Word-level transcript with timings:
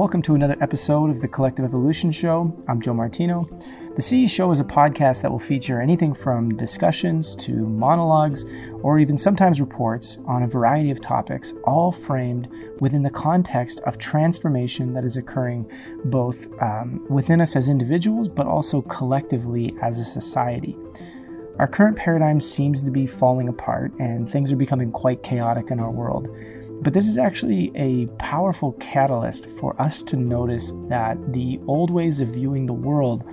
Welcome 0.00 0.22
to 0.22 0.34
another 0.34 0.56
episode 0.62 1.10
of 1.10 1.20
the 1.20 1.28
Collective 1.28 1.62
Evolution 1.62 2.10
Show. 2.10 2.56
I'm 2.66 2.80
Joe 2.80 2.94
Martino. 2.94 3.46
The 3.96 4.00
CE 4.00 4.32
Show 4.32 4.50
is 4.50 4.58
a 4.58 4.64
podcast 4.64 5.20
that 5.20 5.30
will 5.30 5.38
feature 5.38 5.78
anything 5.78 6.14
from 6.14 6.56
discussions 6.56 7.34
to 7.36 7.52
monologues 7.52 8.46
or 8.82 8.98
even 8.98 9.18
sometimes 9.18 9.60
reports 9.60 10.16
on 10.24 10.42
a 10.42 10.46
variety 10.46 10.90
of 10.90 11.02
topics, 11.02 11.52
all 11.64 11.92
framed 11.92 12.48
within 12.80 13.02
the 13.02 13.10
context 13.10 13.80
of 13.80 13.98
transformation 13.98 14.94
that 14.94 15.04
is 15.04 15.18
occurring 15.18 15.70
both 16.06 16.48
um, 16.62 16.98
within 17.10 17.42
us 17.42 17.54
as 17.54 17.68
individuals 17.68 18.26
but 18.26 18.46
also 18.46 18.80
collectively 18.80 19.76
as 19.82 19.98
a 19.98 20.04
society. 20.04 20.78
Our 21.58 21.68
current 21.68 21.98
paradigm 21.98 22.40
seems 22.40 22.82
to 22.84 22.90
be 22.90 23.06
falling 23.06 23.48
apart 23.48 23.92
and 23.98 24.26
things 24.26 24.50
are 24.50 24.56
becoming 24.56 24.92
quite 24.92 25.22
chaotic 25.22 25.70
in 25.70 25.78
our 25.78 25.90
world. 25.90 26.26
But 26.82 26.94
this 26.94 27.06
is 27.06 27.18
actually 27.18 27.72
a 27.74 28.06
powerful 28.18 28.72
catalyst 28.80 29.50
for 29.50 29.80
us 29.80 30.02
to 30.04 30.16
notice 30.16 30.72
that 30.88 31.32
the 31.32 31.60
old 31.66 31.90
ways 31.90 32.20
of 32.20 32.28
viewing 32.28 32.66
the 32.66 32.72
world 32.72 33.24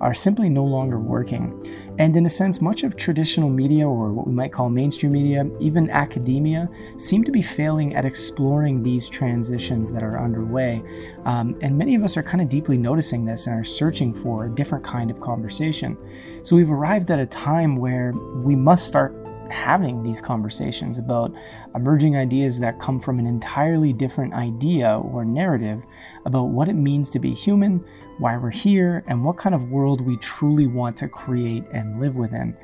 are 0.00 0.14
simply 0.14 0.48
no 0.48 0.64
longer 0.64 0.98
working. 0.98 1.64
And 1.98 2.16
in 2.16 2.26
a 2.26 2.30
sense, 2.30 2.60
much 2.60 2.82
of 2.82 2.96
traditional 2.96 3.48
media, 3.48 3.86
or 3.86 4.12
what 4.12 4.26
we 4.26 4.32
might 4.32 4.52
call 4.52 4.68
mainstream 4.68 5.12
media, 5.12 5.48
even 5.60 5.90
academia, 5.90 6.68
seem 6.96 7.22
to 7.22 7.30
be 7.30 7.40
failing 7.40 7.94
at 7.94 8.04
exploring 8.04 8.82
these 8.82 9.08
transitions 9.08 9.92
that 9.92 10.02
are 10.02 10.18
underway. 10.18 10.82
Um, 11.24 11.56
and 11.62 11.78
many 11.78 11.94
of 11.94 12.02
us 12.02 12.16
are 12.16 12.22
kind 12.22 12.40
of 12.40 12.48
deeply 12.48 12.76
noticing 12.76 13.24
this 13.24 13.46
and 13.46 13.58
are 13.58 13.64
searching 13.64 14.12
for 14.12 14.46
a 14.46 14.50
different 14.50 14.84
kind 14.84 15.10
of 15.10 15.20
conversation. 15.20 15.96
So 16.42 16.56
we've 16.56 16.70
arrived 16.70 17.10
at 17.12 17.20
a 17.20 17.26
time 17.26 17.76
where 17.76 18.12
we 18.12 18.56
must 18.56 18.88
start 18.88 19.14
having 19.52 20.02
these 20.02 20.20
conversations 20.20 20.98
about 20.98 21.32
emerging 21.74 22.16
ideas 22.16 22.58
that 22.60 22.80
come 22.80 22.98
from 22.98 23.18
an 23.18 23.26
entirely 23.26 23.92
different 23.92 24.34
idea 24.34 24.98
or 24.98 25.24
narrative 25.24 25.84
about 26.24 26.48
what 26.48 26.68
it 26.68 26.74
means 26.74 27.10
to 27.10 27.18
be 27.18 27.34
human, 27.34 27.84
why 28.18 28.36
we're 28.36 28.50
here, 28.50 29.04
and 29.06 29.24
what 29.24 29.36
kind 29.36 29.54
of 29.54 29.70
world 29.70 30.00
we 30.00 30.16
truly 30.16 30.66
want 30.66 30.96
to 30.96 31.08
create 31.08 31.64
and 31.72 32.00
live 32.00 32.16
within. 32.16 32.56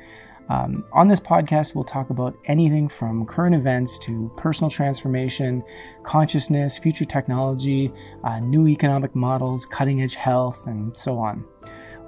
Um, 0.49 0.83
on 0.91 1.07
this 1.07 1.19
podcast, 1.19 1.75
we'll 1.75 1.83
talk 1.83 2.09
about 2.09 2.35
anything 2.45 2.89
from 2.89 3.25
current 3.27 3.53
events 3.53 3.99
to 3.99 4.31
personal 4.35 4.71
transformation, 4.71 5.63
consciousness, 6.01 6.75
future 6.75 7.05
technology, 7.05 7.93
uh, 8.23 8.39
new 8.39 8.67
economic 8.67 9.15
models, 9.15 9.67
cutting 9.67 10.01
edge 10.01 10.15
health, 10.15 10.65
and 10.65 10.95
so 10.97 11.19
on. 11.19 11.45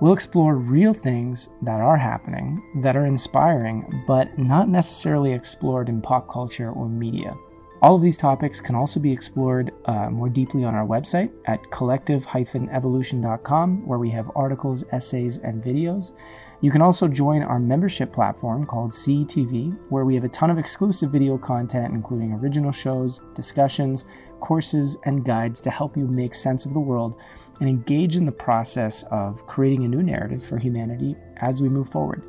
We'll 0.02 0.14
explore 0.14 0.56
real 0.56 0.94
things 0.96 1.50
that 1.62 1.80
are 1.80 1.96
happening, 1.96 2.64
that 2.82 2.96
are 2.96 3.06
inspiring, 3.06 4.04
but 4.08 4.36
not 4.36 4.68
necessarily 4.68 5.32
explored 5.32 5.90
in 5.90 6.02
pop 6.02 6.28
culture 6.28 6.72
or 6.72 6.90
media. 6.90 7.38
All 7.84 7.98
of 7.98 8.02
these 8.02 8.18
topics 8.18 8.60
can 8.60 8.74
also 8.74 9.00
be 9.00 9.12
explored 9.12 9.72
uh, 9.86 10.10
more 10.10 10.28
deeply 10.28 10.64
on 10.64 10.74
our 10.74 10.88
website 10.88 11.30
at 11.46 11.70
collective-evolution.com, 11.70 13.88
where 13.88 14.00
we 14.00 14.10
have 14.10 14.32
articles, 14.36 14.84
essays, 14.92 15.38
and 15.38 15.64
videos. 15.64 16.14
You 16.62 16.72
can 16.72 16.82
also 16.82 17.08
join 17.08 17.44
our 17.44 17.60
membership 17.60 18.12
platform 18.12 18.66
called 18.66 18.90
CETV, 18.90 19.78
where 19.90 20.06
we 20.06 20.16
have 20.16 20.24
a 20.24 20.30
ton 20.30 20.50
of 20.50 20.58
exclusive 20.58 21.12
video 21.12 21.38
content, 21.38 21.94
including 21.94 22.34
original 22.34 22.72
shows, 22.72 23.22
discussions, 23.36 24.06
courses, 24.40 24.98
and 25.06 25.24
guides 25.24 25.62
to 25.62 25.70
help 25.70 25.96
you 25.96 26.08
make 26.08 26.34
sense 26.34 26.66
of 26.66 26.74
the 26.74 26.80
world 26.80 27.18
and 27.62 27.70
engage 27.70 28.18
in 28.18 28.26
the 28.26 28.32
process 28.32 29.04
of 29.12 29.46
creating 29.46 29.86
a 29.86 29.88
new 29.88 30.02
narrative 30.02 30.44
for 30.44 30.58
humanity 30.58 31.16
as 31.38 31.62
we 31.62 31.70
move 31.70 31.88
forward. 31.88 32.24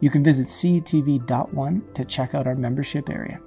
You 0.00 0.10
can 0.10 0.24
visit 0.24 0.46
CETV.one 0.46 1.82
to 1.92 2.04
check 2.04 2.34
out 2.34 2.46
our 2.46 2.54
membership 2.54 3.10
area. 3.10 3.40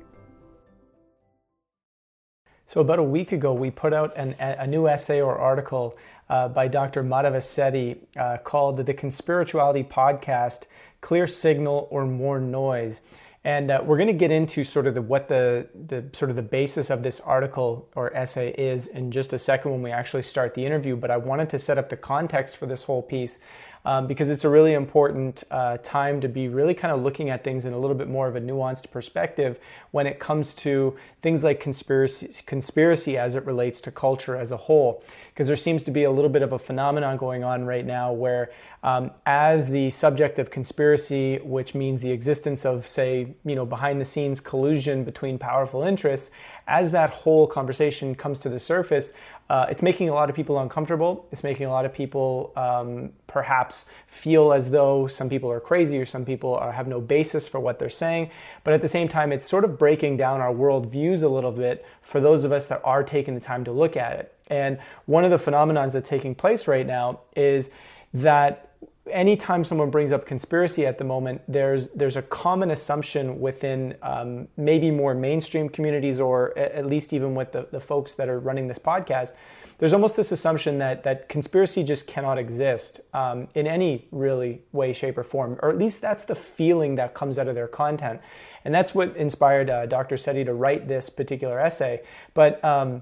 So, 2.66 2.82
about 2.82 3.00
a 3.00 3.04
week 3.04 3.32
ago, 3.32 3.54
we 3.54 3.72
put 3.72 3.94
out 3.94 4.16
an, 4.18 4.36
a 4.40 4.68
new 4.68 4.88
essay 4.88 5.22
or 5.22 5.38
article 5.38 5.98
uh, 6.30 6.50
by 6.50 6.68
Dr. 6.68 7.04
Madhava 7.04 7.98
uh, 8.18 8.38
called 8.38 8.78
The 8.78 8.94
Conspirituality 8.94 9.88
Podcast 9.88 10.66
Clear 11.02 11.28
Signal 11.28 11.88
or 11.90 12.06
More 12.06 12.40
Noise. 12.40 13.02
And 13.46 13.72
uh, 13.72 13.82
we're 13.84 13.98
going 13.98 14.08
to 14.08 14.14
get 14.14 14.32
into 14.32 14.64
sort 14.64 14.88
of 14.88 14.94
the, 14.94 15.02
what 15.02 15.28
the, 15.28 15.68
the 15.88 16.06
sort 16.14 16.30
of 16.30 16.38
the 16.38 16.42
basis 16.42 16.90
of 16.90 17.04
this 17.04 17.20
article 17.20 17.90
or 17.94 18.16
essay 18.16 18.54
is 18.54 18.88
in 18.88 19.12
just 19.12 19.34
a 19.34 19.38
second 19.38 19.72
when 19.72 19.82
we 19.82 19.92
actually 19.92 20.22
start 20.22 20.54
the 20.54 20.66
interview. 20.66 20.96
But 20.96 21.12
I 21.12 21.18
wanted 21.18 21.50
to 21.50 21.60
set 21.60 21.78
up 21.78 21.90
the 21.90 21.98
context 21.98 22.56
for 22.56 22.68
this 22.68 22.84
whole 22.84 23.02
piece 23.02 23.40
um, 23.86 24.08
because 24.08 24.30
it's 24.30 24.46
a 24.46 24.50
really 24.50 24.74
important 24.74 25.44
uh, 25.52 25.78
time 25.78 26.22
to 26.22 26.30
be 26.30 26.48
really 26.48 26.74
kind 26.74 26.94
of 26.94 27.02
looking 27.02 27.30
at 27.30 27.44
things 27.44 27.66
in 27.66 27.74
a 27.74 27.78
little 27.78 27.98
bit 27.98 28.08
more 28.08 28.28
of 28.28 28.36
a 28.38 28.42
nuanced 28.42 28.90
perspective 28.92 29.60
when 29.92 30.08
it 30.08 30.20
comes 30.20 30.54
to 30.56 30.96
things 31.22 31.44
like 31.44 31.60
conspiracy, 31.60 32.42
conspiracy 32.46 33.18
as 33.18 33.36
it 33.36 33.46
relates 33.46 33.82
to 33.82 33.92
culture 33.92 34.38
as 34.38 34.52
a 34.52 34.58
whole. 34.58 35.04
Because 35.34 35.48
there 35.48 35.56
seems 35.56 35.84
to 35.86 35.92
be 35.92 36.04
a 36.04 36.12
little 36.12 36.30
bit 36.30 36.44
of 36.44 36.54
a 36.54 36.60
phenomenon 36.60 37.18
going 37.18 37.44
on 37.44 37.66
right 37.66 37.84
now 37.86 38.14
where, 38.14 38.52
um, 38.84 39.10
as 39.26 39.68
the 39.68 39.90
subject 39.90 40.38
of 40.38 40.52
conspiracy, 40.52 41.40
which 41.40 41.74
means 41.74 42.02
the 42.02 42.12
existence 42.12 42.66
of, 42.66 42.86
say, 42.86 43.34
you 43.44 43.56
know, 43.56 43.66
behind 43.66 44.00
the 44.00 44.06
scenes 44.06 44.40
collusion 44.40 45.04
between 45.04 45.40
powerful 45.40 45.82
interests, 45.82 46.30
as 46.68 46.92
that 46.92 47.10
whole 47.10 47.48
conversation 47.48 48.14
comes 48.14 48.38
to 48.40 48.50
the 48.50 48.60
surface, 48.60 49.12
uh, 49.50 49.66
it's 49.70 49.82
making 49.82 50.10
a 50.10 50.14
lot 50.14 50.30
of 50.30 50.36
people 50.36 50.60
uncomfortable. 50.60 51.28
It's 51.32 51.44
making 51.44 51.66
a 51.66 51.70
lot 51.70 51.86
of 51.86 51.94
people 51.94 52.54
um, 52.56 53.12
perhaps 53.28 53.86
feel 54.08 54.54
as 54.54 54.70
though 54.70 55.08
some 55.08 55.30
people 55.30 55.52
are 55.52 55.60
crazy 55.60 55.98
or 55.98 56.06
some 56.06 56.26
people 56.26 56.56
are, 56.56 56.72
have 56.72 56.88
no 56.88 57.02
basis 57.02 57.48
for 57.48 57.60
what 57.60 57.80
they're 57.80 57.90
saying. 57.90 58.30
But 58.64 58.74
at 58.74 58.82
the 58.82 58.88
same 58.88 59.08
time, 59.08 59.32
it's 59.32 59.48
sort 59.48 59.66
of 59.66 59.78
breaking 59.78 60.18
down 60.18 60.42
our 60.42 60.52
world 60.52 60.92
views 60.92 61.24
a 61.24 61.30
little 61.30 61.52
bit 61.52 61.86
for 62.02 62.20
those 62.20 62.44
of 62.44 62.52
us 62.52 62.68
that 62.68 62.82
are 62.84 63.04
taking 63.04 63.36
the 63.36 63.42
time 63.42 63.64
to 63.66 63.72
look 63.72 63.98
at 63.98 64.20
it. 64.20 64.34
And 64.54 64.78
one 65.08 65.26
of 65.26 65.32
the 65.32 65.38
phenomenons 65.38 65.94
that's 65.94 66.08
taking 66.08 66.36
place 66.36 66.68
right 66.68 66.86
now 66.86 67.22
is 67.36 67.72
that 68.14 68.70
anytime 69.12 69.66
someone 69.66 69.90
brings 69.90 70.12
up 70.12 70.28
conspiracy 70.28 70.86
at 70.86 71.00
the 71.00 71.04
moment, 71.04 71.42
there's 71.48 71.90
there's 71.90 72.16
a 72.16 72.22
common 72.22 72.70
assumption 72.70 73.40
within 73.40 73.96
um, 74.04 74.48
maybe 74.56 74.92
more 74.92 75.16
mainstream 75.16 75.70
communities, 75.70 76.20
or 76.20 76.56
at 76.58 76.86
least 76.86 77.14
even 77.14 77.34
with 77.34 77.52
the, 77.52 77.68
the 77.72 77.80
folks 77.80 78.14
that 78.14 78.30
are 78.30 78.40
running 78.40 78.68
this 78.68 78.80
podcast. 78.80 79.34
There's 79.80 79.92
almost 79.92 80.16
this 80.16 80.32
assumption 80.32 80.78
that 80.78 81.04
that 81.04 81.28
conspiracy 81.28 81.84
just 81.84 82.06
cannot 82.06 82.38
exist 82.38 83.02
um, 83.14 83.48
in 83.56 83.66
any 83.66 84.08
really 84.12 84.62
way, 84.72 84.94
shape, 84.94 85.18
or 85.18 85.24
form, 85.24 85.60
or 85.64 85.70
at 85.72 85.80
least 85.80 86.00
that's 86.00 86.26
the 86.26 86.36
feeling 86.36 86.96
that 86.96 87.16
comes 87.16 87.40
out 87.40 87.48
of 87.48 87.56
their 87.56 87.68
content, 87.68 88.22
and 88.66 88.74
that's 88.74 88.94
what 88.94 89.18
inspired 89.18 89.72
uh, 89.72 89.88
Dr. 89.88 90.16
Setty 90.16 90.46
to 90.46 90.54
write 90.54 90.88
this 90.88 91.10
particular 91.10 91.60
essay. 91.60 92.04
But 92.36 92.64
um, 92.64 93.02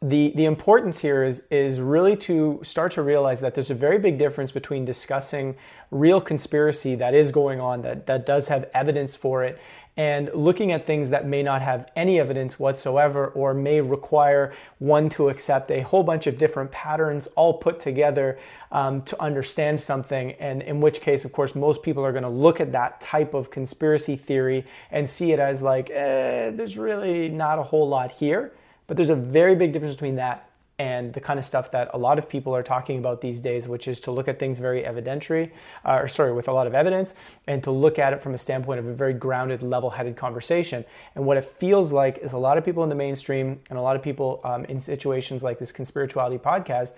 the, 0.00 0.32
the 0.36 0.44
importance 0.44 1.00
here 1.00 1.24
is, 1.24 1.42
is 1.50 1.80
really 1.80 2.16
to 2.16 2.60
start 2.62 2.92
to 2.92 3.02
realize 3.02 3.40
that 3.40 3.54
there's 3.54 3.70
a 3.70 3.74
very 3.74 3.98
big 3.98 4.16
difference 4.16 4.52
between 4.52 4.84
discussing 4.84 5.56
real 5.90 6.20
conspiracy 6.20 6.94
that 6.94 7.14
is 7.14 7.32
going 7.32 7.60
on, 7.60 7.82
that, 7.82 8.06
that 8.06 8.24
does 8.24 8.48
have 8.48 8.68
evidence 8.74 9.16
for 9.16 9.42
it, 9.42 9.58
and 9.96 10.30
looking 10.32 10.70
at 10.70 10.86
things 10.86 11.10
that 11.10 11.26
may 11.26 11.42
not 11.42 11.60
have 11.60 11.90
any 11.96 12.20
evidence 12.20 12.56
whatsoever 12.60 13.26
or 13.28 13.52
may 13.52 13.80
require 13.80 14.52
one 14.78 15.08
to 15.08 15.28
accept 15.28 15.72
a 15.72 15.80
whole 15.80 16.04
bunch 16.04 16.28
of 16.28 16.38
different 16.38 16.70
patterns 16.70 17.26
all 17.34 17.54
put 17.54 17.80
together 17.80 18.38
um, 18.70 19.02
to 19.02 19.20
understand 19.20 19.80
something. 19.80 20.30
And 20.34 20.62
in 20.62 20.80
which 20.80 21.00
case, 21.00 21.24
of 21.24 21.32
course, 21.32 21.56
most 21.56 21.82
people 21.82 22.06
are 22.06 22.12
going 22.12 22.22
to 22.22 22.28
look 22.28 22.60
at 22.60 22.70
that 22.70 23.00
type 23.00 23.34
of 23.34 23.50
conspiracy 23.50 24.14
theory 24.14 24.64
and 24.92 25.10
see 25.10 25.32
it 25.32 25.40
as 25.40 25.62
like, 25.62 25.90
eh, 25.90 26.50
there's 26.50 26.78
really 26.78 27.28
not 27.28 27.58
a 27.58 27.64
whole 27.64 27.88
lot 27.88 28.12
here. 28.12 28.52
But 28.88 28.96
there's 28.96 29.10
a 29.10 29.14
very 29.14 29.54
big 29.54 29.72
difference 29.72 29.94
between 29.94 30.16
that 30.16 30.48
and 30.80 31.12
the 31.12 31.20
kind 31.20 31.38
of 31.38 31.44
stuff 31.44 31.72
that 31.72 31.90
a 31.92 31.98
lot 31.98 32.18
of 32.18 32.28
people 32.28 32.54
are 32.54 32.62
talking 32.62 32.98
about 32.98 33.20
these 33.20 33.40
days, 33.40 33.66
which 33.66 33.88
is 33.88 33.98
to 33.98 34.12
look 34.12 34.28
at 34.28 34.38
things 34.38 34.58
very 34.58 34.82
evidentiary, 34.82 35.50
uh, 35.84 35.98
or 36.02 36.08
sorry, 36.08 36.32
with 36.32 36.46
a 36.46 36.52
lot 36.52 36.68
of 36.68 36.74
evidence, 36.74 37.16
and 37.48 37.64
to 37.64 37.72
look 37.72 37.98
at 37.98 38.12
it 38.12 38.22
from 38.22 38.32
a 38.32 38.38
standpoint 38.38 38.78
of 38.78 38.86
a 38.86 38.94
very 38.94 39.12
grounded, 39.12 39.60
level 39.60 39.90
headed 39.90 40.16
conversation. 40.16 40.84
And 41.16 41.26
what 41.26 41.36
it 41.36 41.44
feels 41.44 41.90
like 41.90 42.18
is 42.18 42.32
a 42.32 42.38
lot 42.38 42.58
of 42.58 42.64
people 42.64 42.84
in 42.84 42.88
the 42.88 42.94
mainstream 42.94 43.60
and 43.70 43.78
a 43.78 43.82
lot 43.82 43.96
of 43.96 44.02
people 44.02 44.40
um, 44.44 44.64
in 44.66 44.78
situations 44.78 45.42
like 45.42 45.58
this 45.58 45.72
Conspirituality 45.72 46.40
podcast 46.40 46.92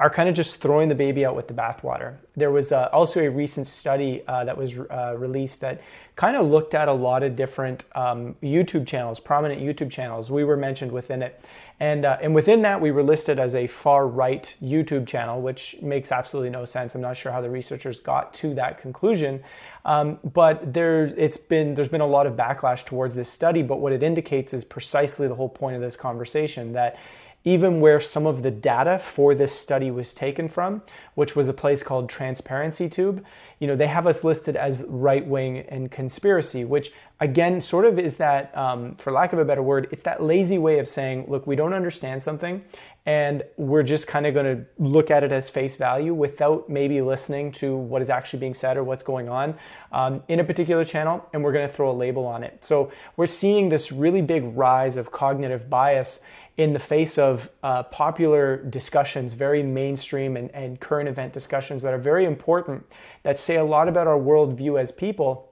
are 0.00 0.08
kind 0.08 0.30
of 0.30 0.34
just 0.34 0.62
throwing 0.62 0.88
the 0.88 0.94
baby 0.94 1.26
out 1.26 1.36
with 1.36 1.46
the 1.46 1.52
bathwater. 1.52 2.16
There 2.34 2.50
was 2.50 2.72
uh, 2.72 2.88
also 2.90 3.20
a 3.20 3.28
recent 3.28 3.66
study 3.66 4.22
uh, 4.26 4.44
that 4.44 4.56
was 4.56 4.78
uh, 4.78 5.14
released 5.18 5.60
that 5.60 5.82
kind 6.16 6.36
of 6.36 6.46
looked 6.46 6.72
at 6.72 6.88
a 6.88 6.92
lot 6.92 7.22
of 7.22 7.36
different 7.36 7.84
um, 7.94 8.34
YouTube 8.42 8.86
channels, 8.86 9.20
prominent 9.20 9.60
YouTube 9.60 9.90
channels. 9.90 10.30
We 10.30 10.42
were 10.42 10.56
mentioned 10.56 10.90
within 10.90 11.22
it. 11.22 11.44
And, 11.80 12.06
uh, 12.06 12.16
and 12.22 12.34
within 12.34 12.62
that, 12.62 12.80
we 12.80 12.90
were 12.92 13.02
listed 13.02 13.38
as 13.38 13.54
a 13.54 13.66
far 13.66 14.08
right 14.08 14.54
YouTube 14.62 15.06
channel, 15.06 15.42
which 15.42 15.76
makes 15.82 16.12
absolutely 16.12 16.50
no 16.50 16.64
sense. 16.64 16.94
I'm 16.94 17.02
not 17.02 17.18
sure 17.18 17.30
how 17.30 17.42
the 17.42 17.50
researchers 17.50 18.00
got 18.00 18.32
to 18.34 18.54
that 18.54 18.78
conclusion. 18.78 19.42
Um, 19.84 20.18
but 20.24 20.72
there, 20.72 21.04
it's 21.16 21.36
been, 21.36 21.74
there's 21.74 21.88
been 21.88 22.00
a 22.00 22.06
lot 22.06 22.26
of 22.26 22.36
backlash 22.36 22.86
towards 22.86 23.14
this 23.14 23.28
study. 23.28 23.62
But 23.62 23.80
what 23.80 23.92
it 23.92 24.02
indicates 24.02 24.54
is 24.54 24.64
precisely 24.64 25.28
the 25.28 25.34
whole 25.34 25.48
point 25.48 25.76
of 25.76 25.82
this 25.82 25.96
conversation 25.96 26.72
that 26.72 26.98
even 27.44 27.80
where 27.80 28.00
some 28.00 28.26
of 28.26 28.42
the 28.42 28.50
data 28.50 28.98
for 28.98 29.34
this 29.34 29.54
study 29.54 29.90
was 29.90 30.12
taken 30.12 30.48
from, 30.48 30.82
which 31.14 31.34
was 31.34 31.48
a 31.48 31.54
place 31.54 31.82
called 31.82 32.08
Transparency 32.08 32.88
Tube, 32.88 33.24
you 33.58 33.66
know, 33.66 33.76
they 33.76 33.86
have 33.86 34.06
us 34.06 34.24
listed 34.24 34.56
as 34.56 34.84
right 34.88 35.26
wing 35.26 35.58
and 35.68 35.90
conspiracy, 35.90 36.64
which 36.64 36.92
again, 37.20 37.60
sort 37.60 37.84
of 37.84 37.98
is 37.98 38.16
that, 38.16 38.56
um, 38.56 38.94
for 38.96 39.12
lack 39.12 39.32
of 39.32 39.38
a 39.38 39.44
better 39.44 39.62
word, 39.62 39.88
it's 39.90 40.02
that 40.02 40.22
lazy 40.22 40.58
way 40.58 40.78
of 40.78 40.88
saying, 40.88 41.24
look, 41.28 41.46
we 41.46 41.54
don't 41.54 41.74
understand 41.74 42.22
something 42.22 42.64
and 43.06 43.42
we're 43.56 43.82
just 43.82 44.06
kind 44.06 44.26
of 44.26 44.34
going 44.34 44.44
to 44.44 44.64
look 44.78 45.10
at 45.10 45.24
it 45.24 45.32
as 45.32 45.48
face 45.48 45.74
value 45.74 46.12
without 46.12 46.68
maybe 46.68 47.00
listening 47.00 47.50
to 47.50 47.76
what 47.76 48.02
is 48.02 48.10
actually 48.10 48.38
being 48.38 48.54
said 48.54 48.76
or 48.76 48.84
what's 48.84 49.02
going 49.02 49.28
on 49.28 49.54
um, 49.92 50.22
in 50.28 50.40
a 50.40 50.44
particular 50.44 50.84
channel, 50.84 51.26
and 51.32 51.42
we're 51.42 51.52
going 51.52 51.66
to 51.66 51.72
throw 51.72 51.90
a 51.90 51.92
label 51.92 52.26
on 52.26 52.42
it. 52.42 52.62
So 52.62 52.92
we're 53.16 53.26
seeing 53.26 53.70
this 53.70 53.90
really 53.90 54.20
big 54.20 54.44
rise 54.54 54.96
of 54.96 55.10
cognitive 55.10 55.70
bias 55.70 56.20
in 56.60 56.74
the 56.74 56.78
face 56.78 57.16
of 57.16 57.48
uh, 57.62 57.82
popular 57.84 58.58
discussions, 58.64 59.32
very 59.32 59.62
mainstream 59.62 60.36
and, 60.36 60.50
and 60.50 60.78
current 60.78 61.08
event 61.08 61.32
discussions 61.32 61.80
that 61.80 61.94
are 61.94 61.98
very 61.98 62.26
important, 62.26 62.84
that 63.22 63.38
say 63.38 63.56
a 63.56 63.64
lot 63.64 63.88
about 63.88 64.06
our 64.06 64.18
worldview 64.18 64.78
as 64.78 64.92
people 64.92 65.50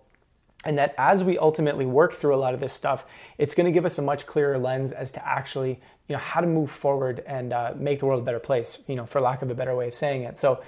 and 0.67 0.77
that 0.77 0.95
as 0.99 1.25
we 1.25 1.39
ultimately 1.39 1.87
work 1.87 2.13
through 2.13 2.35
a 2.35 2.37
lot 2.37 2.53
of 2.53 2.59
this 2.59 2.73
stuff 2.73 3.07
it's 3.39 3.55
going 3.55 3.65
to 3.65 3.71
give 3.71 3.85
us 3.85 3.97
a 3.99 4.03
much 4.03 4.27
clearer 4.27 4.59
lens 4.59 4.91
as 4.91 5.13
to 5.13 5.27
actually 5.27 5.81
you 6.09 6.15
know 6.15 6.19
how 6.19 6.41
to 6.41 6.49
move 6.49 6.69
forward 6.69 7.23
and 7.27 7.53
uh, 7.53 7.73
make 7.77 8.01
the 8.01 8.07
world 8.07 8.21
a 8.21 8.25
better 8.25 8.41
place 8.41 8.81
you 8.89 8.97
know 8.97 9.07
for 9.07 9.21
lack 9.21 9.41
of 9.41 9.51
a 9.51 9.55
better 9.55 9.77
way 9.77 9.87
of 9.87 9.95
saying 9.95 10.25
it. 10.25 10.37
So 10.37 10.61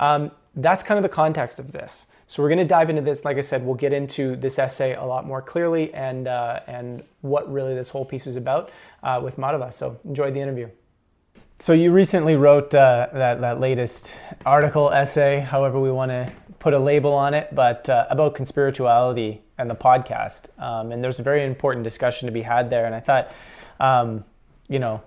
um, 0.00 0.32
that's 0.56 0.82
kind 0.82 0.98
of 0.98 1.04
the 1.04 1.08
context 1.08 1.60
of 1.60 1.70
this 1.70 2.06
so 2.26 2.42
we're 2.42 2.48
going 2.48 2.58
to 2.58 2.64
dive 2.64 2.90
into 2.90 3.02
this 3.02 3.24
like 3.24 3.36
i 3.36 3.40
said 3.40 3.64
we'll 3.64 3.74
get 3.74 3.92
into 3.92 4.36
this 4.36 4.58
essay 4.58 4.94
a 4.94 5.04
lot 5.04 5.26
more 5.26 5.42
clearly 5.42 5.92
and 5.94 6.28
uh, 6.28 6.60
and 6.66 7.02
what 7.20 7.50
really 7.52 7.74
this 7.74 7.88
whole 7.88 8.04
piece 8.04 8.26
was 8.26 8.36
about 8.36 8.70
uh, 9.02 9.20
with 9.22 9.36
madhava 9.36 9.72
so 9.72 9.98
enjoy 10.04 10.30
the 10.30 10.40
interview 10.40 10.68
so 11.58 11.72
you 11.72 11.90
recently 11.90 12.36
wrote 12.36 12.74
uh, 12.74 13.08
that, 13.14 13.40
that 13.40 13.60
latest 13.60 14.14
article 14.44 14.90
essay 14.90 15.40
however 15.40 15.80
we 15.80 15.90
want 15.90 16.10
to 16.10 16.32
put 16.58 16.74
a 16.74 16.78
label 16.80 17.12
on 17.12 17.32
it, 17.32 17.54
but 17.54 17.88
uh, 17.88 18.06
about 18.10 18.34
conspirituality 18.34 19.38
and 19.56 19.70
the 19.70 19.74
podcast. 19.74 20.48
Um, 20.60 20.90
and 20.90 21.02
there's 21.02 21.20
a 21.20 21.22
very 21.22 21.44
important 21.44 21.84
discussion 21.84 22.26
to 22.26 22.32
be 22.32 22.42
had 22.42 22.70
there. 22.70 22.86
And 22.86 22.94
I 22.94 22.98
thought, 22.98 23.32
um, 23.78 24.24
you 24.68 24.80
know, 24.80 25.00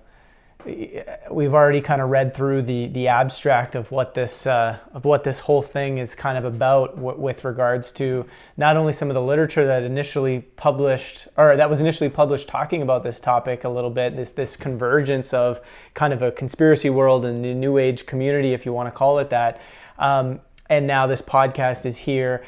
we've 0.65 1.53
already 1.53 1.79
kind 1.79 2.01
of 2.01 2.09
read 2.09 2.33
through 2.33 2.61
the 2.61 2.87
the 2.87 3.07
abstract 3.07 3.75
of 3.75 3.91
what 3.91 4.13
this 4.13 4.45
uh, 4.45 4.77
of 4.93 5.05
what 5.05 5.23
this 5.23 5.39
whole 5.39 5.61
thing 5.61 5.99
is 5.99 6.15
kind 6.15 6.37
of 6.37 6.43
about 6.43 6.97
with 6.97 7.45
regards 7.45 7.93
to 7.93 8.25
not 8.57 8.75
only 8.75 8.91
some 8.91 9.09
of 9.09 9.13
the 9.13 9.21
literature 9.21 9.65
that 9.65 9.83
initially 9.83 10.41
published 10.57 11.29
or 11.37 11.55
that 11.55 11.69
was 11.69 11.79
initially 11.79 12.09
published 12.09 12.49
talking 12.49 12.81
about 12.81 13.03
this 13.03 13.21
topic 13.21 13.63
a 13.63 13.69
little 13.69 13.89
bit 13.89 14.17
this 14.17 14.33
this 14.33 14.57
convergence 14.57 15.33
of 15.33 15.61
kind 15.93 16.11
of 16.11 16.21
a 16.21 16.31
conspiracy 16.31 16.89
world 16.89 17.25
and 17.25 17.43
the 17.43 17.53
new 17.53 17.77
age 17.77 18.05
community 18.05 18.53
if 18.53 18.65
you 18.65 18.73
want 18.73 18.87
to 18.87 18.91
call 18.91 19.17
it 19.19 19.29
that 19.29 19.61
um, 19.97 20.41
and 20.69 20.85
now 20.85 21.07
this 21.07 21.21
podcast 21.21 21.85
is 21.85 21.97
here 21.97 22.43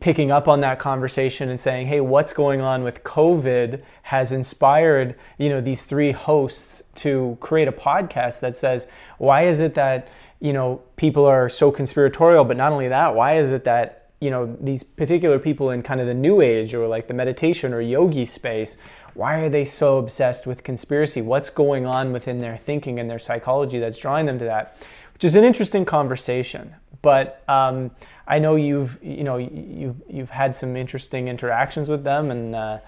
picking 0.00 0.30
up 0.30 0.48
on 0.48 0.60
that 0.60 0.78
conversation 0.78 1.50
and 1.50 1.60
saying 1.60 1.86
hey 1.86 2.00
what's 2.00 2.32
going 2.32 2.62
on 2.62 2.82
with 2.82 3.04
covid 3.04 3.82
has 4.02 4.32
inspired 4.32 5.14
you 5.36 5.50
know 5.50 5.60
these 5.60 5.84
three 5.84 6.10
hosts 6.10 6.82
to 6.94 7.36
create 7.40 7.68
a 7.68 7.72
podcast 7.72 8.40
that 8.40 8.56
says 8.56 8.86
why 9.18 9.42
is 9.42 9.60
it 9.60 9.74
that 9.74 10.08
you 10.40 10.54
know 10.54 10.80
people 10.96 11.26
are 11.26 11.50
so 11.50 11.70
conspiratorial 11.70 12.44
but 12.44 12.56
not 12.56 12.72
only 12.72 12.88
that 12.88 13.14
why 13.14 13.36
is 13.36 13.50
it 13.50 13.64
that 13.64 14.08
you 14.20 14.30
know 14.30 14.56
these 14.58 14.82
particular 14.82 15.38
people 15.38 15.70
in 15.70 15.82
kind 15.82 16.00
of 16.00 16.06
the 16.06 16.14
new 16.14 16.40
age 16.40 16.72
or 16.72 16.88
like 16.88 17.06
the 17.06 17.14
meditation 17.14 17.74
or 17.74 17.80
yogi 17.82 18.24
space 18.24 18.78
why 19.12 19.40
are 19.40 19.48
they 19.48 19.64
so 19.64 19.98
obsessed 19.98 20.44
with 20.44 20.64
conspiracy? 20.64 21.22
What's 21.22 21.48
going 21.48 21.86
on 21.86 22.12
within 22.12 22.40
their 22.40 22.56
thinking 22.56 22.98
and 22.98 23.08
their 23.08 23.20
psychology 23.20 23.78
that's 23.78 23.96
drawing 23.96 24.26
them 24.26 24.40
to 24.40 24.44
that? 24.44 24.76
Which 25.12 25.22
is 25.22 25.36
an 25.36 25.44
interesting 25.44 25.84
conversation 25.84 26.74
but 27.04 27.44
um, 27.48 27.90
I 28.26 28.38
know 28.38 28.56
you've 28.56 28.98
you 29.02 29.22
know 29.22 29.36
you've 29.36 30.00
you've 30.08 30.30
had 30.30 30.56
some 30.56 30.76
interesting 30.76 31.28
interactions 31.28 31.88
with 31.88 32.04
them, 32.04 32.30
and 32.30 32.54
uh, 32.54 32.78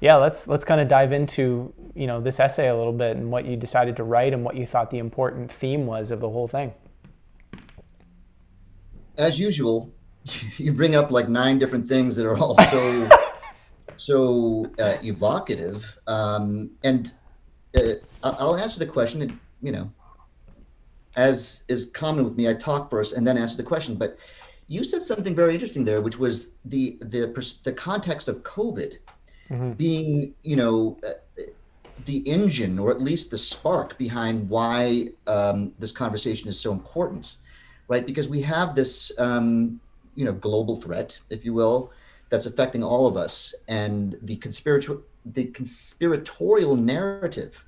yeah, 0.00 0.16
let's 0.16 0.48
let's 0.48 0.64
kind 0.64 0.80
of 0.80 0.88
dive 0.88 1.12
into 1.12 1.72
you 1.94 2.06
know 2.06 2.20
this 2.20 2.40
essay 2.40 2.68
a 2.68 2.76
little 2.76 2.92
bit 2.92 3.16
and 3.16 3.30
what 3.30 3.44
you 3.44 3.56
decided 3.56 3.96
to 3.96 4.04
write 4.04 4.32
and 4.32 4.44
what 4.44 4.56
you 4.56 4.66
thought 4.66 4.90
the 4.90 4.98
important 4.98 5.52
theme 5.52 5.86
was 5.86 6.10
of 6.10 6.20
the 6.20 6.30
whole 6.30 6.48
thing. 6.48 6.72
As 9.18 9.38
usual, 9.38 9.92
you 10.56 10.72
bring 10.72 10.94
up 10.94 11.10
like 11.10 11.28
nine 11.28 11.58
different 11.58 11.86
things 11.86 12.16
that 12.16 12.24
are 12.24 12.38
all 12.38 12.56
so 12.56 13.08
so 13.96 14.70
uh, 14.78 14.96
evocative, 15.02 15.98
um, 16.06 16.70
and 16.82 17.12
uh, 17.76 17.94
I'll 18.22 18.56
answer 18.56 18.78
the 18.78 18.86
question. 18.86 19.38
You 19.60 19.72
know, 19.72 19.92
as 21.16 21.62
is 21.68 21.90
common 21.92 22.24
with 22.24 22.36
me, 22.36 22.48
I 22.48 22.54
talk 22.54 22.88
first 22.88 23.12
and 23.12 23.26
then 23.26 23.36
answer 23.36 23.58
the 23.58 23.62
question. 23.62 23.96
But 23.96 24.16
you 24.70 24.84
said 24.84 25.02
something 25.02 25.34
very 25.34 25.52
interesting 25.52 25.82
there, 25.82 26.00
which 26.00 26.18
was 26.18 26.52
the 26.64 26.96
the 27.00 27.26
the 27.64 27.72
context 27.72 28.28
of 28.28 28.44
COVID 28.44 28.98
mm-hmm. 29.50 29.72
being, 29.72 30.32
you 30.44 30.54
know, 30.54 30.96
uh, 31.04 31.42
the 32.06 32.18
engine 32.18 32.78
or 32.78 32.92
at 32.92 33.00
least 33.00 33.32
the 33.32 33.36
spark 33.36 33.98
behind 33.98 34.48
why 34.48 35.08
um, 35.26 35.72
this 35.80 35.90
conversation 35.90 36.48
is 36.48 36.58
so 36.58 36.70
important, 36.70 37.36
right? 37.88 38.06
Because 38.06 38.28
we 38.28 38.40
have 38.42 38.76
this, 38.76 39.10
um, 39.18 39.80
you 40.14 40.24
know, 40.24 40.32
global 40.32 40.76
threat, 40.76 41.18
if 41.30 41.44
you 41.44 41.52
will, 41.52 41.92
that's 42.28 42.46
affecting 42.46 42.84
all 42.84 43.08
of 43.08 43.16
us, 43.16 43.52
and 43.66 44.16
the 44.22 44.36
conspiratorial 44.36 45.02
the 45.26 45.46
conspiratorial 45.46 46.76
narrative 46.76 47.64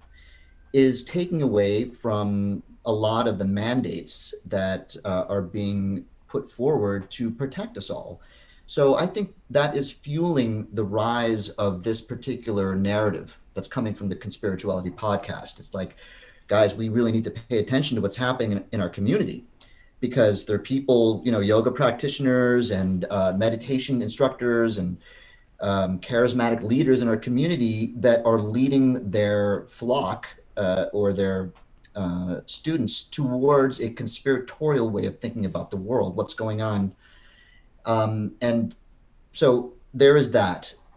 is 0.73 1.03
taking 1.03 1.43
away 1.43 1.85
from 1.85 2.63
a 2.85 2.93
lot 2.93 3.27
of 3.27 3.39
the 3.39 3.45
mandates 3.45 4.35
that 4.47 4.97
uh, 5.05 5.25
are 5.29 5.43
being 5.43 6.05
put 6.33 6.51
forward 6.51 7.11
to 7.11 7.31
protect 7.31 7.77
us 7.77 7.91
all. 7.91 8.21
So 8.67 8.97
I 8.97 9.07
think 9.07 9.35
that 9.51 9.77
is 9.77 9.91
fueling 9.91 10.67
the 10.73 10.83
rise 10.85 11.51
of 11.51 11.83
this 11.83 12.01
particular 12.01 12.75
narrative 12.75 13.39
that's 13.53 13.69
coming 13.69 13.95
from 13.95 14.09
the 14.09 14.17
Conspirituality 14.17 14.95
podcast. 14.95 15.59
It's 15.59 15.75
like, 15.75 15.95
guys, 16.49 16.75
we 16.75 16.89
really 16.89 17.13
need 17.13 17.25
to 17.25 17.31
pay 17.31 17.59
attention 17.59 17.97
to 17.97 18.01
what's 18.01 18.17
happening 18.17 18.53
in, 18.53 18.65
in 18.73 18.81
our 18.81 18.89
community 18.89 19.45
because 20.01 20.47
there 20.47 20.57
are 20.57 20.67
people, 20.75 21.21
you 21.23 21.31
know, 21.31 21.41
yoga 21.41 21.71
practitioners 21.71 22.71
and 22.71 23.05
uh, 23.11 23.35
meditation 23.37 24.01
instructors 24.01 24.79
and 24.79 24.97
um, 25.61 26.01
charismatic 26.01 26.63
leaders 26.63 27.03
in 27.03 27.09
our 27.09 27.17
community 27.19 27.93
that 27.97 28.25
are 28.25 28.41
leading 28.41 29.11
their 29.11 29.67
flock 29.69 30.27
uh, 30.57 30.87
or 30.95 31.13
their 31.13 31.53
uh, 31.95 32.41
students 32.47 33.03
towards 33.03 33.81
a 33.81 33.91
conspiratorial 33.91 34.91
way 34.91 35.07
of 35.07 35.21
thinking 35.21 35.47
about 35.47 35.71
the 35.71 35.77
world, 35.77 36.17
what's 36.17 36.35
going 36.35 36.63
on. 36.63 36.95
Um, 37.85 38.35
and 38.41 38.75
so 39.33 39.75
there 39.93 40.17
is 40.17 40.31
that. 40.31 40.75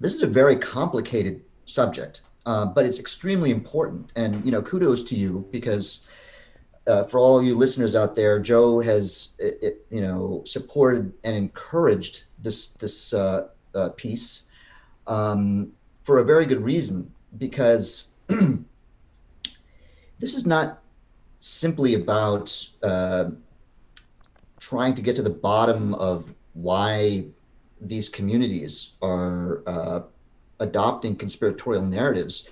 this 0.00 0.14
is 0.14 0.22
a 0.22 0.26
very 0.26 0.56
complicated 0.56 1.42
subject, 1.64 2.22
uh, 2.44 2.66
but 2.66 2.84
it's 2.84 2.98
extremely 2.98 3.50
important. 3.50 4.10
And, 4.16 4.44
you 4.44 4.50
know, 4.50 4.62
kudos 4.62 5.02
to 5.04 5.16
you 5.16 5.46
because 5.50 6.04
uh, 6.86 7.04
for 7.04 7.18
all 7.18 7.42
you 7.42 7.54
listeners 7.54 7.94
out 7.94 8.16
there, 8.16 8.38
Joe 8.38 8.80
has, 8.80 9.30
it, 9.38 9.58
it, 9.62 9.86
you 9.90 10.00
know, 10.00 10.42
supported 10.44 11.12
and 11.24 11.34
encouraged 11.34 12.24
this, 12.42 12.68
this 12.68 13.12
uh, 13.12 13.48
uh, 13.74 13.90
piece 13.90 14.42
um, 15.06 15.72
for 16.04 16.18
a 16.18 16.24
very 16.24 16.46
good 16.46 16.62
reason 16.62 17.12
because 17.38 18.08
this 20.18 20.34
is 20.34 20.46
not 20.46 20.82
simply 21.40 21.94
about 21.94 22.68
uh, 22.82 23.30
trying 24.58 24.94
to 24.94 25.02
get 25.02 25.16
to 25.16 25.22
the 25.22 25.30
bottom 25.30 25.94
of 25.94 26.34
why 26.54 27.26
these 27.80 28.08
communities 28.08 28.92
are 29.02 29.62
uh, 29.66 30.00
adopting 30.60 31.14
conspiratorial 31.14 31.84
narratives. 31.84 32.48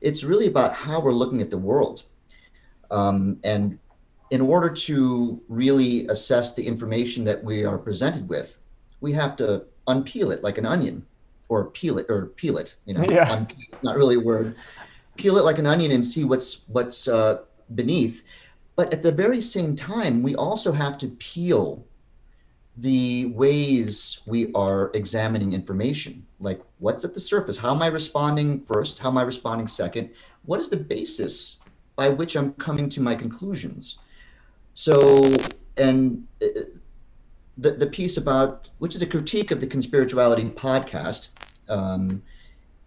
It's 0.00 0.24
really 0.24 0.46
about 0.46 0.72
how 0.72 1.00
we're 1.00 1.12
looking 1.12 1.40
at 1.40 1.50
the 1.50 1.58
world. 1.58 2.04
Um, 2.90 3.38
and 3.44 3.78
in 4.30 4.40
order 4.40 4.70
to 4.70 5.40
really 5.48 6.06
assess 6.08 6.54
the 6.54 6.66
information 6.66 7.24
that 7.24 7.44
we 7.44 7.64
are 7.64 7.78
presented 7.78 8.28
with, 8.28 8.58
we 9.00 9.12
have 9.12 9.36
to 9.36 9.64
unpeel 9.86 10.32
it 10.32 10.42
like 10.42 10.58
an 10.58 10.66
onion 10.66 11.04
or 11.48 11.66
peel 11.66 11.98
it 11.98 12.06
or 12.08 12.26
peel 12.26 12.56
it, 12.56 12.76
you 12.86 12.94
know, 12.94 13.04
yeah. 13.04 13.30
un- 13.30 13.48
not 13.82 13.96
really 13.96 14.14
a 14.14 14.20
word 14.20 14.56
peel 15.16 15.36
it 15.36 15.44
like 15.44 15.58
an 15.58 15.66
onion 15.66 15.90
and 15.90 16.04
see 16.04 16.24
what's 16.24 16.62
what's 16.68 17.08
uh, 17.08 17.38
beneath. 17.74 18.24
But 18.76 18.92
at 18.92 19.02
the 19.02 19.12
very 19.12 19.40
same 19.40 19.76
time, 19.76 20.22
we 20.22 20.34
also 20.34 20.72
have 20.72 20.98
to 20.98 21.08
peel 21.08 21.84
the 22.76 23.26
ways 23.26 24.20
we 24.26 24.50
are 24.54 24.90
examining 24.94 25.52
information. 25.52 26.26
Like 26.40 26.62
what's 26.78 27.04
at 27.04 27.14
the 27.14 27.20
surface? 27.20 27.58
How 27.58 27.74
am 27.74 27.82
I 27.82 27.88
responding 27.88 28.64
first? 28.64 28.98
How 28.98 29.08
am 29.08 29.18
I 29.18 29.22
responding 29.22 29.68
second? 29.68 30.10
What 30.44 30.58
is 30.58 30.70
the 30.70 30.78
basis 30.78 31.60
by 31.96 32.08
which 32.08 32.34
I'm 32.34 32.54
coming 32.54 32.88
to 32.90 33.00
my 33.00 33.14
conclusions? 33.14 33.98
So, 34.74 35.36
and 35.76 36.26
uh, 36.42 36.46
the, 37.58 37.72
the 37.72 37.86
piece 37.86 38.16
about, 38.16 38.70
which 38.78 38.94
is 38.94 39.02
a 39.02 39.06
critique 39.06 39.50
of 39.50 39.60
the 39.60 39.66
Conspirituality 39.66 40.50
podcast, 40.54 41.28
um, 41.68 42.22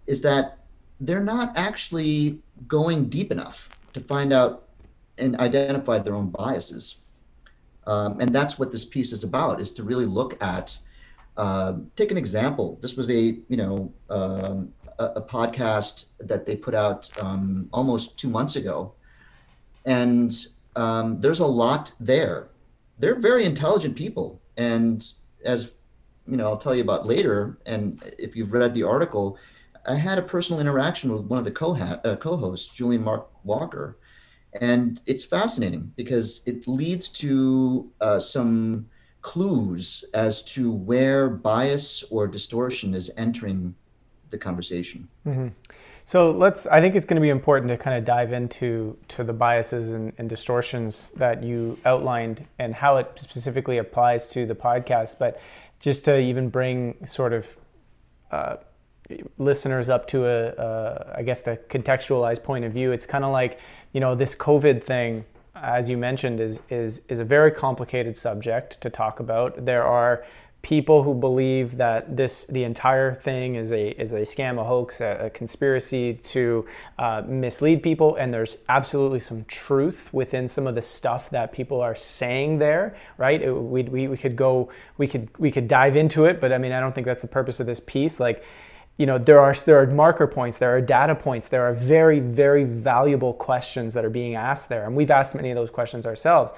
is 0.08 0.22
that 0.22 0.64
they're 1.00 1.24
not 1.24 1.58
actually 1.58 2.40
going 2.68 3.10
deep 3.10 3.32
enough 3.32 3.70
to 3.94 4.00
find 4.00 4.32
out 4.34 4.68
and 5.18 5.36
identify 5.38 6.00
their 6.00 6.16
own 6.16 6.30
biases. 6.30 7.02
Um, 7.88 8.20
and 8.20 8.34
that's 8.34 8.58
what 8.60 8.72
this 8.72 8.86
piece 8.86 9.12
is 9.12 9.24
about, 9.24 9.62
is 9.62 9.72
to 9.74 9.84
really 9.84 10.06
look 10.06 10.42
at 10.42 10.80
Uh, 11.38 11.74
take 11.98 12.12
an 12.12 12.18
example. 12.18 12.80
This 12.82 12.96
was 12.96 13.10
a 13.10 13.22
you 13.52 13.58
know 13.62 13.92
um, 14.10 14.72
a, 15.04 15.06
a, 15.20 15.22
podcast 15.22 16.16
that 16.30 16.46
they 16.46 16.56
put 16.56 16.74
out 16.74 17.10
um, 17.20 17.68
almost 17.72 18.16
two 18.18 18.30
months 18.30 18.56
ago, 18.56 18.94
and 19.86 20.32
um, 20.78 21.20
there's 21.20 21.42
a 21.42 21.52
lot 21.64 21.92
there. 22.00 22.48
They're 23.00 23.20
very 23.20 23.44
intelligent 23.44 23.98
people, 23.98 24.40
and 24.56 25.04
as 25.44 25.75
you 26.25 26.38
know, 26.38 26.46
I'll 26.48 26.64
tell 26.66 26.75
you 26.80 26.84
about 26.90 27.06
later. 27.06 27.58
And 27.66 28.00
if 28.18 28.36
you've 28.36 28.54
read 28.54 28.74
the 28.74 28.84
article, 28.84 29.38
I 29.88 29.96
had 29.96 30.18
a 30.18 30.22
personal 30.22 30.60
interaction 30.60 31.12
with 31.12 31.24
one 31.24 31.39
of 31.39 31.46
the 31.46 31.51
co 31.51 31.75
uh, 31.75 32.15
co-hosts, 32.15 32.74
Julian 32.74 33.04
Mark 33.04 33.27
Walker, 33.44 33.98
and 34.60 35.01
it's 35.06 35.24
fascinating 35.24 35.94
because 35.96 36.42
it 36.46 36.68
leads 36.68 37.10
to 37.10 37.92
uh, 38.01 38.20
some 38.20 38.88
clues 39.22 40.06
as 40.13 40.44
to 40.44 40.72
where 40.72 41.30
bias 41.30 42.04
or 42.10 42.27
distortion 42.27 42.94
is 42.94 43.10
entering 43.18 43.75
the 44.30 44.38
conversation. 44.38 45.08
Mm-hmm. 45.25 45.48
So 46.04 46.30
let's. 46.30 46.68
I 46.68 46.82
think 46.82 46.96
it's 46.96 47.06
going 47.06 47.15
to 47.15 47.22
be 47.22 47.30
important 47.30 47.72
to 47.72 47.77
kind 47.77 47.98
of 47.98 48.06
dive 48.06 48.32
into 48.32 48.98
to 49.10 49.24
the 49.24 49.34
biases 49.34 49.89
and, 49.89 50.13
and, 50.20 50.30
distortions 50.30 51.10
that 51.15 51.44
you 51.44 51.80
outlined 51.84 52.46
and 52.60 52.75
how 52.75 52.98
it 52.98 53.12
specifically 53.15 53.80
applies 53.80 54.27
to 54.27 54.46
the 54.46 54.54
podcast. 54.54 55.18
But 55.18 55.42
just 55.80 56.06
to 56.06 56.20
even 56.20 56.50
bring 56.50 57.08
sort 57.08 57.34
of 57.34 57.58
uh, 58.30 58.58
listeners 59.38 59.90
up 59.90 60.08
to 60.08 60.26
a, 60.26 61.14
I 61.16 61.24
guess, 61.24 61.42
the 61.42 61.58
contextualized 61.70 62.44
point 62.44 62.66
of 62.66 62.74
view, 62.74 62.92
it's 62.92 63.06
kind 63.06 63.24
of 63.24 63.32
like 63.32 63.60
you 63.94 64.00
know 64.00 64.16
this 64.16 64.36
COVID 64.36 64.84
thing 64.84 65.26
as 65.56 65.90
you 65.90 65.98
mentioned, 65.98 66.40
is, 66.40 66.60
is, 66.70 67.02
is 67.08 67.20
a 67.20 67.24
very 67.24 67.52
complicated 67.52 68.18
subject 68.18 68.80
to 68.82 68.90
talk 68.90 69.20
about. 69.20 69.66
There 69.66 69.86
are 69.86 70.26
people 70.62 71.04
who 71.04 71.14
believe 71.14 71.78
that 71.78 72.18
this 72.18 72.44
the 72.46 72.64
entire 72.64 73.14
thing 73.14 73.54
is 73.54 73.72
a 73.72 73.90
is 74.02 74.14
a 74.14 74.22
scam, 74.22 74.60
a 74.60 74.64
hoax, 74.64 75.00
a, 75.00 75.26
a 75.26 75.30
conspiracy 75.30 76.16
to 76.16 76.66
uh, 76.98 77.22
mislead 77.28 77.84
people, 77.84 78.16
and 78.16 78.34
there's 78.34 78.58
absolutely 78.68 79.20
some 79.20 79.46
truth 79.46 80.10
within 80.12 80.48
some 80.48 80.66
of 80.66 80.74
the 80.74 80.82
stuff 80.82 81.30
that 81.30 81.52
people 81.52 81.82
are 81.82 81.94
saying 81.94 82.58
there. 82.58 82.96
Right? 83.18 83.42
We, 83.42 83.84
we 83.84 84.08
we 84.08 84.18
could 84.18 84.36
go 84.36 84.70
we 84.98 85.08
could 85.08 85.30
we 85.38 85.52
could 85.52 85.68
dive 85.68 85.96
into 85.96 86.26
it, 86.26 86.42
but 86.42 86.52
I 86.52 86.58
mean 86.58 86.72
I 86.72 86.80
don't 86.80 86.96
think 86.96 87.06
that's 87.06 87.22
the 87.22 87.28
purpose 87.28 87.60
of 87.60 87.68
this 87.68 87.80
piece. 87.80 88.20
Like 88.20 88.44
you 88.98 89.06
know 89.06 89.18
there 89.18 89.40
are 89.40 89.54
there 89.54 89.82
are 89.82 89.88
marker 89.88 90.28
points 90.28 90.58
there 90.58 90.75
are 90.75 90.82
data 90.82 91.16
points 91.16 91.48
there 91.50 91.64
are 91.64 91.74
very 91.74 92.20
very 92.20 92.64
valuable 92.64 93.34
questions 93.34 93.94
that 93.94 94.06
are 94.06 94.10
being 94.10 94.36
asked 94.36 94.70
there. 94.70 94.86
And 94.86 94.96
we've 94.96 95.12
asked 95.12 95.36
many 95.36 95.50
of 95.52 95.56
those 95.56 95.70
questions 95.70 96.06
ourselves. 96.06 96.52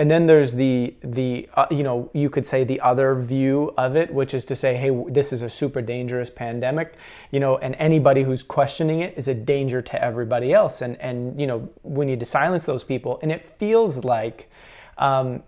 And 0.00 0.08
then 0.08 0.26
there's 0.26 0.54
the 0.54 0.94
the 1.02 1.48
uh, 1.54 1.66
you 1.70 1.82
know 1.82 2.10
you 2.14 2.30
could 2.30 2.46
say 2.46 2.62
the 2.62 2.80
other 2.80 3.14
view 3.16 3.74
of 3.76 3.96
it 3.96 4.12
which 4.12 4.32
is 4.32 4.44
to 4.46 4.54
say 4.54 4.76
hey 4.76 4.90
this 5.08 5.32
is 5.32 5.42
a 5.42 5.48
super 5.48 5.82
dangerous 5.82 6.30
pandemic 6.30 6.94
you 7.32 7.40
know 7.40 7.58
and 7.58 7.74
anybody 7.78 8.22
who's 8.22 8.44
questioning 8.44 9.00
it 9.00 9.18
is 9.18 9.26
a 9.26 9.34
danger 9.34 9.80
to 9.82 10.02
everybody 10.02 10.52
else. 10.52 10.82
And 10.82 10.96
and 11.00 11.40
you 11.40 11.46
know 11.46 11.68
we 11.82 12.04
need 12.04 12.20
to 12.20 12.26
silence 12.26 12.66
those 12.66 12.84
people. 12.84 13.18
And 13.22 13.32
it 13.32 13.56
feels 13.58 14.04
like 14.04 14.50
um, 14.98 15.42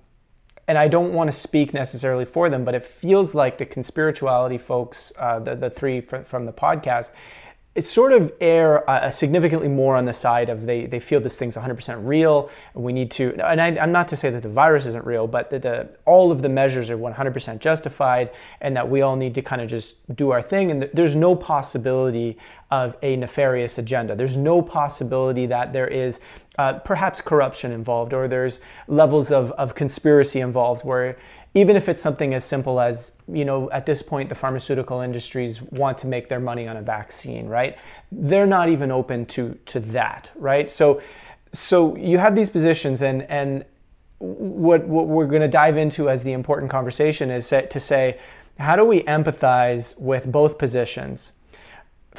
and 0.70 0.78
I 0.78 0.86
don't 0.86 1.12
want 1.12 1.26
to 1.26 1.36
speak 1.36 1.74
necessarily 1.74 2.24
for 2.24 2.48
them, 2.48 2.64
but 2.64 2.76
it 2.76 2.84
feels 2.84 3.34
like 3.34 3.58
the 3.58 3.66
conspirituality 3.66 4.60
folks, 4.60 5.12
uh, 5.18 5.40
the, 5.40 5.56
the 5.56 5.68
three 5.68 6.00
from 6.00 6.44
the 6.44 6.52
podcast, 6.52 7.10
it's 7.74 7.90
sort 7.90 8.12
of 8.12 8.32
err 8.40 8.88
uh, 8.88 9.10
significantly 9.10 9.66
more 9.66 9.96
on 9.96 10.04
the 10.04 10.12
side 10.12 10.48
of 10.48 10.66
they, 10.66 10.86
they 10.86 11.00
feel 11.00 11.20
this 11.20 11.36
thing's 11.36 11.56
100% 11.56 12.06
real 12.06 12.50
and 12.74 12.84
we 12.84 12.92
need 12.92 13.10
to 13.12 13.32
and 13.44 13.60
I, 13.60 13.68
am 13.68 13.92
not 13.92 14.08
to 14.08 14.16
say 14.16 14.28
that 14.30 14.42
the 14.42 14.48
virus 14.48 14.86
isn't 14.86 15.04
real 15.04 15.28
but 15.28 15.50
that 15.50 15.62
the, 15.62 15.96
all 16.04 16.32
of 16.32 16.42
the 16.42 16.48
measures 16.48 16.90
are 16.90 16.98
100% 16.98 17.60
justified 17.60 18.30
and 18.60 18.76
that 18.76 18.90
we 18.90 19.02
all 19.02 19.14
need 19.14 19.36
to 19.36 19.42
kind 19.42 19.62
of 19.62 19.68
just 19.68 19.96
do 20.16 20.30
our 20.30 20.42
thing 20.42 20.72
and 20.72 20.90
there's 20.92 21.14
no 21.14 21.36
possibility 21.36 22.36
of 22.70 22.96
a 23.02 23.16
nefarious 23.16 23.78
agenda. 23.78 24.14
There's 24.14 24.36
no 24.36 24.62
possibility 24.62 25.46
that 25.46 25.72
there 25.72 25.88
is 25.88 26.20
uh, 26.60 26.78
perhaps 26.80 27.22
corruption 27.22 27.72
involved 27.72 28.12
or 28.12 28.28
there's 28.28 28.60
levels 28.86 29.32
of, 29.32 29.50
of 29.52 29.74
conspiracy 29.74 30.40
involved 30.40 30.84
where 30.84 31.16
even 31.54 31.74
if 31.74 31.88
it's 31.88 32.02
something 32.02 32.34
as 32.34 32.44
simple 32.44 32.78
as, 32.78 33.12
you 33.32 33.46
know, 33.46 33.70
at 33.70 33.86
this 33.86 34.02
point, 34.02 34.28
the 34.28 34.34
pharmaceutical 34.34 35.00
industries 35.00 35.62
want 35.62 35.96
to 35.96 36.06
make 36.06 36.28
their 36.28 36.38
money 36.38 36.68
on 36.68 36.76
a 36.76 36.82
vaccine, 36.82 37.46
right? 37.46 37.78
They're 38.12 38.52
not 38.58 38.68
even 38.68 38.90
open 38.90 39.24
to, 39.36 39.58
to 39.72 39.80
that, 39.80 40.30
right? 40.36 40.70
So, 40.70 41.00
so 41.50 41.96
you 41.96 42.18
have 42.18 42.34
these 42.34 42.50
positions 42.50 43.00
and, 43.00 43.22
and 43.22 43.64
what, 44.18 44.86
what 44.86 45.06
we're 45.06 45.26
going 45.26 45.40
to 45.40 45.48
dive 45.48 45.78
into 45.78 46.10
as 46.10 46.24
the 46.24 46.32
important 46.32 46.70
conversation 46.70 47.30
is 47.30 47.48
to 47.48 47.80
say, 47.80 48.18
how 48.58 48.76
do 48.76 48.84
we 48.84 49.00
empathize 49.04 49.98
with 49.98 50.30
both 50.30 50.58
positions? 50.58 51.32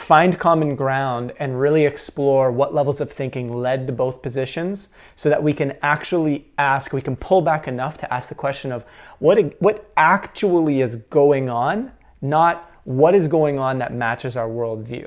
Find 0.01 0.39
common 0.39 0.75
ground 0.75 1.31
and 1.37 1.59
really 1.59 1.85
explore 1.85 2.51
what 2.51 2.73
levels 2.73 2.99
of 2.99 3.11
thinking 3.11 3.55
led 3.55 3.85
to 3.85 3.93
both 3.93 4.23
positions 4.23 4.89
so 5.15 5.29
that 5.29 5.43
we 5.43 5.53
can 5.53 5.77
actually 5.83 6.47
ask 6.57 6.91
we 6.91 7.01
can 7.01 7.15
pull 7.15 7.41
back 7.41 7.67
enough 7.67 7.97
to 7.99 8.11
ask 8.11 8.27
the 8.27 8.35
question 8.35 8.71
of 8.71 8.83
what 9.19 9.37
what 9.61 9.91
actually 9.95 10.81
is 10.81 10.95
going 10.95 11.49
on 11.49 11.91
not 12.19 12.71
what 12.83 13.13
is 13.13 13.27
going 13.27 13.59
on 13.59 13.77
that 13.77 13.93
matches 13.93 14.35
our 14.35 14.49
worldview 14.49 15.05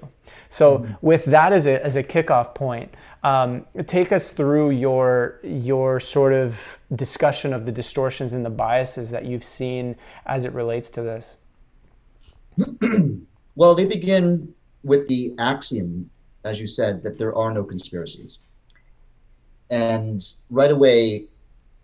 so 0.48 0.78
mm-hmm. 0.78 0.94
with 1.00 1.24
that 1.24 1.52
as 1.52 1.66
a, 1.66 1.84
as 1.84 1.96
a 1.96 2.02
kickoff 2.02 2.54
point 2.54 2.94
um, 3.24 3.66
take 3.86 4.12
us 4.12 4.30
through 4.30 4.70
your 4.70 5.40
your 5.42 5.98
sort 5.98 6.32
of 6.32 6.78
discussion 6.94 7.52
of 7.52 7.66
the 7.66 7.72
distortions 7.72 8.32
and 8.32 8.44
the 8.44 8.50
biases 8.50 9.10
that 9.10 9.24
you've 9.24 9.44
seen 9.44 9.96
as 10.24 10.44
it 10.44 10.52
relates 10.52 10.88
to 10.88 11.02
this 11.02 11.36
well 13.56 13.74
they 13.74 13.86
begin 13.86 14.53
with 14.84 15.06
the 15.08 15.34
axiom, 15.38 16.10
as 16.44 16.60
you 16.60 16.66
said, 16.66 17.02
that 17.02 17.18
there 17.18 17.34
are 17.34 17.52
no 17.52 17.64
conspiracies. 17.64 18.40
And 19.70 20.22
right 20.50 20.70
away, 20.70 21.26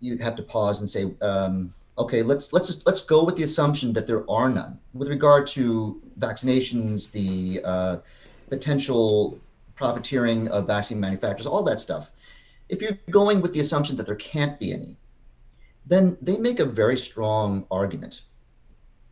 you 0.00 0.19
have 0.19 0.37
to 0.37 0.42
pause 0.42 0.80
and 0.80 0.88
say, 0.88 1.12
um, 1.23 1.75
okay, 1.99 2.23
let's 2.23 2.52
let's 2.52 2.69
just, 2.69 2.87
let's 2.87 3.00
go 3.00 3.25
with 3.25 3.37
the 3.37 3.42
assumption 3.42 3.92
that 3.95 4.07
there 4.07 4.30
are 4.30 4.49
none. 4.49 4.78
With 4.95 5.09
regard 5.09 5.47
to 5.49 6.00
vaccinations, 6.19 7.11
the 7.11 7.61
uh, 7.64 7.97
potential 8.49 9.38
profiteering 9.75 10.49
of 10.49 10.66
vaccine 10.66 11.00
manufacturers, 11.00 11.47
all 11.47 11.62
that 11.64 11.80
stuff. 11.80 12.11
If 12.69 12.80
you're 12.83 12.99
going 13.11 13.40
with 13.40 13.52
the 13.52 13.61
assumption 13.61 13.97
that 13.97 14.07
there 14.07 14.14
can't 14.16 14.61
be 14.61 14.73
any, 14.73 14.97
then 15.87 16.16
they 16.21 16.37
make 16.37 16.61
a 16.61 16.64
very 16.64 16.97
strong 16.97 17.66
argument. 17.71 18.23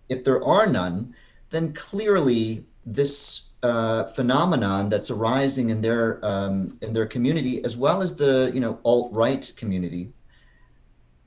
If 0.09 0.25
there 0.25 0.45
are 0.45 0.67
none, 0.67 1.15
then 1.51 1.73
clearly 1.73 2.65
this 2.85 3.48
uh, 3.63 4.05
phenomenon 4.05 4.89
that's 4.89 5.11
arising 5.11 5.71
in 5.71 5.81
their 5.81 6.25
um, 6.25 6.79
in 6.83 6.93
their 6.93 7.07
community, 7.07 7.65
as 7.65 7.77
well 7.77 8.03
as 8.03 8.15
the 8.17 8.51
you 8.55 8.61
know 8.61 8.79
alt 8.85 9.13
right 9.13 9.53
community, 9.57 10.13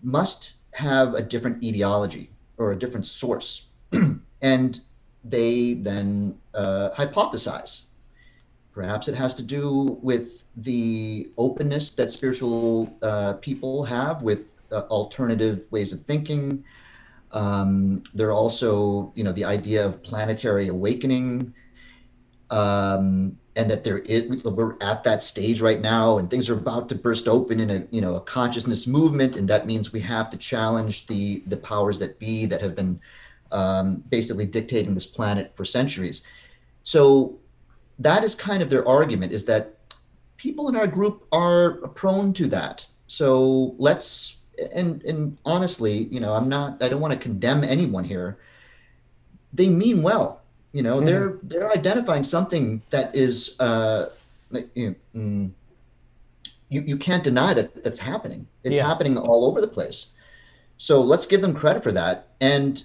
must 0.02 0.54
have 0.74 1.14
a 1.14 1.22
different 1.22 1.64
ideology 1.64 2.30
or 2.58 2.72
a 2.72 2.80
different 2.80 3.06
source, 3.06 3.68
and 4.42 4.82
they 5.24 5.74
then 5.74 6.38
uh, 6.54 6.90
hypothesize. 6.98 7.86
Perhaps 8.74 9.10
it 9.10 9.16
has 9.16 9.36
to 9.36 9.44
do 9.44 10.00
with 10.02 10.46
the 10.56 11.30
openness 11.38 11.90
that 11.92 12.10
spiritual 12.10 12.96
uh, 13.02 13.34
people 13.34 13.84
have 13.84 14.24
with 14.24 14.46
uh, 14.72 14.84
alternative 14.90 15.68
ways 15.72 15.92
of 15.92 16.02
thinking. 16.04 16.64
Um, 17.32 18.02
there 18.14 18.30
are 18.30 18.34
also, 18.34 19.12
you 19.16 19.24
know, 19.24 19.34
the 19.34 19.44
idea 19.44 19.86
of 19.86 20.02
planetary 20.04 20.70
awakening, 20.70 21.54
um, 22.52 23.38
and 23.56 23.70
that 23.70 23.84
there 23.84 24.00
is, 24.00 24.44
we're 24.44 24.76
at 24.82 25.04
that 25.04 25.24
stage 25.24 25.62
right 25.62 25.82
now, 25.82 26.18
and 26.18 26.30
things 26.30 26.50
are 26.50 26.58
about 26.58 26.90
to 26.90 26.96
burst 26.96 27.28
open 27.28 27.60
in 27.60 27.70
a 27.70 27.88
you 27.90 28.02
know 28.02 28.16
a 28.16 28.22
consciousness 28.22 28.86
movement, 28.86 29.36
and 29.36 29.48
that 29.50 29.66
means 29.66 29.92
we 29.92 30.02
have 30.02 30.30
to 30.30 30.38
challenge 30.38 31.08
the 31.08 31.44
the 31.48 31.58
powers 31.58 31.98
that 32.00 32.20
be 32.20 32.46
that 32.46 32.62
have 32.62 32.76
been 32.76 33.00
um, 33.52 34.04
basically 34.10 34.46
dictating 34.46 34.94
this 34.94 35.08
planet 35.08 35.52
for 35.56 35.66
centuries. 35.66 36.22
So 36.84 37.40
that 38.00 38.24
is 38.24 38.36
kind 38.36 38.62
of 38.62 38.70
their 38.70 38.88
argument: 38.88 39.32
is 39.32 39.46
that 39.46 39.78
people 40.38 40.70
in 40.70 40.76
our 40.76 40.88
group 40.88 41.26
are 41.32 41.78
prone 41.90 42.34
to 42.34 42.48
that. 42.48 42.86
So 43.08 43.76
let's 43.78 44.38
and 44.76 45.02
and 45.04 45.38
honestly, 45.46 46.06
you 46.06 46.20
know, 46.20 46.34
I'm 46.34 46.50
not 46.50 46.84
I 46.84 46.90
don't 46.90 47.02
want 47.02 47.14
to 47.14 47.20
condemn 47.20 47.64
anyone 47.64 48.04
here. 48.04 48.40
They 49.54 49.70
mean 49.70 50.02
well 50.02 50.41
you 50.74 50.84
know, 50.84 51.00
mm. 51.00 51.06
they're 51.06 51.38
they're 51.44 51.72
identifying 51.72 52.24
something 52.24 52.82
that 52.90 53.16
is 53.16 53.56
uh, 53.60 54.08
you, 54.76 54.90
know, 54.90 54.96
mm, 55.16 55.52
you 56.70 56.82
you 56.82 56.98
can't 56.98 57.24
deny 57.24 57.54
that 57.54 57.84
that's 57.84 58.00
happening. 58.00 58.48
It's 58.64 58.76
yeah. 58.76 58.88
happening 58.88 59.18
all 59.18 59.46
over 59.46 59.62
the 59.62 59.68
place. 59.68 60.08
So 60.78 61.02
let's 61.02 61.26
give 61.26 61.42
them 61.42 61.54
credit 61.54 61.84
for 61.84 61.92
that. 61.92 62.30
And 62.40 62.84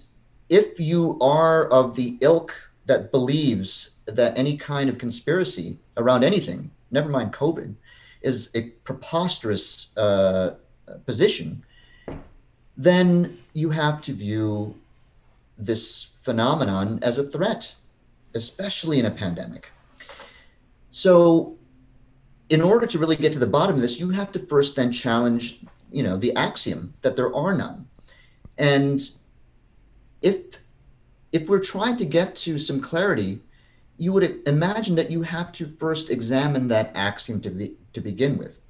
if 0.48 0.78
you 0.78 1.18
are 1.20 1.66
of 1.68 1.96
the 1.96 2.18
ilk 2.20 2.54
that 2.86 3.10
believes 3.10 3.90
that 4.04 4.36
any 4.38 4.56
kind 4.56 4.88
of 4.90 4.98
conspiracy 4.98 5.78
around 5.96 6.22
anything, 6.22 6.70
never 6.90 7.08
mind 7.08 7.32
COVID, 7.32 7.74
is 8.20 8.50
a 8.54 8.62
preposterous 8.84 9.96
uh, 9.96 10.50
position, 11.06 11.64
then 12.76 13.38
you 13.54 13.70
have 13.70 14.02
to 14.02 14.12
view 14.12 14.74
this 15.56 16.08
phenomenon 16.26 16.98
as 17.02 17.16
a 17.18 17.22
threat, 17.22 17.74
especially 18.34 18.98
in 18.98 19.06
a 19.06 19.10
pandemic. 19.10 19.70
So, 20.90 21.56
in 22.48 22.60
order 22.60 22.86
to 22.86 22.98
really 22.98 23.16
get 23.16 23.32
to 23.32 23.38
the 23.38 23.46
bottom 23.46 23.76
of 23.76 23.82
this, 23.82 23.98
you 24.00 24.10
have 24.10 24.32
to 24.32 24.40
first 24.40 24.76
then 24.76 24.90
challenge, 24.92 25.60
you 25.90 26.02
know, 26.02 26.16
the 26.16 26.34
axiom 26.34 26.94
that 27.02 27.16
there 27.16 27.34
are 27.34 27.54
none. 27.54 27.86
And 28.58 29.00
if 30.20 30.36
if 31.32 31.48
we're 31.48 31.62
trying 31.74 31.96
to 31.98 32.04
get 32.04 32.34
to 32.46 32.58
some 32.58 32.80
clarity, 32.80 33.40
you 33.98 34.12
would 34.12 34.42
imagine 34.46 34.94
that 34.96 35.10
you 35.10 35.22
have 35.22 35.52
to 35.52 35.66
first 35.66 36.10
examine 36.10 36.68
that 36.68 36.90
axiom 36.94 37.40
to 37.42 37.50
be, 37.50 37.74
to 37.92 38.00
begin 38.00 38.38
with. 38.38 38.60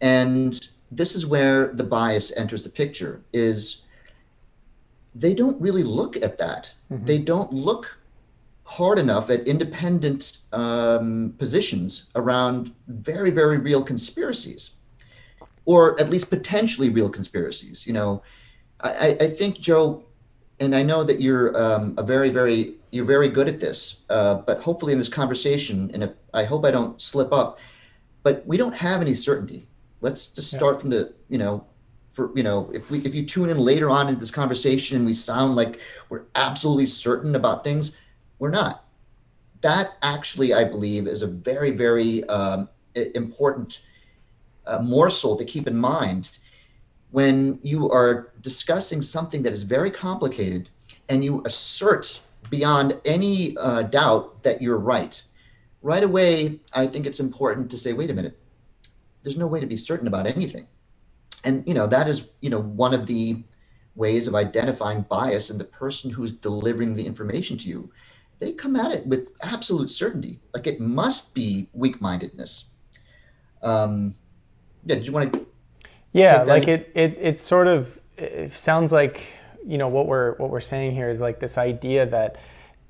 And 0.00 0.52
this 0.90 1.14
is 1.14 1.26
where 1.26 1.72
the 1.72 1.84
bias 1.84 2.32
enters 2.36 2.62
the 2.62 2.68
picture 2.68 3.22
is 3.32 3.83
they 5.14 5.34
don't 5.34 5.60
really 5.60 5.82
look 5.82 6.16
at 6.16 6.38
that. 6.38 6.72
Mm-hmm. 6.90 7.04
They 7.04 7.18
don't 7.18 7.52
look 7.52 7.98
hard 8.64 8.98
enough 8.98 9.30
at 9.30 9.46
independent 9.46 10.38
um, 10.52 11.34
positions 11.38 12.06
around 12.14 12.72
very, 12.88 13.30
very 13.30 13.58
real 13.58 13.82
conspiracies, 13.82 14.72
or 15.64 15.98
at 16.00 16.10
least 16.10 16.30
potentially 16.30 16.88
real 16.88 17.10
conspiracies. 17.10 17.86
You 17.86 17.92
know, 17.92 18.22
I, 18.80 19.16
I 19.20 19.28
think 19.28 19.60
Joe, 19.60 20.04
and 20.60 20.74
I 20.74 20.82
know 20.82 21.04
that 21.04 21.20
you're 21.20 21.56
um, 21.56 21.94
a 21.96 22.02
very, 22.02 22.30
very, 22.30 22.74
you're 22.90 23.04
very 23.04 23.28
good 23.28 23.48
at 23.48 23.60
this. 23.60 23.96
Uh, 24.08 24.36
but 24.36 24.60
hopefully, 24.60 24.92
in 24.92 24.98
this 24.98 25.08
conversation, 25.08 25.90
and 25.94 26.04
if 26.04 26.10
I 26.32 26.44
hope 26.44 26.64
I 26.64 26.70
don't 26.70 27.00
slip 27.00 27.32
up, 27.32 27.58
but 28.22 28.46
we 28.46 28.56
don't 28.56 28.74
have 28.74 29.00
any 29.00 29.14
certainty. 29.14 29.68
Let's 30.00 30.28
just 30.28 30.50
start 30.50 30.76
yeah. 30.76 30.80
from 30.80 30.90
the, 30.90 31.14
you 31.28 31.38
know, 31.38 31.66
for 32.14 32.30
you 32.34 32.42
know, 32.42 32.70
if 32.72 32.90
we 32.90 33.00
if 33.00 33.14
you 33.14 33.26
tune 33.26 33.50
in 33.50 33.58
later 33.58 33.90
on 33.90 34.08
in 34.08 34.18
this 34.18 34.30
conversation 34.30 34.96
and 34.96 35.04
we 35.04 35.14
sound 35.14 35.56
like 35.56 35.80
we're 36.08 36.22
absolutely 36.34 36.86
certain 36.86 37.34
about 37.34 37.64
things, 37.64 37.96
we're 38.38 38.50
not. 38.50 38.84
That 39.60 39.96
actually, 40.02 40.54
I 40.54 40.64
believe, 40.64 41.06
is 41.06 41.22
a 41.22 41.26
very, 41.26 41.70
very 41.72 42.24
um, 42.24 42.68
important 42.94 43.82
uh, 44.66 44.78
morsel 44.78 45.36
to 45.36 45.44
keep 45.44 45.66
in 45.66 45.76
mind 45.76 46.30
when 47.10 47.58
you 47.62 47.90
are 47.90 48.32
discussing 48.40 49.02
something 49.02 49.42
that 49.42 49.52
is 49.52 49.62
very 49.62 49.90
complicated 49.90 50.68
and 51.08 51.24
you 51.24 51.42
assert 51.44 52.20
beyond 52.50 53.00
any 53.04 53.56
uh, 53.56 53.82
doubt 53.82 54.42
that 54.42 54.60
you're 54.60 54.78
right. 54.78 55.22
Right 55.82 56.02
away, 56.02 56.60
I 56.72 56.86
think 56.86 57.06
it's 57.06 57.20
important 57.20 57.70
to 57.70 57.78
say, 57.78 57.92
wait 57.92 58.10
a 58.10 58.14
minute, 58.14 58.38
there's 59.22 59.36
no 59.36 59.46
way 59.46 59.60
to 59.60 59.66
be 59.66 59.76
certain 59.76 60.06
about 60.06 60.26
anything. 60.26 60.66
And 61.44 61.66
you 61.66 61.74
know, 61.74 61.86
that 61.86 62.08
is, 62.08 62.28
you 62.40 62.50
know, 62.50 62.60
one 62.60 62.94
of 62.94 63.06
the 63.06 63.42
ways 63.94 64.26
of 64.26 64.34
identifying 64.34 65.02
bias 65.02 65.50
in 65.50 65.58
the 65.58 65.64
person 65.64 66.10
who's 66.10 66.32
delivering 66.32 66.94
the 66.94 67.06
information 67.06 67.56
to 67.58 67.68
you. 67.68 67.90
They 68.40 68.52
come 68.52 68.74
at 68.74 68.90
it 68.90 69.06
with 69.06 69.28
absolute 69.42 69.90
certainty. 69.90 70.40
Like 70.52 70.66
it 70.66 70.80
must 70.80 71.34
be 71.34 71.68
weak-mindedness. 71.72 72.66
Um, 73.62 74.16
yeah, 74.84 74.96
did 74.96 75.06
you 75.06 75.12
want 75.12 75.32
to 75.32 75.46
yeah, 76.12 76.42
like 76.42 76.68
it, 76.68 76.92
it, 76.94 77.16
it 77.20 77.38
sort 77.40 77.66
of 77.66 77.98
it 78.16 78.52
sounds 78.52 78.92
like 78.92 79.32
you 79.66 79.78
know 79.78 79.88
what 79.88 80.06
we're 80.06 80.34
what 80.36 80.50
we're 80.50 80.60
saying 80.60 80.92
here 80.92 81.10
is 81.10 81.20
like 81.20 81.40
this 81.40 81.58
idea 81.58 82.06
that 82.06 82.36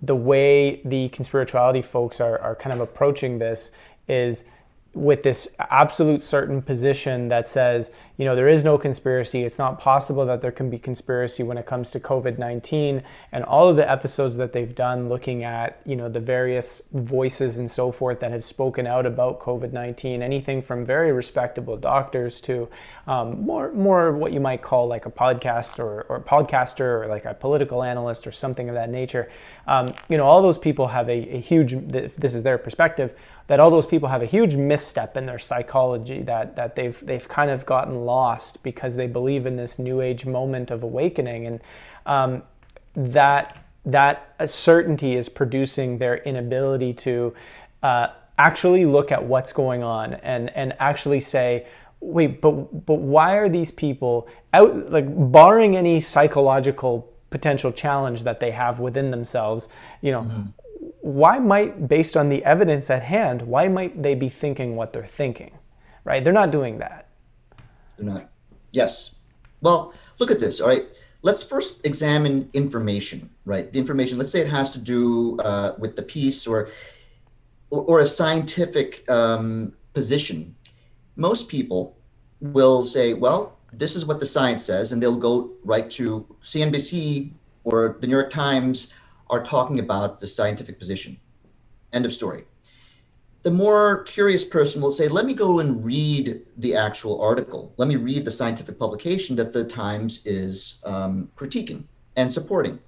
the 0.02 0.14
way 0.14 0.82
the 0.84 1.08
conspirituality 1.08 1.82
folks 1.82 2.20
are, 2.20 2.38
are 2.40 2.54
kind 2.54 2.74
of 2.74 2.80
approaching 2.80 3.38
this 3.38 3.70
is 4.08 4.44
with 4.92 5.22
this 5.22 5.48
absolute 5.58 6.22
certain 6.22 6.60
position 6.60 7.28
that 7.28 7.48
says, 7.48 7.90
you 8.16 8.24
know, 8.24 8.36
there 8.36 8.48
is 8.48 8.62
no 8.62 8.78
conspiracy. 8.78 9.42
It's 9.42 9.58
not 9.58 9.78
possible 9.78 10.24
that 10.26 10.40
there 10.40 10.52
can 10.52 10.70
be 10.70 10.78
conspiracy 10.78 11.42
when 11.42 11.58
it 11.58 11.66
comes 11.66 11.90
to 11.92 12.00
COVID 12.00 12.38
19. 12.38 13.02
And 13.32 13.44
all 13.44 13.68
of 13.68 13.76
the 13.76 13.90
episodes 13.90 14.36
that 14.36 14.52
they've 14.52 14.72
done 14.72 15.08
looking 15.08 15.42
at, 15.42 15.80
you 15.84 15.96
know, 15.96 16.08
the 16.08 16.20
various 16.20 16.80
voices 16.92 17.58
and 17.58 17.68
so 17.68 17.90
forth 17.90 18.20
that 18.20 18.30
have 18.30 18.44
spoken 18.44 18.86
out 18.86 19.04
about 19.04 19.40
COVID 19.40 19.72
19, 19.72 20.22
anything 20.22 20.62
from 20.62 20.84
very 20.84 21.10
respectable 21.10 21.76
doctors 21.76 22.40
to 22.42 22.68
um, 23.08 23.44
more, 23.44 23.72
more 23.72 24.12
what 24.12 24.32
you 24.32 24.40
might 24.40 24.62
call 24.62 24.86
like 24.86 25.06
a 25.06 25.10
podcast 25.10 25.80
or, 25.80 26.02
or 26.02 26.20
podcaster 26.20 27.02
or 27.02 27.08
like 27.08 27.24
a 27.24 27.34
political 27.34 27.82
analyst 27.82 28.28
or 28.28 28.32
something 28.32 28.68
of 28.68 28.76
that 28.76 28.90
nature. 28.90 29.28
Um, 29.66 29.88
you 30.08 30.16
know, 30.16 30.24
all 30.24 30.40
those 30.40 30.58
people 30.58 30.86
have 30.88 31.08
a, 31.08 31.36
a 31.36 31.40
huge, 31.40 31.72
this 31.88 32.34
is 32.34 32.44
their 32.44 32.58
perspective, 32.58 33.14
that 33.46 33.60
all 33.60 33.70
those 33.70 33.86
people 33.86 34.08
have 34.08 34.22
a 34.22 34.26
huge 34.26 34.56
misstep 34.56 35.16
in 35.16 35.26
their 35.26 35.38
psychology 35.38 36.22
that 36.22 36.56
that 36.56 36.74
they've 36.76 36.98
they've 37.04 37.28
kind 37.28 37.50
of 37.50 37.66
gotten 37.66 38.03
lost 38.04 38.62
because 38.62 38.96
they 38.96 39.06
believe 39.06 39.46
in 39.46 39.56
this 39.56 39.78
new 39.78 40.00
age 40.00 40.26
moment 40.26 40.70
of 40.70 40.82
awakening 40.82 41.46
and 41.46 41.60
um, 42.06 42.42
that 42.94 43.58
that 43.86 44.34
certainty 44.46 45.14
is 45.14 45.28
producing 45.28 45.98
their 45.98 46.16
inability 46.18 46.92
to 46.94 47.34
uh, 47.82 48.08
actually 48.38 48.86
look 48.86 49.12
at 49.12 49.22
what's 49.22 49.52
going 49.52 49.82
on 49.82 50.14
and 50.14 50.50
and 50.50 50.74
actually 50.78 51.20
say 51.20 51.66
wait 52.00 52.40
but 52.40 52.52
but 52.86 52.98
why 52.98 53.36
are 53.36 53.48
these 53.48 53.70
people 53.70 54.28
out 54.52 54.90
like 54.90 55.06
barring 55.32 55.76
any 55.76 56.00
psychological 56.00 57.10
potential 57.30 57.72
challenge 57.72 58.22
that 58.22 58.40
they 58.40 58.50
have 58.50 58.80
within 58.80 59.10
themselves 59.10 59.68
you 60.00 60.10
know 60.10 60.22
mm-hmm 60.22 60.42
why 61.04 61.38
might, 61.38 61.86
based 61.86 62.16
on 62.16 62.30
the 62.30 62.42
evidence 62.44 62.88
at 62.88 63.02
hand, 63.02 63.42
why 63.42 63.68
might 63.68 64.02
they 64.02 64.14
be 64.14 64.30
thinking 64.30 64.74
what 64.74 64.94
they're 64.94 65.04
thinking? 65.04 65.52
Right? 66.02 66.24
They're 66.24 66.32
not 66.32 66.50
doing 66.50 66.78
that. 66.78 67.03
They're 67.96 68.06
not. 68.06 68.30
Yes. 68.72 69.14
Well, 69.60 69.94
look 70.18 70.30
at 70.30 70.40
this. 70.40 70.60
All 70.60 70.68
right. 70.68 70.84
Let's 71.22 71.42
first 71.42 71.86
examine 71.86 72.50
information, 72.52 73.30
right? 73.46 73.72
The 73.72 73.78
information, 73.78 74.18
let's 74.18 74.30
say 74.30 74.40
it 74.40 74.48
has 74.48 74.72
to 74.72 74.78
do 74.78 75.38
uh, 75.38 75.74
with 75.78 75.96
the 75.96 76.02
piece 76.02 76.46
or, 76.46 76.68
or, 77.70 77.82
or 77.82 78.00
a 78.00 78.06
scientific 78.06 79.08
um, 79.10 79.72
position. 79.94 80.54
Most 81.16 81.48
people 81.48 81.96
will 82.40 82.84
say, 82.84 83.14
well, 83.14 83.58
this 83.72 83.96
is 83.96 84.04
what 84.04 84.20
the 84.20 84.26
science 84.26 84.64
says, 84.64 84.92
and 84.92 85.02
they'll 85.02 85.16
go 85.16 85.52
right 85.64 85.90
to 85.92 86.26
CNBC 86.42 87.32
or 87.64 87.96
the 88.00 88.06
New 88.06 88.12
York 88.14 88.30
Times 88.30 88.88
are 89.30 89.42
talking 89.42 89.78
about 89.78 90.20
the 90.20 90.26
scientific 90.26 90.78
position. 90.78 91.18
End 91.92 92.04
of 92.04 92.12
story. 92.12 92.44
The 93.44 93.50
more 93.50 94.04
curious 94.04 94.42
person 94.42 94.80
will 94.80 94.90
say, 94.90 95.06
let 95.06 95.26
me 95.26 95.34
go 95.34 95.58
and 95.60 95.84
read 95.84 96.40
the 96.56 96.74
actual 96.74 97.20
article. 97.20 97.74
Let 97.76 97.88
me 97.88 97.96
read 97.96 98.24
the 98.24 98.30
scientific 98.30 98.78
publication 98.78 99.36
that 99.36 99.52
the 99.52 99.64
Times 99.64 100.22
is 100.24 100.78
um, 100.82 101.28
critiquing 101.36 101.84
and 102.16 102.32
supporting. 102.32 102.78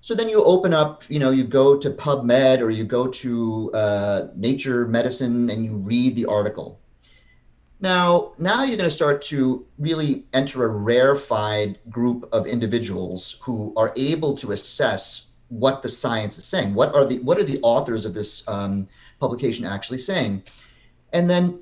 So 0.00 0.14
then 0.14 0.30
you 0.30 0.42
open 0.42 0.72
up, 0.72 1.04
you 1.08 1.18
know, 1.18 1.30
you 1.30 1.44
go 1.44 1.76
to 1.76 1.90
PubMed 1.90 2.62
or 2.62 2.70
you 2.70 2.84
go 2.84 3.06
to 3.06 3.70
uh, 3.74 4.28
Nature 4.34 4.88
Medicine 4.88 5.50
and 5.50 5.66
you 5.66 5.76
read 5.76 6.16
the 6.16 6.24
article. 6.24 6.80
Now, 7.78 8.32
now 8.38 8.62
you're 8.62 8.78
going 8.78 8.88
to 8.88 8.94
start 8.94 9.20
to 9.22 9.66
really 9.78 10.24
enter 10.32 10.64
a 10.64 10.68
rarefied 10.68 11.78
group 11.90 12.26
of 12.32 12.46
individuals 12.46 13.38
who 13.42 13.74
are 13.76 13.92
able 13.96 14.34
to 14.38 14.52
assess 14.52 15.26
what 15.48 15.82
the 15.82 15.88
science 15.90 16.38
is 16.38 16.46
saying. 16.46 16.72
What 16.72 16.94
are 16.94 17.04
the 17.04 17.18
what 17.18 17.36
are 17.36 17.44
the 17.44 17.60
authors 17.62 18.06
of 18.06 18.14
this 18.14 18.42
um, 18.48 18.88
publication 19.22 19.64
actually 19.64 19.98
saying? 19.98 20.42
And 21.12 21.30
then 21.30 21.60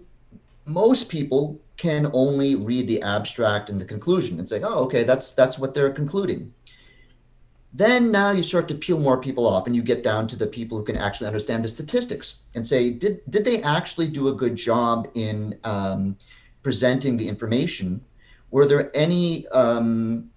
most 0.64 1.08
people 1.08 1.60
can 1.76 2.10
only 2.12 2.54
read 2.54 2.86
the 2.86 3.02
abstract 3.02 3.70
and 3.70 3.80
the 3.80 3.84
conclusion 3.84 4.38
and 4.38 4.48
say, 4.48 4.60
"Oh, 4.62 4.84
okay, 4.86 5.04
that's 5.04 5.32
that's 5.32 5.58
what 5.58 5.74
they're 5.74 5.96
concluding." 6.02 6.52
Then 7.72 8.10
now 8.10 8.30
you 8.32 8.42
start 8.42 8.66
to 8.68 8.74
peel 8.74 8.98
more 8.98 9.20
people 9.26 9.46
off, 9.46 9.66
and 9.66 9.74
you 9.76 9.82
get 9.82 10.02
down 10.02 10.26
to 10.28 10.36
the 10.36 10.46
people 10.46 10.76
who 10.76 10.84
can 10.84 10.96
actually 10.96 11.28
understand 11.28 11.64
the 11.64 11.68
statistics 11.68 12.28
and 12.54 12.66
say, 12.66 12.90
"Did 12.90 13.14
did 13.34 13.44
they 13.44 13.62
actually 13.62 14.08
do 14.08 14.28
a 14.28 14.34
good 14.42 14.56
job 14.56 15.08
in 15.14 15.58
um, 15.64 16.16
presenting 16.62 17.16
the 17.16 17.28
information? 17.28 18.00
Were 18.50 18.66
there 18.66 18.90
any 18.94 19.46
um, 19.48 20.30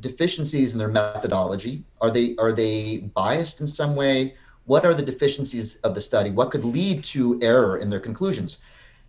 deficiencies 0.00 0.72
in 0.72 0.78
their 0.78 0.94
methodology? 1.00 1.84
Are 2.00 2.10
they 2.10 2.36
are 2.36 2.52
they 2.52 2.98
biased 3.22 3.60
in 3.60 3.66
some 3.66 3.94
way? 3.96 4.34
What 4.66 4.86
are 4.86 4.94
the 4.94 5.02
deficiencies 5.02 5.76
of 5.76 5.94
the 5.94 6.00
study? 6.00 6.30
What 6.30 6.50
could 6.50 6.64
lead 6.64 7.04
to 7.04 7.38
error 7.42 7.78
in 7.78 7.90
their 7.90 8.00
conclusions? 8.00 8.58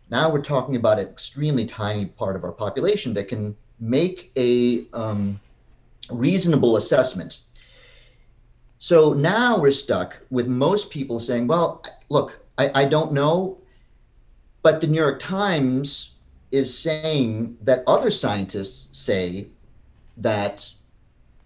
Now 0.10 0.30
we're 0.30 0.42
talking 0.42 0.76
about 0.76 1.00
an 1.00 1.08
extremely 1.08 1.66
tiny 1.66 2.06
part 2.06 2.36
of 2.36 2.44
our 2.44 2.52
population 2.52 3.14
that 3.14 3.28
can 3.28 3.56
make 3.80 4.32
a 4.36 4.86
um, 4.94 5.40
reasonable 6.10 6.78
assessment. 6.78 7.40
So 8.80 9.14
now 9.14 9.58
we're 9.58 9.72
stuck 9.72 10.18
with 10.30 10.48
most 10.48 10.92
people 10.92 11.20
saying, 11.20 11.48
well, 11.48 11.84
look, 12.10 12.40
I, 12.58 12.84
I 12.84 12.86
don't 12.86 13.14
know, 13.14 13.58
but 14.62 14.82
the 14.82 14.88
New 14.88 15.00
York 15.00 15.20
Times 15.20 16.12
is 16.52 16.78
saying 16.78 17.58
that 17.62 17.84
other 17.88 18.12
scientists 18.12 18.98
say 18.98 19.48
that 20.18 20.72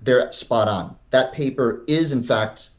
they're 0.01 0.31
spot 0.33 0.67
on. 0.67 0.95
That 1.11 1.33
paper 1.33 1.83
is, 1.87 2.11
in 2.11 2.23
fact, 2.23 2.69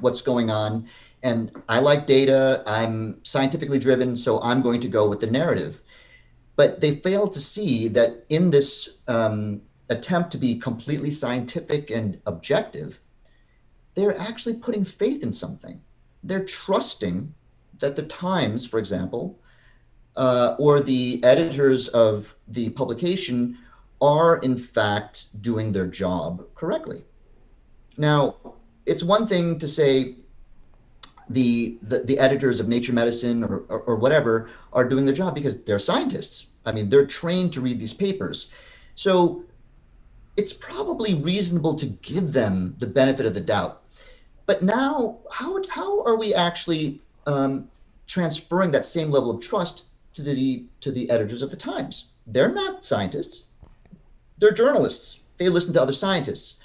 what's 0.00 0.22
going 0.22 0.50
on. 0.50 0.88
And 1.22 1.50
I 1.68 1.80
like 1.80 2.06
data. 2.06 2.62
I'm 2.66 3.24
scientifically 3.24 3.78
driven, 3.78 4.14
so 4.14 4.40
I'm 4.42 4.60
going 4.60 4.80
to 4.82 4.88
go 4.88 5.08
with 5.08 5.20
the 5.20 5.26
narrative. 5.26 5.80
But 6.56 6.80
they 6.80 6.96
fail 6.96 7.28
to 7.28 7.40
see 7.40 7.88
that 7.88 8.24
in 8.28 8.50
this 8.50 8.98
um, 9.08 9.62
attempt 9.88 10.30
to 10.32 10.38
be 10.38 10.58
completely 10.58 11.10
scientific 11.10 11.90
and 11.90 12.20
objective, 12.26 13.00
they're 13.94 14.18
actually 14.18 14.54
putting 14.54 14.84
faith 14.84 15.22
in 15.22 15.32
something. 15.32 15.80
They're 16.22 16.44
trusting 16.44 17.34
that 17.78 17.96
the 17.96 18.02
Times, 18.02 18.66
for 18.66 18.78
example, 18.78 19.38
uh, 20.16 20.56
or 20.58 20.80
the 20.80 21.22
editors 21.24 21.88
of 21.88 22.36
the 22.46 22.70
publication 22.70 23.58
are 24.00 24.36
in 24.38 24.56
fact 24.56 25.40
doing 25.40 25.72
their 25.72 25.86
job 25.86 26.44
correctly. 26.54 27.04
Now, 27.96 28.36
it's 28.86 29.02
one 29.02 29.26
thing 29.26 29.58
to 29.58 29.68
say 29.68 30.16
the, 31.28 31.78
the, 31.82 32.00
the 32.00 32.18
editors 32.18 32.60
of 32.60 32.68
Nature 32.68 32.92
Medicine 32.92 33.42
or, 33.42 33.64
or, 33.68 33.80
or 33.80 33.96
whatever 33.96 34.50
are 34.72 34.88
doing 34.88 35.04
their 35.04 35.14
job 35.14 35.34
because 35.34 35.62
they're 35.62 35.78
scientists. 35.78 36.48
I 36.66 36.72
mean, 36.72 36.88
they're 36.88 37.06
trained 37.06 37.52
to 37.54 37.60
read 37.60 37.80
these 37.80 37.94
papers. 37.94 38.50
So 38.94 39.44
it's 40.36 40.52
probably 40.52 41.14
reasonable 41.14 41.74
to 41.74 41.86
give 41.86 42.32
them 42.32 42.76
the 42.78 42.86
benefit 42.86 43.26
of 43.26 43.34
the 43.34 43.40
doubt. 43.40 43.82
But 44.46 44.62
now, 44.62 45.18
how, 45.30 45.62
how 45.70 46.04
are 46.04 46.16
we 46.16 46.34
actually 46.34 47.00
um, 47.26 47.70
transferring 48.06 48.70
that 48.72 48.84
same 48.84 49.10
level 49.10 49.30
of 49.30 49.40
trust 49.40 49.84
to 50.14 50.22
the 50.22 50.64
to 50.80 50.92
the 50.92 51.08
editors 51.10 51.42
of 51.42 51.50
the 51.50 51.56
Times? 51.56 52.10
They're 52.26 52.52
not 52.52 52.84
scientists; 52.84 53.44
they're 54.38 54.52
journalists. 54.52 55.20
They 55.38 55.48
listen 55.48 55.72
to 55.74 55.82
other 55.82 55.92
scientists. 55.92 56.58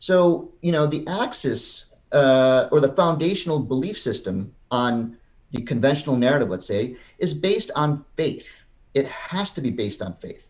So 0.00 0.52
you 0.60 0.72
know, 0.72 0.86
the 0.86 1.06
axis 1.06 1.92
uh, 2.10 2.68
or 2.72 2.80
the 2.80 2.92
foundational 2.92 3.60
belief 3.60 3.98
system 3.98 4.54
on 4.70 5.16
the 5.52 5.62
conventional 5.62 6.16
narrative, 6.16 6.48
let's 6.48 6.66
say, 6.66 6.96
is 7.18 7.34
based 7.34 7.70
on 7.76 8.04
faith. 8.16 8.64
It 8.94 9.06
has 9.06 9.52
to 9.52 9.60
be 9.60 9.70
based 9.70 10.02
on 10.02 10.14
faith. 10.16 10.48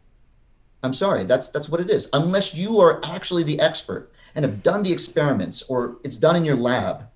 I'm 0.83 0.95
sorry, 0.95 1.25
that's 1.25 1.49
that's 1.49 1.69
what 1.69 1.81
it 1.81 1.91
is. 1.91 2.09
Unless 2.13 2.55
you 2.55 2.81
are 2.81 3.05
actually 3.05 3.43
the 3.43 3.61
expert 3.61 4.11
and 4.35 4.45
have 4.45 4.63
done 4.63 4.83
the 4.83 4.93
experiments 4.93 5.63
or 5.63 5.99
it's 6.05 6.17
done 6.17 6.37
in 6.37 6.45
your 6.45 6.57
lab, 6.57 7.09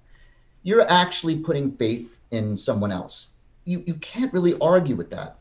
you're 0.62 0.90
actually 0.90 1.38
putting 1.38 1.73
faith 1.73 2.20
in 2.31 2.59
someone 2.59 2.92
else. 2.92 3.31
You 3.64 3.83
you 3.87 3.94
can't 3.94 4.33
really 4.33 4.59
argue 4.61 4.97
with 4.97 5.11
that. 5.11 5.38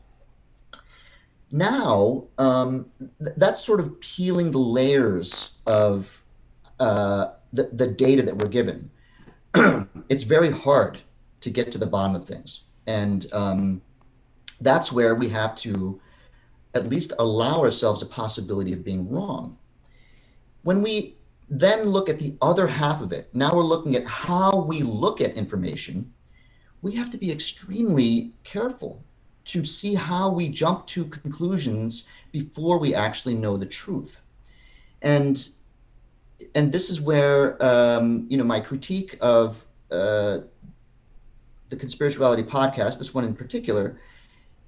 Now, 1.50 2.24
um, 2.38 2.86
th- 3.22 3.36
that's 3.36 3.62
sort 3.62 3.78
of 3.78 4.00
peeling 4.00 4.50
the 4.50 4.58
layers 4.58 5.52
of 5.66 6.23
uh, 6.80 7.26
the, 7.52 7.64
the 7.72 7.86
data 7.86 8.22
that 8.22 8.36
we're 8.36 8.48
given. 8.48 8.90
it's 10.08 10.24
very 10.24 10.50
hard 10.50 11.00
to 11.40 11.50
get 11.50 11.70
to 11.72 11.78
the 11.78 11.86
bottom 11.86 12.16
of 12.16 12.26
things. 12.26 12.64
And 12.86 13.26
um, 13.32 13.82
that's 14.60 14.92
where 14.92 15.14
we 15.14 15.28
have 15.28 15.56
to 15.56 16.00
at 16.74 16.88
least 16.88 17.12
allow 17.18 17.60
ourselves 17.60 18.02
a 18.02 18.06
possibility 18.06 18.72
of 18.72 18.84
being 18.84 19.08
wrong. 19.08 19.58
When 20.62 20.82
we 20.82 21.16
then 21.48 21.84
look 21.84 22.08
at 22.08 22.18
the 22.18 22.36
other 22.42 22.66
half 22.66 23.00
of 23.00 23.12
it, 23.12 23.28
now 23.34 23.52
we're 23.54 23.62
looking 23.62 23.94
at 23.94 24.06
how 24.06 24.62
we 24.62 24.82
look 24.82 25.20
at 25.20 25.36
information, 25.36 26.12
we 26.82 26.92
have 26.92 27.10
to 27.10 27.18
be 27.18 27.30
extremely 27.30 28.32
careful 28.42 29.04
to 29.44 29.64
see 29.64 29.94
how 29.94 30.30
we 30.30 30.48
jump 30.48 30.86
to 30.86 31.04
conclusions 31.04 32.04
before 32.32 32.78
we 32.78 32.94
actually 32.94 33.34
know 33.34 33.56
the 33.56 33.66
truth. 33.66 34.20
And 35.02 35.48
and 36.54 36.72
this 36.72 36.90
is 36.90 37.00
where 37.00 37.62
um, 37.64 38.26
you 38.28 38.36
know 38.36 38.44
my 38.44 38.60
critique 38.60 39.16
of 39.20 39.64
uh, 39.90 40.38
the 41.68 41.76
conspirituality 41.76 42.44
podcast, 42.44 42.98
this 42.98 43.14
one 43.14 43.24
in 43.24 43.34
particular, 43.34 43.98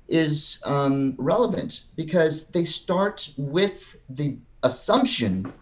is 0.08 0.60
um, 0.64 1.14
relevant 1.18 1.82
because 1.94 2.48
they 2.48 2.64
start 2.64 3.30
with 3.36 3.98
the 4.08 4.36
assumption 4.62 5.52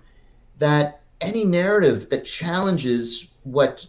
that 0.58 1.00
any 1.20 1.44
narrative 1.44 2.10
that 2.10 2.24
challenges 2.24 3.28
what 3.42 3.86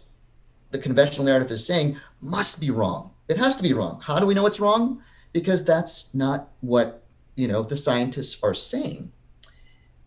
the 0.70 0.78
conventional 0.78 1.24
narrative 1.24 1.50
is 1.50 1.66
saying 1.66 1.96
must 2.20 2.60
be 2.60 2.70
wrong. 2.70 3.10
It 3.28 3.38
has 3.38 3.56
to 3.56 3.62
be 3.62 3.72
wrong. 3.72 4.00
How 4.02 4.18
do 4.18 4.26
we 4.26 4.34
know 4.34 4.46
it's 4.46 4.60
wrong? 4.60 5.02
Because 5.32 5.64
that's 5.64 6.12
not 6.14 6.48
what 6.60 7.02
you 7.34 7.48
know 7.48 7.62
the 7.62 7.76
scientists 7.76 8.42
are 8.42 8.54
saying, 8.54 9.12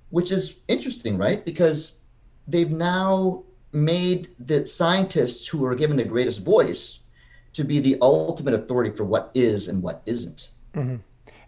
which 0.10 0.32
is 0.32 0.60
interesting, 0.67 1.17
right? 1.17 1.45
Because 1.45 1.98
they've 2.49 2.71
now 2.71 3.43
made 3.71 4.29
the 4.39 4.65
scientists 4.65 5.47
who 5.47 5.63
are 5.65 5.75
given 5.75 5.97
the 5.97 6.03
greatest 6.03 6.43
voice 6.43 6.99
to 7.53 7.63
be 7.63 7.79
the 7.79 7.97
ultimate 8.01 8.53
authority 8.53 8.95
for 8.95 9.03
what 9.03 9.31
is 9.33 9.67
and 9.67 9.83
what 9.83 10.01
isn't. 10.05 10.49
Mm-hmm. 10.73 10.97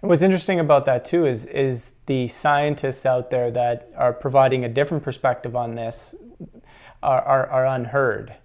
And 0.02 0.10
what's 0.10 0.22
interesting 0.22 0.60
about 0.60 0.86
that 0.86 1.06
too 1.06 1.26
is 1.26 1.46
is 1.46 1.94
the 2.08 2.28
scientists 2.28 3.06
out 3.06 3.30
there 3.30 3.52
that 3.52 3.90
are 3.96 4.14
providing 4.14 4.66
a 4.66 4.70
different 4.70 5.04
perspective 5.04 5.56
on 5.56 5.76
this 5.76 6.16
are, 7.04 7.22
are, 7.22 7.48
are 7.48 7.66
unheard. 7.66 8.36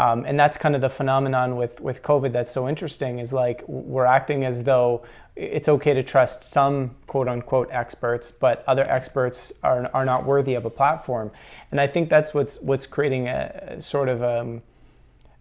Um, 0.00 0.24
and 0.26 0.40
that's 0.40 0.56
kind 0.56 0.74
of 0.74 0.80
the 0.80 0.88
phenomenon 0.88 1.56
with, 1.56 1.78
with 1.82 2.02
COVID 2.02 2.32
that's 2.32 2.50
so 2.50 2.66
interesting 2.66 3.18
is 3.18 3.34
like 3.34 3.62
we're 3.68 4.06
acting 4.06 4.46
as 4.46 4.64
though 4.64 5.04
it's 5.36 5.68
okay 5.68 5.92
to 5.92 6.02
trust 6.02 6.42
some 6.42 6.96
quote 7.06 7.28
unquote 7.28 7.68
experts, 7.70 8.30
but 8.30 8.64
other 8.66 8.90
experts 8.90 9.52
are, 9.62 9.90
are 9.92 10.06
not 10.06 10.24
worthy 10.24 10.54
of 10.54 10.64
a 10.64 10.70
platform. 10.70 11.30
And 11.70 11.78
I 11.78 11.86
think 11.86 12.08
that's 12.08 12.32
what's, 12.32 12.58
what's 12.62 12.86
creating 12.86 13.28
a, 13.28 13.74
a 13.76 13.82
sort 13.82 14.08
of 14.08 14.22
a, 14.22 14.40
um, 14.40 14.62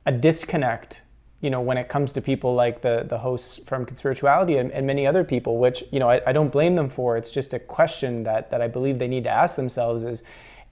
a 0.05 0.11
disconnect 0.11 1.03
you 1.39 1.49
know, 1.49 1.61
when 1.61 1.77
it 1.77 1.87
comes 1.87 2.11
to 2.11 2.21
people 2.21 2.53
like 2.53 2.81
the 2.81 3.05
the 3.07 3.19
hosts 3.19 3.61
from 3.65 3.85
Conspirituality 3.85 4.59
and, 4.59 4.73
and 4.73 4.85
many 4.85 5.07
other 5.07 5.23
people, 5.23 5.57
which 5.57 5.85
you 5.89 5.97
know 5.97 6.09
I, 6.09 6.19
I, 6.27 6.33
don't 6.33 6.49
blame 6.49 6.75
them 6.75 6.89
for. 6.89 7.15
It's 7.15 7.31
just 7.31 7.53
a 7.53 7.59
question 7.59 8.23
that 8.23 8.51
that 8.51 8.61
I 8.61 8.67
believe 8.67 8.99
they 8.99 9.07
need 9.07 9.23
to 9.23 9.29
ask 9.29 9.55
themselves: 9.55 10.03
is 10.03 10.21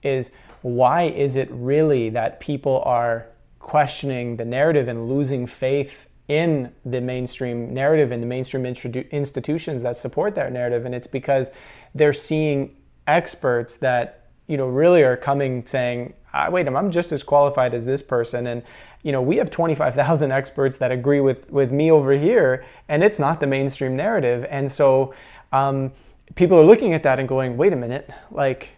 is 0.02 0.30
why 0.60 1.04
is 1.04 1.36
it 1.36 1.48
really 1.50 2.10
that 2.10 2.38
people 2.38 2.82
are 2.84 3.28
questioning 3.68 4.36
the 4.38 4.44
narrative 4.44 4.88
and 4.88 5.08
losing 5.08 5.46
faith 5.46 6.06
in 6.26 6.72
the 6.84 7.00
mainstream 7.00 7.74
narrative 7.74 8.10
and 8.12 8.22
the 8.22 8.26
mainstream 8.26 8.64
institutions 8.64 9.82
that 9.82 9.96
support 9.96 10.34
that 10.34 10.52
narrative? 10.52 10.86
And 10.86 10.94
it's 10.94 11.06
because 11.06 11.50
they're 11.94 12.14
seeing 12.14 12.74
experts 13.06 13.76
that 13.76 14.28
you 14.46 14.56
know 14.56 14.66
really 14.66 15.02
are 15.02 15.16
coming 15.16 15.66
saying, 15.66 16.14
ah, 16.32 16.48
"Wait, 16.50 16.66
I'm 16.66 16.90
just 16.90 17.12
as 17.12 17.22
qualified 17.22 17.74
as 17.74 17.84
this 17.84 18.02
person," 18.02 18.46
and 18.46 18.62
you 19.02 19.12
know, 19.12 19.22
we 19.22 19.36
have 19.36 19.50
25,000 19.50 20.32
experts 20.40 20.76
that 20.78 20.90
agree 20.90 21.20
with, 21.20 21.50
with 21.50 21.70
me 21.72 21.90
over 21.90 22.12
here, 22.12 22.64
and 22.88 23.04
it's 23.04 23.18
not 23.18 23.40
the 23.40 23.46
mainstream 23.46 23.96
narrative. 23.96 24.46
And 24.50 24.70
so 24.70 25.14
um, 25.52 25.92
people 26.34 26.58
are 26.58 26.64
looking 26.64 26.94
at 26.94 27.02
that 27.04 27.18
and 27.18 27.28
going, 27.28 27.56
wait 27.56 27.72
a 27.72 27.76
minute, 27.76 28.10
like, 28.30 28.76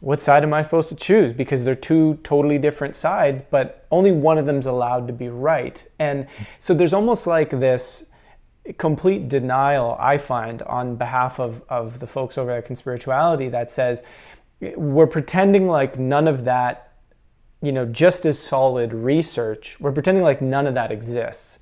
what 0.00 0.20
side 0.20 0.42
am 0.42 0.52
I 0.52 0.62
supposed 0.62 0.88
to 0.90 0.94
choose? 0.94 1.32
Because 1.32 1.64
they're 1.64 1.74
two 1.74 2.18
totally 2.22 2.58
different 2.58 2.96
sides, 2.96 3.42
but 3.42 3.86
only 3.90 4.12
one 4.12 4.38
of 4.38 4.46
them's 4.46 4.66
allowed 4.66 5.06
to 5.06 5.12
be 5.12 5.28
right. 5.28 5.86
And 5.98 6.26
so 6.58 6.74
there's 6.74 6.92
almost 6.92 7.26
like 7.26 7.50
this 7.50 8.04
complete 8.78 9.28
denial, 9.28 9.96
I 9.98 10.18
find, 10.18 10.62
on 10.62 10.96
behalf 10.96 11.38
of, 11.38 11.62
of 11.68 12.00
the 12.00 12.06
folks 12.06 12.36
over 12.36 12.50
at 12.50 12.66
Conspirituality 12.66 13.50
that 13.50 13.70
says, 13.70 14.02
we're 14.60 15.06
pretending 15.06 15.66
like 15.68 15.98
none 15.98 16.26
of 16.26 16.44
that 16.44 16.86
you 17.62 17.72
know, 17.72 17.86
just 17.86 18.26
as 18.26 18.38
solid 18.38 18.92
research. 18.92 19.78
We're 19.80 19.92
pretending 19.92 20.22
like 20.22 20.40
none 20.40 20.66
of 20.66 20.74
that 20.74 20.92
exists. 20.92 21.58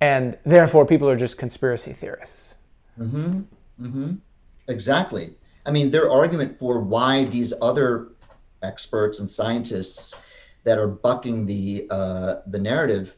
And 0.00 0.36
therefore, 0.44 0.84
people 0.84 1.08
are 1.08 1.16
just 1.16 1.38
conspiracy 1.38 1.92
theorists. 1.92 2.56
Mm-hmm. 2.98 3.40
Mm-hmm. 3.80 4.14
Exactly. 4.68 5.34
I 5.64 5.70
mean, 5.70 5.90
their 5.90 6.10
argument 6.10 6.58
for 6.58 6.80
why 6.80 7.24
these 7.24 7.52
other 7.60 8.08
experts 8.62 9.20
and 9.20 9.28
scientists 9.28 10.14
that 10.64 10.78
are 10.78 10.88
bucking 10.88 11.46
the 11.46 11.86
uh, 11.90 12.36
the 12.46 12.58
narrative, 12.58 13.16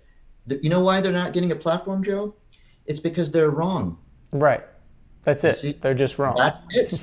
you 0.48 0.70
know 0.70 0.80
why 0.80 1.00
they're 1.00 1.12
not 1.12 1.33
getting 1.33 1.52
a 1.52 1.57
platform, 1.57 2.02
Joe? 2.02 2.35
It's 2.87 3.00
because 3.00 3.30
they're 3.30 3.50
wrong. 3.50 3.98
Right. 4.33 4.64
That's 5.22 5.44
it. 5.44 5.57
See, 5.57 5.72
they're 5.72 5.94
just 5.94 6.18
wrong. 6.18 6.37
That's 6.37 6.61
it. 6.70 7.00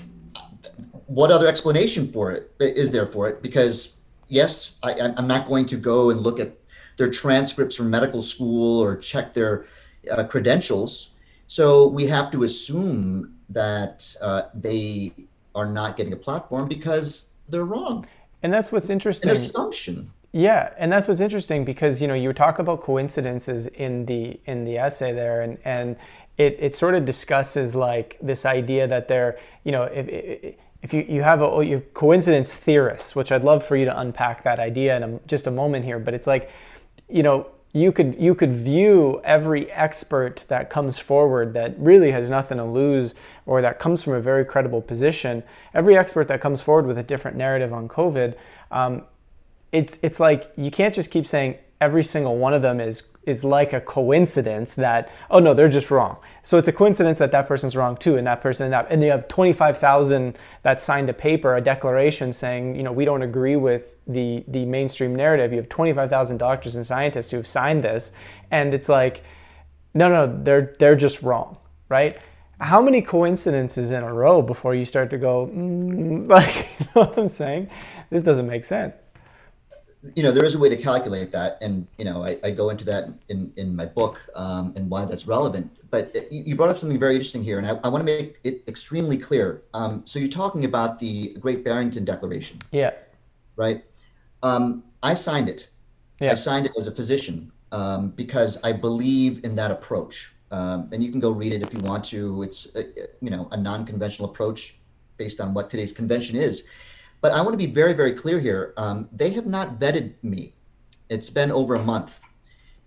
what 1.08 1.32
other 1.32 1.48
explanation 1.48 2.08
for 2.08 2.32
it 2.32 2.52
is 2.60 2.92
there 2.92 3.08
for 3.08 3.28
it? 3.30 3.42
Because 3.42 3.96
yes, 4.28 4.76
I, 4.84 4.94
am 4.94 5.28
not 5.28 5.48
going 5.48 5.66
to 5.68 5.78
go 5.78 6.12
and 6.12 6.22
look 6.22 6.40
at 6.40 6.58
their 6.98 7.10
transcripts 7.10 7.76
from 7.76 7.90
medical 7.90 8.22
school 8.22 8.80
or 8.80 8.96
check 8.96 9.34
their 9.34 9.66
uh, 10.10 10.24
credentials. 10.24 11.10
So 11.48 11.88
we 11.88 12.06
have 12.08 12.32
to 12.32 12.44
assume 12.44 13.36
that 13.50 14.16
uh, 14.22 14.44
they 14.54 15.14
are 15.56 15.68
not 15.68 15.98
getting 15.98 16.14
a 16.14 16.18
platform 16.18 16.68
because 16.68 17.28
they're 17.50 17.66
wrong. 17.66 18.06
And 18.44 18.52
that's 18.52 18.72
what's 18.72 18.90
interesting. 18.90 19.30
An 19.30 19.36
assumption. 19.36 20.12
Yeah, 20.32 20.74
and 20.78 20.92
that's 20.92 21.08
what's 21.08 21.20
interesting 21.20 21.66
because 21.66 22.02
you 22.02 22.08
know 22.08 22.14
you 22.14 22.32
talk 22.32 22.58
about 22.58 22.82
coincidences 22.82 23.68
in 23.68 24.06
the 24.06 24.40
in 24.46 24.64
the 24.64 24.78
essay 24.78 25.12
there, 25.14 25.42
and 25.42 25.58
and 25.66 25.98
it, 26.38 26.58
it 26.60 26.74
sort 26.74 26.96
of 26.96 27.04
discusses 27.04 27.76
like 27.76 28.18
this 28.22 28.46
idea 28.46 28.88
that 28.88 29.10
they're 29.10 29.38
you 29.66 29.74
know 29.74 29.84
if, 29.84 30.08
if 30.08 30.56
if 30.82 30.94
you, 30.94 31.06
you 31.08 31.22
have 31.22 31.42
a 31.42 31.66
you 31.66 31.82
coincidence 31.94 32.54
theorists, 32.54 33.16
which 33.16 33.32
I'd 33.32 33.44
love 33.44 33.64
for 33.64 33.76
you 33.76 33.86
to 33.86 34.00
unpack 34.00 34.44
that 34.44 34.60
idea 34.60 34.98
in 34.98 35.04
a, 35.04 35.20
just 35.28 35.48
a 35.48 35.52
moment 35.52 35.86
here, 35.86 36.00
but 36.00 36.14
it's 36.14 36.28
like, 36.28 36.50
you 37.08 37.24
know, 37.24 37.48
you 37.74 37.92
could 37.92 38.20
you 38.20 38.36
could 38.36 38.52
view 38.52 39.22
every 39.24 39.72
expert 39.72 40.44
that 40.50 40.70
comes 40.70 40.98
forward 40.98 41.54
that 41.54 41.74
really 41.78 42.12
has 42.12 42.30
nothing 42.30 42.58
to 42.58 42.66
lose 42.66 43.16
or 43.46 43.62
that 43.62 43.80
comes 43.80 44.04
from 44.04 44.14
a 44.14 44.22
very 44.22 44.44
credible 44.44 44.82
position. 44.82 45.42
Every 45.74 45.96
expert 45.96 46.28
that 46.28 46.42
comes 46.42 46.62
forward 46.62 46.86
with 46.86 46.98
a 46.98 47.04
different 47.04 47.38
narrative 47.38 47.72
on 47.72 47.88
COVID, 47.88 48.36
um, 48.72 49.04
it's 49.72 49.98
it's 50.02 50.20
like 50.20 50.52
you 50.58 50.70
can't 50.70 50.94
just 50.94 51.12
keep 51.12 51.26
saying 51.26 51.58
every 51.80 52.04
single 52.04 52.38
one 52.38 52.54
of 52.54 52.62
them 52.62 52.80
is 52.80 53.04
is 53.24 53.44
like 53.44 53.72
a 53.74 53.82
coincidence 53.82 54.74
that 54.74 55.12
oh 55.30 55.40
no 55.40 55.54
they're 55.54 55.70
just 55.70 55.92
wrong. 55.92 56.18
So 56.44 56.58
it's 56.58 56.68
a 56.68 56.74
coincidence 56.74 57.20
that 57.20 57.32
that 57.32 57.48
person's 57.48 57.76
wrong 57.76 57.96
too 57.98 58.18
and 58.18 58.26
that 58.28 58.42
person 58.42 58.66
and 58.66 58.74
that 58.74 58.88
and 58.90 59.02
you 59.04 59.12
have 59.12 59.28
25,000 59.28 60.38
that 60.64 60.82
signed 60.82 61.10
a 61.10 61.14
paper 61.14 61.56
a 61.56 61.62
declaration 61.62 62.34
saying 62.34 62.76
you 62.76 62.84
know 62.84 62.92
we 62.92 63.06
don't 63.06 63.22
agree 63.22 63.56
with 63.56 63.98
the 64.08 64.44
the 64.48 64.66
mainstream 64.66 65.16
narrative. 65.16 65.52
You 65.52 65.58
have 65.58 65.70
25,000 65.70 66.38
doctors 66.38 66.76
and 66.76 66.86
scientists 66.86 67.32
who 67.32 67.38
have 67.38 67.48
signed 67.48 67.84
this 67.84 68.12
and 68.50 68.74
it's 68.74 68.90
like 68.90 69.24
no 69.94 70.10
no 70.10 70.42
they're 70.44 70.74
they're 70.80 70.96
just 70.96 71.22
wrong 71.22 71.58
right? 71.92 72.18
How 72.60 72.82
many 72.82 73.02
coincidences 73.02 73.92
in 73.92 74.02
a 74.02 74.14
row 74.14 74.42
before 74.42 74.74
you 74.74 74.86
start 74.86 75.10
to 75.10 75.18
go 75.18 75.48
mm, 75.48 76.28
like 76.38 76.68
you 76.80 76.86
know 76.96 77.02
what 77.04 77.20
I'm 77.20 77.28
saying? 77.28 77.70
This 78.10 78.24
doesn't 78.24 78.48
make 78.48 78.66
sense 78.66 78.96
you 80.16 80.24
know 80.24 80.32
there 80.32 80.44
is 80.44 80.56
a 80.56 80.60
way 80.60 80.70
to 80.70 80.78
calculate 80.78 81.32
that 81.32 81.58
and 81.62 81.88
you 81.98 82.06
know 82.06 82.26
i, 82.26 82.38
I 82.44 82.52
go 82.52 82.70
into 82.70 82.84
that 82.86 83.10
in, 83.30 83.54
in 83.56 83.76
my 83.76 83.86
book 83.86 84.20
um, 84.36 84.74
and 84.76 84.90
why 84.90 85.06
that's 85.06 85.28
relevant. 85.28 85.78
But 85.90 86.12
it, 86.16 86.32
you 86.32 86.56
brought 86.56 86.70
up 86.70 86.78
something 86.78 87.00
very 87.00 87.16
interesting 87.16 87.44
here 87.44 87.58
and 87.60 87.68
i, 87.68 87.72
I 87.84 87.90
want 87.90 88.06
to 88.06 88.06
make 88.06 88.40
it 88.44 88.64
extremely 88.68 89.18
clear. 89.18 89.64
Um, 89.74 90.04
so 90.06 90.20
you're 90.20 90.30
talking 90.30 90.66
about 90.66 91.00
the 91.00 91.36
great 91.40 91.64
barrington 91.64 92.06
declaration. 92.06 92.60
Yeah. 92.72 92.92
Right? 93.56 93.84
Um, 94.44 94.84
i 95.04 95.14
signed 95.14 95.50
it. 95.50 95.68
Yeah. 96.20 96.32
i 96.32 96.36
signed 96.36 96.66
it 96.66 96.72
as 96.78 96.88
a 96.88 96.92
physician 96.92 97.52
um, 97.72 98.10
because 98.12 98.58
i 98.64 98.72
believe 98.72 99.44
in 99.44 99.56
that 99.56 99.72
approach. 99.72 100.34
Um, 100.52 100.90
and 100.92 101.02
you 101.02 101.12
can 101.12 101.22
go 101.22 101.32
read 101.32 101.54
it 101.54 101.62
if 101.62 101.74
you 101.74 101.80
want 101.80 102.04
to. 102.06 102.44
It's 102.44 102.68
a, 102.76 102.84
you 103.22 103.30
know 103.30 103.48
a 103.52 103.58
non-conventional 103.58 104.30
approach 104.30 104.80
based 105.18 105.40
on 105.40 105.54
what 105.54 105.70
today's 105.70 105.94
convention 105.94 106.36
is 106.36 106.66
but 107.22 107.32
I 107.32 107.42
want 107.42 107.52
to 107.52 107.58
be 107.58 107.68
very, 107.68 107.94
very 107.94 108.14
clear 108.14 108.40
here. 108.40 108.74
Um, 108.78 109.08
they 109.12 109.30
have 109.32 109.46
not 109.46 109.80
vetted 109.80 110.14
me. 110.24 110.54
It's 111.08 111.30
been 111.30 111.52
over 111.52 111.76
a 111.76 111.84
month. 111.84 112.20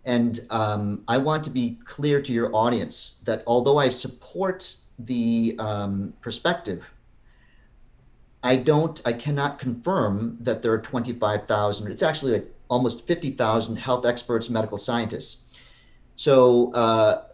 And 0.04 0.40
um, 0.50 1.02
I 1.08 1.18
want 1.18 1.44
to 1.44 1.50
be 1.50 1.78
clear 1.84 2.20
to 2.20 2.32
your 2.32 2.54
audience 2.54 3.14
that 3.24 3.42
although 3.46 3.78
I 3.78 3.88
support 3.88 4.76
the 4.98 5.56
um, 5.58 6.12
perspective, 6.20 6.92
I 8.42 8.56
don't, 8.56 9.00
I 9.06 9.14
cannot 9.14 9.58
confirm 9.58 10.36
that 10.40 10.62
there 10.62 10.72
are 10.72 10.80
25,000, 10.80 11.90
it's 11.90 12.02
actually 12.02 12.32
like 12.32 12.54
almost 12.68 13.06
50,000 13.06 13.76
health 13.76 14.04
experts, 14.04 14.50
medical 14.50 14.76
scientists. 14.76 15.42
So, 16.16 16.72
uh, 16.74 17.24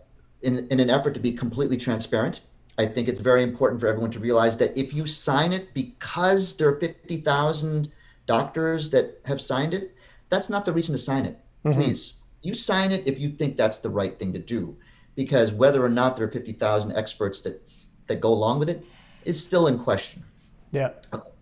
in, 0.42 0.68
in 0.68 0.80
an 0.80 0.88
effort 0.88 1.14
to 1.14 1.20
be 1.20 1.32
completely 1.32 1.76
transparent, 1.76 2.40
I 2.80 2.86
think 2.86 3.08
it's 3.08 3.20
very 3.20 3.42
important 3.42 3.78
for 3.78 3.88
everyone 3.88 4.10
to 4.12 4.18
realize 4.18 4.56
that 4.56 4.76
if 4.76 4.94
you 4.94 5.06
sign 5.06 5.52
it 5.52 5.74
because 5.74 6.56
there 6.56 6.68
are 6.70 6.80
50,000 6.80 7.92
doctors 8.26 8.90
that 8.90 9.20
have 9.26 9.40
signed 9.42 9.74
it, 9.74 9.94
that's 10.30 10.48
not 10.48 10.64
the 10.64 10.72
reason 10.72 10.94
to 10.94 10.98
sign 10.98 11.26
it. 11.26 11.38
Mm-hmm. 11.62 11.78
Please, 11.78 12.14
you 12.40 12.54
sign 12.54 12.90
it 12.90 13.06
if 13.06 13.20
you 13.20 13.30
think 13.30 13.58
that's 13.58 13.80
the 13.80 13.90
right 13.90 14.18
thing 14.18 14.32
to 14.32 14.38
do. 14.38 14.78
Because 15.14 15.52
whether 15.52 15.84
or 15.84 15.90
not 15.90 16.16
there 16.16 16.26
are 16.26 16.30
50,000 16.30 16.96
experts 16.96 17.42
that, 17.42 17.70
that 18.06 18.20
go 18.20 18.30
along 18.30 18.60
with 18.60 18.70
it 18.70 18.82
is 19.26 19.42
still 19.42 19.66
in 19.66 19.78
question. 19.78 20.24
Yeah. 20.70 20.92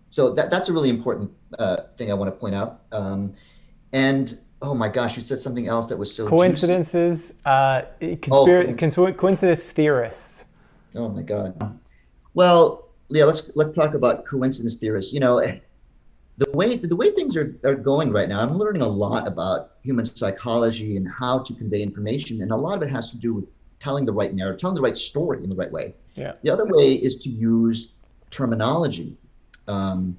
So 0.09 0.33
that, 0.33 0.49
that's 0.49 0.67
a 0.67 0.73
really 0.73 0.89
important 0.89 1.31
uh, 1.57 1.83
thing 1.95 2.11
I 2.11 2.15
want 2.15 2.33
to 2.33 2.37
point 2.37 2.55
out. 2.55 2.81
Um, 2.91 3.31
and 3.93 4.37
oh 4.61 4.73
my 4.73 4.89
gosh, 4.89 5.15
you 5.15 5.23
said 5.23 5.39
something 5.39 5.69
else 5.69 5.87
that 5.87 5.97
was 5.97 6.13
so 6.13 6.27
coincidences, 6.27 7.33
uh, 7.45 7.83
conspiracy, 7.99 8.97
oh, 8.97 9.13
coincidence 9.13 9.71
theorists. 9.71 10.45
Oh 10.95 11.09
my 11.09 11.21
God. 11.21 11.79
Well, 12.33 12.89
yeah, 13.09 13.25
let's 13.25 13.51
let's 13.55 13.73
talk 13.73 13.93
about 13.93 14.25
coincidence 14.25 14.75
theorists. 14.75 15.13
You 15.13 15.19
know, 15.19 15.39
the 16.37 16.51
way 16.51 16.75
the 16.75 16.95
way 16.95 17.11
things 17.11 17.35
are, 17.35 17.57
are 17.65 17.75
going 17.75 18.11
right 18.11 18.29
now, 18.29 18.41
I'm 18.41 18.57
learning 18.57 18.81
a 18.81 18.87
lot 18.87 19.27
about 19.27 19.71
human 19.83 20.05
psychology 20.05 20.97
and 20.97 21.07
how 21.07 21.39
to 21.39 21.53
convey 21.53 21.81
information, 21.81 22.41
and 22.41 22.51
a 22.51 22.55
lot 22.55 22.77
of 22.77 22.83
it 22.83 22.89
has 22.89 23.11
to 23.11 23.17
do 23.17 23.33
with 23.33 23.45
telling 23.79 24.05
the 24.05 24.13
right 24.13 24.33
narrative, 24.33 24.59
telling 24.59 24.75
the 24.75 24.81
right 24.81 24.97
story 24.97 25.43
in 25.43 25.49
the 25.49 25.55
right 25.55 25.71
way. 25.71 25.93
Yeah. 26.15 26.33
The 26.43 26.49
other 26.49 26.65
way 26.65 26.93
is 26.93 27.15
to 27.17 27.29
use 27.29 27.93
terminology. 28.29 29.15
Um, 29.67 30.17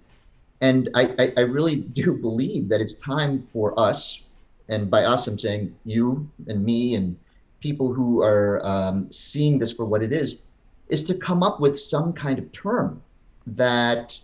and 0.60 0.88
I, 0.94 1.14
I, 1.18 1.32
I 1.36 1.40
really 1.42 1.76
do 2.00 2.14
believe 2.14 2.68
that 2.68 2.80
it's 2.80 2.94
time 2.94 3.46
for 3.52 3.78
us, 3.78 4.22
and 4.68 4.90
by 4.90 5.04
us 5.04 5.26
I'm 5.26 5.38
saying 5.38 5.74
you 5.84 6.28
and 6.48 6.64
me 6.64 6.94
and 6.94 7.18
people 7.60 7.92
who 7.92 8.22
are 8.22 8.64
um, 8.64 9.12
seeing 9.12 9.58
this 9.58 9.72
for 9.72 9.84
what 9.84 10.02
it 10.02 10.12
is, 10.12 10.42
is 10.90 11.04
to 11.04 11.14
come 11.14 11.42
up 11.42 11.60
with 11.60 11.78
some 11.78 12.12
kind 12.12 12.38
of 12.38 12.50
term 12.52 13.02
that 13.46 14.18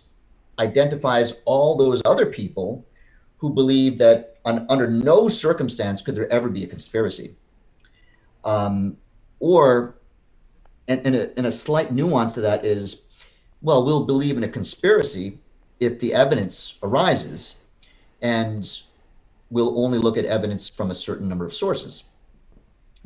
identifies 0.59 1.41
all 1.45 1.75
those 1.75 2.01
other 2.05 2.25
people 2.25 2.85
who 3.37 3.49
believe 3.49 3.97
that 3.97 4.37
on, 4.45 4.65
under 4.69 4.89
no 4.89 5.29
circumstance 5.29 6.01
could 6.01 6.15
there 6.15 6.31
ever 6.31 6.49
be 6.49 6.63
a 6.63 6.67
conspiracy. 6.67 7.35
Um, 8.43 8.97
or, 9.39 9.95
and, 10.87 11.05
and, 11.05 11.15
a, 11.15 11.37
and 11.37 11.47
a 11.47 11.51
slight 11.51 11.91
nuance 11.91 12.33
to 12.33 12.41
that 12.41 12.65
is, 12.65 13.03
well, 13.61 13.85
we'll 13.85 14.05
believe 14.05 14.37
in 14.37 14.43
a 14.43 14.49
conspiracy 14.49 15.39
if 15.79 15.99
the 15.99 16.13
evidence 16.13 16.77
arises, 16.81 17.59
and 18.21 18.81
we'll 19.49 19.79
only 19.79 19.99
look 19.99 20.17
at 20.17 20.25
evidence 20.25 20.69
from 20.69 20.89
a 20.89 20.95
certain 20.95 21.29
number 21.29 21.45
of 21.45 21.53
sources 21.53 22.05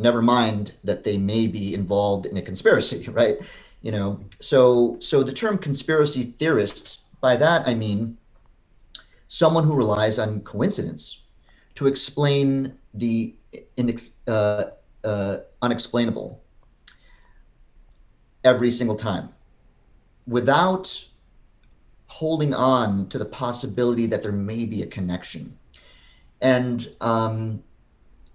never 0.02 0.22
mind 0.22 0.74
that 0.84 1.04
they 1.04 1.18
may 1.18 1.48
be 1.48 1.74
involved 1.74 2.26
in 2.26 2.38
a 2.38 2.42
conspiracy 2.42 3.08
right? 3.12 3.38
You 3.82 3.92
know 3.92 4.20
so 4.40 4.98
so 5.00 5.24
the 5.24 5.34
term 5.34 5.58
conspiracy 5.58 6.36
theorist 6.38 7.02
by 7.20 7.36
that 7.36 7.68
i 7.68 7.74
mean 7.74 8.18
someone 9.28 9.64
who 9.64 9.74
relies 9.76 10.20
on 10.20 10.42
coincidence 10.42 11.24
to 11.74 11.88
explain 11.88 12.78
the 12.94 13.34
inex, 13.78 14.12
uh, 14.28 14.66
uh, 15.04 15.38
unexplainable 15.62 16.44
every 18.44 18.72
single 18.72 18.98
time 18.98 19.30
without 20.28 21.08
holding 22.08 22.54
on 22.54 23.08
to 23.10 23.18
the 23.18 23.26
possibility 23.26 24.06
that 24.06 24.22
there 24.22 24.32
may 24.32 24.66
be 24.66 24.84
a 24.84 24.88
connection. 24.88 25.58
And 26.42 26.88
um, 27.00 27.64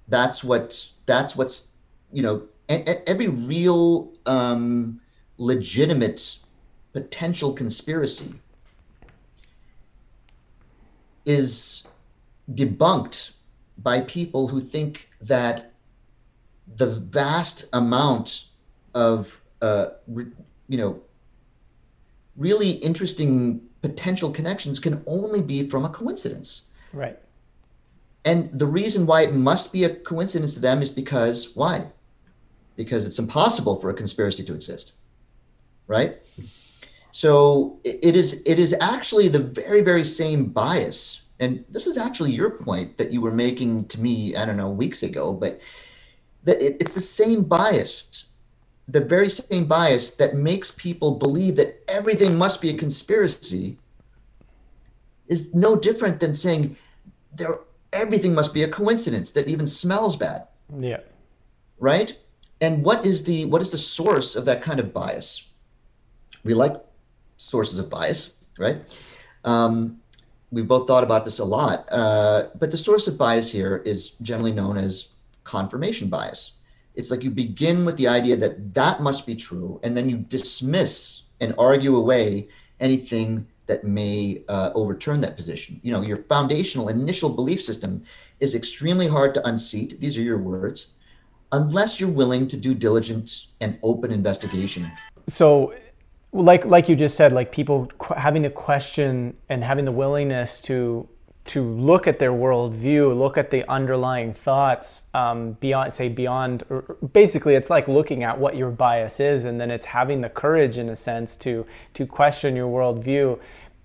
that's 0.08 0.42
what 0.42 0.92
that's 1.06 1.36
what's 1.36 1.68
you 2.12 2.22
know 2.22 2.42
every 2.68 3.28
real 3.28 4.12
um, 4.26 5.00
legitimate 5.38 6.38
potential 6.92 7.52
conspiracy 7.52 8.34
is 11.24 11.86
debunked 12.52 13.32
by 13.78 14.00
people 14.00 14.48
who 14.48 14.60
think 14.60 15.08
that 15.20 15.72
the 16.76 16.86
vast 16.86 17.68
amount 17.72 18.46
of 18.94 19.42
uh, 19.62 19.86
re, 20.08 20.26
you 20.68 20.78
know 20.78 21.00
really 22.36 22.70
interesting 22.70 23.60
potential 23.80 24.30
connections 24.30 24.78
can 24.78 25.02
only 25.06 25.40
be 25.40 25.68
from 25.68 25.84
a 25.84 25.88
coincidence. 25.88 26.66
Right 26.92 27.18
and 28.26 28.50
the 28.52 28.66
reason 28.66 29.06
why 29.06 29.22
it 29.22 29.32
must 29.32 29.72
be 29.72 29.84
a 29.84 29.94
coincidence 29.94 30.52
to 30.54 30.60
them 30.60 30.82
is 30.82 30.90
because 30.90 31.54
why? 31.54 31.86
Because 32.74 33.06
it's 33.06 33.20
impossible 33.20 33.80
for 33.80 33.88
a 33.88 33.94
conspiracy 33.94 34.42
to 34.42 34.52
exist. 34.52 34.94
Right? 35.86 36.18
So 37.12 37.78
it 37.84 38.16
is 38.16 38.42
it 38.44 38.58
is 38.58 38.74
actually 38.80 39.28
the 39.28 39.38
very, 39.38 39.80
very 39.80 40.04
same 40.04 40.46
bias. 40.46 41.22
And 41.38 41.64
this 41.70 41.86
is 41.86 41.96
actually 41.96 42.32
your 42.32 42.50
point 42.50 42.98
that 42.98 43.12
you 43.12 43.20
were 43.20 43.30
making 43.30 43.86
to 43.88 44.00
me, 44.00 44.34
I 44.34 44.44
don't 44.44 44.56
know, 44.56 44.70
weeks 44.70 45.04
ago, 45.04 45.32
but 45.32 45.60
that 46.42 46.60
it, 46.60 46.78
it's 46.80 46.94
the 46.94 47.00
same 47.00 47.44
bias, 47.44 48.30
the 48.88 49.00
very 49.00 49.30
same 49.30 49.66
bias 49.66 50.14
that 50.16 50.34
makes 50.34 50.72
people 50.72 51.18
believe 51.18 51.56
that 51.56 51.84
everything 51.88 52.36
must 52.36 52.60
be 52.60 52.70
a 52.70 52.76
conspiracy 52.76 53.78
is 55.28 55.54
no 55.54 55.76
different 55.76 56.18
than 56.18 56.34
saying 56.34 56.76
there 57.32 57.60
everything 57.96 58.34
must 58.34 58.54
be 58.54 58.62
a 58.62 58.68
coincidence 58.68 59.32
that 59.32 59.48
even 59.48 59.66
smells 59.66 60.16
bad. 60.16 60.46
Yeah. 60.78 61.00
Right? 61.78 62.16
And 62.60 62.84
what 62.84 63.04
is 63.04 63.24
the 63.24 63.44
what 63.46 63.60
is 63.60 63.70
the 63.70 63.78
source 63.78 64.36
of 64.36 64.44
that 64.46 64.62
kind 64.62 64.80
of 64.80 64.92
bias? 64.92 65.48
We 66.44 66.54
like 66.54 66.76
sources 67.36 67.78
of 67.78 67.90
bias, 67.90 68.34
right? 68.58 68.82
Um, 69.44 70.00
we've 70.50 70.66
both 70.68 70.86
thought 70.86 71.04
about 71.04 71.24
this 71.24 71.38
a 71.38 71.44
lot, 71.44 71.86
uh, 71.90 72.48
but 72.58 72.70
the 72.70 72.78
source 72.78 73.06
of 73.08 73.18
bias 73.18 73.50
here 73.50 73.82
is 73.84 74.10
generally 74.22 74.52
known 74.52 74.76
as 74.76 75.10
confirmation 75.44 76.08
bias. 76.08 76.52
It's 76.94 77.10
like 77.10 77.22
you 77.22 77.30
begin 77.30 77.84
with 77.84 77.96
the 77.98 78.08
idea 78.08 78.36
that 78.36 78.72
that 78.74 79.02
must 79.02 79.26
be 79.26 79.34
true, 79.34 79.80
and 79.82 79.96
then 79.96 80.08
you 80.08 80.16
dismiss 80.16 81.24
and 81.40 81.54
argue 81.58 81.94
away 81.96 82.48
anything 82.80 83.46
that 83.66 83.84
may 83.84 84.44
uh, 84.48 84.70
overturn 84.74 85.20
that 85.22 85.36
position. 85.36 85.80
You 85.82 85.92
know, 85.92 86.02
your 86.02 86.18
foundational 86.24 86.88
initial 86.88 87.30
belief 87.30 87.62
system 87.62 88.04
is 88.40 88.54
extremely 88.54 89.08
hard 89.08 89.34
to 89.34 89.46
unseat. 89.46 90.00
These 90.00 90.16
are 90.18 90.22
your 90.22 90.38
words, 90.38 90.88
unless 91.52 92.00
you're 92.00 92.10
willing 92.10 92.48
to 92.48 92.56
do 92.56 92.74
diligent 92.74 93.46
and 93.60 93.78
open 93.82 94.12
investigation. 94.12 94.90
So, 95.26 95.74
like 96.32 96.64
like 96.64 96.88
you 96.88 96.96
just 96.96 97.16
said, 97.16 97.32
like 97.32 97.50
people 97.50 97.90
qu- 97.98 98.14
having 98.14 98.42
to 98.42 98.50
question 98.50 99.36
and 99.48 99.64
having 99.64 99.84
the 99.84 99.92
willingness 99.92 100.60
to 100.62 101.08
to 101.48 101.62
look 101.62 102.06
at 102.06 102.18
their 102.18 102.32
worldview, 102.32 103.16
look 103.16 103.38
at 103.38 103.50
the 103.50 103.68
underlying 103.70 104.32
thoughts 104.32 105.04
um, 105.14 105.52
beyond, 105.52 105.94
say, 105.94 106.08
beyond. 106.08 106.64
Basically, 107.12 107.54
it's 107.54 107.70
like 107.70 107.88
looking 107.88 108.22
at 108.22 108.38
what 108.38 108.56
your 108.56 108.70
bias 108.70 109.20
is, 109.20 109.44
and 109.44 109.60
then 109.60 109.70
it's 109.70 109.86
having 109.86 110.20
the 110.20 110.28
courage, 110.28 110.78
in 110.78 110.88
a 110.88 110.96
sense, 110.96 111.36
to 111.36 111.66
to 111.94 112.06
question 112.06 112.56
your 112.56 112.68
worldview. 112.68 113.38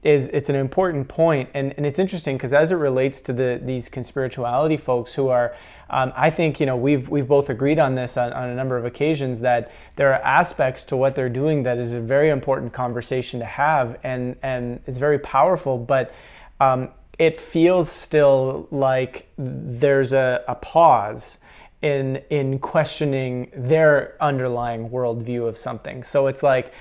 Is 0.04 0.30
it's 0.30 0.50
an 0.50 0.56
important 0.56 1.08
point, 1.08 1.50
and, 1.54 1.76
and 1.78 1.86
it's 1.86 2.00
interesting 2.00 2.36
because 2.36 2.54
as 2.54 2.72
it 2.72 2.76
relates 2.76 3.22
to 3.22 3.34
the 3.34 3.62
these 3.64 3.88
conspirituality 3.88 4.80
folks 4.80 5.14
who 5.14 5.28
are, 5.28 5.56
um, 5.92 6.12
I 6.16 6.32
think 6.32 6.60
you 6.60 6.66
know 6.66 6.76
we've 6.76 7.08
we've 7.08 7.28
both 7.28 7.52
agreed 7.52 7.78
on 7.78 7.94
this 7.94 8.18
on, 8.18 8.34
on 8.34 8.50
a 8.50 8.56
number 8.56 8.78
of 8.78 8.86
occasions 8.86 9.42
that 9.42 9.72
there 9.98 10.12
are 10.12 10.22
aspects 10.24 10.84
to 10.86 10.98
what 10.98 11.14
they're 11.14 11.30
doing 11.30 11.64
that 11.64 11.78
is 11.78 11.94
a 11.94 12.00
very 12.00 12.30
important 12.30 12.74
conversation 12.74 13.40
to 13.42 13.46
have, 13.46 14.00
and 14.04 14.38
and 14.42 14.82
it's 14.88 14.98
very 14.98 15.20
powerful, 15.20 15.78
but. 15.78 16.14
Um, 16.60 16.90
it 17.22 17.40
feels 17.40 17.88
still 17.88 18.68
like 18.72 19.28
there's 19.38 20.12
a, 20.12 20.44
a 20.48 20.56
pause 20.56 21.38
in 21.84 22.16
in 22.32 22.58
questioning 22.58 23.52
their 23.56 24.16
underlying 24.20 24.90
worldview 24.90 25.48
of 25.48 25.56
something. 25.56 26.02
So 26.02 26.26
it's 26.26 26.42
like 26.42 26.74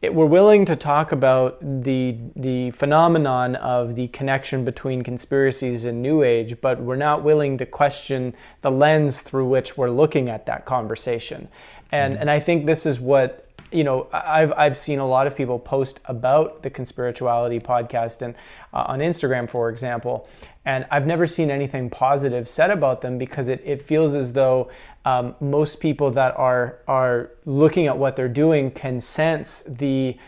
it, 0.00 0.14
we're 0.14 0.26
willing 0.26 0.64
to 0.66 0.76
talk 0.76 1.10
about 1.10 1.58
the 1.60 2.16
the 2.36 2.70
phenomenon 2.70 3.56
of 3.56 3.96
the 3.96 4.06
connection 4.08 4.64
between 4.64 5.02
conspiracies 5.02 5.84
and 5.84 6.00
New 6.00 6.22
Age, 6.22 6.60
but 6.60 6.80
we're 6.80 6.94
not 6.94 7.24
willing 7.24 7.58
to 7.58 7.66
question 7.66 8.36
the 8.62 8.70
lens 8.70 9.20
through 9.20 9.48
which 9.48 9.76
we're 9.76 9.90
looking 9.90 10.28
at 10.28 10.46
that 10.46 10.64
conversation. 10.64 11.48
And 11.90 12.12
mm-hmm. 12.12 12.20
and 12.20 12.30
I 12.30 12.38
think 12.38 12.66
this 12.66 12.86
is 12.86 13.00
what 13.00 13.47
you 13.70 13.84
know, 13.84 14.08
I've, 14.12 14.52
I've 14.56 14.76
seen 14.76 14.98
a 14.98 15.06
lot 15.06 15.26
of 15.26 15.36
people 15.36 15.58
post 15.58 16.00
about 16.06 16.62
the 16.62 16.70
Conspirituality 16.70 17.62
podcast 17.62 18.22
and 18.22 18.34
uh, 18.72 18.84
on 18.88 19.00
Instagram, 19.00 19.48
for 19.48 19.68
example, 19.68 20.28
and 20.64 20.86
I've 20.90 21.06
never 21.06 21.26
seen 21.26 21.50
anything 21.50 21.90
positive 21.90 22.48
said 22.48 22.70
about 22.70 23.00
them 23.00 23.18
because 23.18 23.48
it, 23.48 23.62
it 23.64 23.82
feels 23.82 24.14
as 24.14 24.32
though 24.32 24.70
um, 25.04 25.34
most 25.40 25.80
people 25.80 26.10
that 26.12 26.36
are 26.36 26.78
are 26.86 27.30
looking 27.46 27.86
at 27.86 27.96
what 27.96 28.16
they're 28.16 28.28
doing 28.28 28.70
can 28.70 29.00
sense 29.00 29.62
the 29.66 30.18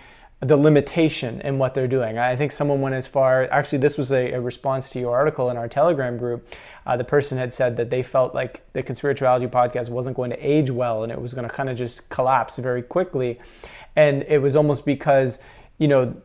the 0.41 0.57
limitation 0.57 1.43
in 1.43 1.59
what 1.59 1.75
they're 1.75 1.87
doing. 1.87 2.19
I 2.19 2.35
think 2.35 2.51
someone 2.51 2.81
went 2.81 2.95
as 2.95 3.07
far, 3.07 3.47
actually, 3.51 3.79
this 3.79 3.99
was 3.99 4.11
a, 4.11 4.33
a 4.33 4.41
response 4.41 4.89
to 4.91 4.99
your 4.99 5.15
article 5.15 5.51
in 5.51 5.59
our 5.59 5.69
Telegram 5.69 6.17
group. 6.17 6.49
Uh, 6.91 6.97
the 6.97 7.05
person 7.05 7.39
had 7.39 7.55
said 7.55 7.77
that 7.77 7.89
they 7.89 8.03
felt 8.03 8.35
like 8.35 8.65
the 8.73 8.83
Conspirituality 8.83 9.49
podcast 9.49 9.91
wasn't 9.91 10.17
going 10.17 10.29
to 10.29 10.37
age 10.45 10.73
well 10.73 11.05
and 11.05 11.13
it 11.13 11.23
was 11.23 11.35
going 11.35 11.49
to 11.49 11.55
kind 11.55 11.71
of 11.71 11.79
just 11.79 12.09
collapse 12.09 12.57
very 12.57 12.83
quickly. 12.83 13.39
And 13.95 14.25
it 14.25 14.43
was 14.43 14.57
almost 14.57 14.85
because, 14.85 15.39
you 15.79 15.87
know, 15.87 16.21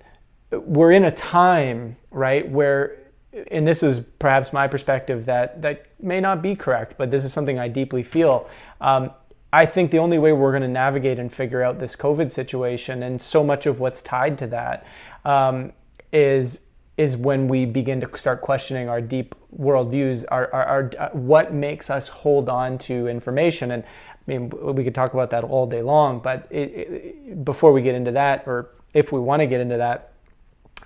we're 0.50 0.90
in 0.90 1.04
a 1.04 1.12
time, 1.12 1.98
right, 2.10 2.50
where 2.50 2.98
and 3.52 3.68
this 3.68 3.84
is 3.84 4.00
perhaps 4.00 4.54
my 4.54 4.68
perspective 4.68 5.28
that 5.28 5.62
that 5.62 5.86
may 6.00 6.20
not 6.20 6.42
be 6.42 6.56
correct, 6.56 6.96
but 6.98 7.12
this 7.12 7.24
is 7.24 7.32
something 7.32 7.60
I 7.60 7.68
deeply 7.68 8.02
feel. 8.02 8.50
Um, 8.82 9.12
I 9.54 9.68
think 9.68 9.92
the 9.92 10.00
only 10.00 10.18
way 10.18 10.34
we're 10.34 10.52
going 10.52 10.64
to 10.64 10.68
navigate 10.68 11.20
and 11.20 11.32
figure 11.32 11.62
out 11.62 11.78
this 11.78 11.96
COVID 11.96 12.32
situation 12.32 13.04
and 13.04 13.22
so 13.22 13.44
much 13.44 13.68
of 13.68 13.80
what's 13.80 14.02
tied 14.02 14.40
to 14.40 14.48
that 14.48 14.88
um, 15.26 15.74
is 16.12 16.62
is 16.98 17.18
when 17.18 17.48
we 17.48 17.66
begin 17.66 18.00
to 18.02 18.18
start 18.18 18.42
questioning 18.42 18.88
our 18.88 19.02
deep 19.02 19.36
worldviews, 19.58 20.24
our, 20.30 20.54
our, 20.54 20.66
our, 20.66 20.92
uh, 20.98 21.10
what 21.10 21.54
makes 21.54 21.90
us 21.90 22.08
hold 22.08 22.48
on 22.50 22.78
to 22.78 23.08
information. 23.08 23.72
And 23.72 23.84
I 23.84 23.88
mean, 24.28 24.50
we 24.50 24.84
could 24.84 24.96
talk 24.96 25.14
about 25.14 25.30
that 25.32 25.44
all 25.44 25.68
day 25.68 25.82
long, 25.82 26.20
but 26.20 26.48
it, 26.50 26.72
it, 26.72 27.46
before 27.46 27.74
we 27.74 27.82
get 27.82 27.96
into 27.96 28.12
that, 28.12 28.44
or 28.48 28.72
if 28.94 29.12
we 29.12 29.20
want 29.20 29.42
to 29.42 29.48
get 29.48 29.60
into 29.60 29.78
that, 29.78 30.14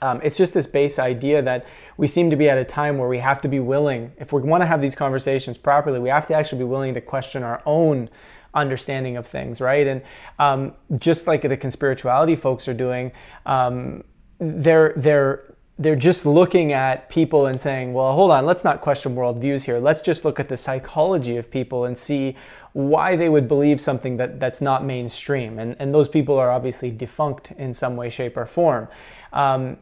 um, 0.01 0.19
it's 0.23 0.37
just 0.37 0.53
this 0.53 0.65
base 0.65 0.97
idea 0.97 1.41
that 1.41 1.65
we 1.97 2.07
seem 2.07 2.29
to 2.29 2.35
be 2.35 2.49
at 2.49 2.57
a 2.57 2.65
time 2.65 2.97
where 2.97 3.09
we 3.09 3.19
have 3.19 3.41
to 3.41 3.47
be 3.47 3.59
willing, 3.59 4.11
if 4.17 4.31
we 4.33 4.41
want 4.41 4.61
to 4.61 4.67
have 4.67 4.81
these 4.81 4.95
conversations 4.95 5.57
properly, 5.57 5.99
we 5.99 6.09
have 6.09 6.27
to 6.27 6.33
actually 6.33 6.59
be 6.59 6.65
willing 6.65 6.93
to 6.93 7.01
question 7.01 7.43
our 7.43 7.61
own 7.65 8.09
understanding 8.53 9.17
of 9.17 9.27
things, 9.27 9.61
right? 9.61 9.85
And 9.85 10.01
um, 10.39 10.73
just 10.97 11.27
like 11.27 11.41
the 11.41 11.57
conspirituality 11.57 12.37
folks 12.37 12.67
are 12.67 12.73
doing, 12.73 13.11
um, 13.45 14.03
they're 14.39 14.93
they're 14.95 15.55
they're 15.79 15.95
just 15.95 16.25
looking 16.25 16.73
at 16.73 17.07
people 17.07 17.45
and 17.45 17.59
saying, 17.59 17.93
well, 17.93 18.11
hold 18.13 18.31
on, 18.31 18.45
let's 18.45 18.65
not 18.65 18.81
question 18.81 19.15
worldviews 19.15 19.63
here. 19.63 19.79
Let's 19.79 20.01
just 20.01 20.25
look 20.25 20.37
at 20.37 20.49
the 20.49 20.57
psychology 20.57 21.37
of 21.37 21.49
people 21.49 21.85
and 21.85 21.97
see 21.97 22.35
why 22.73 23.15
they 23.15 23.29
would 23.29 23.47
believe 23.47 23.79
something 23.79 24.17
that, 24.17 24.41
that's 24.41 24.59
not 24.59 24.83
mainstream. 24.83 25.57
And, 25.57 25.77
and 25.79 25.95
those 25.95 26.09
people 26.09 26.37
are 26.37 26.51
obviously 26.51 26.91
defunct 26.91 27.51
in 27.51 27.73
some 27.73 27.95
way, 27.95 28.09
shape, 28.09 28.35
or 28.35 28.45
form. 28.45 28.89
Um, 29.31 29.77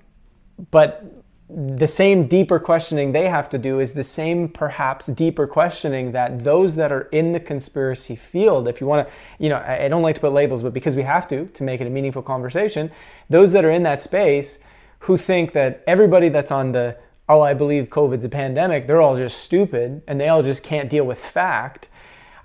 but 0.70 1.04
the 1.50 1.88
same 1.88 2.28
deeper 2.28 2.60
questioning 2.60 3.12
they 3.12 3.28
have 3.28 3.50
to 3.50 3.58
do 3.58 3.80
is 3.80 3.94
the 3.94 4.04
same 4.04 4.50
perhaps 4.50 5.08
deeper 5.08 5.48
questioning 5.48 6.12
that 6.12 6.44
those 6.44 6.76
that 6.76 6.92
are 6.92 7.04
in 7.14 7.32
the 7.32 7.40
conspiracy 7.40 8.18
field 8.18 8.68
if 8.68 8.82
you 8.82 8.88
want 8.88 9.08
to 9.08 9.14
you 9.40 9.48
know 9.48 9.56
i 9.66 9.88
don't 9.88 10.02
like 10.02 10.14
to 10.14 10.20
put 10.20 10.34
labels 10.34 10.62
but 10.62 10.74
because 10.74 10.94
we 10.94 11.04
have 11.04 11.26
to 11.26 11.46
to 11.54 11.64
make 11.64 11.80
it 11.80 11.88
a 11.88 11.90
meaningful 11.90 12.22
conversation 12.22 12.92
those 13.30 13.54
that 13.54 13.64
are 13.64 13.72
in 13.72 13.84
that 13.84 14.02
space 14.02 14.60
who 15.00 15.18
think 15.18 15.54
that 15.54 15.84
everybody 15.88 16.30
that's 16.30 16.52
on 16.52 16.72
the 16.72 16.98
oh 17.30 17.42
i 17.42 17.54
believe 17.54 17.90
covid's 17.90 18.26
a 18.26 18.30
pandemic 18.30 18.88
they're 18.88 19.02
all 19.02 19.16
just 19.16 19.40
stupid 19.40 20.02
and 20.08 20.20
they 20.20 20.28
all 20.28 20.44
just 20.44 20.64
can't 20.64 20.90
deal 20.90 21.06
with 21.06 21.20
fact 21.20 21.90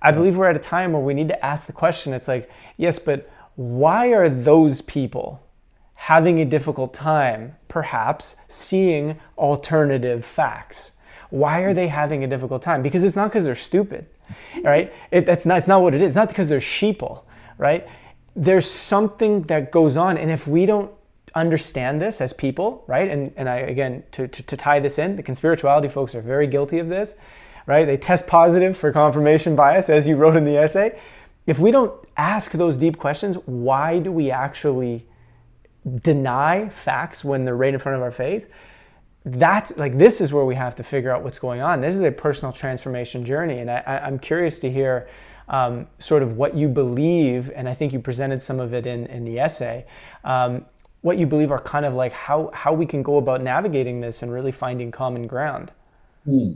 i 0.01 0.11
believe 0.11 0.37
we're 0.37 0.49
at 0.49 0.57
a 0.57 0.61
time 0.61 0.93
where 0.93 1.03
we 1.03 1.15
need 1.15 1.29
to 1.29 1.45
ask 1.45 1.67
the 1.67 1.73
question 1.73 2.13
it's 2.13 2.29
like 2.29 2.51
yes 2.77 2.99
but 2.99 3.31
why 3.55 4.13
are 4.13 4.29
those 4.29 4.81
people 4.83 5.43
having 6.03 6.41
a 6.41 6.45
difficult 6.45 6.93
time, 6.93 7.55
perhaps, 7.69 8.35
seeing 8.49 9.21
alternative 9.39 10.25
facts. 10.25 10.91
Why 11.31 11.61
are 11.61 11.73
they 11.73 11.87
having 11.87 12.25
a 12.25 12.27
difficult 12.27 12.61
time? 12.61 12.83
Because 12.83 13.05
it's 13.05 13.15
not 13.15 13.31
because 13.31 13.45
they're 13.45 13.55
stupid, 13.55 14.07
right? 14.65 14.93
It, 15.13 15.27
that's 15.27 15.47
not, 15.47 15.59
it's 15.59 15.69
not 15.69 15.81
what 15.81 15.95
it 15.95 16.03
is. 16.03 16.09
It's 16.09 16.17
not 16.17 16.27
because 16.27 16.49
they're 16.49 16.59
sheeple, 16.59 17.23
right? 17.57 17.87
There's 18.35 18.69
something 18.69 19.43
that 19.43 19.71
goes 19.71 19.97
on. 19.97 20.19
And 20.19 20.29
if 20.29 20.49
we 20.49 20.67
don't 20.67 20.91
understand 21.35 22.01
this 22.01 22.21
as 22.21 22.33
people, 22.33 22.85
right? 22.87 23.09
And, 23.09 23.33
and 23.37 23.49
I, 23.49 23.57
again, 23.57 24.05
to, 24.13 24.29
to, 24.29 24.43
to 24.43 24.57
tie 24.57 24.81
this 24.81 24.99
in, 24.99 25.17
the 25.17 25.23
conspirituality 25.23 25.91
folks 25.91 26.15
are 26.15 26.21
very 26.21 26.47
guilty 26.47 26.79
of 26.79 26.89
this, 26.89 27.17
right? 27.67 27.85
They 27.85 27.97
test 27.97 28.27
positive 28.27 28.77
for 28.77 28.93
confirmation 28.93 29.57
bias, 29.57 29.89
as 29.89 30.09
you 30.09 30.17
wrote 30.17 30.37
in 30.37 30.45
the 30.45 30.57
essay. 30.57 30.99
If 31.47 31.59
we 31.59 31.71
don't 31.71 31.93
ask 32.17 32.53
those 32.53 32.79
deep 32.79 32.99
questions, 32.99 33.37
why 33.47 33.99
do 33.99 34.13
we 34.13 34.31
actually 34.31 35.07
deny 36.03 36.69
facts 36.69 37.25
when 37.25 37.45
they're 37.45 37.57
right 37.57 37.75
in 37.75 37.81
front 37.81 37.97
of 37.97 38.03
our 38.03 38.13
face 38.13 38.49
that's 39.25 39.77
like 39.77 39.99
this 39.99 40.21
is 40.21 40.33
where 40.33 40.45
we 40.45 40.55
have 40.55 40.75
to 40.75 40.83
figure 40.83 41.11
out 41.11 41.23
what's 41.23 41.39
going 41.39 41.61
on 41.61 41.81
this 41.81 41.95
is 41.95 42.03
a 42.03 42.11
personal 42.11 42.53
transformation 42.53 43.25
journey 43.25 43.59
and 43.59 43.71
I, 43.71 44.01
am 44.07 44.19
curious 44.19 44.59
to 44.61 44.71
hear 44.71 45.09
um, 45.49 45.87
sort 45.99 46.23
of 46.23 46.37
what 46.37 46.55
you 46.55 46.69
believe 46.69 47.51
and 47.55 47.69
i 47.69 47.75
think 47.75 47.93
you 47.93 48.01
presented 48.01 48.43
some 48.43 48.59
of 48.59 48.75
it 48.75 48.87
in, 48.87 49.07
in 49.07 49.25
the 49.25 49.39
essay 49.39 49.87
um, 50.25 50.65
what 51.03 51.19
you 51.19 51.27
believe 51.27 51.51
are 51.51 51.61
kind 51.61 51.85
of 51.85 51.95
like 51.95 52.13
how, 52.13 52.51
how 52.55 52.73
we 52.73 52.87
can 52.87 53.03
go 53.03 53.19
about 53.19 53.43
navigating 53.43 54.01
this 54.01 54.23
and 54.23 54.33
really 54.33 54.53
finding 54.53 54.91
common 54.91 55.27
ground 55.27 55.71
hmm. 56.25 56.53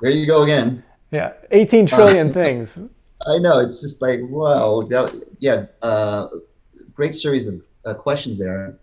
there 0.00 0.10
you 0.10 0.26
go 0.26 0.42
again 0.42 0.82
yeah 1.10 1.32
18 1.50 1.86
trillion 1.86 2.30
uh, 2.30 2.32
things 2.32 2.78
i 3.26 3.38
know 3.38 3.58
it's 3.58 3.80
just 3.80 4.00
like 4.00 4.20
wow 4.22 4.84
yeah 5.38 5.66
uh, 5.82 6.28
great 7.00 7.14
series 7.14 7.46
of 7.46 7.62
uh, 7.86 7.94
questions 7.94 8.38
there. 8.38 8.78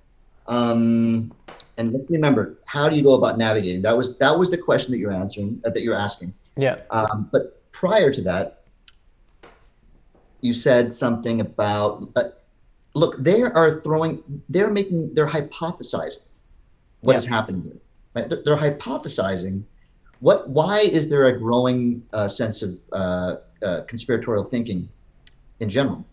Um, 0.47 1.31
and 1.77 1.93
let's 1.93 2.09
remember, 2.09 2.57
how 2.65 2.89
do 2.89 2.95
you 2.95 3.03
go 3.03 3.13
about 3.13 3.37
navigating? 3.37 3.83
That 3.83 3.95
was 3.95 4.17
that 4.17 4.31
was 4.39 4.49
the 4.49 4.57
question 4.57 4.91
that 4.91 4.97
you're 4.97 5.13
answering, 5.13 5.61
uh, 5.65 5.69
that 5.69 5.83
you're 5.83 5.95
asking. 5.95 6.33
Yeah. 6.55 6.77
Um, 6.89 7.29
but 7.31 7.71
prior 7.71 8.11
to 8.11 8.21
that, 8.23 8.63
you 10.41 10.53
said 10.53 10.91
something 10.91 11.41
about. 11.41 12.11
Look, 12.97 13.23
they 13.23 13.43
are 13.43 13.79
throwing. 13.81 14.23
They're 14.49 14.71
making. 14.71 15.13
They're 15.13 15.27
hypothesizing 15.27 16.23
what 17.01 17.13
yeah. 17.13 17.19
is 17.19 17.25
happening 17.25 17.61
here. 17.61 17.77
Right? 18.15 18.27
They're, 18.27 18.41
they're, 18.43 18.57
hypothesizing. 18.57 19.63
What? 20.19 20.49
Why 20.49 20.79
is 20.79 21.07
there 21.07 21.27
a 21.27 21.37
growing 21.37 22.03
uh, 22.13 22.27
sense 22.27 22.63
of 22.63 22.77
uh, 22.91 23.35
uh, 23.61 23.81
conspiratorial 23.87 24.45
thinking 24.45 24.89
in 25.59 25.69
general? 25.69 26.03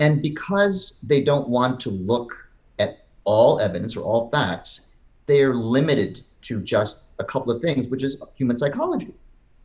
And 0.00 0.20
because 0.22 0.98
they 1.04 1.22
don't 1.22 1.48
want 1.48 1.78
to 1.80 1.90
look 1.90 2.32
at 2.80 3.04
all 3.24 3.60
evidence 3.60 3.96
or 3.96 4.02
all 4.02 4.28
facts, 4.30 4.86
they 5.26 5.42
are 5.42 5.54
limited 5.54 6.22
to 6.42 6.60
just 6.62 7.04
a 7.20 7.24
couple 7.24 7.52
of 7.52 7.62
things, 7.62 7.88
which 7.88 8.02
is 8.02 8.20
human 8.34 8.56
psychology. 8.56 9.14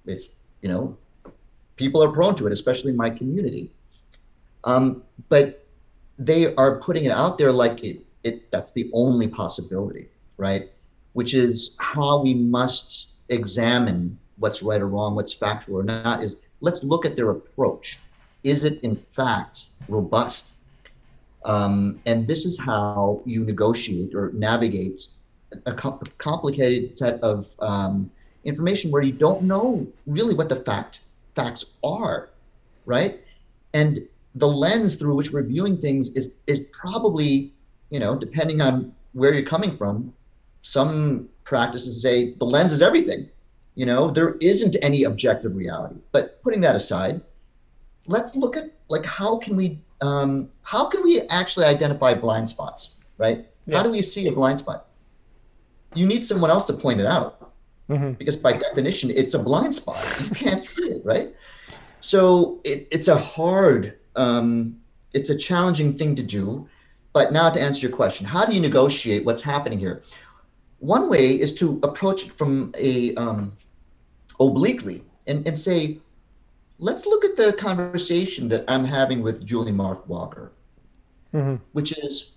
It's, 0.05 0.35
you 0.61 0.69
know, 0.69 0.97
people 1.77 2.03
are 2.03 2.11
prone 2.11 2.35
to 2.35 2.45
it, 2.45 2.53
especially 2.53 2.91
in 2.91 2.97
my 2.97 3.09
community. 3.09 3.71
Um, 4.65 5.03
but 5.29 5.64
they 6.17 6.53
are 6.55 6.79
putting 6.79 7.05
it 7.05 7.11
out 7.11 7.37
there 7.37 7.51
like 7.51 7.83
it, 7.83 8.05
it 8.23 8.51
that's 8.51 8.71
the 8.71 8.89
only 8.93 9.27
possibility, 9.27 10.07
right? 10.37 10.69
which 11.15 11.33
is 11.33 11.77
how 11.79 12.21
we 12.21 12.33
must 12.33 13.11
examine 13.29 14.19
what's 14.37 14.61
right 14.61 14.81
or 14.81 14.87
wrong, 14.87 15.15
what's 15.15 15.31
factual 15.31 15.77
or 15.79 15.83
not, 15.83 16.21
is 16.21 16.41
let's 16.59 16.83
look 16.83 17.05
at 17.05 17.15
their 17.15 17.29
approach. 17.29 17.99
Is 18.43 18.65
it 18.65 18.81
in 18.83 18.97
fact 18.97 19.69
robust? 19.87 20.49
Um, 21.45 22.01
and 22.05 22.27
this 22.27 22.45
is 22.45 22.59
how 22.59 23.21
you 23.25 23.45
negotiate 23.45 24.13
or 24.13 24.31
navigate 24.33 25.07
a, 25.65 25.71
com- 25.71 26.01
complicated 26.17 26.91
set 26.91 27.17
of 27.21 27.49
um, 27.59 28.11
information 28.43 28.91
where 28.91 29.01
you 29.01 29.13
don't 29.13 29.41
know 29.41 29.87
really 30.07 30.33
what 30.33 30.49
the 30.49 30.57
fact 30.57 30.99
facts 31.33 31.75
are, 31.81 32.29
right? 32.85 33.21
And 33.73 34.05
the 34.35 34.47
lens 34.47 34.95
through 34.95 35.15
which 35.15 35.31
we're 35.31 35.43
viewing 35.43 35.77
things 35.77 36.09
is 36.15 36.35
is 36.47 36.67
probably, 36.71 37.53
you 37.89 37.99
know, 37.99 38.15
depending 38.15 38.61
on 38.61 38.93
where 39.13 39.33
you're 39.33 39.45
coming 39.45 39.75
from, 39.75 40.13
some 40.61 41.29
practices 41.43 42.01
say 42.01 42.33
the 42.33 42.45
lens 42.45 42.73
is 42.73 42.81
everything. 42.81 43.29
You 43.75 43.85
know, 43.85 44.09
there 44.09 44.35
isn't 44.41 44.77
any 44.81 45.03
objective 45.03 45.55
reality. 45.55 45.95
But 46.11 46.41
putting 46.43 46.61
that 46.61 46.75
aside, 46.75 47.21
let's 48.07 48.35
look 48.35 48.55
at 48.55 48.71
like 48.89 49.05
how 49.05 49.37
can 49.37 49.55
we 49.55 49.79
um, 50.01 50.49
how 50.63 50.87
can 50.87 51.03
we 51.03 51.21
actually 51.21 51.65
identify 51.65 52.13
blind 52.13 52.49
spots, 52.49 52.95
right? 53.17 53.47
Yeah. 53.65 53.77
How 53.77 53.83
do 53.83 53.91
we 53.91 54.01
see 54.01 54.27
a 54.27 54.31
blind 54.31 54.59
spot? 54.59 54.87
You 55.93 56.05
need 56.05 56.25
someone 56.25 56.51
else 56.51 56.65
to 56.67 56.73
point 56.73 56.99
it 56.99 57.05
out, 57.05 57.53
mm-hmm. 57.89 58.11
because 58.13 58.35
by 58.35 58.53
definition, 58.53 59.09
it's 59.09 59.33
a 59.33 59.39
blind 59.39 59.73
spot. 59.73 60.03
You 60.23 60.31
can't 60.31 60.61
see 60.61 60.83
it, 60.83 61.05
right? 61.05 61.33
So 62.01 62.59
it, 62.63 62.87
it's 62.91 63.07
a 63.07 63.17
hard, 63.17 63.97
um, 64.15 64.77
it's 65.13 65.29
a 65.29 65.37
challenging 65.37 65.97
thing 65.97 66.15
to 66.15 66.23
do. 66.23 66.67
But 67.13 67.31
now 67.31 67.49
to 67.49 67.61
answer 67.61 67.87
your 67.87 67.95
question, 67.95 68.25
how 68.25 68.45
do 68.45 68.53
you 68.53 68.59
negotiate 68.59 69.25
what's 69.25 69.41
happening 69.41 69.79
here? 69.79 70.03
One 70.79 71.09
way 71.09 71.39
is 71.39 71.55
to 71.55 71.79
approach 71.81 72.25
it 72.25 72.33
from 72.33 72.73
a 72.77 73.15
um, 73.15 73.53
obliquely 74.39 75.03
and, 75.25 75.47
and 75.47 75.57
say, 75.57 75.99
let's 76.77 77.05
look 77.05 77.23
at 77.23 77.37
the 77.37 77.53
conversation 77.53 78.49
that 78.49 78.65
I'm 78.67 78.83
having 78.83 79.21
with 79.21 79.45
Julie 79.45 79.71
Mark 79.71 80.07
Walker, 80.09 80.51
mm-hmm. 81.33 81.55
which 81.71 81.97
is 81.97 82.31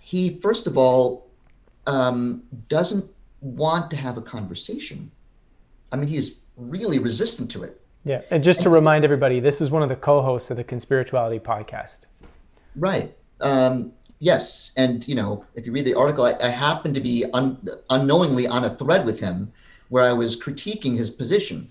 he, 0.00 0.38
first 0.40 0.66
of 0.66 0.78
all, 0.78 1.28
um, 1.86 2.42
doesn't 2.68 3.04
want 3.40 3.90
to 3.90 3.96
have 3.96 4.16
a 4.16 4.22
conversation. 4.22 5.10
I 5.92 5.96
mean, 5.96 6.08
he's 6.08 6.38
really 6.56 6.98
resistant 6.98 7.50
to 7.50 7.64
it. 7.64 7.80
Yeah. 8.06 8.22
And 8.30 8.44
just 8.44 8.62
to 8.62 8.70
remind 8.70 9.04
everybody, 9.04 9.40
this 9.40 9.60
is 9.60 9.72
one 9.72 9.82
of 9.82 9.88
the 9.88 9.96
co 9.96 10.22
hosts 10.22 10.52
of 10.52 10.56
the 10.56 10.62
Conspirituality 10.62 11.40
podcast. 11.40 12.02
Right. 12.76 13.16
Um, 13.40 13.92
yes. 14.20 14.72
And, 14.76 15.06
you 15.08 15.16
know, 15.16 15.44
if 15.56 15.66
you 15.66 15.72
read 15.72 15.86
the 15.86 15.94
article, 15.94 16.24
I, 16.24 16.36
I 16.40 16.50
happened 16.50 16.94
to 16.94 17.00
be 17.00 17.24
un- 17.34 17.66
unknowingly 17.90 18.46
on 18.46 18.64
a 18.64 18.70
thread 18.70 19.04
with 19.04 19.18
him 19.18 19.52
where 19.88 20.04
I 20.04 20.12
was 20.12 20.40
critiquing 20.40 20.96
his 20.96 21.10
position. 21.10 21.66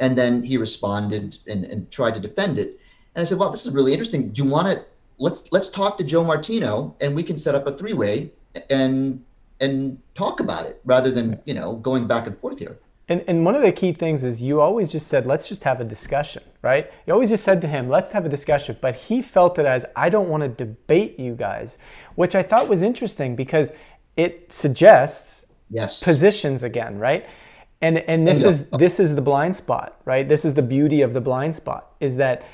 And 0.00 0.18
then 0.18 0.42
he 0.42 0.56
responded 0.56 1.38
and, 1.46 1.64
and 1.64 1.88
tried 1.92 2.14
to 2.14 2.20
defend 2.20 2.58
it. 2.58 2.80
And 3.14 3.22
I 3.22 3.24
said, 3.24 3.38
well, 3.38 3.52
this 3.52 3.64
is 3.64 3.72
really 3.72 3.92
interesting. 3.92 4.30
Do 4.30 4.42
you 4.42 4.50
want 4.50 4.72
to 4.72 4.84
let's 5.18 5.50
let's 5.52 5.68
talk 5.68 5.96
to 5.98 6.04
Joe 6.04 6.24
Martino 6.24 6.96
and 7.00 7.14
we 7.14 7.22
can 7.22 7.36
set 7.36 7.54
up 7.54 7.68
a 7.68 7.76
three-way 7.76 8.32
and 8.68 9.24
and 9.60 10.00
talk 10.14 10.40
about 10.40 10.66
it 10.66 10.80
rather 10.84 11.12
than, 11.12 11.38
you 11.44 11.54
know, 11.54 11.76
going 11.76 12.08
back 12.08 12.26
and 12.26 12.36
forth 12.36 12.58
here. 12.58 12.78
And, 13.08 13.24
and 13.26 13.44
one 13.44 13.54
of 13.54 13.62
the 13.62 13.72
key 13.72 13.92
things 13.92 14.22
is 14.22 14.42
you 14.42 14.60
always 14.60 14.92
just 14.92 15.06
said, 15.06 15.26
let's 15.26 15.48
just 15.48 15.64
have 15.64 15.80
a 15.80 15.84
discussion, 15.84 16.42
right? 16.60 16.92
You 17.06 17.14
always 17.14 17.30
just 17.30 17.42
said 17.42 17.60
to 17.62 17.68
him, 17.68 17.88
let's 17.88 18.10
have 18.10 18.26
a 18.26 18.28
discussion. 18.28 18.76
But 18.80 18.94
he 18.94 19.22
felt 19.22 19.58
it 19.58 19.64
as, 19.64 19.86
I 19.96 20.10
don't 20.10 20.28
want 20.28 20.42
to 20.42 20.48
debate 20.48 21.18
you 21.18 21.34
guys, 21.34 21.78
which 22.16 22.34
I 22.34 22.42
thought 22.42 22.68
was 22.68 22.82
interesting 22.82 23.34
because 23.34 23.72
it 24.16 24.52
suggests 24.52 25.46
yes. 25.70 26.02
positions 26.02 26.62
again, 26.62 26.98
right? 26.98 27.26
and 27.80 27.98
and 27.98 28.26
this 28.26 28.42
is 28.42 28.68
this 28.70 28.98
is 28.98 29.14
the 29.14 29.22
blind 29.22 29.54
spot 29.54 30.00
right 30.04 30.28
this 30.28 30.44
is 30.44 30.54
the 30.54 30.62
beauty 30.62 31.02
of 31.02 31.12
the 31.12 31.20
blind 31.20 31.54
spot 31.54 31.92
is 32.00 32.16
that 32.16 32.44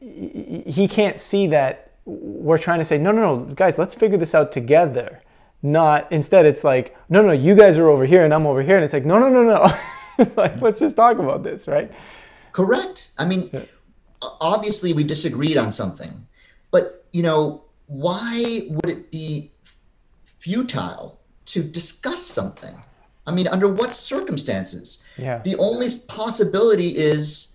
he 0.00 0.88
can't 0.88 1.18
see 1.18 1.46
that 1.46 1.92
we're 2.04 2.58
trying 2.58 2.78
to 2.78 2.84
say 2.84 2.96
no 2.96 3.12
no 3.12 3.36
no 3.36 3.44
guys 3.54 3.78
let's 3.78 3.94
figure 3.94 4.18
this 4.18 4.34
out 4.34 4.50
together 4.50 5.20
not 5.62 6.10
instead 6.12 6.46
it's 6.46 6.62
like 6.62 6.96
no 7.08 7.22
no 7.22 7.32
you 7.32 7.54
guys 7.54 7.78
are 7.78 7.88
over 7.88 8.06
here 8.06 8.24
and 8.24 8.32
i'm 8.32 8.46
over 8.46 8.62
here 8.62 8.76
and 8.76 8.84
it's 8.84 8.92
like 8.92 9.04
no 9.04 9.18
no 9.18 9.28
no 9.28 9.42
no 9.42 9.60
like 10.36 10.52
mm-hmm. 10.52 10.64
let's 10.64 10.80
just 10.80 10.96
talk 10.96 11.18
about 11.18 11.42
this 11.42 11.66
right 11.66 11.92
correct 12.52 13.10
i 13.18 13.24
mean 13.24 13.50
yeah. 13.52 13.64
obviously 14.40 14.92
we 14.92 15.02
disagreed 15.02 15.56
on 15.56 15.72
something 15.72 16.26
but 16.70 17.04
you 17.12 17.22
know 17.22 17.64
why 17.86 18.60
would 18.70 18.88
it 18.88 19.10
be 19.10 19.50
futile 20.24 21.18
to 21.44 21.62
discuss 21.62 22.24
something 22.24 22.82
I 23.28 23.30
mean, 23.30 23.46
under 23.46 23.68
what 23.68 23.94
circumstances? 23.94 25.02
Yeah. 25.18 25.42
The 25.44 25.54
only 25.56 25.90
possibility 26.08 26.96
is 26.96 27.54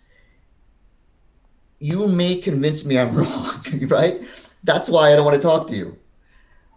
you 1.80 2.08
may 2.08 2.36
convince 2.36 2.86
me 2.86 3.00
I'm 3.00 3.16
wrong, 3.18 3.64
right? 3.88 4.22
That's 4.64 4.88
why 4.88 5.12
I 5.12 5.16
don't 5.16 5.26
want 5.26 5.36
to 5.36 5.42
talk 5.42 5.68
to 5.70 5.76
you. 5.76 5.98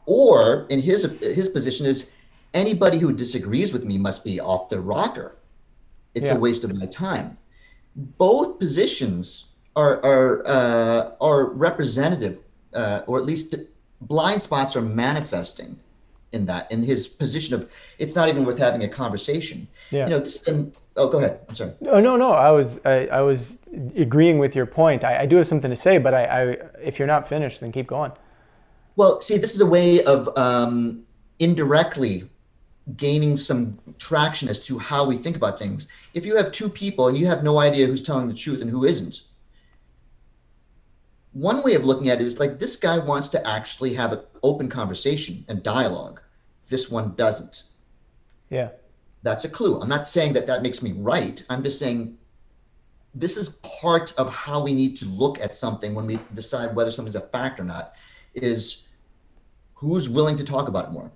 Or 0.06 0.66
in 0.68 0.80
his 0.80 1.02
his 1.20 1.48
position 1.48 1.86
is 1.86 2.10
anybody 2.54 2.98
who 2.98 3.12
disagrees 3.12 3.72
with 3.72 3.84
me 3.84 3.98
must 3.98 4.24
be 4.24 4.40
off 4.40 4.68
the 4.68 4.80
rocker. 4.80 5.36
It's 6.14 6.26
yeah. 6.26 6.34
a 6.34 6.38
waste 6.38 6.64
of 6.64 6.74
my 6.74 6.86
time. 6.86 7.38
Both 7.94 8.58
positions 8.58 9.50
are 9.74 10.04
are 10.04 10.46
uh, 10.46 11.10
are 11.20 11.50
representative, 11.50 12.38
uh, 12.72 13.02
or 13.06 13.18
at 13.18 13.24
least 13.24 13.54
blind 14.00 14.42
spots 14.42 14.76
are 14.76 14.82
manifesting 14.82 15.78
in 16.32 16.46
that 16.46 16.70
in 16.70 16.82
his 16.82 17.08
position 17.08 17.54
of 17.54 17.70
it's 17.98 18.14
not 18.14 18.28
even 18.28 18.44
worth 18.44 18.58
having 18.58 18.82
a 18.84 18.88
conversation. 18.88 19.68
Yeah. 19.90 20.04
You 20.04 20.10
know, 20.10 20.18
this, 20.20 20.46
and, 20.48 20.72
oh, 20.96 21.08
go 21.08 21.18
ahead. 21.18 21.40
I'm 21.48 21.54
sorry. 21.54 21.72
Oh 21.86 22.00
no, 22.00 22.16
no. 22.16 22.32
I 22.32 22.50
was 22.50 22.80
I, 22.84 23.06
I 23.06 23.20
was 23.22 23.56
agreeing 23.96 24.38
with 24.38 24.54
your 24.54 24.66
point. 24.66 25.04
I, 25.04 25.20
I 25.22 25.26
do 25.26 25.36
have 25.36 25.46
something 25.46 25.70
to 25.70 25.76
say, 25.76 25.98
but 25.98 26.14
I, 26.14 26.24
I, 26.24 26.42
if 26.82 26.98
you're 26.98 27.08
not 27.08 27.28
finished, 27.28 27.60
then 27.60 27.72
keep 27.72 27.86
going. 27.86 28.12
Well, 28.96 29.20
see, 29.20 29.38
this 29.38 29.54
is 29.54 29.60
a 29.60 29.66
way 29.66 30.02
of 30.04 30.36
um, 30.38 31.04
indirectly 31.38 32.24
gaining 32.96 33.36
some 33.36 33.78
traction 33.98 34.48
as 34.48 34.64
to 34.66 34.78
how 34.78 35.04
we 35.06 35.16
think 35.16 35.36
about 35.36 35.58
things. 35.58 35.88
If 36.14 36.24
you 36.24 36.36
have 36.36 36.50
two 36.50 36.68
people 36.68 37.08
and 37.08 37.16
you 37.16 37.26
have 37.26 37.42
no 37.42 37.58
idea 37.58 37.86
who's 37.86 38.02
telling 38.02 38.28
the 38.28 38.34
truth 38.34 38.62
and 38.62 38.70
who 38.70 38.84
isn't, 38.84 39.20
one 41.32 41.62
way 41.62 41.74
of 41.74 41.84
looking 41.84 42.08
at 42.08 42.20
it 42.20 42.26
is 42.26 42.40
like 42.40 42.58
this 42.58 42.76
guy 42.76 42.96
wants 42.98 43.28
to 43.28 43.46
actually 43.46 43.92
have 43.94 44.12
an 44.12 44.20
open 44.42 44.68
conversation 44.68 45.44
and 45.48 45.62
dialogue. 45.62 46.22
This 46.70 46.90
one 46.90 47.14
doesn't. 47.14 47.64
Yeah. 48.48 48.70
That's 49.22 49.44
a 49.44 49.48
clue. 49.48 49.78
I'm 49.80 49.88
not 49.88 50.06
saying 50.06 50.32
that 50.32 50.46
that 50.46 50.62
makes 50.62 50.82
me 50.82 50.92
right. 50.92 51.42
I'm 51.50 51.62
just 51.62 51.78
saying 51.78 52.16
this 53.14 53.36
is 53.36 53.56
part 53.56 54.14
of 54.16 54.32
how 54.32 54.62
we 54.62 54.72
need 54.72 54.96
to 54.98 55.04
look 55.06 55.38
at 55.40 55.54
something 55.54 55.94
when 55.94 56.06
we 56.06 56.18
decide 56.32 56.74
whether 56.74 56.90
something's 56.90 57.16
a 57.16 57.20
fact 57.20 57.60
or 57.60 57.64
not 57.64 57.94
is 58.34 58.85
who's 59.76 60.08
willing 60.08 60.36
to 60.36 60.44
talk 60.44 60.68
about 60.68 60.86
it 60.86 60.90
more. 60.90 61.10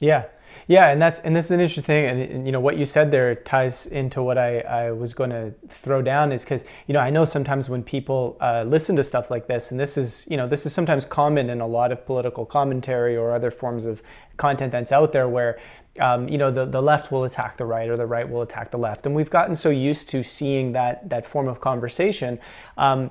Yeah. 0.00 0.26
Yeah, 0.66 0.90
and 0.90 1.00
that's 1.00 1.20
and 1.20 1.34
this 1.34 1.46
is 1.46 1.50
an 1.50 1.60
interesting 1.60 1.84
thing, 1.84 2.06
and, 2.06 2.20
and, 2.20 2.46
you 2.46 2.52
know 2.52 2.60
what 2.60 2.76
you 2.76 2.84
said 2.84 3.10
there 3.10 3.34
ties 3.34 3.86
into 3.86 4.22
what 4.22 4.38
I, 4.38 4.60
I 4.60 4.92
was 4.92 5.14
going 5.14 5.30
to 5.30 5.54
throw 5.68 6.02
down 6.02 6.30
is 6.30 6.44
because 6.44 6.64
you 6.86 6.94
know 6.94 7.00
I 7.00 7.10
know 7.10 7.24
sometimes 7.24 7.68
when 7.68 7.82
people 7.82 8.36
uh, 8.40 8.64
listen 8.66 8.94
to 8.96 9.04
stuff 9.04 9.30
like 9.30 9.46
this, 9.46 9.70
and 9.70 9.80
this 9.80 9.96
is 9.96 10.26
you 10.28 10.36
know 10.36 10.46
this 10.46 10.66
is 10.66 10.72
sometimes 10.72 11.04
common 11.04 11.50
in 11.50 11.60
a 11.60 11.66
lot 11.66 11.90
of 11.90 12.04
political 12.06 12.44
commentary 12.44 13.16
or 13.16 13.32
other 13.32 13.50
forms 13.50 13.86
of 13.86 14.02
content 14.36 14.72
that's 14.72 14.92
out 14.92 15.12
there 15.12 15.28
where 15.28 15.58
um, 16.00 16.28
you 16.28 16.38
know 16.38 16.50
the, 16.50 16.64
the 16.64 16.82
left 16.82 17.10
will 17.10 17.24
attack 17.24 17.56
the 17.56 17.64
right 17.64 17.88
or 17.88 17.96
the 17.96 18.06
right 18.06 18.28
will 18.28 18.42
attack 18.42 18.70
the 18.70 18.78
left, 18.78 19.06
and 19.06 19.14
we've 19.14 19.30
gotten 19.30 19.56
so 19.56 19.70
used 19.70 20.08
to 20.10 20.22
seeing 20.22 20.72
that 20.72 21.08
that 21.08 21.24
form 21.24 21.48
of 21.48 21.60
conversation, 21.60 22.38
um, 22.76 23.10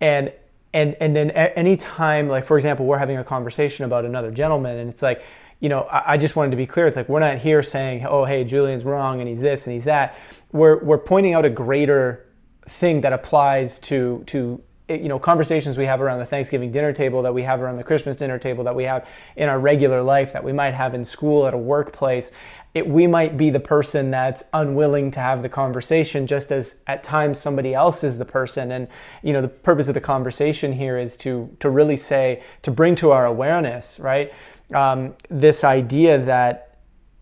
and 0.00 0.32
and 0.74 0.94
and 1.00 1.16
then 1.16 1.30
anytime 1.30 2.28
like 2.28 2.44
for 2.44 2.58
example 2.58 2.84
we're 2.84 2.98
having 2.98 3.16
a 3.16 3.24
conversation 3.24 3.86
about 3.86 4.04
another 4.04 4.30
gentleman, 4.30 4.76
and 4.76 4.90
it's 4.90 5.00
like 5.00 5.24
you 5.60 5.70
know, 5.70 5.82
I, 5.82 6.12
I, 6.12 6.16
just 6.18 6.36
wanted 6.36 6.50
to 6.50 6.58
be 6.58 6.66
clear. 6.66 6.86
It's 6.86 6.96
like 6.96 7.08
we're 7.08 7.20
not 7.20 7.38
here 7.38 7.62
saying, 7.62 8.04
oh, 8.04 8.26
hey, 8.26 8.44
Julian's 8.44 8.84
wrong 8.84 9.20
and 9.20 9.28
he's 9.28 9.40
this 9.40 9.66
and 9.66 9.72
he's 9.72 9.84
that. 9.84 10.14
We're, 10.52 10.82
we're 10.84 10.98
pointing 10.98 11.32
out 11.32 11.46
a 11.46 11.48
greater 11.48 12.26
thing 12.66 13.00
that 13.00 13.14
applies 13.14 13.78
to, 13.78 14.22
to 14.26 14.62
eh, 14.90 14.96
you 14.96 15.08
know, 15.08 15.18
conversations 15.18 15.78
we 15.78 15.86
have 15.86 16.02
around 16.02 16.18
the 16.18 16.26
Thanksgiving 16.26 16.70
dinner 16.70 16.92
table, 16.92 17.22
that 17.22 17.32
we 17.32 17.40
have 17.42 17.62
around 17.62 17.76
the 17.76 17.84
Christmas 17.84 18.14
dinner 18.14 18.38
table, 18.38 18.64
that 18.64 18.74
we 18.74 18.84
have 18.84 19.08
in 19.36 19.48
our 19.48 19.58
regular 19.58 20.02
life, 20.02 20.34
that 20.34 20.44
we 20.44 20.52
might 20.52 20.74
have 20.74 20.94
in 20.94 21.02
school, 21.02 21.46
at 21.46 21.54
a 21.54 21.58
workplace. 21.58 22.30
It, 22.74 22.88
we 22.88 23.06
might 23.06 23.36
be 23.36 23.50
the 23.50 23.60
person 23.60 24.10
that's 24.10 24.42
unwilling 24.52 25.12
to 25.12 25.20
have 25.20 25.42
the 25.42 25.48
conversation, 25.48 26.26
just 26.26 26.50
as 26.50 26.76
at 26.86 27.02
times 27.02 27.38
somebody 27.38 27.72
else 27.72 28.02
is 28.02 28.18
the 28.18 28.24
person. 28.24 28.72
And 28.72 28.88
you 29.22 29.32
know, 29.32 29.40
the 29.40 29.48
purpose 29.48 29.88
of 29.88 29.94
the 29.94 30.00
conversation 30.00 30.72
here 30.72 30.98
is 30.98 31.16
to 31.18 31.54
to 31.60 31.70
really 31.70 31.96
say 31.96 32.42
to 32.62 32.70
bring 32.70 32.94
to 32.96 33.12
our 33.12 33.26
awareness, 33.26 34.00
right? 34.00 34.32
um, 34.72 35.14
this 35.28 35.64
idea 35.64 36.18
that 36.18 36.73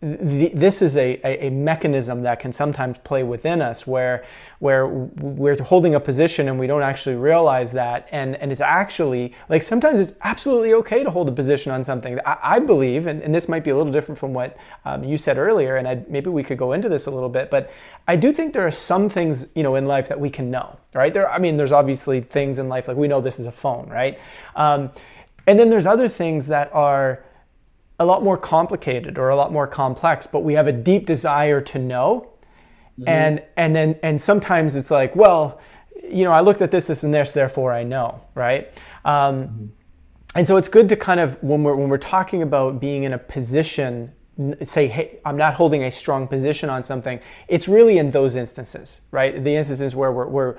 this 0.03 0.83
is 0.83 0.97
a, 0.97 1.21
a, 1.23 1.49
mechanism 1.51 2.23
that 2.23 2.41
can 2.41 2.53
sometimes 2.53 2.99
play 2.99 3.23
within 3.23 3.63
us 3.63 3.87
where 3.87 4.25
where 4.59 4.89
we're 4.89 5.61
holding 5.63 5.95
a 5.95 6.01
position 6.01 6.49
and 6.49 6.59
we 6.59 6.67
don't 6.67 6.83
actually 6.83 7.15
realize 7.15 7.71
that. 7.71 8.09
And, 8.11 8.35
and 8.37 8.51
it's 8.51 8.61
actually 8.61 9.33
like 9.49 9.63
sometimes 9.63 10.01
it's 10.01 10.13
absolutely 10.23 10.75
okay 10.75 11.05
to 11.05 11.11
hold 11.11 11.29
a 11.29 11.33
position 11.33 11.71
on 11.71 11.85
something. 11.85 12.19
I, 12.27 12.39
I 12.43 12.59
believe 12.59 13.07
and, 13.07 13.23
and, 13.23 13.33
this 13.33 13.49
might 13.49 13.63
be 13.63 13.71
a 13.71 13.77
little 13.77 13.93
different 13.93 14.19
from 14.19 14.35
what 14.35 14.57
um, 14.85 15.05
you 15.05 15.17
said 15.17 15.39
earlier 15.39 15.77
and 15.77 15.87
I, 15.87 16.03
maybe 16.09 16.31
we 16.31 16.43
could 16.43 16.59
go 16.59 16.73
into 16.73 16.89
this 16.89 17.07
a 17.07 17.11
little 17.11 17.29
bit 17.29 17.51
but 17.51 17.71
i 18.07 18.15
do 18.15 18.33
think 18.33 18.53
there 18.53 18.67
are 18.67 18.73
some 18.73 19.09
things 19.09 19.47
you 19.55 19.63
know 19.63 19.75
in 19.77 19.87
life 19.87 20.09
that 20.09 20.21
we 20.21 20.31
can 20.31 20.51
know 20.51 20.79
right? 20.95 21.15
There 21.15 21.31
i 21.31 21.39
mean 21.39 21.57
there's 21.57 21.73
obviously 21.73 22.21
things 22.21 22.59
in 22.59 22.69
life 22.69 22.89
like 22.89 22.97
we 22.97 23.09
know 23.09 23.21
this 23.21 23.39
is 23.39 23.47
a 23.47 23.53
phone 23.53 23.89
right? 23.89 24.19
Um, 24.57 24.91
and 25.47 25.59
then 25.59 25.71
there's 25.71 25.87
other 25.87 26.09
things 26.09 26.47
that 26.49 26.73
are 26.73 27.25
a 27.99 28.05
lot 28.05 28.23
more 28.23 28.37
complicated 28.37 29.19
or 29.19 29.29
a 29.29 29.37
lot 29.37 29.53
more 29.53 29.67
complex, 29.67 30.27
but 30.27 30.41
we 30.41 30.55
have 30.55 30.67
a 30.67 30.73
deep 30.73 31.07
desire 31.07 31.61
to 31.61 31.79
know. 31.79 32.31
Mm-hmm. 32.99 33.09
And 33.09 33.43
and 33.57 33.75
then 33.75 33.99
and 34.03 34.21
sometimes 34.21 34.77
it's 34.77 34.91
like, 34.91 35.17
well, 35.17 35.61
you 36.03 36.25
know, 36.25 36.33
I 36.33 36.41
looked 36.41 36.63
at 36.63 36.71
this, 36.71 36.87
this, 36.87 37.05
and 37.05 37.15
this, 37.15 37.33
therefore 37.33 37.73
I 37.73 37.85
know, 37.85 38.21
right? 38.35 38.69
Um, 39.05 39.13
mm-hmm. 39.15 39.67
And 40.35 40.49
so 40.49 40.57
it's 40.57 40.69
good 40.69 40.89
to 40.89 40.97
kind 40.97 41.21
of 41.21 41.43
when 41.43 41.63
we're 41.63 41.77
when 41.77 41.89
we're 41.89 41.99
talking 41.99 42.43
about 42.43 42.81
being 42.81 43.05
in 43.05 43.13
a 43.13 43.19
position, 43.19 44.13
say, 44.63 44.89
hey, 44.89 45.21
I'm 45.25 45.37
not 45.37 45.55
holding 45.55 45.85
a 45.85 45.91
strong 45.91 46.27
position 46.27 46.71
on 46.71 46.83
something. 46.85 47.21
It's 47.49 47.69
really 47.69 47.99
in 47.99 48.11
those 48.11 48.37
instances, 48.37 49.03
right? 49.11 49.43
The 49.43 49.55
instances 49.55 49.95
where 49.95 50.11
we're, 50.11 50.27
we're 50.27 50.57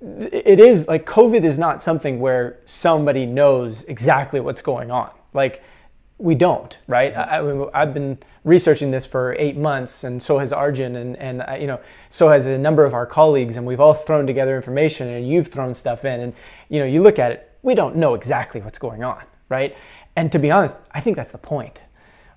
it 0.00 0.60
is 0.60 0.86
like 0.86 1.06
COVID 1.06 1.44
is 1.44 1.58
not 1.58 1.80
something 1.80 2.20
where 2.20 2.58
somebody 2.64 3.24
knows 3.24 3.84
exactly 3.84 4.40
what's 4.40 4.62
going 4.62 4.90
on. 4.90 5.10
Like 5.32 5.62
we 6.18 6.34
don't, 6.34 6.78
right? 6.86 7.14
I, 7.14 7.42
have 7.74 7.92
been 7.92 8.18
researching 8.44 8.90
this 8.90 9.04
for 9.04 9.36
eight 9.38 9.56
months, 9.56 10.04
and 10.04 10.22
so 10.22 10.38
has 10.38 10.52
Arjun, 10.52 10.96
and 10.96 11.16
and 11.16 11.60
you 11.60 11.66
know, 11.66 11.80
so 12.08 12.28
has 12.28 12.46
a 12.46 12.56
number 12.56 12.84
of 12.84 12.94
our 12.94 13.04
colleagues, 13.04 13.56
and 13.56 13.66
we've 13.66 13.80
all 13.80 13.92
thrown 13.92 14.26
together 14.26 14.56
information, 14.56 15.08
and 15.08 15.28
you've 15.28 15.48
thrown 15.48 15.74
stuff 15.74 16.04
in, 16.04 16.20
and 16.20 16.32
you 16.68 16.80
know, 16.80 16.86
you 16.86 17.02
look 17.02 17.18
at 17.18 17.32
it, 17.32 17.50
we 17.62 17.74
don't 17.74 17.96
know 17.96 18.14
exactly 18.14 18.60
what's 18.62 18.78
going 18.78 19.04
on, 19.04 19.22
right? 19.50 19.76
And 20.14 20.32
to 20.32 20.38
be 20.38 20.50
honest, 20.50 20.78
I 20.92 21.00
think 21.00 21.16
that's 21.16 21.32
the 21.32 21.38
point, 21.38 21.82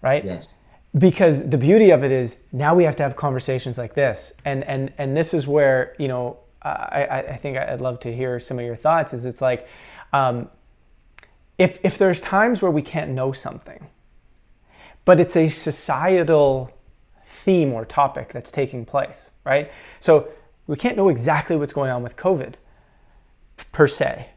right? 0.01 0.25
Yes. 0.25 0.49
Because 0.97 1.47
the 1.47 1.57
beauty 1.57 1.91
of 1.91 2.03
it 2.03 2.11
is 2.11 2.37
now 2.51 2.75
we 2.75 2.83
have 2.83 2.95
to 2.97 3.03
have 3.03 3.15
conversations 3.15 3.77
like 3.77 3.93
this, 3.93 4.33
and 4.43 4.65
and 4.65 4.91
and 4.97 5.15
this 5.15 5.33
is 5.33 5.47
where 5.47 5.95
you 5.97 6.09
know 6.09 6.37
I 6.61 7.23
I 7.29 7.37
think 7.37 7.57
I'd 7.57 7.79
love 7.79 8.01
to 8.01 8.13
hear 8.13 8.39
some 8.41 8.59
of 8.59 8.65
your 8.65 8.75
thoughts. 8.75 9.13
Is 9.13 9.25
it's 9.25 9.41
like. 9.41 9.67
Um, 10.11 10.49
if, 11.59 11.77
if 11.83 11.97
there's 11.97 12.21
times 12.21 12.61
where 12.61 12.71
we 12.71 12.81
can't 12.81 13.11
know 13.11 13.33
something, 13.33 13.87
but 15.03 15.19
it's 15.19 15.35
a 15.35 15.49
societal 15.49 16.71
theme 17.27 17.73
or 17.73 17.83
topic 17.85 18.31
that's 18.31 18.49
taking 18.49 18.85
place, 18.85 19.31
right? 19.43 19.69
So 19.99 20.29
we 20.67 20.77
can't 20.77 20.95
know 20.95 21.09
exactly 21.09 21.57
what's 21.57 21.73
going 21.73 21.91
on 21.91 22.01
with 22.01 22.15
COVID 22.15 22.53
per 23.73 23.87
se. 23.87 24.29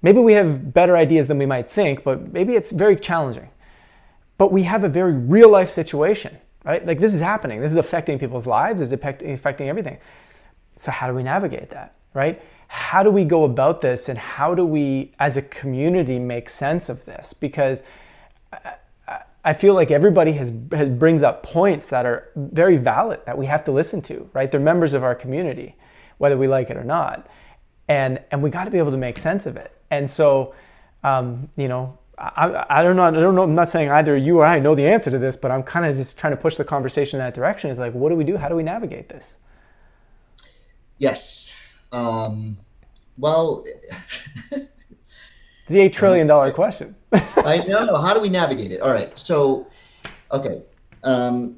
Maybe 0.00 0.20
we 0.20 0.32
have 0.32 0.72
better 0.72 0.96
ideas 0.96 1.26
than 1.26 1.38
we 1.38 1.46
might 1.46 1.70
think, 1.70 2.02
but 2.02 2.32
maybe 2.32 2.54
it's 2.54 2.72
very 2.72 2.96
challenging. 2.96 3.50
But 4.38 4.50
we 4.50 4.62
have 4.62 4.84
a 4.84 4.88
very 4.88 5.12
real 5.12 5.50
life 5.50 5.70
situation, 5.70 6.38
right? 6.64 6.84
Like 6.84 6.98
this 6.98 7.12
is 7.12 7.20
happening. 7.20 7.60
This 7.60 7.70
is 7.70 7.76
affecting 7.76 8.18
people's 8.18 8.46
lives, 8.46 8.80
it's 8.80 8.92
affecting 8.92 9.68
everything. 9.68 9.98
So, 10.76 10.90
how 10.90 11.06
do 11.06 11.14
we 11.14 11.22
navigate 11.22 11.70
that, 11.70 11.94
right? 12.14 12.42
How 12.74 13.04
do 13.04 13.10
we 13.10 13.24
go 13.24 13.44
about 13.44 13.80
this 13.82 14.08
and 14.08 14.18
how 14.18 14.52
do 14.52 14.66
we 14.66 15.12
as 15.20 15.36
a 15.36 15.42
community 15.42 16.18
make 16.18 16.48
sense 16.48 16.88
of 16.88 17.04
this 17.04 17.32
because 17.32 17.84
I 19.44 19.52
feel 19.52 19.74
like 19.74 19.92
everybody 19.92 20.32
has, 20.32 20.52
has, 20.72 20.88
brings 20.88 21.22
up 21.22 21.44
points 21.44 21.88
that 21.90 22.04
are 22.04 22.30
very 22.34 22.76
valid 22.76 23.24
that 23.26 23.38
we 23.38 23.46
have 23.46 23.62
to 23.64 23.70
listen 23.70 24.02
to, 24.02 24.28
right? 24.32 24.50
They're 24.50 24.58
members 24.58 24.92
of 24.92 25.04
our 25.04 25.14
community, 25.14 25.76
whether 26.18 26.36
we 26.36 26.48
like 26.48 26.68
it 26.68 26.76
or 26.76 26.82
not, 26.82 27.28
and 27.86 28.20
and 28.32 28.42
we 28.42 28.50
got 28.50 28.64
to 28.64 28.72
be 28.72 28.78
able 28.78 28.90
to 28.90 28.96
make 28.96 29.18
sense 29.18 29.46
of 29.46 29.56
it. 29.56 29.70
And 29.92 30.10
so, 30.10 30.52
um, 31.04 31.50
you 31.56 31.68
know, 31.68 31.96
I, 32.18 32.64
I 32.68 32.82
don't 32.82 32.96
know, 32.96 33.04
I 33.04 33.10
don't 33.12 33.36
know. 33.36 33.42
I'm 33.42 33.54
not 33.54 33.68
saying 33.68 33.88
either 33.88 34.16
you 34.16 34.38
or 34.38 34.46
I 34.46 34.58
know 34.58 34.74
the 34.74 34.88
answer 34.88 35.12
to 35.12 35.18
this, 35.18 35.36
but 35.36 35.52
I'm 35.52 35.62
kind 35.62 35.84
of 35.86 35.94
just 35.94 36.18
trying 36.18 36.32
to 36.32 36.36
push 36.36 36.56
the 36.56 36.64
conversation 36.64 37.20
in 37.20 37.24
that 37.24 37.34
direction. 37.34 37.70
Is 37.70 37.78
like, 37.78 37.92
what 37.92 38.08
do 38.08 38.16
we 38.16 38.24
do? 38.24 38.36
How 38.36 38.48
do 38.48 38.56
we 38.56 38.64
navigate 38.64 39.10
this? 39.10 39.36
Yes, 40.98 41.52
um, 41.92 42.58
well, 43.16 43.64
it's 44.50 44.68
the 45.68 45.80
eight 45.80 45.92
trillion 45.92 46.26
dollar 46.26 46.52
question. 46.52 46.94
I 47.12 47.58
know. 47.66 47.96
How 47.96 48.14
do 48.14 48.20
we 48.20 48.28
navigate 48.28 48.72
it? 48.72 48.80
All 48.80 48.92
right. 48.92 49.16
So, 49.18 49.68
okay. 50.32 50.62
Um, 51.02 51.56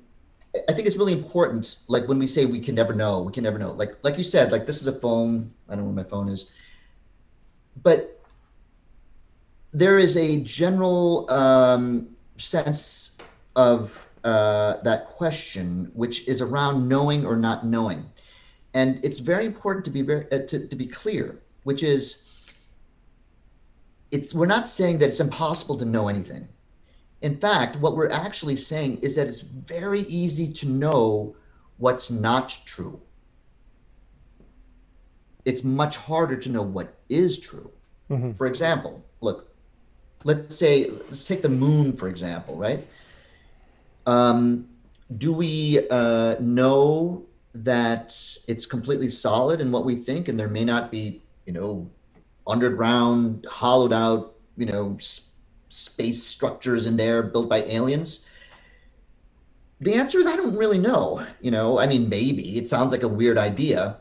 I 0.69 0.73
think 0.73 0.87
it's 0.87 0.97
really 0.97 1.13
important. 1.13 1.79
Like 1.89 2.09
when 2.09 2.19
we 2.19 2.27
say 2.27 2.47
we 2.47 2.61
can 2.61 2.75
never 2.75 2.95
know, 2.95 3.23
we 3.23 3.33
can 3.33 3.45
never 3.45 3.59
know. 3.59 3.73
Like 3.73 3.97
like 4.03 4.19
you 4.19 4.25
said, 4.25 4.53
like 4.53 4.67
this 4.67 4.81
is 4.81 4.87
a 4.87 4.93
phone. 4.93 5.53
I 5.69 5.75
don't 5.75 5.85
know 5.85 5.93
where 5.93 6.05
my 6.05 6.09
phone 6.09 6.29
is, 6.29 6.51
but 7.83 8.21
there 9.73 9.99
is 9.99 10.17
a 10.17 10.41
general 10.43 11.31
um, 11.31 12.09
sense 12.39 13.17
of 13.55 14.11
uh, 14.25 14.79
that 14.83 15.09
question, 15.09 15.91
which 15.95 16.27
is 16.27 16.41
around 16.41 16.89
knowing 16.89 17.27
or 17.27 17.37
not 17.37 17.67
knowing 17.67 18.07
and 18.77 19.03
it's 19.03 19.21
very 19.21 19.47
important 19.47 19.85
to 19.87 19.91
be 19.91 20.03
very 20.03 20.31
uh, 20.31 20.41
to, 20.47 20.69
to 20.69 20.77
be 20.77 20.87
clear 20.87 21.41
which 21.67 21.83
is 21.83 22.23
it's 24.13 24.33
we're 24.33 24.47
not 24.47 24.69
saying 24.69 24.99
that 24.99 25.09
it's 25.09 25.19
impossible 25.19 25.77
to 25.77 25.85
know 25.85 26.07
anything. 26.07 26.47
In 27.23 27.37
fact 27.37 27.75
what 27.81 27.97
we're 27.97 28.15
actually 28.25 28.57
saying 28.57 28.99
is 28.99 29.17
that 29.17 29.27
it's 29.27 29.41
very 29.41 30.03
easy 30.03 30.53
to 30.53 30.69
know 30.69 31.35
what's 31.79 32.09
not 32.09 32.57
true. 32.65 33.01
It's 35.45 35.65
much 35.65 35.97
harder 35.97 36.37
to 36.37 36.49
know 36.49 36.63
what 36.63 36.95
is 37.09 37.41
true. 37.41 37.71
Mm-hmm. 38.09 38.35
for 38.35 38.47
example 38.47 39.05
look 39.21 39.53
let's 40.23 40.55
say 40.55 40.89
let's 41.09 41.25
take 41.25 41.43
the 41.43 41.49
moon 41.49 41.97
for 41.97 42.09
example 42.09 42.55
right? 42.57 42.87
Um, 44.07 44.69
do 45.19 45.33
we 45.33 45.81
uh, 45.91 46.37
know 46.39 47.27
that 47.65 48.15
it's 48.47 48.67
completely 48.67 49.11
solid 49.11 49.61
in 49.61 49.73
what 49.73 49.85
we 49.85 49.97
think, 49.97 50.29
and 50.29 50.39
there 50.39 50.49
may 50.49 50.65
not 50.65 50.91
be, 50.91 51.23
you 51.47 51.53
know, 51.53 51.91
underground, 52.47 53.47
hollowed 53.49 53.93
out, 53.93 54.35
you 54.57 54.67
know, 54.67 54.97
s- 54.99 55.29
space 55.69 56.23
structures 56.23 56.87
in 56.87 56.97
there 56.97 57.23
built 57.23 57.49
by 57.49 57.63
aliens? 57.63 58.27
The 59.81 59.95
answer 59.95 60.19
is 60.19 60.27
I 60.27 60.37
don't 60.37 60.57
really 60.57 60.79
know. 60.79 61.27
You 61.41 61.51
know, 61.51 61.79
I 61.79 61.87
mean, 61.87 62.09
maybe 62.09 62.59
it 62.59 62.69
sounds 62.69 62.91
like 62.93 63.03
a 63.03 63.09
weird 63.09 63.39
idea. 63.39 63.99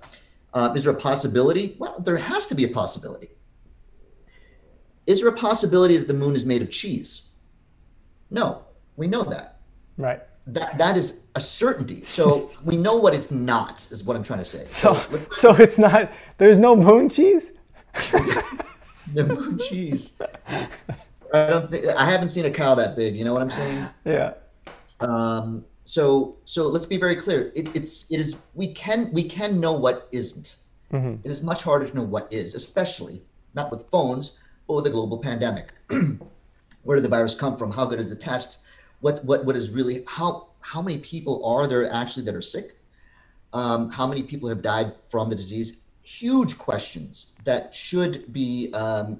Uh, 0.54 0.74
is 0.76 0.86
there 0.86 0.93
a 0.93 0.98
possibility? 0.98 1.76
Well, 1.78 2.00
there 2.00 2.18
has 2.18 2.48
to 2.48 2.56
be 2.56 2.64
a 2.64 2.70
possibility. 2.70 3.30
Is 5.06 5.22
there 5.22 5.30
a 5.30 5.38
possibility 5.38 5.98
that 5.98 6.08
the 6.08 6.14
moon 6.14 6.36
is 6.36 6.46
made 6.46 6.62
of 6.62 6.72
cheese? 6.72 7.30
No, 8.32 8.64
we 8.96 9.08
know 9.08 9.24
that. 9.24 9.60
Right 9.98 10.22
that 10.48 10.78
that 10.78 10.98
is 10.98 11.22
a 11.36 11.39
certainty. 11.39 12.04
So 12.06 12.52
we 12.64 12.78
know 12.78 12.98
what 12.98 13.14
it's 13.14 13.32
not, 13.32 13.88
is 13.91 14.04
what 14.04 14.16
I'm 14.16 14.24
trying 14.24 14.39
to 14.39 14.46
say. 14.46 14.66
So, 14.68 14.96
so, 14.96 15.20
so 15.20 15.56
it's 15.56 15.78
not. 15.78 16.12
There's 16.38 16.58
no 16.58 16.76
moon 16.76 17.10
cheese. 17.10 17.52
the 19.14 19.24
moon 19.24 19.60
cheese. 19.60 20.20
I 21.34 21.48
don't 21.48 21.70
think 21.70 21.88
I 21.88 22.10
haven't 22.10 22.30
seen 22.30 22.46
a 22.46 22.52
cow 22.52 22.76
that 22.76 22.96
big. 22.96 23.16
You 23.16 23.26
know 23.26 23.34
what 23.34 23.41
I'm 23.41 23.50
saying? 23.50 23.88
Yeah. 24.06 24.34
Um. 25.00 25.66
So 25.86 26.38
so 26.46 26.68
let's 26.68 26.86
be 26.86 26.98
very 26.98 27.16
clear. 27.16 27.52
It, 27.56 27.76
it's 27.76 28.10
it 28.12 28.20
is 28.20 28.38
we 28.54 28.74
can 28.74 29.12
we 29.14 29.24
can 29.24 29.60
know 29.60 29.74
what 29.74 30.08
isn't. 30.12 30.58
Mm-hmm. 30.91 31.28
It 31.28 31.32
is 31.32 31.41
much 31.41 31.64
harder 31.64 31.88
to 31.88 31.96
know 31.96 32.04
what 32.04 32.32
is, 32.32 32.54
especially 32.54 33.24
not 33.56 33.72
with 33.72 33.89
phones, 33.89 34.38
but 34.68 34.76
with 34.76 34.88
a 34.88 34.89
global 34.89 35.18
pandemic. 35.18 35.70
Where 36.84 36.98
did 36.98 37.04
the 37.04 37.10
virus 37.10 37.34
come 37.34 37.58
from? 37.58 37.72
How 37.72 37.86
good 37.86 38.00
is 38.00 38.10
the 38.10 38.16
test? 38.16 38.60
What 39.02 39.24
what 39.26 39.46
what 39.46 39.56
is 39.56 39.72
really 39.72 40.04
how 40.08 40.48
how 40.60 40.82
many 40.82 40.98
people 40.98 41.46
are 41.46 41.68
there 41.68 41.91
actually 41.91 42.24
that 42.26 42.36
are 42.36 42.41
sick? 42.41 42.78
Um, 43.54 43.89
how 43.91 44.08
many 44.08 44.24
people 44.24 44.50
have 44.50 44.62
died 44.62 44.93
from 45.08 45.30
the 45.30 45.36
disease? 45.36 45.80
Huge 46.02 46.58
questions 46.58 47.32
that 47.46 47.74
should 47.74 48.34
be 48.34 48.72
um, 48.74 49.20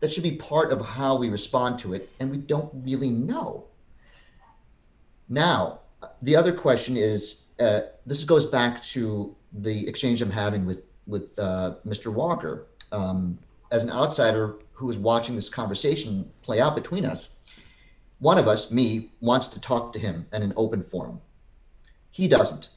that 0.00 0.12
should 0.12 0.22
be 0.22 0.36
part 0.36 0.72
of 0.72 0.84
how 0.84 1.16
we 1.16 1.28
respond 1.28 1.78
to 1.80 1.94
it, 1.94 2.10
and 2.20 2.30
we 2.30 2.38
don't 2.38 2.70
really 2.84 3.10
know. 3.10 3.64
Now, 5.28 5.80
the 6.22 6.36
other 6.36 6.52
question 6.52 6.96
is 6.96 7.42
uh, 7.60 7.80
this 8.06 8.24
goes 8.24 8.46
back 8.46 8.82
to 8.84 9.34
the 9.52 9.86
exchange 9.88 10.22
I'm 10.22 10.30
having 10.30 10.64
with 10.64 10.82
with 11.06 11.38
uh, 11.38 11.74
Mr. 11.86 12.12
Walker 12.12 12.66
um, 12.92 13.38
as 13.72 13.84
an 13.84 13.90
outsider 13.90 14.56
who 14.72 14.88
is 14.90 14.98
watching 14.98 15.34
this 15.34 15.48
conversation 15.48 16.30
play 16.42 16.60
out 16.60 16.74
between 16.74 17.04
us 17.04 17.37
one 18.18 18.38
of 18.38 18.48
us, 18.48 18.70
me, 18.72 19.12
wants 19.20 19.48
to 19.48 19.60
talk 19.60 19.92
to 19.92 19.98
him 19.98 20.26
in 20.32 20.42
an 20.42 20.52
open 20.56 20.82
forum. 20.82 21.20
He 22.10 22.26
doesn't, 22.28 22.68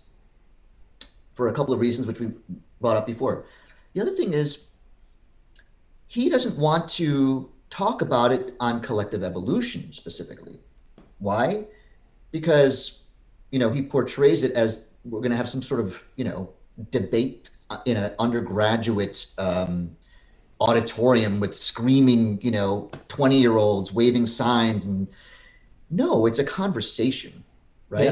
for 1.34 1.48
a 1.48 1.54
couple 1.54 1.74
of 1.74 1.80
reasons 1.80 2.06
which 2.06 2.20
we 2.20 2.32
brought 2.80 2.98
up 2.98 3.08
before. 3.08 3.46
The 3.94 4.02
other 4.02 4.12
thing 4.12 4.34
is, 4.34 4.68
he 6.08 6.30
doesn't 6.30 6.58
want 6.58 6.90
to 6.90 7.50
talk 7.70 8.02
about 8.02 8.32
it 8.32 8.54
on 8.60 8.82
collective 8.82 9.24
evolution 9.24 9.94
specifically. 9.94 10.60
Why? 11.20 11.66
because 12.32 13.00
you 13.52 13.60
know 13.60 13.70
he 13.70 13.82
portrays 13.82 14.44
it 14.44 14.54
as 14.54 14.88
we're 15.06 15.20
going 15.20 15.32
to 15.32 15.38
have 15.38 15.50
some 15.50 15.62
sort 15.62 15.82
of 15.82 16.04
you 16.16 16.24
know 16.24 16.50
debate 16.90 17.50
in 17.86 17.98
an 17.98 18.12
undergraduate 18.20 19.28
um, 19.38 19.96
auditorium 20.60 21.40
with 21.40 21.56
screaming 21.56 22.40
you 22.42 22.52
know 22.52 22.90
20 23.10 23.40
year 23.40 23.58
olds 23.58 23.94
waving 23.94 24.26
signs 24.26 24.86
and 24.86 25.08
no 25.92 26.26
it's 26.26 26.40
a 26.40 26.44
conversation 26.44 27.44
right? 27.92 28.06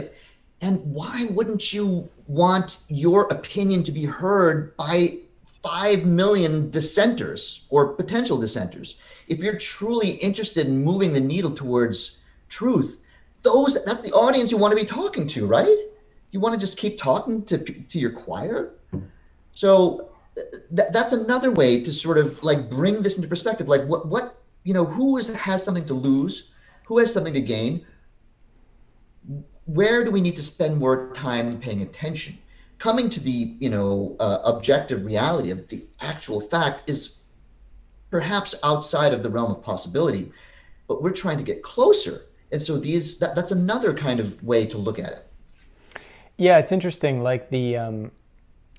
And 0.62 0.80
why 0.94 1.26
wouldn't 1.32 1.74
you 1.74 2.10
want 2.28 2.80
your 2.90 3.28
opinion 3.30 3.82
to 3.84 3.92
be 3.92 4.06
heard 4.06 4.76
by 4.78 5.18
5 5.64 6.06
million 6.06 6.70
dissenters 6.70 7.66
or 7.70 7.94
potential 7.94 8.38
dissenters? 8.38 9.02
If 9.28 9.40
you're 9.40 9.58
truly 9.58 10.12
interested 10.12 10.68
in 10.68 10.84
moving 10.84 11.14
the 11.14 11.20
needle 11.20 11.52
towards 11.52 12.18
truth 12.50 13.02
those 13.44 13.86
that's 13.86 14.02
the 14.02 14.12
audience 14.12 14.52
you 14.52 14.58
want 14.58 14.72
to 14.72 14.76
be 14.76 14.86
talking 14.86 15.26
to 15.28 15.48
right? 15.48 15.78
You 16.32 16.40
want 16.40 16.54
to 16.54 16.60
just 16.60 16.78
keep 16.78 16.98
talking 17.00 17.44
to 17.46 17.58
to 17.58 18.00
your 18.00 18.12
choir? 18.12 18.74
So 19.54 20.10
th- 20.36 20.90
that's 20.92 21.14
another 21.14 21.52
way 21.52 21.82
to 21.84 21.94
sort 21.94 22.18
of 22.18 22.44
like 22.44 22.70
bring 22.70 23.02
this 23.02 23.16
into 23.16 23.30
perspective. 23.30 23.70
Like 23.70 23.84
what 23.84 24.08
what 24.08 24.36
you 24.66 24.74
know 24.74 24.84
who 24.84 25.18
is 25.18 25.34
has 25.34 25.64
something 25.64 25.86
to 25.86 25.94
lose 25.94 26.52
who 26.90 26.98
has 26.98 27.14
something 27.14 27.34
to 27.34 27.42
gain 27.42 27.86
where 29.74 30.04
do 30.04 30.10
we 30.10 30.20
need 30.20 30.36
to 30.36 30.42
spend 30.42 30.78
more 30.78 31.14
time 31.14 31.60
paying 31.60 31.82
attention? 31.84 32.38
Coming 32.80 33.10
to 33.12 33.20
the 33.20 33.56
you 33.60 33.70
know 33.70 34.16
uh, 34.20 34.40
objective 34.44 35.06
reality 35.06 35.52
of 35.52 35.68
the 35.68 35.86
actual 36.02 36.42
fact 36.42 36.90
is 36.90 37.20
perhaps 38.10 38.56
outside 38.64 39.14
of 39.14 39.22
the 39.22 39.30
realm 39.30 39.52
of 39.52 39.62
possibility 39.64 40.32
but 40.88 41.04
we're 41.04 41.14
trying 41.14 41.38
to 41.38 41.44
get 41.44 41.62
closer. 41.62 42.26
And 42.52 42.64
so 42.64 42.78
these 42.78 43.20
that, 43.20 43.36
that's 43.36 43.52
another 43.52 43.94
kind 43.94 44.20
of 44.20 44.44
way 44.44 44.66
to 44.66 44.78
look 44.78 44.98
at 44.98 45.12
it. 45.12 45.28
Yeah 46.38 46.58
it's 46.58 46.72
interesting 46.72 47.22
like 47.22 47.50
the 47.52 47.78
um, 47.78 48.12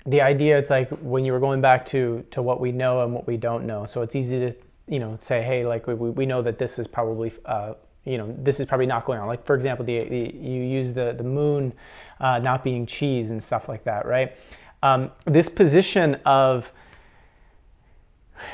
the 0.05 0.19
idea 0.19 0.57
it's 0.57 0.71
like 0.71 0.89
when 0.89 1.23
you 1.23 1.31
were 1.31 1.39
going 1.39 1.61
back 1.61 1.85
to 1.85 2.25
to 2.31 2.41
what 2.41 2.59
we 2.59 2.71
know 2.73 3.03
and 3.03 3.13
what 3.13 3.27
we 3.27 3.37
don't 3.37 3.65
know. 3.65 3.85
So 3.85 4.01
it's 4.01 4.15
easy 4.15 4.37
to 4.37 4.51
you 4.87 4.99
know 4.99 5.15
say 5.19 5.41
hey 5.43 5.65
like 5.65 5.87
we, 5.87 5.93
we 5.93 6.25
know 6.25 6.41
that 6.41 6.57
this 6.57 6.79
is 6.79 6.87
probably 6.87 7.31
uh, 7.45 7.75
you 8.05 8.17
know 8.17 8.33
this 8.37 8.59
is 8.59 8.65
probably 8.65 8.85
not 8.85 9.05
going 9.05 9.19
on. 9.19 9.27
Like 9.27 9.45
for 9.45 9.55
example 9.55 9.85
the, 9.85 10.03
the 10.05 10.35
you 10.35 10.63
use 10.63 10.93
the 10.93 11.13
the 11.13 11.23
moon 11.23 11.73
uh, 12.19 12.39
not 12.39 12.63
being 12.63 12.85
cheese 12.85 13.31
and 13.31 13.41
stuff 13.41 13.69
like 13.69 13.83
that 13.85 14.05
right? 14.05 14.35
Um, 14.83 15.11
this 15.25 15.47
position 15.47 16.15
of 16.25 16.71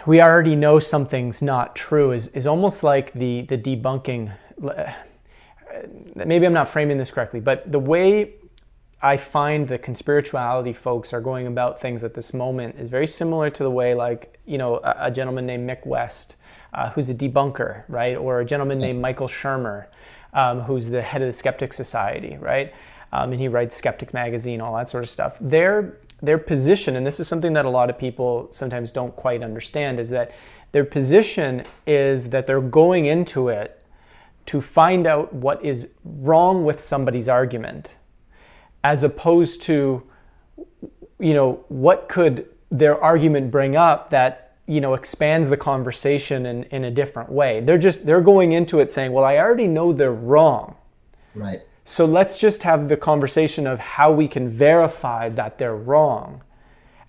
we 0.05 0.21
already 0.21 0.55
know 0.55 0.79
something's 0.79 1.41
not 1.41 1.75
true 1.75 2.11
is, 2.11 2.27
is 2.29 2.45
almost 2.45 2.83
like 2.83 3.13
the 3.13 3.41
the 3.43 3.57
debunking 3.57 4.33
maybe 6.15 6.45
i'm 6.45 6.51
not 6.51 6.67
framing 6.67 6.97
this 6.97 7.09
correctly 7.09 7.39
but 7.39 7.71
the 7.71 7.79
way 7.79 8.33
I 9.01 9.17
find 9.17 9.67
the 9.67 9.77
conspirituality 9.77 10.75
folks 10.75 11.13
are 11.13 11.21
going 11.21 11.45
about 11.45 11.79
things 11.79 12.03
at 12.03 12.15
this 12.15 12.33
moment 12.33 12.77
is 12.79 12.89
very 12.89 13.05
similar 13.05 13.49
to 13.51 13.63
the 13.63 13.69
way, 13.69 13.93
like, 13.93 14.39
you 14.45 14.57
know, 14.57 14.77
a, 14.77 14.95
a 15.01 15.11
gentleman 15.11 15.45
named 15.45 15.69
Mick 15.69 15.85
West, 15.85 16.35
uh, 16.77 16.91
who's 16.91 17.09
a 17.09 17.13
debunker, 17.13 17.83
right? 17.89 18.15
Or 18.15 18.39
a 18.39 18.45
gentleman 18.45 18.77
named 18.77 19.01
Michael 19.01 19.27
Shermer, 19.27 19.87
um, 20.33 20.61
who's 20.61 20.89
the 20.89 21.01
head 21.01 21.23
of 21.23 21.27
the 21.27 21.33
Skeptic 21.33 21.73
Society, 21.73 22.37
right? 22.39 22.71
Um, 23.11 23.31
and 23.31 23.41
he 23.41 23.47
writes 23.47 23.75
Skeptic 23.75 24.13
Magazine, 24.13 24.61
all 24.61 24.75
that 24.75 24.87
sort 24.87 25.03
of 25.03 25.09
stuff. 25.09 25.37
Their, 25.41 25.97
their 26.21 26.37
position, 26.37 26.95
and 26.95 27.05
this 27.05 27.19
is 27.19 27.27
something 27.27 27.53
that 27.53 27.65
a 27.65 27.69
lot 27.69 27.89
of 27.89 27.97
people 27.97 28.47
sometimes 28.51 28.91
don't 28.91 29.15
quite 29.15 29.41
understand, 29.41 29.99
is 29.99 30.09
that 30.11 30.31
their 30.71 30.85
position 30.85 31.63
is 31.87 32.29
that 32.29 32.45
they're 32.45 32.61
going 32.61 33.07
into 33.07 33.49
it 33.49 33.81
to 34.45 34.61
find 34.61 35.07
out 35.07 35.33
what 35.33 35.65
is 35.65 35.87
wrong 36.05 36.63
with 36.63 36.79
somebody's 36.79 37.27
argument 37.27 37.95
as 38.83 39.03
opposed 39.03 39.63
to 39.63 40.03
you 41.19 41.33
know 41.33 41.65
what 41.67 42.07
could 42.07 42.47
their 42.69 43.01
argument 43.03 43.49
bring 43.49 43.75
up 43.75 44.11
that 44.11 44.46
you 44.67 44.81
know 44.81 44.93
expands 44.93 45.49
the 45.49 45.57
conversation 45.57 46.45
in, 46.45 46.63
in 46.65 46.83
a 46.83 46.91
different 46.91 47.31
way. 47.31 47.61
They're 47.61 47.77
just 47.77 48.05
they're 48.05 48.21
going 48.21 48.51
into 48.51 48.79
it 48.79 48.91
saying 48.91 49.11
well 49.11 49.23
i 49.23 49.37
already 49.37 49.67
know 49.67 49.93
they're 49.93 50.11
wrong. 50.11 50.75
Right. 51.33 51.61
So 51.83 52.05
let's 52.05 52.37
just 52.37 52.63
have 52.63 52.89
the 52.89 52.97
conversation 52.97 53.65
of 53.65 53.79
how 53.79 54.11
we 54.11 54.27
can 54.27 54.49
verify 54.49 55.29
that 55.29 55.57
they're 55.57 55.75
wrong 55.75 56.43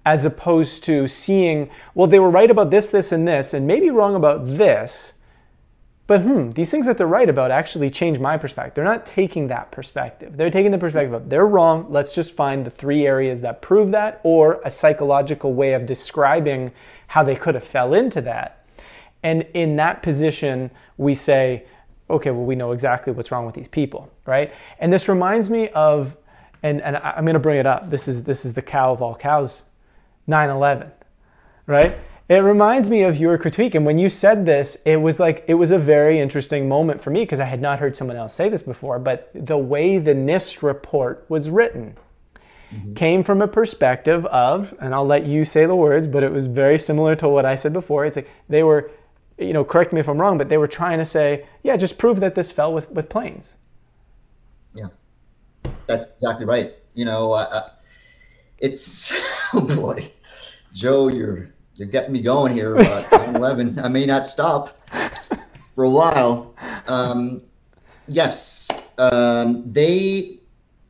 as 0.07 0.25
opposed 0.25 0.85
to 0.85 1.09
seeing 1.09 1.69
well 1.95 2.07
they 2.07 2.19
were 2.19 2.31
right 2.31 2.51
about 2.51 2.71
this 2.71 2.91
this 2.91 3.13
and 3.13 3.27
this 3.27 3.53
and 3.53 3.67
maybe 3.67 3.91
wrong 3.91 4.15
about 4.15 4.47
this 4.47 5.13
but 6.09 6.23
hmm, 6.23 6.51
these 6.53 6.71
things 6.71 6.87
that 6.87 6.97
they're 6.97 7.07
right 7.07 7.29
about 7.29 7.51
actually 7.51 7.91
change 7.91 8.19
my 8.19 8.39
perspective. 8.39 8.75
They're 8.75 8.83
not 8.83 9.05
taking 9.05 9.49
that 9.49 9.71
perspective. 9.71 10.39
They're 10.39 10.51
taking 10.51 10.71
the 10.71 10.79
perspective 10.79 11.13
of 11.13 11.29
they're 11.29 11.47
wrong. 11.47 11.87
Let's 11.91 12.15
just 12.15 12.35
find 12.35 12.65
the 12.65 12.71
three 12.71 13.07
areas 13.07 13.43
that 13.43 13.61
prove 13.61 13.91
that, 13.91 14.19
or 14.23 14.59
a 14.65 14.71
psychological 14.71 15.53
way 15.53 15.75
of 15.75 15.85
describing 15.85 16.73
how 17.09 17.23
they 17.23 17.37
could 17.37 17.55
have 17.55 17.63
fell 17.63 17.93
into 17.93 18.23
that. 18.23 18.67
And 19.23 19.47
in 19.53 19.77
that 19.77 20.03
position, 20.03 20.71
we 20.97 21.15
say, 21.15 21.67
okay, 22.09 22.31
well, 22.31 22.47
we 22.47 22.57
know 22.57 22.73
exactly 22.73 23.13
what's 23.13 23.31
wrong 23.31 23.45
with 23.45 23.55
these 23.55 23.69
people, 23.69 24.11
right? 24.25 24.51
And 24.79 24.91
this 24.91 25.11
reminds 25.11 25.51
me 25.51 25.69
of, 25.69 26.17
and, 26.63 26.81
and 26.81 26.97
I'm 26.97 27.27
going 27.27 27.35
to 27.35 27.39
bring 27.39 27.59
it 27.59 27.67
up. 27.67 27.91
This 27.91 28.09
is 28.09 28.23
this 28.23 28.47
is 28.47 28.55
the 28.55 28.63
cow 28.63 28.93
of 28.93 29.03
all 29.03 29.15
cows, 29.15 29.65
9/11, 30.27 30.91
right? 31.67 31.99
It 32.29 32.41
reminds 32.41 32.91
me 32.91 33.03
of 33.03 33.17
your 33.17 33.39
critique. 33.39 33.75
And 33.75 33.87
when 33.87 33.97
you 33.97 34.11
said 34.11 34.45
this, 34.45 34.77
it 34.85 34.97
was 34.97 35.19
like, 35.19 35.45
it 35.49 35.55
was 35.55 35.71
a 35.71 35.79
very 35.79 36.21
interesting 36.21 36.69
moment 36.69 37.01
for 37.01 37.09
me 37.11 37.21
because 37.21 37.41
I 37.41 37.47
had 37.47 37.63
not 37.63 37.79
heard 37.79 37.97
someone 37.97 38.19
else 38.19 38.35
say 38.35 38.51
this 38.51 38.63
before. 38.63 38.99
But 38.99 39.31
the 39.35 39.57
way 39.57 39.97
the 39.97 40.15
NIST 40.15 40.63
report 40.63 41.25
was 41.31 41.49
written 41.49 41.97
mm-hmm. 42.71 42.93
came 42.93 43.25
from 43.25 43.41
a 43.41 43.49
perspective 43.49 44.27
of, 44.27 44.75
and 44.79 44.95
I'll 44.95 45.07
let 45.07 45.25
you 45.25 45.47
say 45.47 45.65
the 45.65 45.75
words, 45.75 46.07
but 46.07 46.23
it 46.23 46.31
was 46.31 46.45
very 46.45 46.79
similar 46.79 47.17
to 47.17 47.29
what 47.31 47.47
I 47.47 47.55
said 47.55 47.73
before. 47.73 48.05
It's 48.05 48.17
like 48.17 48.29
they 48.47 48.63
were, 48.63 48.91
you 49.39 49.55
know, 49.55 49.65
correct 49.65 49.95
me 49.95 50.01
if 50.01 50.09
I'm 50.09 50.21
wrong, 50.21 50.37
but 50.37 50.51
they 50.51 50.59
were 50.59 50.69
trying 50.69 50.99
to 50.99 51.07
say, 51.07 51.47
yeah, 51.63 51.79
just 51.79 51.97
prove 51.97 52.21
that 52.21 52.35
this 52.35 52.53
fell 52.53 52.75
with, 52.75 52.91
with 52.91 53.09
planes. 53.09 53.57
Yeah, 54.75 54.89
that's 55.87 56.13
exactly 56.13 56.45
right. 56.45 56.75
You 56.93 57.07
know, 57.07 57.33
uh, 57.33 57.49
uh 57.51 57.69
it's, 58.59 59.15
oh 59.55 59.63
boy, 59.63 60.13
Joe, 60.75 61.09
you're 61.09 61.55
you're 61.79 61.89
getting 61.89 62.13
me 62.13 62.21
going 62.21 62.53
here. 62.53 62.77
About 62.77 63.13
11. 63.37 63.79
I 63.79 63.89
may 63.89 64.05
not 64.05 64.27
stop 64.27 64.77
for 65.75 65.85
a 65.85 65.91
while. 65.91 66.55
Um, 66.89 67.43
yes, 68.09 68.69
um, 68.99 69.63
they 69.73 70.41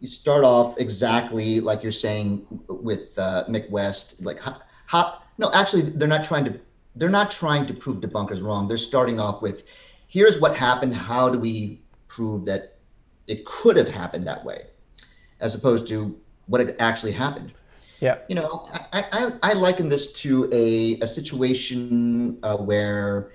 start 0.02 0.44
off 0.44 0.78
exactly 0.80 1.60
like 1.60 1.82
you're 1.82 1.92
saying 1.92 2.46
with 2.68 3.16
uh, 3.18 3.44
Mick 3.48 3.68
West. 3.70 4.22
Like, 4.24 4.40
how, 4.40 4.60
how, 4.86 5.22
no, 5.36 5.50
actually, 5.52 5.82
they're 5.82 6.08
not 6.08 6.24
trying 6.24 6.46
to. 6.46 6.58
They're 6.96 7.08
not 7.08 7.30
trying 7.30 7.66
to 7.66 7.74
prove 7.74 7.98
debunkers 7.98 8.42
wrong. 8.42 8.66
They're 8.66 8.76
starting 8.76 9.20
off 9.20 9.40
with, 9.40 9.64
here's 10.08 10.40
what 10.40 10.56
happened. 10.56 10.96
How 10.96 11.30
do 11.30 11.38
we 11.38 11.80
prove 12.08 12.44
that 12.46 12.78
it 13.28 13.44
could 13.44 13.76
have 13.76 13.88
happened 13.88 14.26
that 14.26 14.44
way, 14.44 14.66
as 15.38 15.54
opposed 15.54 15.86
to 15.88 16.18
what 16.46 16.74
actually 16.80 17.12
happened. 17.12 17.52
Yeah. 18.00 18.18
You 18.28 18.36
know, 18.36 18.64
I, 18.92 19.04
I, 19.12 19.30
I 19.42 19.52
liken 19.54 19.88
this 19.88 20.12
to 20.14 20.48
a, 20.52 21.00
a 21.00 21.08
situation 21.08 22.38
uh, 22.42 22.56
where 22.56 23.32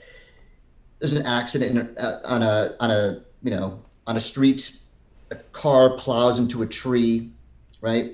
there's 1.00 1.14
an 1.14 1.26
accident 1.26 1.98
uh, 1.98 2.20
on 2.24 2.44
a 2.44 2.76
on 2.80 2.92
a 2.92 3.24
you 3.42 3.52
know 3.52 3.82
on 4.08 4.16
a 4.16 4.22
street, 4.22 4.78
a 5.32 5.36
car 5.52 5.98
plows 5.98 6.40
into 6.40 6.62
a 6.62 6.68
tree, 6.68 7.32
right? 7.82 8.14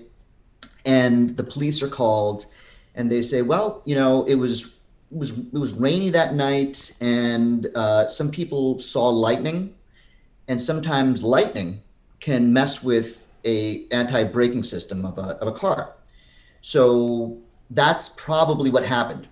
And 0.86 1.38
the 1.38 1.44
police 1.44 1.84
are 1.84 1.88
called, 1.88 2.48
and 2.96 3.12
they 3.12 3.22
say, 3.22 3.44
well, 3.44 3.84
you 3.86 3.94
know, 3.94 4.24
it 4.26 4.36
was 4.36 4.76
it 5.12 5.18
was 5.18 5.38
it 5.38 5.54
was 5.54 5.74
rainy 5.74 6.10
that 6.10 6.34
night, 6.34 6.96
and 7.00 7.68
uh, 7.76 8.08
some 8.08 8.32
people 8.32 8.80
saw 8.80 9.08
lightning, 9.10 9.76
and 10.48 10.60
sometimes 10.60 11.22
lightning 11.22 11.82
can 12.20 12.52
mess 12.52 12.84
with 12.84 13.28
a 13.46 13.86
anti-braking 13.92 14.64
system 14.64 15.06
of 15.06 15.18
a, 15.18 15.38
of 15.42 15.48
a 15.48 15.52
car 15.52 15.94
so 16.62 17.40
that's 17.70 18.10
probably 18.10 18.70
what 18.70 18.86
happened. 18.86 19.28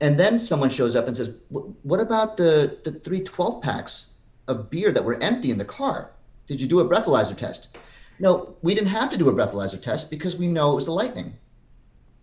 And 0.00 0.18
then 0.18 0.38
someone 0.38 0.70
shows 0.70 0.96
up 0.96 1.06
and 1.06 1.16
says, 1.16 1.38
"What 1.48 2.00
about 2.00 2.36
the 2.36 2.78
the 2.84 2.92
three 2.92 3.22
12 3.22 3.62
packs 3.62 4.14
of 4.48 4.70
beer 4.70 4.90
that 4.92 5.04
were 5.04 5.22
empty 5.22 5.50
in 5.50 5.58
the 5.58 5.64
car? 5.64 6.10
Did 6.46 6.60
you 6.60 6.66
do 6.66 6.80
a 6.80 6.88
breathalyzer 6.88 7.36
test?" 7.36 7.76
No, 8.18 8.56
we 8.62 8.74
didn't 8.74 8.90
have 8.90 9.10
to 9.10 9.16
do 9.16 9.28
a 9.28 9.32
breathalyzer 9.32 9.80
test 9.80 10.10
because 10.10 10.36
we 10.36 10.46
know 10.46 10.72
it 10.72 10.74
was 10.76 10.84
the 10.86 10.92
lightning. 10.92 11.34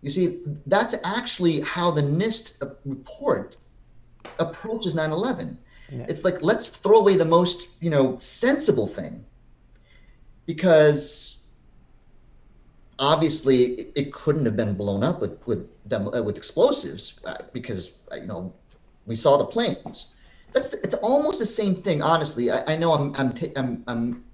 You 0.00 0.10
see, 0.10 0.40
that's 0.66 0.94
actually 1.04 1.60
how 1.60 1.90
the 1.90 2.02
NIST 2.02 2.62
uh, 2.62 2.74
report 2.84 3.56
approaches 4.38 4.94
9/11. 4.94 5.56
Yeah. 5.90 6.06
It's 6.08 6.24
like 6.24 6.42
let's 6.42 6.66
throw 6.66 6.98
away 6.98 7.16
the 7.16 7.24
most, 7.24 7.68
you 7.80 7.90
know, 7.90 8.18
sensible 8.18 8.86
thing 8.86 9.24
because 10.46 11.41
obviously 12.98 13.64
it, 13.64 13.92
it, 13.94 14.12
couldn't 14.12 14.44
have 14.44 14.56
been 14.56 14.74
blown 14.74 15.02
up 15.02 15.20
with 15.20 15.44
with 15.46 15.78
uh, 15.92 16.22
with 16.22 16.36
explosives 16.36 17.20
uh, 17.24 17.36
because 17.52 18.00
uh, 18.12 18.16
you 18.16 18.26
know 18.26 18.54
we 19.06 19.16
saw 19.16 19.36
the 19.36 19.44
planes. 19.44 20.14
That's 20.52 20.68
the, 20.68 20.78
it's 20.82 20.94
almost 20.94 21.38
the 21.38 21.46
same 21.46 21.74
thing. 21.74 22.02
Honestly, 22.02 22.50
I, 22.50 22.74
I 22.74 22.76
know 22.76 22.92
I'm 22.92 23.14
I'm 23.16 23.32
t- 23.32 23.52
I'm, 23.56 23.82
I'm 23.86 24.24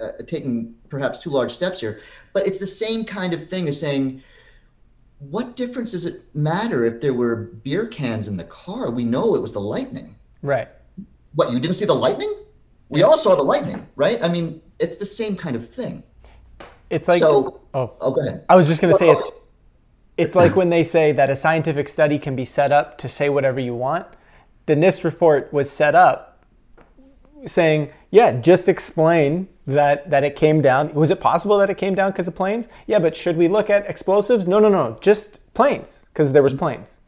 uh, 0.00 0.10
taking 0.26 0.74
perhaps 0.88 1.18
too 1.18 1.30
large 1.30 1.52
steps 1.52 1.80
here, 1.80 2.00
but 2.32 2.46
it's 2.46 2.58
the 2.58 2.66
same 2.66 3.04
kind 3.04 3.32
of 3.32 3.48
thing 3.48 3.68
as 3.68 3.78
saying, 3.78 4.22
what 5.18 5.56
difference 5.56 5.92
does 5.92 6.04
it 6.04 6.22
matter 6.34 6.84
if 6.84 7.00
there 7.00 7.14
were 7.14 7.36
beer 7.36 7.86
cans 7.86 8.28
in 8.28 8.36
the 8.36 8.44
car? 8.44 8.90
We 8.90 9.04
know 9.04 9.34
it 9.34 9.42
was 9.42 9.52
the 9.52 9.60
lightning. 9.60 10.16
Right. 10.42 10.68
What, 11.34 11.52
you 11.52 11.58
didn't 11.58 11.74
see 11.74 11.84
the 11.84 11.94
lightning? 11.94 12.32
We 12.88 13.02
all 13.02 13.18
saw 13.18 13.34
the 13.34 13.42
lightning, 13.42 13.86
right? 13.96 14.22
I 14.22 14.28
mean, 14.28 14.60
it's 14.78 14.98
the 14.98 15.06
same 15.06 15.36
kind 15.36 15.56
of 15.56 15.68
thing. 15.68 16.02
It's 16.90 17.08
like, 17.08 17.22
So, 17.22 17.60
oh, 17.72 17.92
oh, 18.00 18.12
go. 18.12 18.44
I 18.48 18.56
was 18.56 18.66
just 18.66 18.80
going 18.80 18.92
to 18.92 18.98
say 18.98 19.10
it. 19.10 19.18
Oh. 19.20 19.34
It's 20.16 20.34
like 20.34 20.54
when 20.54 20.70
they 20.70 20.84
say 20.84 21.10
that 21.12 21.28
a 21.28 21.36
scientific 21.36 21.88
study 21.88 22.18
can 22.18 22.36
be 22.36 22.44
set 22.44 22.70
up 22.70 22.98
to 22.98 23.08
say 23.08 23.28
whatever 23.28 23.58
you 23.58 23.74
want. 23.74 24.06
The 24.66 24.76
NIST 24.76 25.02
report 25.04 25.52
was 25.52 25.68
set 25.68 25.94
up 25.94 26.44
saying, 27.46 27.90
yeah, 28.10 28.32
just 28.32 28.68
explain 28.68 29.48
that 29.66 30.10
that 30.10 30.24
it 30.24 30.36
came 30.36 30.60
down. 30.60 30.92
Was 30.94 31.10
it 31.10 31.20
possible 31.20 31.58
that 31.58 31.70
it 31.70 31.76
came 31.78 31.94
down 31.94 32.10
because 32.12 32.28
of 32.28 32.34
planes? 32.34 32.68
Yeah, 32.86 32.98
but 32.98 33.16
should 33.16 33.36
we 33.36 33.48
look 33.48 33.70
at 33.70 33.88
explosives? 33.88 34.46
No, 34.46 34.58
no, 34.58 34.68
no, 34.68 34.98
just 35.00 35.40
planes 35.54 36.06
because 36.12 36.32
there 36.32 36.42
was 36.42 36.52
mm-hmm. 36.52 36.60
planes. 36.60 37.00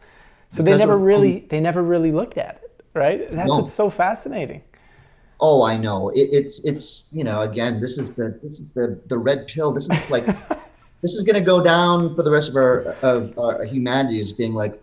So 0.48 0.62
they 0.62 0.76
never 0.76 0.94
of- 0.94 1.02
really 1.02 1.34
mm-hmm. 1.36 1.48
they 1.48 1.60
never 1.60 1.82
really 1.82 2.12
looked 2.12 2.38
at 2.38 2.60
it, 2.62 2.84
right? 2.94 3.30
That's 3.30 3.48
No. 3.48 3.56
what's 3.58 3.72
so 3.72 3.90
fascinating. 3.90 4.62
Oh, 5.40 5.62
I 5.62 5.76
know. 5.76 6.08
It, 6.10 6.28
it's 6.32 6.64
it's 6.64 7.10
you 7.12 7.24
know 7.24 7.42
again 7.42 7.80
this 7.80 7.98
is 7.98 8.10
the 8.10 8.38
this 8.42 8.58
is 8.58 8.68
the 8.70 8.98
the 9.06 9.18
red 9.18 9.46
pill. 9.46 9.72
This 9.72 9.88
is 9.90 10.10
like 10.10 10.26
this 11.02 11.14
is 11.14 11.22
going 11.22 11.34
to 11.34 11.46
go 11.46 11.62
down 11.62 12.14
for 12.14 12.22
the 12.22 12.30
rest 12.30 12.48
of 12.48 12.56
our 12.56 12.96
of 13.02 13.38
our 13.38 13.64
humanity 13.64 14.20
as 14.20 14.32
being 14.32 14.54
like 14.54 14.80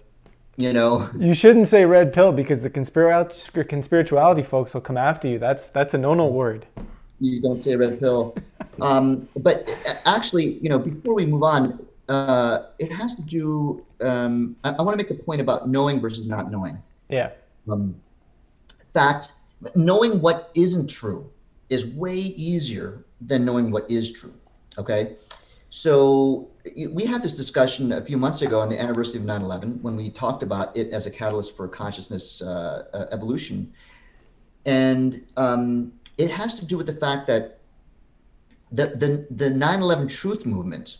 you 0.57 0.71
know 0.71 1.09
You 1.17 1.33
shouldn't 1.33 1.67
say 1.69 1.85
red 1.85 2.13
pill 2.13 2.31
because 2.31 2.61
the 2.61 2.69
conspirituality, 2.69 3.65
conspirituality 3.67 4.45
folks 4.45 4.73
will 4.73 4.81
come 4.81 4.97
after 4.97 5.27
you. 5.27 5.39
That's 5.39 5.69
that's 5.69 5.93
a 5.95 5.97
no-no 5.97 6.27
word. 6.27 6.67
you 7.19 7.41
don't 7.41 7.59
say 7.59 7.75
red 7.75 7.99
pill. 7.99 8.35
Um, 8.81 9.29
but 9.37 9.69
actually, 10.07 10.53
you 10.57 10.67
know, 10.67 10.79
before 10.79 11.13
we 11.13 11.27
move 11.27 11.43
on, 11.43 11.85
uh, 12.09 12.69
it 12.79 12.91
has 12.91 13.13
to 13.13 13.21
do. 13.21 13.85
Um, 14.01 14.55
I, 14.63 14.71
I 14.71 14.81
want 14.81 14.91
to 14.91 14.97
make 14.97 15.09
the 15.09 15.23
point 15.23 15.41
about 15.41 15.69
knowing 15.69 15.99
versus 15.99 16.27
not 16.27 16.49
knowing. 16.49 16.81
Yeah. 17.07 17.29
Um, 17.69 17.93
fact, 18.91 19.31
knowing 19.75 20.21
what 20.21 20.51
isn't 20.55 20.89
true 20.89 21.29
is 21.69 21.93
way 21.93 22.15
easier 22.15 23.05
than 23.21 23.45
knowing 23.45 23.71
what 23.71 23.89
is 23.89 24.11
true. 24.11 24.33
Okay. 24.77 25.15
So 25.69 26.49
we 26.91 27.05
had 27.05 27.23
this 27.23 27.35
discussion 27.35 27.91
a 27.91 28.05
few 28.05 28.17
months 28.17 28.41
ago 28.43 28.59
on 28.59 28.69
the 28.69 28.79
anniversary 28.79 29.19
of 29.19 29.25
9 29.25 29.41
11 29.41 29.81
when 29.81 29.95
we 29.95 30.09
talked 30.11 30.43
about 30.43 30.75
it 30.77 30.91
as 30.91 31.07
a 31.07 31.11
catalyst 31.11 31.57
for 31.57 31.67
consciousness 31.67 32.41
uh, 32.41 32.85
uh, 32.93 33.05
evolution. 33.11 33.73
And 34.65 35.25
um, 35.35 35.93
it 36.17 36.29
has 36.29 36.55
to 36.59 36.65
do 36.65 36.77
with 36.77 36.87
the 36.87 36.93
fact 36.95 37.27
that 37.27 37.59
the, 38.71 38.87
the, 38.87 39.27
the 39.31 39.49
9 39.49 39.81
11 39.81 40.07
truth 40.07 40.45
movement, 40.45 40.97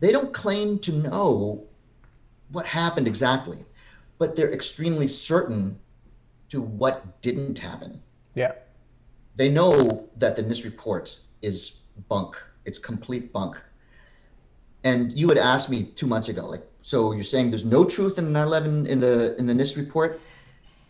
they 0.00 0.12
don't 0.12 0.34
claim 0.34 0.78
to 0.80 0.92
know 0.92 1.64
what 2.50 2.66
happened 2.66 3.06
exactly, 3.06 3.64
but 4.18 4.36
they're 4.36 4.52
extremely 4.52 5.08
certain 5.08 5.78
to 6.50 6.60
what 6.60 7.20
didn't 7.22 7.58
happen. 7.58 8.00
Yeah. 8.34 8.52
They 9.36 9.48
know 9.48 10.08
that 10.16 10.36
the 10.36 10.42
NIST 10.42 10.64
report 10.64 11.16
is 11.42 11.80
bunk. 12.08 12.36
It's 12.64 12.78
complete 12.78 13.32
bunk. 13.32 13.56
And 14.84 15.12
you 15.18 15.28
had 15.28 15.38
asked 15.38 15.70
me 15.70 15.84
two 15.84 16.06
months 16.06 16.28
ago, 16.28 16.46
like, 16.46 16.64
so 16.82 17.12
you're 17.12 17.24
saying 17.24 17.50
there's 17.50 17.64
no 17.64 17.84
truth 17.84 18.18
in 18.18 18.24
the 18.24 18.30
9/11 18.30 18.86
in 18.86 19.00
the 19.00 19.36
in 19.38 19.46
the 19.46 19.52
NIST 19.52 19.76
report? 19.76 20.20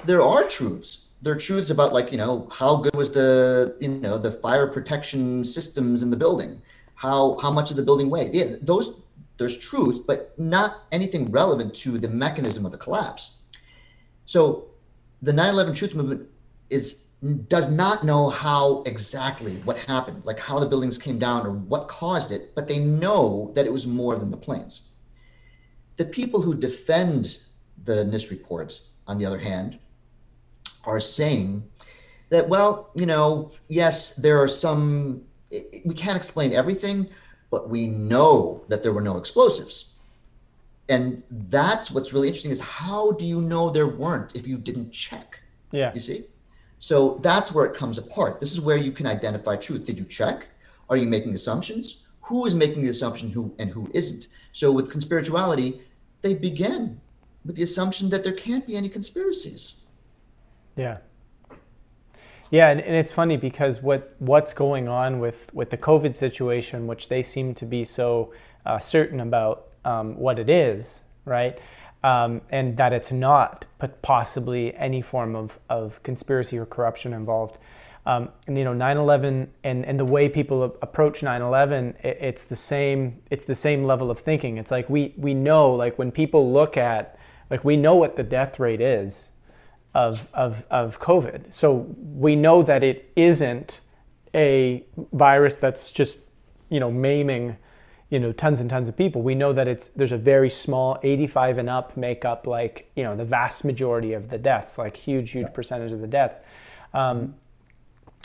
There 0.04 0.22
are 0.22 0.44
truths. 0.44 1.06
There 1.22 1.34
are 1.34 1.38
truths 1.38 1.70
about 1.70 1.92
like 1.92 2.12
you 2.12 2.18
know 2.18 2.48
how 2.52 2.76
good 2.76 2.94
was 2.94 3.10
the 3.10 3.76
you 3.80 3.88
know 3.88 4.16
the 4.18 4.30
fire 4.30 4.68
protection 4.68 5.44
systems 5.44 6.02
in 6.02 6.10
the 6.10 6.16
building, 6.16 6.62
how 6.94 7.38
how 7.42 7.50
much 7.50 7.70
of 7.70 7.76
the 7.76 7.82
building 7.82 8.08
weighed. 8.10 8.34
Yeah, 8.34 8.56
those 8.62 9.02
there's 9.38 9.56
truth, 9.56 10.04
but 10.06 10.38
not 10.38 10.86
anything 10.92 11.30
relevant 11.30 11.74
to 11.82 11.98
the 11.98 12.08
mechanism 12.08 12.66
of 12.66 12.72
the 12.72 12.78
collapse. 12.78 13.38
So 14.26 14.68
the 15.22 15.32
9/11 15.32 15.74
truth 15.74 15.94
movement 15.94 16.28
is 16.70 17.04
does 17.48 17.68
not 17.70 18.04
know 18.04 18.30
how 18.30 18.82
exactly 18.82 19.56
what 19.64 19.76
happened, 19.76 20.22
like 20.24 20.38
how 20.38 20.56
the 20.56 20.66
buildings 20.66 20.98
came 20.98 21.18
down 21.18 21.44
or 21.44 21.50
what 21.50 21.88
caused 21.88 22.30
it, 22.30 22.54
but 22.54 22.68
they 22.68 22.78
know 22.78 23.50
that 23.56 23.66
it 23.66 23.72
was 23.72 23.88
more 23.88 24.14
than 24.14 24.30
the 24.30 24.36
planes. 24.36 24.90
The 25.96 26.04
people 26.04 26.40
who 26.40 26.54
defend 26.54 27.38
the 27.84 28.04
NIST 28.04 28.30
report, 28.30 28.80
on 29.08 29.18
the 29.18 29.26
other 29.26 29.38
hand, 29.38 29.80
are 30.84 31.00
saying 31.00 31.64
that, 32.28 32.48
well, 32.48 32.90
you 32.94 33.06
know, 33.06 33.50
yes, 33.66 34.14
there 34.14 34.40
are 34.40 34.46
some, 34.46 35.22
we 35.84 35.94
can't 35.94 36.16
explain 36.16 36.52
everything, 36.52 37.08
but 37.50 37.68
we 37.68 37.88
know 37.88 38.62
that 38.68 38.84
there 38.84 38.92
were 38.92 39.00
no 39.00 39.16
explosives. 39.16 39.94
And 40.88 41.22
that's 41.30 41.90
what's 41.90 42.12
really 42.12 42.28
interesting 42.28 42.50
is 42.50 42.60
how 42.60 43.12
do 43.12 43.26
you 43.26 43.40
know 43.40 43.70
there 43.70 43.86
weren't 43.86 44.34
if 44.34 44.46
you 44.46 44.58
didn't 44.58 44.90
check? 44.90 45.40
Yeah. 45.70 45.92
You 45.94 46.00
see? 46.00 46.24
So 46.78 47.18
that's 47.22 47.52
where 47.52 47.66
it 47.66 47.74
comes 47.74 47.98
apart. 47.98 48.40
This 48.40 48.52
is 48.52 48.60
where 48.60 48.76
you 48.76 48.92
can 48.92 49.06
identify 49.06 49.56
truth. 49.56 49.84
Did 49.86 49.98
you 49.98 50.04
check? 50.04 50.46
Are 50.88 50.96
you 50.96 51.06
making 51.06 51.34
assumptions? 51.34 52.06
Who 52.22 52.46
is 52.46 52.54
making 52.54 52.82
the 52.82 52.88
assumption 52.88 53.30
who 53.30 53.54
and 53.58 53.70
who 53.70 53.90
isn't? 53.92 54.28
So 54.52 54.72
with 54.72 54.90
conspirituality, 54.90 55.80
they 56.22 56.34
begin 56.34 57.00
with 57.44 57.56
the 57.56 57.62
assumption 57.62 58.10
that 58.10 58.24
there 58.24 58.32
can't 58.32 58.66
be 58.66 58.76
any 58.76 58.88
conspiracies. 58.88 59.82
Yeah. 60.76 60.98
Yeah, 62.50 62.70
and, 62.70 62.80
and 62.80 62.94
it's 62.94 63.12
funny 63.12 63.36
because 63.36 63.82
what 63.82 64.14
what's 64.20 64.54
going 64.54 64.88
on 64.88 65.20
with 65.20 65.52
with 65.52 65.68
the 65.68 65.76
COVID 65.76 66.16
situation, 66.16 66.86
which 66.86 67.08
they 67.08 67.22
seem 67.22 67.54
to 67.54 67.66
be 67.66 67.84
so 67.84 68.32
uh, 68.64 68.78
certain 68.78 69.20
about 69.20 69.67
um, 69.88 70.16
what 70.16 70.38
it 70.38 70.50
is, 70.50 71.02
right? 71.24 71.58
Um, 72.04 72.42
and 72.50 72.76
that 72.76 72.92
it's 72.92 73.10
not, 73.10 73.64
possibly 74.02 74.74
any 74.74 75.00
form 75.02 75.34
of, 75.34 75.58
of 75.68 76.02
conspiracy 76.02 76.58
or 76.58 76.66
corruption 76.66 77.12
involved. 77.12 77.58
Um, 78.06 78.30
and 78.46 78.56
you 78.56 78.64
know, 78.64 78.72
9/11 78.72 79.48
and, 79.64 79.84
and 79.84 80.00
the 80.00 80.04
way 80.04 80.28
people 80.28 80.62
approach 80.62 81.20
9/11, 81.20 81.96
it, 82.04 82.18
it's 82.20 82.44
the 82.44 82.56
same. 82.56 83.20
It's 83.30 83.44
the 83.44 83.54
same 83.54 83.84
level 83.84 84.10
of 84.10 84.18
thinking. 84.18 84.56
It's 84.56 84.70
like 84.70 84.88
we 84.88 85.14
we 85.16 85.34
know, 85.34 85.72
like 85.72 85.98
when 85.98 86.10
people 86.10 86.50
look 86.50 86.76
at, 86.76 87.18
like 87.50 87.64
we 87.64 87.76
know 87.76 87.96
what 87.96 88.16
the 88.16 88.22
death 88.22 88.58
rate 88.58 88.80
is 88.80 89.32
of, 89.94 90.30
of, 90.32 90.64
of 90.70 91.00
COVID. 91.00 91.52
So 91.52 91.94
we 91.98 92.36
know 92.36 92.62
that 92.62 92.82
it 92.82 93.10
isn't 93.16 93.80
a 94.34 94.84
virus 95.12 95.58
that's 95.58 95.90
just, 95.90 96.18
you 96.68 96.80
know, 96.80 96.90
maiming, 96.90 97.56
you 98.10 98.18
know, 98.18 98.32
tons 98.32 98.60
and 98.60 98.70
tons 98.70 98.88
of 98.88 98.96
people. 98.96 99.22
We 99.22 99.34
know 99.34 99.52
that 99.52 99.68
it's 99.68 99.88
there's 99.88 100.12
a 100.12 100.18
very 100.18 100.48
small 100.48 100.98
85 101.02 101.58
and 101.58 101.68
up 101.68 101.96
make 101.96 102.24
up 102.24 102.46
like, 102.46 102.90
you 102.96 103.04
know, 103.04 103.14
the 103.14 103.24
vast 103.24 103.64
majority 103.64 104.14
of 104.14 104.30
the 104.30 104.38
deaths, 104.38 104.78
like 104.78 104.96
huge, 104.96 105.30
huge 105.32 105.52
percentage 105.52 105.92
of 105.92 106.00
the 106.00 106.06
deaths. 106.06 106.40
Um, 106.94 107.34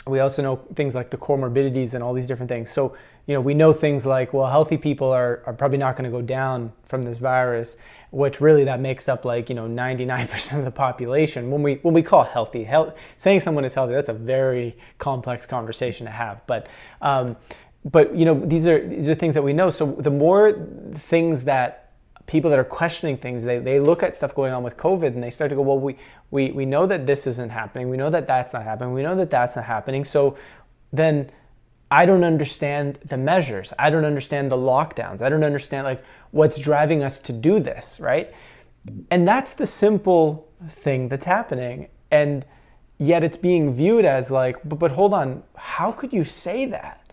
we 0.06 0.20
also 0.20 0.42
know 0.42 0.56
things 0.74 0.94
like 0.94 1.10
the 1.10 1.16
comorbidities 1.16 1.94
and 1.94 2.02
all 2.04 2.12
these 2.12 2.28
different 2.28 2.48
things. 2.50 2.70
So, 2.70 2.94
you 3.26 3.34
know, 3.34 3.40
we 3.40 3.54
know 3.54 3.72
things 3.72 4.04
like, 4.04 4.34
well, 4.34 4.50
healthy 4.50 4.76
people 4.76 5.08
are, 5.08 5.42
are 5.46 5.54
probably 5.54 5.78
not 5.78 5.96
going 5.96 6.04
to 6.04 6.14
go 6.14 6.20
down 6.20 6.72
from 6.84 7.04
this 7.04 7.16
virus, 7.16 7.76
which 8.10 8.38
really 8.38 8.64
that 8.64 8.80
makes 8.80 9.08
up 9.08 9.24
like, 9.24 9.48
you 9.48 9.54
know, 9.54 9.66
99% 9.66 10.58
of 10.58 10.64
the 10.64 10.70
population. 10.70 11.50
When 11.50 11.62
we 11.62 11.76
when 11.76 11.94
we 11.94 12.02
call 12.02 12.24
healthy, 12.24 12.64
health, 12.64 12.94
saying 13.16 13.40
someone 13.40 13.64
is 13.64 13.72
healthy, 13.72 13.94
that's 13.94 14.10
a 14.10 14.14
very 14.14 14.76
complex 14.98 15.46
conversation 15.46 16.04
to 16.04 16.12
have. 16.12 16.46
But 16.46 16.68
um, 17.00 17.36
but 17.84 18.14
you 18.14 18.24
know, 18.24 18.34
these 18.34 18.66
are 18.66 18.86
these 18.86 19.08
are 19.08 19.14
things 19.14 19.34
that 19.34 19.42
we 19.42 19.52
know. 19.52 19.70
So 19.70 19.92
the 19.98 20.10
more 20.10 20.52
things 20.94 21.44
that 21.44 21.84
people 22.26 22.50
that 22.50 22.58
are 22.58 22.64
questioning 22.64 23.16
things, 23.16 23.44
they, 23.44 23.58
they 23.58 23.78
look 23.78 24.02
at 24.02 24.16
stuff 24.16 24.34
going 24.34 24.52
on 24.52 24.62
with 24.62 24.76
COVID 24.76 25.08
and 25.08 25.22
they 25.22 25.30
start 25.30 25.50
to 25.50 25.56
go, 25.56 25.62
well, 25.62 25.78
we, 25.78 25.96
we, 26.30 26.50
we 26.52 26.64
know 26.64 26.86
that 26.86 27.06
this 27.06 27.26
isn't 27.26 27.50
happening. 27.50 27.90
We 27.90 27.96
know 27.96 28.10
that 28.10 28.26
that's 28.26 28.52
not 28.52 28.62
happening. 28.62 28.94
We 28.94 29.02
know 29.02 29.14
that 29.16 29.30
that's 29.30 29.56
not 29.56 29.66
happening. 29.66 30.04
So 30.04 30.36
then 30.92 31.30
I 31.90 32.06
don't 32.06 32.24
understand 32.24 32.98
the 33.04 33.18
measures. 33.18 33.72
I 33.78 33.90
don't 33.90 34.04
understand 34.04 34.50
the 34.50 34.56
lockdowns. 34.56 35.20
I 35.20 35.28
don't 35.28 35.44
understand 35.44 35.84
like 35.84 36.02
what's 36.30 36.58
driving 36.58 37.02
us 37.02 37.18
to 37.20 37.32
do 37.32 37.60
this, 37.60 38.00
right? 38.00 38.32
And 39.10 39.28
that's 39.28 39.52
the 39.52 39.66
simple 39.66 40.48
thing 40.68 41.08
that's 41.08 41.26
happening. 41.26 41.88
And 42.10 42.46
yet 42.98 43.22
it's 43.22 43.36
being 43.36 43.74
viewed 43.74 44.04
as 44.04 44.30
like, 44.30 44.56
but, 44.66 44.78
but 44.78 44.92
hold 44.92 45.12
on, 45.12 45.42
how 45.56 45.92
could 45.92 46.12
you 46.12 46.24
say 46.24 46.64
that? 46.66 47.03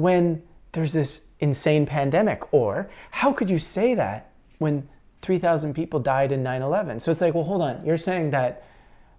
When 0.00 0.42
there's 0.72 0.92
this 0.92 1.22
insane 1.40 1.86
pandemic? 1.86 2.52
Or 2.52 2.90
how 3.10 3.32
could 3.32 3.50
you 3.50 3.58
say 3.58 3.94
that 3.94 4.30
when 4.58 4.88
3,000 5.22 5.74
people 5.74 6.00
died 6.00 6.32
in 6.32 6.42
9 6.42 6.62
11? 6.62 7.00
So 7.00 7.10
it's 7.10 7.20
like, 7.20 7.34
well, 7.34 7.44
hold 7.44 7.62
on. 7.62 7.84
You're 7.84 7.96
saying 7.96 8.30
that 8.30 8.64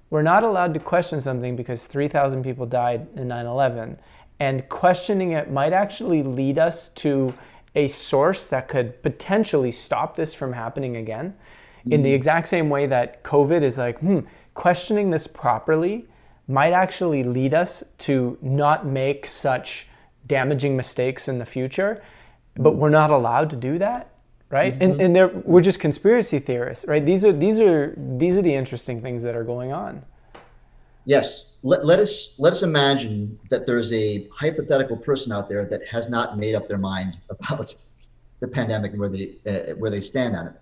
we're 0.09 0.21
not 0.21 0.43
allowed 0.43 0.73
to 0.73 0.79
question 0.79 1.21
something 1.21 1.55
because 1.55 1.87
3,000 1.87 2.43
people 2.43 2.65
died 2.65 3.07
in 3.15 3.27
9 3.27 3.45
11. 3.45 3.99
And 4.39 4.67
questioning 4.69 5.31
it 5.31 5.51
might 5.51 5.73
actually 5.73 6.23
lead 6.23 6.57
us 6.57 6.89
to 6.89 7.33
a 7.75 7.87
source 7.87 8.47
that 8.47 8.67
could 8.67 9.01
potentially 9.03 9.71
stop 9.71 10.15
this 10.15 10.33
from 10.33 10.53
happening 10.53 10.97
again. 10.97 11.35
In 11.85 12.03
the 12.03 12.13
exact 12.13 12.47
same 12.47 12.69
way 12.69 12.85
that 12.85 13.23
COVID 13.23 13.63
is 13.63 13.77
like, 13.79 13.99
hmm, 13.99 14.19
questioning 14.53 15.09
this 15.09 15.25
properly 15.25 16.07
might 16.47 16.73
actually 16.73 17.23
lead 17.23 17.55
us 17.55 17.83
to 17.99 18.37
not 18.41 18.85
make 18.85 19.27
such 19.27 19.87
damaging 20.31 20.77
mistakes 20.77 21.27
in 21.27 21.37
the 21.37 21.45
future, 21.45 22.01
but 22.55 22.77
we're 22.77 22.95
not 23.01 23.11
allowed 23.11 23.49
to 23.49 23.57
do 23.69 23.77
that 23.77 24.07
right? 24.51 24.77
Mm-hmm. 24.77 24.99
And 24.99 25.17
and 25.17 25.45
we're 25.45 25.61
just 25.61 25.79
conspiracy 25.79 26.39
theorists, 26.39 26.83
right? 26.85 27.05
These 27.05 27.23
are 27.23 27.31
these 27.31 27.57
are 27.57 27.95
these 27.97 28.35
are 28.35 28.41
the 28.41 28.53
interesting 28.53 29.01
things 29.01 29.23
that 29.23 29.33
are 29.33 29.45
going 29.45 29.71
on. 29.71 30.03
Yes. 31.05 31.55
Let, 31.63 31.85
let 31.85 31.99
us 31.99 32.35
let 32.37 32.51
us 32.53 32.61
imagine 32.63 33.39
that 33.49 33.65
there's 33.65 33.91
a 33.93 34.27
hypothetical 34.33 34.97
person 34.97 35.31
out 35.31 35.47
there 35.47 35.63
that 35.65 35.81
has 35.89 36.09
not 36.09 36.37
made 36.37 36.53
up 36.53 36.67
their 36.67 36.77
mind 36.77 37.17
about 37.29 37.73
the 38.41 38.47
pandemic 38.47 38.91
and 38.91 38.99
where 38.99 39.09
they 39.09 39.35
uh, 39.47 39.75
where 39.75 39.89
they 39.89 40.01
stand 40.01 40.35
on 40.35 40.47
it. 40.47 40.53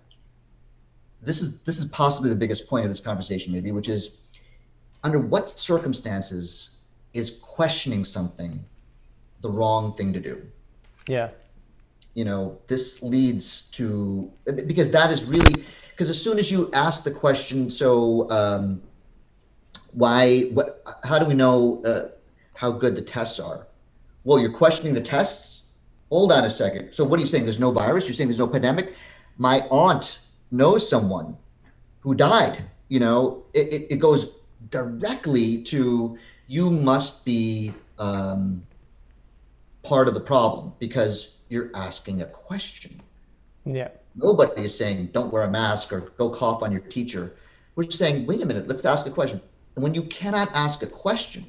This 1.22 1.42
is 1.42 1.60
this 1.62 1.78
is 1.78 1.86
possibly 1.86 2.30
the 2.30 2.36
biggest 2.36 2.68
point 2.68 2.84
of 2.84 2.90
this 2.90 3.00
conversation, 3.00 3.52
maybe, 3.52 3.72
which 3.72 3.88
is 3.88 4.18
under 5.02 5.18
what 5.18 5.58
circumstances 5.58 6.78
is 7.12 7.40
questioning 7.42 8.04
something 8.04 8.64
the 9.40 9.50
wrong 9.50 9.94
thing 9.94 10.12
to 10.12 10.20
do? 10.20 10.42
Yeah. 11.08 11.30
You 12.14 12.24
know 12.24 12.58
this 12.66 13.02
leads 13.02 13.70
to 13.70 14.30
because 14.66 14.90
that 14.90 15.10
is 15.10 15.24
really 15.24 15.64
because 15.90 16.10
as 16.10 16.20
soon 16.20 16.38
as 16.38 16.50
you 16.50 16.70
ask 16.72 17.04
the 17.04 17.10
question 17.10 17.70
so 17.70 18.28
um, 18.30 18.82
why 19.92 20.42
what 20.52 20.82
how 21.04 21.18
do 21.18 21.26
we 21.26 21.34
know 21.34 21.82
uh, 21.84 22.08
how 22.54 22.70
good 22.70 22.96
the 22.96 23.02
tests 23.02 23.38
are? 23.38 23.66
Well 24.24 24.38
you're 24.38 24.52
questioning 24.52 24.94
the 24.94 25.00
tests? 25.00 25.68
Hold 26.10 26.32
on 26.32 26.44
a 26.44 26.50
second. 26.50 26.92
So 26.92 27.04
what 27.04 27.18
are 27.18 27.22
you 27.22 27.28
saying? 27.28 27.44
There's 27.44 27.60
no 27.60 27.70
virus? 27.70 28.06
You're 28.08 28.14
saying 28.14 28.28
there's 28.28 28.40
no 28.40 28.48
pandemic? 28.48 28.94
My 29.38 29.60
aunt 29.70 30.20
knows 30.50 30.88
someone 30.88 31.36
who 32.00 32.14
died 32.14 32.64
you 32.90 33.00
know? 33.00 33.44
It, 33.54 33.72
it, 33.72 33.92
it 33.92 33.96
goes 33.96 34.36
directly 34.68 35.62
to 35.62 36.18
you 36.46 36.68
must 36.68 37.24
be 37.24 37.72
um, 37.98 38.66
part 39.82 40.08
of 40.08 40.14
the 40.14 40.20
problem 40.20 40.72
because 40.78 41.38
you're 41.48 41.70
asking 41.74 42.22
a 42.22 42.26
question. 42.26 43.00
Yeah. 43.64 43.88
Nobody 44.14 44.62
is 44.62 44.76
saying 44.76 45.06
don't 45.12 45.32
wear 45.32 45.44
a 45.44 45.50
mask 45.50 45.92
or 45.92 46.00
go 46.00 46.30
cough 46.30 46.62
on 46.62 46.72
your 46.72 46.80
teacher. 46.80 47.36
We're 47.76 47.90
saying, 47.90 48.26
wait 48.26 48.42
a 48.42 48.46
minute, 48.46 48.68
let's 48.68 48.84
ask 48.84 49.06
a 49.06 49.10
question. 49.10 49.40
And 49.74 49.82
when 49.82 49.94
you 49.94 50.02
cannot 50.02 50.50
ask 50.54 50.82
a 50.82 50.86
question, 50.86 51.44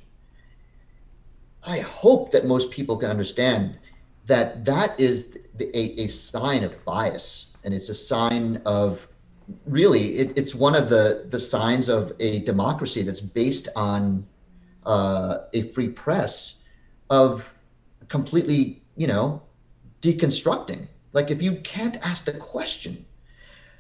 I 1.63 1.79
hope 1.79 2.32
that 2.32 2.45
most 2.45 2.71
people 2.71 2.97
can 2.97 3.09
understand 3.09 3.77
that 4.25 4.65
that 4.65 4.99
is 4.99 5.38
a, 5.59 6.01
a 6.01 6.07
sign 6.07 6.63
of 6.63 6.84
bias 6.86 7.55
and 7.63 7.73
it's 7.73 7.89
a 7.89 7.95
sign 7.95 8.61
of 8.65 9.07
really 9.65 10.17
it, 10.17 10.38
it's 10.38 10.55
one 10.55 10.75
of 10.75 10.89
the 10.89 11.27
the 11.29 11.39
signs 11.39 11.89
of 11.89 12.13
a 12.19 12.39
democracy 12.39 13.01
that's 13.01 13.21
based 13.21 13.67
on 13.75 14.25
uh, 14.86 15.39
a 15.53 15.63
free 15.69 15.89
press 15.89 16.63
of 17.09 17.53
completely 18.12 18.84
you 18.95 19.07
know 19.07 19.41
deconstructing. 20.01 20.88
Like 21.14 21.32
if 21.32 21.41
you 21.41 21.53
can't 21.74 21.97
ask 22.05 22.26
the 22.26 22.34
question, 22.34 23.05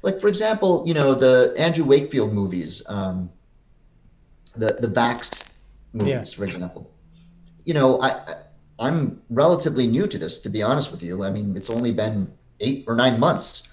like 0.01 0.19
for 0.19 0.29
example, 0.29 0.83
you 0.87 0.93
know 0.93 1.13
the 1.13 1.53
Andrew 1.57 1.85
Wakefield 1.85 2.33
movies, 2.33 2.81
um, 2.89 3.29
the 4.55 4.77
the 4.79 4.87
Vaxxed 4.87 5.49
movies, 5.93 6.31
yeah. 6.31 6.37
for 6.37 6.45
example. 6.45 6.89
You 7.65 7.75
know, 7.75 8.01
I, 8.01 8.09
I 8.79 8.87
am 8.87 9.21
relatively 9.29 9.85
new 9.85 10.07
to 10.07 10.17
this, 10.17 10.39
to 10.39 10.49
be 10.49 10.63
honest 10.63 10.91
with 10.91 11.03
you. 11.03 11.23
I 11.23 11.29
mean, 11.29 11.55
it's 11.55 11.69
only 11.69 11.91
been 11.91 12.31
eight 12.59 12.85
or 12.87 12.95
nine 12.95 13.19
months, 13.19 13.69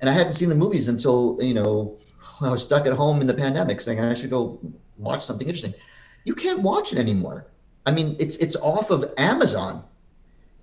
and 0.00 0.10
I 0.10 0.12
hadn't 0.12 0.34
seen 0.34 0.50
the 0.50 0.60
movies 0.64 0.88
until 0.88 1.38
you 1.40 1.54
know 1.54 1.98
I 2.40 2.50
was 2.50 2.62
stuck 2.62 2.86
at 2.86 2.92
home 2.92 3.20
in 3.20 3.26
the 3.26 3.38
pandemic, 3.44 3.80
saying 3.80 4.00
I 4.00 4.14
should 4.14 4.30
go 4.30 4.60
watch 4.98 5.24
something 5.24 5.46
interesting. 5.46 5.74
You 6.24 6.34
can't 6.34 6.60
watch 6.60 6.92
it 6.92 6.98
anymore. 6.98 7.46
I 7.86 7.92
mean, 7.92 8.16
it's 8.18 8.36
it's 8.36 8.56
off 8.56 8.90
of 8.90 9.12
Amazon 9.16 9.84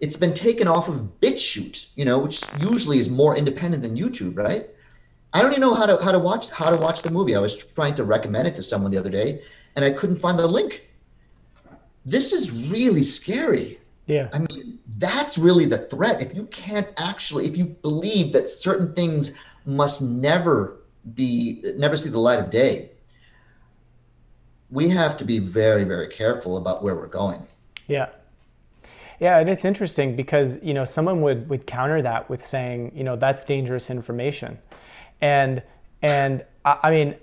it's 0.03 0.17
been 0.17 0.33
taken 0.33 0.67
off 0.67 0.89
of 0.89 0.95
BitChute, 1.21 1.91
you 1.95 2.03
know, 2.03 2.19
which 2.19 2.43
usually 2.59 2.99
is 2.99 3.09
more 3.09 3.37
independent 3.37 3.83
than 3.83 3.95
YouTube, 3.95 4.37
right? 4.37 4.69
I 5.31 5.41
don't 5.41 5.51
even 5.51 5.61
know 5.61 5.73
how 5.73 5.85
to 5.85 5.95
how 6.03 6.11
to 6.11 6.19
watch 6.19 6.49
how 6.49 6.69
to 6.69 6.75
watch 6.75 7.03
the 7.03 7.09
movie. 7.09 7.35
I 7.37 7.39
was 7.39 7.55
trying 7.55 7.95
to 7.95 8.03
recommend 8.03 8.49
it 8.49 8.55
to 8.57 8.61
someone 8.61 8.91
the 8.91 8.97
other 8.97 9.09
day, 9.09 9.41
and 9.77 9.85
I 9.85 9.91
couldn't 9.91 10.17
find 10.17 10.37
the 10.37 10.45
link. 10.45 10.89
This 12.05 12.33
is 12.33 12.67
really 12.67 13.03
scary. 13.03 13.79
Yeah. 14.05 14.27
I 14.33 14.39
mean, 14.39 14.79
that's 14.97 15.37
really 15.37 15.65
the 15.67 15.77
threat. 15.77 16.21
If 16.21 16.35
you 16.35 16.47
can't 16.47 16.93
actually, 16.97 17.45
if 17.45 17.55
you 17.55 17.67
believe 17.67 18.33
that 18.33 18.49
certain 18.49 18.93
things 18.93 19.39
must 19.65 20.01
never 20.01 20.81
be, 21.15 21.63
never 21.77 21.95
see 21.95 22.09
the 22.09 22.19
light 22.19 22.39
of 22.39 22.51
day, 22.51 22.91
we 24.73 24.89
have 24.89 25.15
to 25.17 25.25
be 25.25 25.39
very, 25.39 25.83
very 25.83 26.07
careful 26.07 26.57
about 26.57 26.83
where 26.83 26.95
we're 26.95 27.07
going. 27.07 27.47
Yeah. 27.87 28.09
Yeah, 29.19 29.37
and 29.37 29.47
it's 29.47 29.63
interesting 29.63 30.15
because 30.15 30.59
you 30.63 30.73
know 30.73 30.83
someone 30.83 31.21
would 31.21 31.47
would 31.47 31.65
counter 31.65 32.01
that 32.01 32.29
with 32.29 32.41
saying 32.41 32.91
you 32.95 33.03
know 33.03 33.15
that's 33.15 33.45
dangerous 33.45 33.89
information, 33.89 34.57
and 35.21 35.61
and 36.01 36.43
I, 36.65 36.79
I 36.83 36.91
mean 36.91 37.15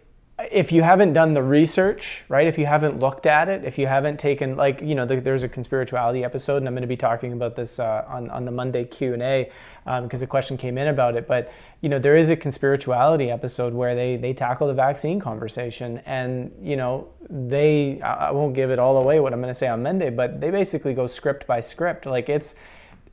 if 0.50 0.72
you 0.72 0.82
haven't 0.82 1.12
done 1.12 1.34
the 1.34 1.42
research, 1.42 2.24
right? 2.28 2.46
If 2.46 2.58
you 2.58 2.66
haven't 2.66 2.98
looked 2.98 3.26
at 3.26 3.48
it, 3.48 3.64
if 3.64 3.78
you 3.78 3.86
haven't 3.86 4.18
taken 4.18 4.56
like 4.56 4.80
you 4.80 4.94
know, 4.94 5.04
the, 5.04 5.20
there's 5.20 5.42
a 5.42 5.48
conspirituality 5.48 6.24
episode, 6.24 6.58
and 6.58 6.68
I'm 6.68 6.74
going 6.74 6.82
to 6.82 6.88
be 6.88 6.96
talking 6.96 7.32
about 7.32 7.56
this 7.56 7.78
uh, 7.78 8.04
on 8.08 8.30
on 8.30 8.44
the 8.44 8.50
Monday 8.50 8.84
Q 8.84 9.12
and 9.14 9.22
A 9.22 9.50
because 9.84 10.22
um, 10.22 10.24
a 10.24 10.26
question 10.26 10.56
came 10.56 10.78
in 10.78 10.88
about 10.88 11.16
it. 11.16 11.26
But 11.26 11.52
you 11.80 11.88
know, 11.88 11.98
there 11.98 12.16
is 12.16 12.30
a 12.30 12.36
conspirituality 12.36 13.32
episode 13.32 13.74
where 13.74 13.94
they 13.94 14.16
they 14.16 14.32
tackle 14.32 14.66
the 14.66 14.74
vaccine 14.74 15.20
conversation, 15.20 15.98
and 16.06 16.52
you 16.62 16.76
know, 16.76 17.08
they 17.28 18.00
I 18.00 18.30
won't 18.30 18.54
give 18.54 18.70
it 18.70 18.78
all 18.78 18.96
away 18.96 19.20
what 19.20 19.32
I'm 19.32 19.40
going 19.40 19.52
to 19.52 19.58
say 19.58 19.68
on 19.68 19.82
Monday, 19.82 20.10
but 20.10 20.40
they 20.40 20.50
basically 20.50 20.94
go 20.94 21.06
script 21.06 21.46
by 21.46 21.60
script, 21.60 22.06
like 22.06 22.28
it's 22.28 22.54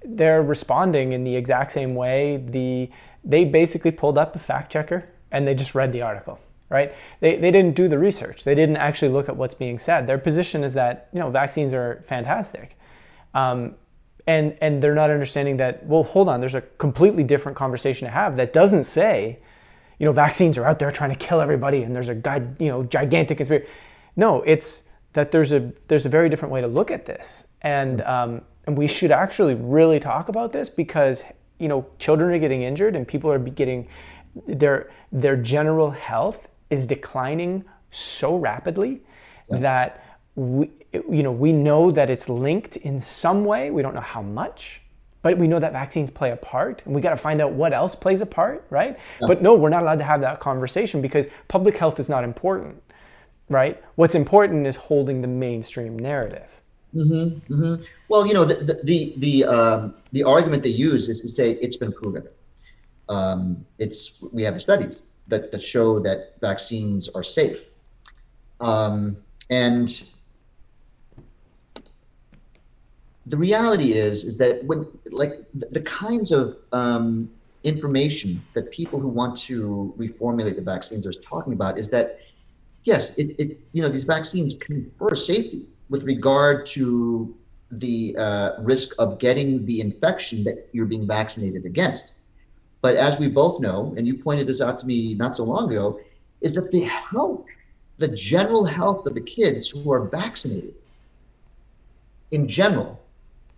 they're 0.04 0.44
responding 0.44 1.12
in 1.12 1.24
the 1.24 1.36
exact 1.36 1.72
same 1.72 1.96
way. 1.96 2.38
The 2.38 2.90
they 3.24 3.44
basically 3.44 3.92
pulled 3.92 4.18
up 4.18 4.36
a 4.36 4.40
fact 4.40 4.72
checker 4.72 5.10
and 5.32 5.48
they 5.48 5.54
just 5.54 5.76
read 5.76 5.92
the 5.92 6.02
article 6.02 6.40
right? 6.70 6.94
They, 7.20 7.38
they 7.38 7.52
didn't 7.52 7.76
do 7.76 7.88
the 7.88 7.98
research. 7.98 8.44
They 8.44 8.56
didn't 8.56 8.78
actually 8.78 9.10
look 9.10 9.30
at 9.30 9.38
what's 9.38 9.54
being 9.54 9.80
said. 9.80 10.08
Their 10.08 10.18
position 10.18 10.64
is 10.64 10.74
that 10.74 11.10
you 11.14 11.20
know 11.20 11.30
vaccines 11.30 11.74
are 11.74 12.04
fantastic, 12.08 12.78
um, 13.34 13.76
and 14.26 14.58
and 14.62 14.82
they're 14.82 14.96
not 14.96 15.10
understanding 15.10 15.58
that. 15.58 15.86
Well, 15.86 16.04
hold 16.04 16.30
on. 16.30 16.40
There's 16.40 16.56
a 16.56 16.62
completely 16.62 17.24
different 17.24 17.58
conversation 17.58 18.06
to 18.06 18.12
have 18.12 18.36
that 18.38 18.54
doesn't 18.54 18.84
say, 18.84 19.40
you 20.00 20.06
know, 20.06 20.12
vaccines 20.12 20.58
are 20.58 20.66
out 20.66 20.80
there 20.80 20.92
trying 20.92 21.12
to 21.12 21.16
kill 21.16 21.42
everybody, 21.42 21.84
and 21.84 21.96
there's 21.96 22.10
a 22.10 22.16
guy, 22.16 22.46
you 22.60 22.70
know 22.70 22.84
gigantic 22.84 23.38
conspiracy. 23.38 23.68
No, 24.16 24.42
it's 24.44 24.84
that 25.14 25.32
there's 25.32 25.54
a 25.54 25.72
there's 25.88 26.06
a 26.06 26.10
very 26.10 26.30
different 26.30 26.52
way 26.52 26.62
to 26.62 26.68
look 26.68 26.92
at 26.92 27.06
this, 27.06 27.46
and 27.62 28.02
um, 28.02 28.42
and 28.66 28.78
we 28.78 28.88
should 28.88 29.12
actually 29.12 29.56
really 29.56 30.00
talk 30.00 30.28
about 30.28 30.52
this 30.52 30.68
because 30.68 31.24
you 31.60 31.68
know 31.70 31.88
children 31.98 32.34
are 32.34 32.40
getting 32.40 32.64
injured 32.64 32.96
and 32.96 33.08
people 33.08 33.32
are 33.32 33.40
getting 33.40 33.88
their 34.46 34.92
their 35.12 35.38
general 35.38 35.92
health 35.92 36.48
is 36.70 36.86
declining 36.86 37.64
so 37.92 38.38
rapidly 38.38 39.02
yeah. 39.50 39.58
that 39.58 40.20
we, 40.36 40.70
you 40.94 41.24
know, 41.24 41.32
we 41.32 41.52
know 41.52 41.92
that 41.92 42.10
it's 42.10 42.30
linked 42.30 42.78
in 42.78 43.00
some 43.00 43.46
way. 43.46 43.72
We 43.72 43.82
don't 43.82 43.96
know 43.96 44.02
how 44.02 44.22
much, 44.22 44.82
but 45.22 45.38
we 45.38 45.48
know 45.48 45.60
that 45.60 45.74
vaccines 45.74 46.10
play 46.10 46.32
a 46.32 46.36
part, 46.36 46.84
and 46.86 46.94
we 46.94 47.02
got 47.02 47.10
to 47.12 47.18
find 47.18 47.42
out 47.42 47.54
what 47.54 47.74
else 47.74 47.96
plays 47.96 48.22
a 48.22 48.26
part, 48.26 48.66
right? 48.70 48.98
Yeah. 49.20 49.28
But 49.28 49.42
no, 49.42 49.56
we're 49.56 49.70
not 49.70 49.84
allowed 49.84 50.00
to 50.00 50.06
have 50.06 50.22
that 50.22 50.40
conversation 50.40 51.02
because 51.02 51.28
public 51.48 51.78
health 51.78 52.00
is 52.00 52.08
not 52.08 52.24
important, 52.24 52.82
right? 53.50 53.82
What's 53.96 54.16
important 54.16 54.68
is 54.68 54.76
holding 54.76 55.22
the 55.22 55.28
mainstream 55.28 55.98
narrative. 55.98 56.48
Mm-hmm, 56.96 57.54
mm-hmm. 57.54 57.84
Well, 58.10 58.26
you 58.26 58.34
know, 58.34 58.46
the 58.46 58.56
the 58.56 58.80
the 58.84 59.14
the, 59.18 59.44
um, 59.46 59.96
the 60.14 60.24
argument 60.24 60.64
they 60.64 60.70
use 60.70 61.10
is 61.10 61.20
to 61.22 61.28
say 61.28 61.54
it's 61.54 61.76
been 61.76 61.92
proven. 61.92 62.28
Um, 63.10 63.66
it's 63.78 64.24
we 64.32 64.44
have 64.44 64.54
the 64.54 64.60
studies 64.60 65.12
that, 65.28 65.52
that 65.52 65.62
show 65.62 66.00
that 66.00 66.40
vaccines 66.42 67.10
are 67.10 67.24
safe. 67.24 67.70
Um, 68.60 69.18
and 69.50 70.02
the 73.28 73.38
reality 73.38 73.94
is 73.94 74.24
is 74.24 74.38
that 74.38 74.64
when 74.66 74.88
like 75.12 75.46
the, 75.54 75.68
the 75.72 75.82
kinds 75.82 76.32
of 76.32 76.58
um, 76.72 77.30
information 77.64 78.42
that 78.54 78.72
people 78.72 79.00
who 79.00 79.08
want 79.08 79.38
to 79.38 79.94
reformulate 79.98 80.56
the 80.56 80.62
vaccines 80.62 81.06
are 81.06 81.14
talking 81.14 81.54
about 81.54 81.78
is 81.78 81.90
that 81.90 82.20
yes 82.84 83.18
it, 83.18 83.36
it 83.38 83.60
you 83.74 83.82
know 83.82 83.90
these 83.90 84.06
vaccines 84.06 84.54
confer 84.56 85.16
safety 85.16 85.66
with 85.90 86.04
regard 86.04 86.66
to 86.66 87.36
the 87.72 88.16
uh, 88.18 88.52
risk 88.62 88.96
of 88.98 89.20
getting 89.20 89.66
the 89.66 89.82
infection 89.82 90.44
that 90.44 90.70
you're 90.72 90.86
being 90.86 91.06
vaccinated 91.06 91.66
against 91.66 92.14
but 92.88 92.96
as 92.96 93.20
we 93.20 93.28
both 93.28 93.60
know, 93.60 93.94
and 93.98 94.08
you 94.08 94.16
pointed 94.16 94.48
this 94.48 94.62
out 94.62 94.80
to 94.80 94.86
me 94.86 95.14
not 95.14 95.36
so 95.36 95.44
long 95.44 95.70
ago, 95.70 96.00
is 96.40 96.54
that 96.54 96.72
the 96.72 96.84
health, 96.84 97.46
the 97.98 98.08
general 98.08 98.64
health 98.64 99.06
of 99.06 99.14
the 99.14 99.20
kids 99.20 99.68
who 99.68 99.92
are 99.92 100.08
vaccinated 100.08 100.74
in 102.32 102.48
general 102.48 102.98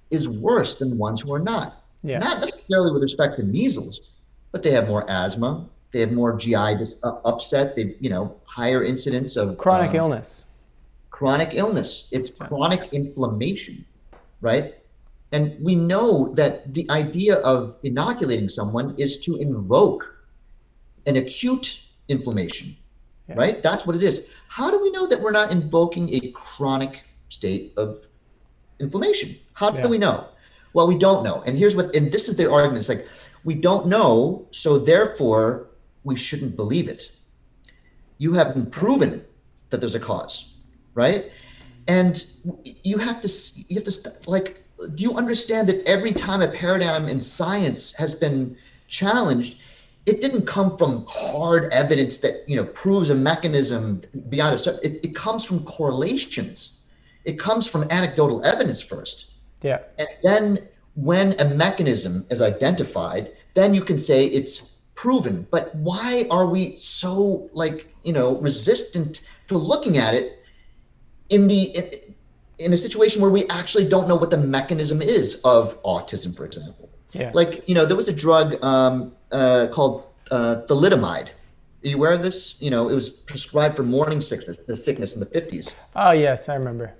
is 0.09 0.27
worse 0.27 0.73
than 0.73 0.89
the 0.89 0.95
ones 0.95 1.21
who 1.21 1.31
are 1.31 1.45
not. 1.53 1.83
Yeah. 2.01 2.17
Not 2.17 2.39
necessarily 2.39 2.91
with 2.91 3.03
respect 3.03 3.37
to 3.37 3.43
measles, 3.43 4.13
but 4.51 4.63
they 4.63 4.71
have 4.71 4.87
more 4.87 5.07
asthma, 5.07 5.67
they 5.91 5.99
have 5.99 6.11
more 6.11 6.35
GI 6.35 6.77
dis- 6.79 7.03
uh, 7.03 7.19
upset, 7.23 7.75
they 7.75 7.93
you 7.99 8.09
know 8.09 8.35
higher 8.45 8.83
incidence 8.83 9.35
of 9.35 9.59
chronic 9.59 9.91
um, 9.91 9.97
illness. 9.97 10.43
chronic 11.11 11.49
illness, 11.53 12.09
it's 12.11 12.31
chronic 12.31 12.91
inflammation, 12.93 13.85
right? 14.41 14.73
And 15.31 15.55
we 15.63 15.75
know 15.75 16.33
that 16.35 16.73
the 16.73 16.89
idea 16.89 17.35
of 17.35 17.77
inoculating 17.83 18.49
someone 18.49 18.95
is 18.97 19.17
to 19.19 19.35
invoke 19.35 20.15
an 21.05 21.17
acute 21.17 21.83
inflammation, 22.07 22.75
yeah. 23.27 23.35
right? 23.35 23.61
That's 23.61 23.85
what 23.85 23.95
it 23.95 24.03
is. 24.03 24.27
How 24.47 24.71
do 24.71 24.81
we 24.81 24.89
know 24.91 25.05
that 25.07 25.19
we're 25.21 25.31
not 25.31 25.51
invoking 25.51 26.13
a 26.13 26.31
chronic 26.31 27.03
state 27.29 27.73
of 27.77 27.95
inflammation? 28.79 29.37
How 29.53 29.71
yeah. 29.71 29.83
do 29.83 29.89
we 29.89 29.97
know? 29.99 30.27
Well, 30.73 30.87
we 30.87 30.97
don't 30.97 31.23
know. 31.23 31.43
And 31.45 31.57
here's 31.57 31.75
what, 31.75 31.95
and 31.95 32.11
this 32.11 32.27
is 32.27 32.37
the 32.37 32.51
argument. 32.51 32.79
It's 32.79 32.89
like, 32.89 33.07
we 33.43 33.53
don't 33.53 33.87
know, 33.87 34.47
so 34.51 34.77
therefore 34.79 35.69
we 36.03 36.15
shouldn't 36.15 36.55
believe 36.55 36.89
it. 36.89 37.15
You 38.17 38.33
haven't 38.33 38.71
proven 38.71 39.23
that 39.69 39.79
there's 39.79 39.95
a 39.95 39.99
cause, 39.99 40.55
right? 40.93 41.31
And 41.87 42.23
you 42.83 42.97
have 42.97 43.21
to, 43.21 43.29
you 43.67 43.75
have 43.75 43.85
to, 43.85 44.13
like, 44.27 44.63
do 44.95 45.03
you 45.03 45.15
understand 45.15 45.67
that 45.69 45.87
every 45.87 46.13
time 46.13 46.41
a 46.41 46.47
paradigm 46.47 47.07
in 47.07 47.21
science 47.21 47.93
has 47.93 48.15
been 48.15 48.57
challenged, 48.87 49.59
it 50.05 50.21
didn't 50.21 50.45
come 50.45 50.77
from 50.77 51.05
hard 51.07 51.71
evidence 51.71 52.17
that 52.19 52.43
you 52.47 52.55
know 52.55 52.63
proves 52.63 53.09
a 53.09 53.15
mechanism 53.15 54.01
beyond 54.29 54.55
a 54.55 54.57
certain. 54.57 54.79
It, 54.83 55.05
it 55.05 55.15
comes 55.15 55.43
from 55.43 55.63
correlations. 55.65 56.81
It 57.25 57.37
comes 57.37 57.67
from 57.67 57.83
anecdotal 57.91 58.43
evidence 58.45 58.81
first. 58.81 59.31
Yeah. 59.61 59.79
And 59.97 60.07
then 60.23 60.57
when 60.95 61.39
a 61.39 61.45
mechanism 61.45 62.25
is 62.29 62.41
identified, 62.41 63.33
then 63.53 63.73
you 63.73 63.81
can 63.81 63.99
say 63.99 64.25
it's 64.25 64.71
proven. 64.95 65.47
But 65.51 65.75
why 65.75 66.25
are 66.31 66.47
we 66.47 66.77
so 66.77 67.49
like 67.53 67.93
you 68.03 68.13
know 68.13 68.37
resistant 68.37 69.21
to 69.47 69.57
looking 69.57 69.97
at 69.97 70.13
it 70.13 70.43
in 71.29 71.47
the 71.47 71.75
in, 72.59 72.73
a 72.73 72.77
situation 72.77 73.21
where 73.21 73.31
we 73.31 73.47
actually 73.47 73.87
don't 73.87 74.07
know 74.07 74.15
what 74.15 74.29
the 74.29 74.37
mechanism 74.37 75.01
is 75.01 75.41
of 75.43 75.81
autism, 75.83 76.35
for 76.35 76.45
example? 76.45 76.89
Yeah. 77.11 77.31
Like 77.33 77.67
you 77.67 77.75
know, 77.75 77.85
there 77.85 77.97
was 77.97 78.07
a 78.07 78.13
drug 78.13 78.63
um, 78.63 79.13
uh, 79.31 79.67
called 79.71 80.05
uh, 80.31 80.61
thalidomide. 80.67 81.29
Are 81.83 81.87
you 81.87 81.95
aware 81.95 82.13
of 82.13 82.23
this? 82.23 82.61
You 82.61 82.69
know, 82.69 82.89
it 82.89 82.93
was 82.93 83.09
prescribed 83.09 83.75
for 83.75 83.83
morning 83.83 84.21
sickness, 84.21 84.57
the 84.57 84.75
sickness 84.75 85.13
in 85.13 85.21
the 85.21 85.25
50s. 85.27 85.79
Oh, 85.95 86.11
yes, 86.11 86.49
I 86.49 86.55
remember. 86.55 86.93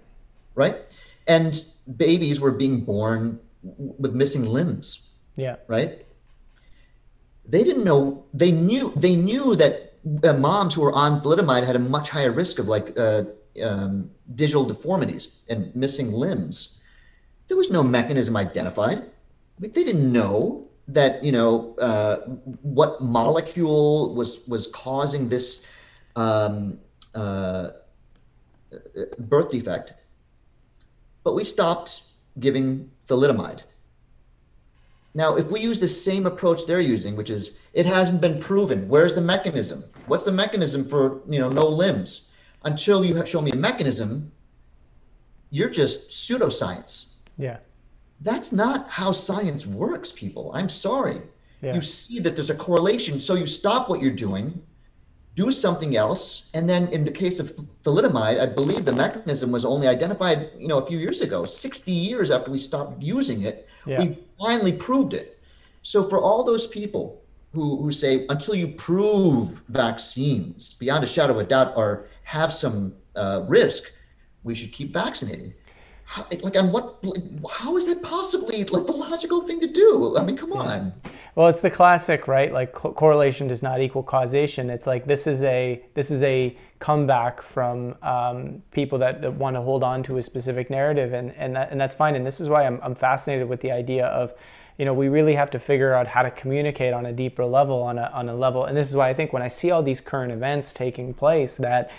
Right? 0.56 0.82
And 1.28 1.64
babies 1.98 2.40
were 2.40 2.52
being 2.52 2.82
born 2.82 3.40
with 3.62 4.14
missing 4.14 4.46
limbs. 4.46 5.10
Yeah. 5.36 5.58
Right? 5.68 6.06
They 7.46 7.64
didn't 7.64 7.84
know, 7.84 8.26
they 8.34 8.52
knew, 8.52 8.94
they 8.96 9.16
knew 9.16 9.56
that 9.56 9.96
uh, 10.24 10.34
moms 10.34 10.76
who 10.76 10.82
were 10.82 10.94
on 10.94 11.20
thalidomide 11.22 11.66
had 11.66 11.76
a 11.76 11.80
much 11.80 12.10
higher 12.10 12.32
risk 12.32 12.60
of 12.60 12.68
like 12.68 12.98
uh, 12.98 13.24
um, 13.62 14.10
digital 14.36 14.66
deformities 14.66 15.40
and 15.50 15.76
missing 15.76 16.12
limbs. 16.12 16.82
There 17.48 17.58
was 17.58 17.70
no 17.70 17.84
mechanism 17.84 18.38
identified. 18.38 19.10
they 19.60 19.70
didn't 19.70 20.12
know 20.12 20.68
that 20.88 21.24
you 21.24 21.32
know 21.32 21.76
uh, 21.78 22.18
what 22.62 23.02
molecule 23.02 24.16
was 24.16 24.48
was 24.48 24.68
causing 24.68 25.30
this 25.30 25.68
um, 26.16 26.80
uh, 27.16 27.70
birth 29.18 29.52
defect, 29.52 29.94
but 31.24 31.34
we 31.34 31.44
stopped 31.44 32.04
giving 32.40 32.92
thalidomide. 33.08 33.62
Now, 35.14 35.36
if 35.36 35.50
we 35.52 35.60
use 35.60 35.80
the 35.80 35.90
same 35.90 36.26
approach 36.26 36.66
they're 36.66 36.80
using, 36.80 37.16
which 37.16 37.30
is 37.30 37.60
it 37.74 37.86
hasn't 37.86 38.22
been 38.22 38.40
proven, 38.40 38.88
where's 38.88 39.16
the 39.16 39.22
mechanism? 39.22 39.84
What's 40.06 40.24
the 40.24 40.32
mechanism 40.32 40.88
for 40.88 41.22
you 41.28 41.40
know 41.40 41.50
no 41.50 41.68
limbs? 41.68 42.29
Until 42.64 43.06
you 43.06 43.26
show 43.26 43.42
me 43.42 43.52
a 43.52 43.56
mechanism, 43.56 44.32
you're 45.50 45.70
just 45.70 46.12
pseudoscience. 46.12 47.14
Yeah 47.38 47.58
that's 48.22 48.52
not 48.52 48.90
how 48.90 49.12
science 49.12 49.66
works, 49.66 50.12
people. 50.12 50.52
I'm 50.54 50.70
sorry. 50.70 51.22
Yeah. 51.62 51.76
You 51.76 51.82
see 51.82 52.20
that 52.20 52.36
there's 52.36 52.50
a 52.50 52.56
correlation. 52.56 53.20
So 53.20 53.36
you 53.36 53.48
stop 53.48 53.90
what 53.90 54.02
you're 54.02 54.12
doing, 54.12 54.62
do 55.36 55.52
something 55.52 55.96
else. 55.96 56.50
And 56.54 56.70
then 56.70 56.88
in 56.90 57.06
the 57.06 57.12
case 57.12 57.40
of 57.40 57.52
thalidomide, 57.84 58.40
I 58.40 58.46
believe 58.46 58.86
the 58.86 58.94
mechanism 58.94 59.52
was 59.52 59.66
only 59.66 59.88
identified, 59.88 60.50
you 60.58 60.68
know, 60.68 60.80
a 60.80 60.86
few 60.86 60.98
years 60.98 61.22
ago, 61.22 61.46
60 61.46 61.92
years 61.92 62.32
after 62.32 62.52
we 62.52 62.60
stopped 62.60 63.02
using 63.02 63.44
it, 63.44 63.68
yeah. 63.86 64.00
we 64.00 64.18
finally 64.38 64.74
proved 64.74 65.14
it. 65.14 65.40
So 65.82 66.08
for 66.10 66.22
all 66.22 66.44
those 66.44 66.68
people 66.68 67.22
who, 67.54 67.82
who 67.82 67.92
say 67.92 68.26
until 68.30 68.56
you 68.56 68.68
prove 68.68 69.62
vaccines 69.70 70.74
beyond 70.74 71.04
a 71.04 71.08
shadow 71.08 71.34
of 71.34 71.40
a 71.40 71.44
doubt 71.46 71.74
or 71.76 72.09
have 72.30 72.54
some 72.54 72.94
uh, 73.16 73.44
risk, 73.48 73.92
we 74.44 74.54
should 74.54 74.72
keep 74.72 74.94
vaccinating. 74.94 75.52
How, 76.04 76.28
like 76.44 76.56
on 76.56 76.72
what 76.72 77.04
how 77.52 77.76
is 77.76 77.88
that 77.88 78.04
possibly 78.04 78.64
like 78.66 78.86
the 78.86 78.92
logical 78.92 79.42
thing 79.42 79.60
to 79.60 79.68
do? 79.68 80.16
I 80.16 80.24
mean 80.24 80.38
come 80.38 80.54
on. 80.54 80.94
Well 81.36 81.48
it's 81.48 81.62
the 81.62 81.72
classic 81.72 82.28
right? 82.28 82.54
Like 82.54 82.72
correlation 82.72 83.48
does 83.48 83.64
not 83.64 83.82
equal 83.82 84.04
causation. 84.04 84.70
It's 84.70 84.86
like 84.86 85.06
this 85.06 85.26
is 85.26 85.44
a 85.44 85.84
this 85.96 86.12
is 86.12 86.22
a 86.22 86.56
comeback 86.78 87.42
from 87.42 87.96
um, 88.04 88.62
people 88.72 89.00
that 89.00 89.34
want 89.34 89.56
to 89.56 89.62
hold 89.62 89.84
on 89.84 90.04
to 90.04 90.18
a 90.18 90.22
specific 90.22 90.70
narrative 90.70 91.14
and 91.14 91.32
and, 91.36 91.56
that, 91.56 91.72
and 91.72 91.82
that's 91.82 91.96
fine. 91.96 92.16
And 92.16 92.26
this 92.26 92.40
is 92.40 92.48
why 92.48 92.66
I'm, 92.66 92.80
I'm 92.84 92.96
fascinated 92.96 93.50
with 93.50 93.62
the 93.62 93.72
idea 93.72 94.06
of 94.08 94.34
you 94.80 94.86
know 94.86 94.94
we 94.94 95.10
really 95.10 95.36
have 95.36 95.52
to 95.52 95.60
figure 95.60 95.94
out 95.94 96.08
how 96.08 96.24
to 96.24 96.32
communicate 96.32 96.94
on 96.94 97.06
a 97.06 97.14
deeper 97.14 97.46
level 97.46 97.84
on 97.84 98.00
a, 98.00 98.10
on 98.14 98.30
a 98.30 98.36
level. 98.36 98.66
And 98.66 98.76
this 98.76 98.90
is 98.90 98.96
why 98.96 99.10
i 99.10 99.14
think 99.14 99.32
when 99.32 99.44
i 99.44 99.48
see 99.48 99.70
all 99.70 99.84
these 99.84 100.02
current 100.02 100.32
events 100.32 100.74
taking 100.74 101.14
place 101.14 101.58
that 101.58 101.92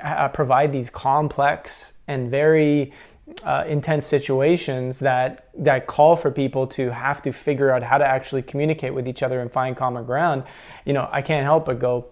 uh, 0.00 0.28
provide 0.28 0.72
these 0.72 0.90
complex 0.90 1.92
and 2.08 2.30
very 2.30 2.92
uh, 3.44 3.64
intense 3.66 4.06
situations 4.06 4.98
that 4.98 5.48
that 5.56 5.86
call 5.86 6.16
for 6.16 6.30
people 6.30 6.66
to 6.66 6.90
have 6.90 7.22
to 7.22 7.32
figure 7.32 7.70
out 7.70 7.82
how 7.82 7.98
to 7.98 8.06
actually 8.06 8.42
communicate 8.42 8.94
with 8.94 9.08
each 9.08 9.22
other 9.22 9.40
and 9.40 9.50
find 9.52 9.76
common 9.76 10.04
ground. 10.04 10.42
You 10.84 10.92
know 10.92 11.08
i 11.12 11.22
can't 11.22 11.44
help 11.44 11.66
but 11.66 11.78
go 11.78 12.06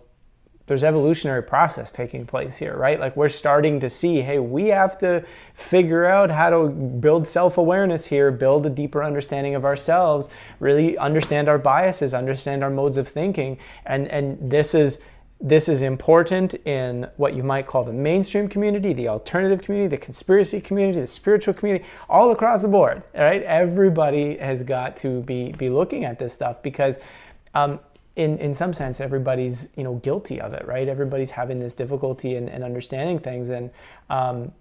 there's 0.67 0.85
evolutionary 0.85 1.43
process 1.43 1.91
taking 1.91 2.25
place 2.25 2.57
here 2.57 2.77
right? 2.77 3.01
Like 3.01 3.17
we're 3.17 3.29
starting 3.29 3.81
to 3.81 3.91
see 3.91 4.21
hey 4.21 4.39
we 4.39 4.69
have 4.69 4.97
to 4.99 5.25
figure 5.55 6.05
out 6.05 6.31
how 6.31 6.51
to 6.51 6.69
build 6.69 7.27
self-awareness 7.27 8.07
here 8.07 8.31
build 8.31 8.67
a 8.67 8.71
deeper 8.71 9.03
understanding 9.03 9.57
of 9.57 9.65
ourselves 9.65 10.29
really 10.61 10.97
understand 10.97 11.49
our 11.49 11.59
biases 11.59 12.15
understand 12.15 12.63
our 12.63 12.71
modes 12.71 12.97
of 12.97 13.09
thinking. 13.09 13.59
And 13.85 14.07
and 14.09 14.51
this 14.51 14.75
is 14.75 15.01
this 15.41 15.69
is 15.69 15.81
important 15.81 16.55
in 16.67 17.09
what 17.17 17.35
you 17.35 17.43
might 17.43 17.67
call 17.67 17.83
the 17.83 17.93
mainstream 17.93 18.47
community, 18.47 18.93
the 18.93 19.09
alternative 19.09 19.63
community, 19.63 19.89
the 19.89 20.03
conspiracy 20.03 20.61
community, 20.61 21.01
the 21.01 21.07
spiritual 21.07 21.55
community, 21.55 21.85
all 22.11 22.31
across 22.31 22.61
the 22.61 22.69
board. 22.69 23.03
Right? 23.15 23.43
Everybody 23.43 24.37
has 24.37 24.63
got 24.63 24.97
to 24.99 25.23
be 25.23 25.53
be 25.53 25.71
looking 25.71 26.05
at 26.05 26.19
this 26.19 26.35
stuff 26.35 26.63
because, 26.63 26.99
um, 27.55 27.81
in 28.17 28.37
in 28.39 28.53
some 28.53 28.75
sense, 28.75 29.01
everybody's 29.01 29.71
you 29.77 29.83
know 29.83 29.95
guilty 29.97 30.41
of 30.41 30.53
it. 30.53 30.67
Right? 30.67 30.87
Everybody's 30.87 31.31
having 31.31 31.59
this 31.59 31.73
difficulty 31.73 32.35
in, 32.35 32.49
in 32.49 32.63
understanding 32.63 33.19
things, 33.19 33.49
and 33.49 33.71
um, 34.11 34.53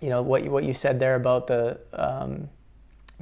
you 0.00 0.08
know 0.08 0.22
what 0.22 0.42
you, 0.42 0.50
what 0.50 0.64
you 0.64 0.72
said 0.72 1.00
there 1.00 1.16
about 1.16 1.48
the 1.48 1.78
um, 1.92 2.48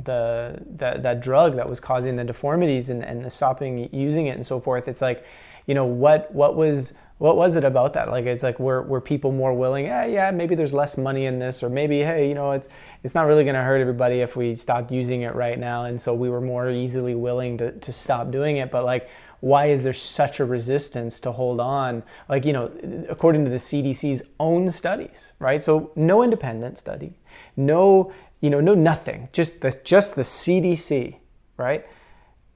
the 0.04 0.56
that, 0.76 1.02
that 1.02 1.20
drug 1.20 1.56
that 1.56 1.68
was 1.68 1.80
causing 1.80 2.14
the 2.14 2.24
deformities 2.24 2.90
and, 2.90 3.02
and 3.02 3.30
stopping 3.32 3.88
using 3.92 4.26
it 4.26 4.36
and 4.36 4.46
so 4.46 4.60
forth. 4.60 4.86
It's 4.86 5.02
like 5.02 5.24
you 5.70 5.74
know 5.74 5.84
what 5.84 6.34
what 6.34 6.56
was 6.56 6.94
what 7.18 7.36
was 7.36 7.54
it 7.54 7.62
about 7.62 7.92
that? 7.92 8.08
Like 8.08 8.26
it's 8.26 8.42
like 8.42 8.58
were 8.58 8.82
were 8.82 9.00
people 9.00 9.30
more 9.30 9.54
willing? 9.54 9.84
Yeah, 9.84 10.04
yeah, 10.04 10.30
maybe 10.32 10.56
there's 10.56 10.74
less 10.74 10.96
money 10.96 11.26
in 11.26 11.38
this, 11.38 11.62
or 11.62 11.68
maybe 11.68 12.00
hey, 12.00 12.28
you 12.28 12.34
know, 12.34 12.50
it's 12.50 12.68
it's 13.04 13.14
not 13.14 13.28
really 13.28 13.44
going 13.44 13.54
to 13.54 13.62
hurt 13.62 13.80
everybody 13.80 14.16
if 14.20 14.34
we 14.34 14.56
stopped 14.56 14.90
using 14.90 15.22
it 15.22 15.32
right 15.36 15.60
now, 15.60 15.84
and 15.84 16.00
so 16.00 16.12
we 16.12 16.28
were 16.28 16.40
more 16.40 16.70
easily 16.70 17.14
willing 17.14 17.56
to 17.58 17.70
to 17.70 17.92
stop 17.92 18.32
doing 18.32 18.56
it. 18.56 18.72
But 18.72 18.84
like, 18.84 19.08
why 19.38 19.66
is 19.66 19.84
there 19.84 19.92
such 19.92 20.40
a 20.40 20.44
resistance 20.44 21.20
to 21.20 21.30
hold 21.30 21.60
on? 21.60 22.02
Like 22.28 22.44
you 22.44 22.52
know, 22.52 22.72
according 23.08 23.44
to 23.44 23.50
the 23.50 23.62
CDC's 23.68 24.24
own 24.40 24.72
studies, 24.72 25.34
right? 25.38 25.62
So 25.62 25.92
no 25.94 26.24
independent 26.24 26.78
study, 26.78 27.12
no 27.56 28.12
you 28.40 28.50
know, 28.50 28.60
no 28.60 28.74
nothing, 28.74 29.28
just 29.32 29.60
the 29.60 29.78
just 29.84 30.16
the 30.16 30.22
CDC, 30.22 31.18
right? 31.56 31.86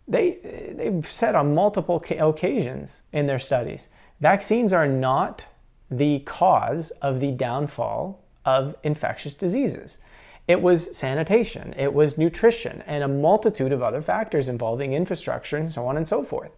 They, 0.07 0.75
they've 0.77 1.07
said 1.07 1.35
on 1.35 1.55
multiple 1.55 1.97
occasions 1.97 3.03
in 3.13 3.27
their 3.27 3.39
studies 3.39 3.89
vaccines 4.21 4.73
are 4.73 4.87
not 4.87 5.47
the 5.91 6.21
cause 6.21 6.91
of 7.03 7.21
the 7.21 7.31
downfall 7.33 8.23
of 8.45 8.77
infectious 8.83 9.35
diseases. 9.35 9.99
It 10.47 10.61
was 10.61 10.95
sanitation, 10.97 11.75
it 11.77 11.95
was 11.95 12.19
nutrition, 12.19 12.83
and 12.87 13.03
a 13.03 13.09
multitude 13.09 13.73
of 13.73 13.83
other 13.83 14.03
factors 14.03 14.49
involving 14.49 14.93
infrastructure 14.93 15.57
and 15.57 15.71
so 15.71 15.87
on 15.87 15.97
and 15.97 16.07
so 16.07 16.23
forth. 16.23 16.53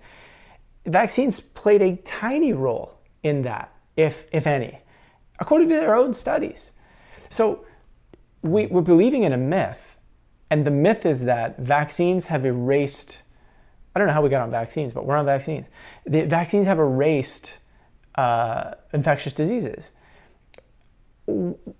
Vaccines 0.85 1.41
played 1.41 1.83
a 1.83 1.97
tiny 1.97 2.53
role 2.53 2.99
in 3.23 3.43
that, 3.43 3.73
if, 3.97 4.27
if 4.33 4.47
any, 4.47 4.81
according 5.39 5.69
to 5.69 5.75
their 5.75 5.95
own 5.95 6.15
studies. 6.15 6.73
So 7.31 7.65
we, 8.43 8.67
we're 8.67 8.81
believing 8.81 9.23
in 9.23 9.33
a 9.33 9.39
myth, 9.39 9.97
and 10.51 10.65
the 10.65 10.71
myth 10.71 11.07
is 11.07 11.25
that 11.25 11.59
vaccines 11.59 12.27
have 12.27 12.45
erased 12.45 13.19
I 13.97 13.99
don't 13.99 14.09
know 14.09 14.13
how 14.13 14.21
we 14.21 14.29
got 14.29 14.43
on 14.43 14.51
vaccines, 14.51 14.93
but 14.93 15.07
we're 15.07 15.17
on 15.17 15.25
vaccines. 15.25 15.71
The 16.05 16.27
vaccines 16.27 16.67
have 16.67 16.79
erased 16.79 17.55
uh, 18.15 18.75
infectious 18.93 19.33
diseases. 19.33 19.93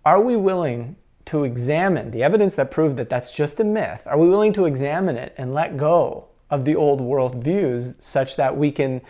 are 0.03 0.23
we 0.23 0.35
willing 0.35 0.97
to 1.27 1.45
examine 1.45 2.13
the 2.13 2.23
evidence 2.23 2.55
that 2.55 2.71
proved 2.71 2.97
that 2.97 3.11
that's 3.11 3.31
just 3.31 3.61
a 3.61 3.65
myth? 3.65 4.01
Are 4.07 4.17
we 4.17 4.31
willing 4.31 4.55
to 4.55 4.65
examine 4.65 5.19
it 5.19 5.35
and 5.37 5.53
let 5.53 5.77
go 5.77 6.29
of 6.49 6.65
the 6.65 6.75
old 6.75 7.03
world 7.03 7.45
views 7.45 7.97
such 7.99 8.37
that 8.37 8.57
we 8.57 8.73
can 8.73 9.03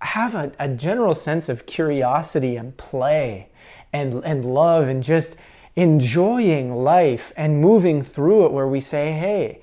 have 0.00 0.34
a, 0.34 0.50
a 0.58 0.66
general 0.66 1.14
sense 1.14 1.48
of 1.48 1.64
curiosity 1.64 2.56
and 2.56 2.76
play 2.76 3.50
and, 3.92 4.14
and 4.24 4.44
love 4.44 4.88
and 4.88 5.04
just 5.04 5.36
enjoying 5.76 6.74
life 6.74 7.32
and 7.36 7.60
moving 7.60 8.02
through 8.02 8.46
it 8.46 8.50
where 8.50 8.66
we 8.66 8.80
say, 8.80 9.12
hey, 9.12 9.60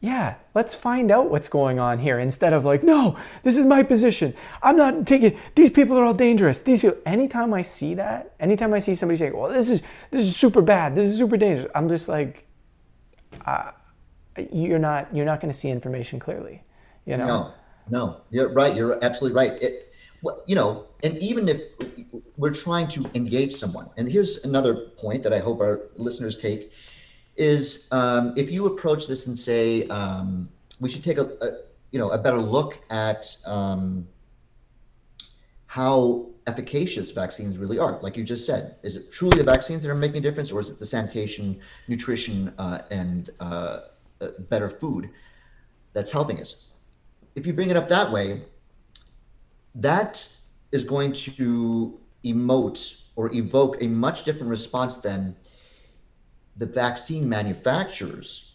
yeah, 0.00 0.36
let's 0.54 0.76
find 0.76 1.10
out 1.10 1.28
what's 1.28 1.48
going 1.48 1.80
on 1.80 1.98
here 1.98 2.20
instead 2.20 2.52
of 2.52 2.64
like, 2.64 2.84
no, 2.84 3.16
this 3.42 3.56
is 3.56 3.64
my 3.64 3.82
position. 3.82 4.32
I'm 4.62 4.76
not 4.76 5.06
taking 5.08 5.36
these 5.56 5.70
people 5.70 5.98
are 5.98 6.04
all 6.04 6.14
dangerous. 6.14 6.62
These 6.62 6.80
people 6.80 6.98
anytime 7.04 7.52
I 7.52 7.62
see 7.62 7.94
that, 7.94 8.34
anytime 8.38 8.72
I 8.72 8.78
see 8.78 8.94
somebody 8.94 9.18
saying, 9.18 9.36
Well, 9.36 9.50
this 9.50 9.68
is 9.68 9.82
this 10.12 10.22
is 10.22 10.36
super 10.36 10.62
bad, 10.62 10.94
this 10.94 11.08
is 11.08 11.18
super 11.18 11.36
dangerous, 11.36 11.68
I'm 11.74 11.88
just 11.88 12.08
like 12.08 12.46
uh, 13.44 13.72
you're 14.52 14.78
not 14.78 15.12
you're 15.14 15.26
not 15.26 15.40
gonna 15.40 15.52
see 15.52 15.68
information 15.68 16.20
clearly. 16.20 16.62
You 17.04 17.16
know? 17.16 17.26
No, 17.26 17.52
no. 17.90 18.20
You're 18.30 18.52
right, 18.52 18.76
you're 18.76 19.02
absolutely 19.04 19.36
right. 19.36 19.60
It, 19.60 19.92
well, 20.22 20.42
you 20.46 20.54
know, 20.54 20.86
and 21.02 21.20
even 21.22 21.48
if 21.48 21.60
we're 22.36 22.52
trying 22.52 22.86
to 22.88 23.08
engage 23.14 23.54
someone, 23.54 23.88
and 23.96 24.08
here's 24.08 24.44
another 24.44 24.90
point 24.96 25.24
that 25.24 25.32
I 25.32 25.38
hope 25.38 25.60
our 25.60 25.88
listeners 25.96 26.36
take 26.36 26.72
is 27.38 27.86
um, 27.92 28.34
if 28.36 28.50
you 28.50 28.66
approach 28.66 29.06
this 29.06 29.26
and 29.26 29.38
say 29.38 29.86
um, 29.88 30.48
we 30.80 30.88
should 30.88 31.04
take 31.04 31.18
a, 31.18 31.24
a, 31.40 31.60
you 31.90 31.98
know 31.98 32.10
a 32.10 32.18
better 32.18 32.38
look 32.38 32.78
at 32.90 33.26
um, 33.46 34.06
how 35.66 36.28
efficacious 36.46 37.10
vaccines 37.10 37.58
really 37.58 37.78
are. 37.78 38.00
Like 38.00 38.16
you 38.16 38.24
just 38.24 38.44
said, 38.44 38.76
is 38.82 38.96
it 38.96 39.12
truly 39.12 39.38
the 39.38 39.44
vaccines 39.44 39.82
that 39.82 39.90
are 39.90 39.94
making 39.94 40.18
a 40.18 40.20
difference, 40.20 40.50
or 40.50 40.60
is 40.60 40.70
it 40.70 40.78
the 40.78 40.86
sanitation, 40.86 41.60
nutrition, 41.86 42.52
uh, 42.58 42.80
and 42.90 43.30
uh, 43.38 43.80
uh, 44.20 44.28
better 44.50 44.68
food 44.68 45.10
that's 45.92 46.10
helping 46.10 46.40
us? 46.40 46.66
If 47.36 47.46
you 47.46 47.52
bring 47.52 47.70
it 47.70 47.76
up 47.76 47.88
that 47.88 48.10
way, 48.10 48.42
that 49.74 50.26
is 50.72 50.84
going 50.84 51.12
to 51.12 51.98
emote 52.24 53.02
or 53.14 53.32
evoke 53.34 53.76
a 53.80 53.86
much 53.86 54.24
different 54.24 54.48
response 54.48 54.96
than 54.96 55.36
the 56.58 56.66
vaccine 56.66 57.28
manufacturers 57.28 58.54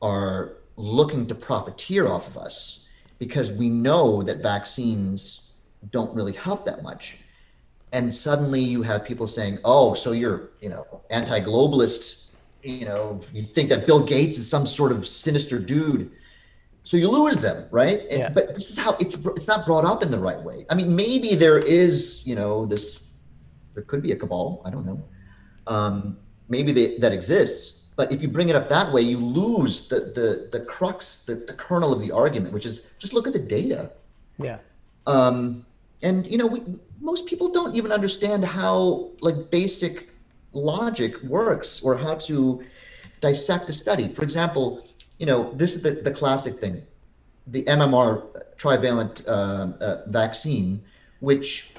are 0.00 0.58
looking 0.76 1.26
to 1.26 1.34
profiteer 1.34 2.06
off 2.06 2.28
of 2.28 2.38
us 2.38 2.84
because 3.18 3.50
we 3.50 3.68
know 3.68 4.22
that 4.22 4.42
vaccines 4.42 5.50
don't 5.90 6.14
really 6.14 6.32
help 6.32 6.64
that 6.64 6.82
much. 6.82 7.18
And 7.92 8.14
suddenly 8.14 8.60
you 8.60 8.82
have 8.82 9.04
people 9.04 9.26
saying, 9.26 9.58
"Oh, 9.64 9.94
so 9.94 10.12
you're, 10.12 10.50
you 10.60 10.68
know, 10.68 10.86
anti-globalist, 11.10 12.24
you 12.62 12.84
know, 12.84 13.20
you 13.32 13.42
think 13.44 13.70
that 13.70 13.86
Bill 13.86 14.04
Gates 14.04 14.38
is 14.38 14.48
some 14.48 14.66
sort 14.66 14.92
of 14.92 15.06
sinister 15.06 15.58
dude." 15.58 16.10
So 16.82 16.96
you 16.96 17.08
lose 17.08 17.38
them, 17.38 17.66
right? 17.70 18.00
And, 18.10 18.18
Yeah. 18.18 18.28
But 18.28 18.54
this 18.54 18.70
is 18.70 18.78
how 18.78 18.96
it's 19.00 19.14
it's 19.36 19.48
not 19.48 19.64
brought 19.64 19.84
up 19.84 20.02
in 20.02 20.10
the 20.10 20.18
right 20.18 20.40
way. 20.42 20.66
I 20.70 20.74
mean, 20.74 20.94
maybe 20.94 21.34
there 21.34 21.58
is, 21.58 22.26
you 22.26 22.34
know, 22.34 22.66
this 22.66 23.08
there 23.74 23.84
could 23.84 24.02
be 24.02 24.12
a 24.12 24.16
cabal, 24.16 24.60
I 24.64 24.70
don't 24.70 24.86
know. 24.86 25.02
Um, 25.66 26.18
maybe 26.48 26.72
they, 26.72 26.98
that 26.98 27.12
exists 27.12 27.84
but 27.96 28.12
if 28.12 28.22
you 28.22 28.28
bring 28.28 28.48
it 28.48 28.56
up 28.56 28.68
that 28.68 28.92
way 28.92 29.02
you 29.02 29.18
lose 29.18 29.88
the 29.88 30.00
the 30.18 30.48
the 30.52 30.60
crux 30.64 31.18
the, 31.18 31.34
the 31.34 31.52
kernel 31.52 31.92
of 31.92 32.00
the 32.00 32.12
argument 32.12 32.54
which 32.54 32.66
is 32.66 32.82
just 32.98 33.12
look 33.12 33.26
at 33.26 33.32
the 33.32 33.38
data 33.38 33.90
Yeah. 34.38 34.58
um, 35.06 35.66
and 36.02 36.26
you 36.26 36.38
know 36.38 36.46
we, 36.46 36.62
most 37.00 37.26
people 37.26 37.48
don't 37.52 37.74
even 37.74 37.92
understand 37.92 38.44
how 38.44 39.10
like 39.20 39.50
basic 39.50 40.08
logic 40.52 41.20
works 41.22 41.82
or 41.82 41.96
how 41.96 42.14
to 42.28 42.64
dissect 43.20 43.68
a 43.68 43.72
study 43.72 44.08
for 44.08 44.22
example 44.22 44.86
you 45.18 45.26
know 45.26 45.52
this 45.54 45.74
is 45.74 45.82
the, 45.82 45.92
the 45.92 46.10
classic 46.10 46.54
thing 46.54 46.82
the 47.48 47.62
mmr 47.64 48.10
trivalent 48.56 49.22
uh, 49.26 49.68
uh, 49.80 50.02
vaccine 50.06 50.80
which 51.20 51.74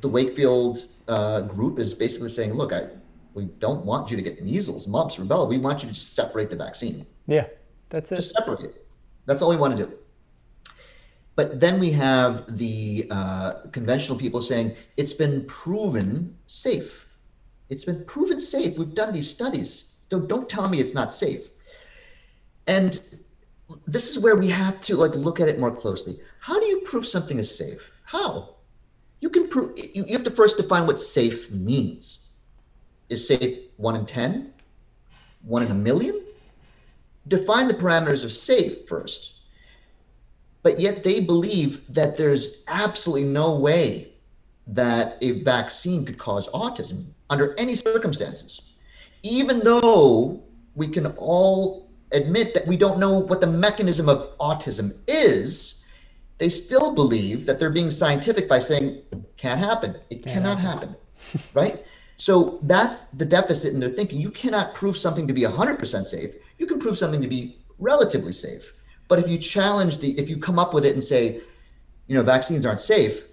the 0.00 0.08
wakefield 0.08 0.86
uh, 1.08 1.40
group 1.42 1.78
is 1.78 1.94
basically 1.94 2.28
saying 2.28 2.52
look 2.54 2.72
i 2.72 2.82
we 3.34 3.44
don't 3.58 3.84
want 3.84 4.10
you 4.10 4.16
to 4.16 4.22
get 4.22 4.42
measles 4.42 4.86
mumps 4.86 5.16
rubella 5.16 5.48
we 5.48 5.58
want 5.58 5.82
you 5.82 5.88
to 5.88 5.94
just 5.94 6.14
separate 6.14 6.48
the 6.50 6.56
vaccine 6.56 7.06
Yeah. 7.26 7.46
That's 7.90 8.10
it. 8.12 8.16
just 8.16 8.34
separate 8.34 8.60
it. 8.60 8.86
That's 9.26 9.40
all 9.42 9.50
we 9.50 9.56
want 9.56 9.76
to 9.76 9.86
do. 9.86 9.92
But 11.36 11.60
then 11.60 11.78
we 11.78 11.90
have 11.92 12.56
the 12.58 13.06
uh, 13.10 13.52
conventional 13.72 14.18
people 14.18 14.40
saying 14.42 14.76
it's 14.96 15.12
been 15.12 15.44
proven 15.46 16.36
safe. 16.46 17.08
It's 17.68 17.84
been 17.84 18.04
proven 18.04 18.40
safe. 18.40 18.78
We've 18.78 18.94
done 18.94 19.12
these 19.12 19.30
studies. 19.30 19.94
So 20.10 20.20
don't 20.20 20.48
tell 20.48 20.68
me 20.68 20.78
it's 20.80 20.94
not 20.94 21.12
safe. 21.12 21.48
And 22.66 23.00
this 23.86 24.10
is 24.10 24.22
where 24.22 24.36
we 24.36 24.48
have 24.48 24.80
to 24.82 24.96
like 24.96 25.14
look 25.14 25.38
at 25.40 25.48
it 25.48 25.58
more 25.58 25.70
closely. 25.74 26.18
How 26.40 26.58
do 26.58 26.66
you 26.66 26.80
prove 26.80 27.06
something 27.06 27.38
is 27.38 27.56
safe? 27.56 27.90
How? 28.04 28.56
You 29.20 29.30
can 29.30 29.48
prove. 29.48 29.72
You 29.94 30.04
have 30.12 30.24
to 30.24 30.30
first 30.30 30.56
define 30.56 30.86
what 30.86 31.00
safe 31.00 31.50
means. 31.50 32.23
Is 33.08 33.26
safe 33.26 33.58
one 33.76 33.96
in 33.96 34.06
ten? 34.06 34.52
One 35.42 35.62
in 35.62 35.70
a 35.70 35.74
million? 35.74 36.24
define 37.26 37.68
the 37.68 37.74
parameters 37.74 38.24
of 38.24 38.32
safe 38.32 38.86
first. 38.86 39.40
But 40.62 40.80
yet 40.80 41.04
they 41.04 41.20
believe 41.20 41.82
that 41.92 42.16
there's 42.16 42.62
absolutely 42.68 43.28
no 43.28 43.56
way 43.56 44.12
that 44.66 45.18
a 45.20 45.42
vaccine 45.42 46.04
could 46.04 46.18
cause 46.18 46.48
autism 46.50 47.06
under 47.28 47.54
any 47.58 47.76
circumstances. 47.76 48.72
Even 49.22 49.60
though 49.60 50.42
we 50.74 50.88
can 50.88 51.06
all 51.18 51.90
admit 52.12 52.54
that 52.54 52.66
we 52.66 52.76
don't 52.76 52.98
know 52.98 53.18
what 53.18 53.40
the 53.40 53.46
mechanism 53.46 54.08
of 54.08 54.36
autism 54.38 54.96
is, 55.06 55.84
they 56.38 56.48
still 56.48 56.94
believe 56.94 57.46
that 57.46 57.58
they're 57.58 57.70
being 57.70 57.90
scientific 57.90 58.48
by 58.48 58.58
saying, 58.58 59.02
can't 59.36 59.60
happen. 59.60 59.96
It 60.10 60.22
cannot 60.22 60.58
happen. 60.58 60.96
right? 61.54 61.84
So 62.16 62.58
that's 62.62 63.08
the 63.10 63.24
deficit 63.24 63.74
in 63.74 63.80
their 63.80 63.90
thinking. 63.90 64.20
You 64.20 64.30
cannot 64.30 64.74
prove 64.74 64.96
something 64.96 65.26
to 65.26 65.32
be 65.32 65.42
100% 65.42 66.06
safe. 66.06 66.34
You 66.58 66.66
can 66.66 66.78
prove 66.78 66.96
something 66.96 67.20
to 67.20 67.28
be 67.28 67.58
relatively 67.78 68.32
safe. 68.32 68.72
But 69.08 69.18
if 69.18 69.28
you 69.28 69.38
challenge 69.38 69.98
the, 69.98 70.18
if 70.18 70.28
you 70.28 70.38
come 70.38 70.58
up 70.58 70.72
with 70.72 70.84
it 70.84 70.94
and 70.94 71.02
say, 71.02 71.40
you 72.06 72.14
know, 72.14 72.22
vaccines 72.22 72.64
aren't 72.64 72.80
safe, 72.80 73.32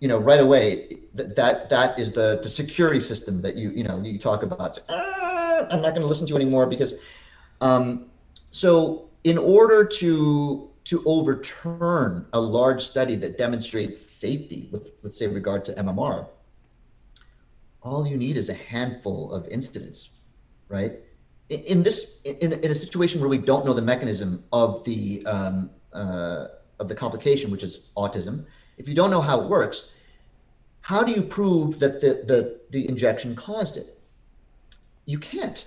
you 0.00 0.08
know, 0.08 0.18
right 0.18 0.40
away, 0.40 0.96
that 1.14 1.36
that, 1.36 1.70
that 1.70 1.98
is 1.98 2.12
the, 2.12 2.40
the 2.42 2.50
security 2.50 3.00
system 3.00 3.42
that 3.42 3.56
you, 3.56 3.70
you 3.70 3.84
know, 3.84 4.00
you 4.02 4.18
talk 4.18 4.42
about. 4.42 4.78
"Ah, 4.88 5.66
I'm 5.70 5.82
not 5.82 5.90
going 5.90 6.02
to 6.02 6.06
listen 6.06 6.26
to 6.26 6.30
you 6.30 6.36
anymore 6.36 6.66
because, 6.66 6.94
um, 7.60 8.06
so 8.50 9.10
in 9.24 9.38
order 9.38 9.84
to 9.84 10.68
to 10.84 11.02
overturn 11.06 12.26
a 12.32 12.40
large 12.40 12.82
study 12.82 13.14
that 13.14 13.38
demonstrates 13.38 14.00
safety 14.00 14.68
with, 14.72 14.90
let's 15.02 15.16
say, 15.16 15.28
regard 15.28 15.64
to 15.64 15.72
MMR, 15.74 16.28
all 17.82 18.06
you 18.06 18.16
need 18.16 18.36
is 18.36 18.48
a 18.48 18.54
handful 18.54 19.32
of 19.32 19.46
incidents, 19.48 20.20
right? 20.68 20.92
In, 21.48 21.82
this, 21.82 22.20
in, 22.22 22.52
in 22.52 22.70
a 22.70 22.74
situation 22.74 23.20
where 23.20 23.28
we 23.28 23.38
don't 23.38 23.66
know 23.66 23.74
the 23.74 23.82
mechanism 23.82 24.44
of 24.52 24.84
the 24.84 25.26
um, 25.26 25.70
uh, 25.92 26.46
of 26.78 26.88
the 26.88 26.94
complication, 26.94 27.50
which 27.50 27.62
is 27.62 27.90
autism, 27.96 28.46
if 28.78 28.88
you 28.88 28.94
don't 28.94 29.10
know 29.10 29.20
how 29.20 29.42
it 29.42 29.48
works, 29.48 29.94
how 30.80 31.04
do 31.04 31.12
you 31.12 31.22
prove 31.22 31.78
that 31.80 32.00
the 32.00 32.24
the, 32.26 32.60
the 32.70 32.88
injection 32.88 33.36
caused 33.36 33.76
it? 33.76 33.98
You 35.04 35.18
can't. 35.18 35.66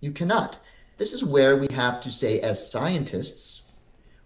You 0.00 0.12
cannot. 0.12 0.58
This 0.98 1.12
is 1.12 1.24
where 1.24 1.56
we 1.56 1.66
have 1.72 2.00
to 2.02 2.10
say, 2.10 2.40
as 2.40 2.70
scientists, 2.70 3.70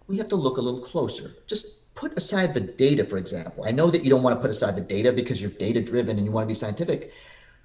we 0.07 0.17
have 0.17 0.27
to 0.27 0.35
look 0.35 0.57
a 0.57 0.61
little 0.61 0.81
closer. 0.81 1.35
Just 1.47 1.86
put 1.97 2.15
aside 2.15 2.53
the 2.53 2.61
data, 2.61 3.03
for 3.03 3.17
example. 3.17 3.65
I 3.65 3.71
know 3.71 3.89
that 3.89 4.05
you 4.05 4.11
don't 4.11 4.21
want 4.21 4.35
to 4.37 4.41
put 4.41 4.51
aside 4.51 4.75
the 4.75 4.81
data 4.81 5.11
because 5.11 5.41
you're 5.41 5.51
data 5.51 5.81
driven 5.81 6.17
and 6.17 6.25
you 6.25 6.31
want 6.31 6.45
to 6.45 6.47
be 6.47 6.57
scientific, 6.57 7.11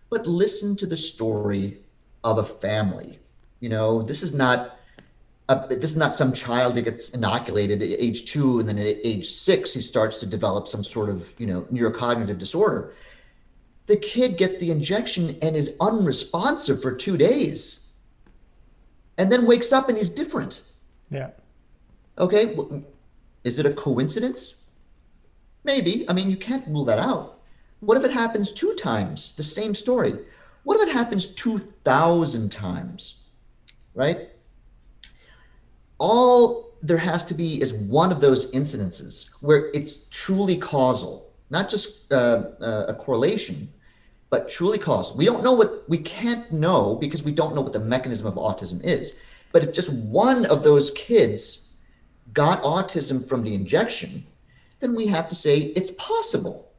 but 0.09 0.27
listen 0.27 0.75
to 0.77 0.87
the 0.87 0.97
story 0.97 1.79
of 2.25 2.39
a 2.39 2.45
family. 2.45 3.19
You 3.61 3.69
know, 3.69 4.03
this 4.03 4.23
is 4.23 4.35
not 4.35 4.79
a, 5.51 5.67
this 5.69 5.91
is 5.91 5.97
not 5.97 6.15
some 6.15 6.33
child 6.33 6.77
that 6.77 6.83
gets 6.83 7.11
inoculated 7.11 7.83
at 7.83 7.89
age 7.89 8.25
two 8.25 8.59
and 8.59 8.69
then 8.69 8.79
at 8.79 8.97
age 9.05 9.29
six 9.29 9.75
he 9.75 9.83
starts 9.83 10.17
to 10.19 10.27
develop 10.27 10.67
some 10.67 10.83
sort 10.83 11.11
of 11.11 11.35
you 11.39 11.47
know 11.47 11.63
neurocognitive 11.73 12.39
disorder. 12.39 12.95
The 13.87 13.97
kid 13.97 14.39
gets 14.39 14.57
the 14.57 14.71
injection 14.71 15.37
and 15.43 15.55
is 15.55 15.77
unresponsive 15.81 16.81
for 16.81 16.95
two 16.95 17.19
days, 17.19 17.87
and 19.19 19.31
then 19.31 19.47
wakes 19.47 19.73
up 19.73 19.91
and 19.91 19.99
he's 19.99 20.11
different. 20.11 20.63
Yeah. 21.11 21.31
Okay, 22.19 22.55
well, 22.55 22.83
is 23.45 23.59
it 23.59 23.67
a 23.67 23.73
coincidence? 23.73 24.67
Maybe. 25.65 26.09
I 26.09 26.13
mean, 26.13 26.31
you 26.31 26.37
can't 26.37 26.67
rule 26.69 26.85
that 26.85 26.99
out. 26.99 27.41
What 27.81 27.97
if 27.97 28.05
it 28.05 28.13
happens 28.13 28.53
two 28.53 28.75
times, 28.75 29.35
the 29.37 29.43
same 29.43 29.75
story? 29.75 30.15
What 30.65 30.81
if 30.81 30.89
it 30.89 30.93
happens 30.93 31.27
2,000 31.35 32.53
times, 32.53 33.25
right? 33.95 34.29
All 35.99 36.73
there 36.83 36.99
has 36.99 37.25
to 37.27 37.35
be 37.35 37.61
is 37.61 37.75
one 37.75 38.13
of 38.13 38.21
those 38.21 38.51
incidences 38.53 39.35
where 39.41 39.71
it's 39.75 40.07
truly 40.09 40.57
causal, 40.57 41.33
not 41.51 41.69
just 41.69 42.13
uh, 42.13 42.51
uh, 42.61 42.87
a 42.89 42.95
correlation, 42.95 43.73
but 44.31 44.49
truly 44.49 44.79
causal. 44.79 45.17
We 45.17 45.25
don't 45.25 45.45
know 45.45 45.53
what 45.53 45.89
we 45.89 45.99
can't 45.99 46.51
know 46.53 46.97
because 46.97 47.23
we 47.23 47.33
don't 47.33 47.55
know 47.55 47.61
what 47.61 47.73
the 47.73 47.81
mechanism 47.81 48.27
of 48.27 48.35
autism 48.35 48.83
is. 48.83 49.17
But 49.53 49.63
if 49.63 49.73
just 49.73 49.93
one 50.05 50.47
of 50.47 50.63
those 50.63 50.91
kids 50.93 51.72
got 52.33 52.63
autism 52.63 53.27
from 53.29 53.43
the 53.43 53.55
injection, 53.55 54.27
then 54.81 54.95
we 54.95 55.07
have 55.07 55.29
to 55.29 55.35
say 55.35 55.59
it's 55.59 55.91
possible. 55.93 56.71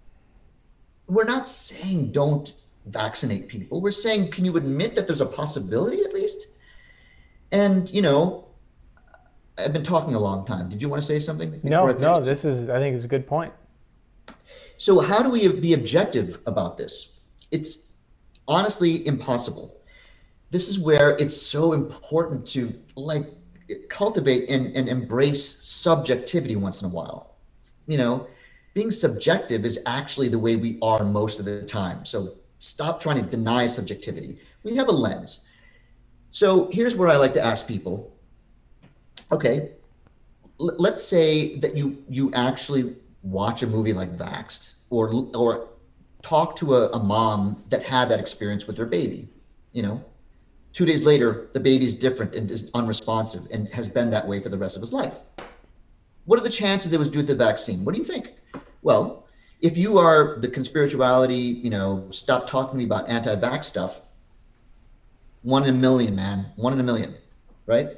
We're 1.07 1.25
not 1.25 1.47
saying 1.47 2.11
don't 2.11 2.53
vaccinate 2.85 3.47
people. 3.47 3.81
We're 3.81 3.91
saying, 3.91 4.31
can 4.31 4.45
you 4.45 4.57
admit 4.57 4.95
that 4.95 5.07
there's 5.07 5.21
a 5.21 5.25
possibility 5.25 6.01
at 6.03 6.13
least? 6.13 6.47
And, 7.51 7.89
you 7.91 8.01
know, 8.01 8.47
I've 9.57 9.73
been 9.73 9.83
talking 9.83 10.15
a 10.15 10.19
long 10.19 10.45
time. 10.45 10.69
Did 10.69 10.81
you 10.81 10.89
want 10.89 11.01
to 11.01 11.05
say 11.05 11.19
something? 11.19 11.59
No, 11.63 11.91
no, 11.91 12.19
this 12.19 12.43
is, 12.45 12.69
I 12.69 12.79
think 12.79 12.95
it's 12.95 13.05
a 13.05 13.09
good 13.09 13.27
point. 13.27 13.53
So, 14.77 14.99
how 14.99 15.21
do 15.21 15.29
we 15.29 15.47
be 15.59 15.73
objective 15.73 16.39
about 16.45 16.77
this? 16.77 17.21
It's 17.51 17.91
honestly 18.47 19.05
impossible. 19.07 19.79
This 20.49 20.67
is 20.67 20.79
where 20.79 21.11
it's 21.17 21.39
so 21.39 21.73
important 21.73 22.45
to 22.47 22.73
like 22.95 23.25
cultivate 23.89 24.49
and, 24.49 24.75
and 24.75 24.87
embrace 24.89 25.43
subjectivity 25.63 26.55
once 26.55 26.81
in 26.81 26.87
a 26.87 26.91
while. 26.91 27.35
You 27.87 27.97
know, 27.97 28.27
being 28.73 28.91
subjective 28.91 29.65
is 29.65 29.79
actually 29.85 30.29
the 30.29 30.39
way 30.39 30.55
we 30.55 30.79
are 30.81 31.03
most 31.03 31.39
of 31.39 31.45
the 31.45 31.61
time. 31.63 32.05
So, 32.05 32.35
stop 32.59 32.99
trying 32.99 33.23
to 33.23 33.29
deny 33.29 33.67
subjectivity. 33.67 34.39
We 34.63 34.75
have 34.75 34.87
a 34.87 34.91
lens. 34.91 35.49
So, 36.31 36.69
here's 36.71 36.95
where 36.95 37.09
I 37.09 37.17
like 37.17 37.33
to 37.33 37.41
ask 37.41 37.67
people 37.67 38.11
okay, 39.31 39.71
l- 40.59 40.75
let's 40.77 41.03
say 41.03 41.55
that 41.57 41.75
you 41.75 42.03
you 42.09 42.31
actually 42.33 42.95
watch 43.21 43.63
a 43.63 43.67
movie 43.67 43.93
like 43.93 44.17
Vaxxed 44.17 44.79
or 44.89 45.11
or 45.35 45.69
talk 46.21 46.55
to 46.57 46.75
a, 46.75 46.89
a 46.91 46.99
mom 46.99 47.63
that 47.69 47.83
had 47.83 48.09
that 48.09 48.19
experience 48.19 48.67
with 48.67 48.77
their 48.77 48.85
baby. 48.85 49.27
You 49.73 49.83
know, 49.83 50.05
two 50.73 50.85
days 50.85 51.03
later, 51.03 51.49
the 51.53 51.59
baby's 51.59 51.95
different 51.95 52.33
and 52.33 52.51
is 52.51 52.69
unresponsive 52.73 53.47
and 53.51 53.67
has 53.69 53.87
been 53.87 54.09
that 54.09 54.27
way 54.27 54.39
for 54.39 54.49
the 54.49 54.57
rest 54.57 54.75
of 54.75 54.81
his 54.81 54.91
life. 54.91 55.15
What 56.25 56.39
are 56.39 56.43
the 56.43 56.49
chances 56.49 56.91
it 56.93 56.99
was 56.99 57.09
due 57.09 57.21
to 57.21 57.27
the 57.27 57.35
vaccine? 57.35 57.85
What 57.85 57.95
do 57.95 58.01
you 58.01 58.07
think? 58.07 58.33
Well, 58.81 59.27
if 59.61 59.77
you 59.77 59.97
are 59.97 60.39
the 60.39 60.47
conspirituality, 60.47 61.63
you 61.63 61.69
know, 61.69 62.07
stop 62.11 62.49
talking 62.49 62.71
to 62.71 62.77
me 62.77 62.83
about 62.83 63.07
anti-vax 63.07 63.65
stuff. 63.65 64.01
One 65.41 65.63
in 65.63 65.69
a 65.69 65.77
million, 65.77 66.15
man. 66.15 66.47
One 66.55 66.73
in 66.73 66.79
a 66.79 66.83
million, 66.83 67.15
right? 67.65 67.89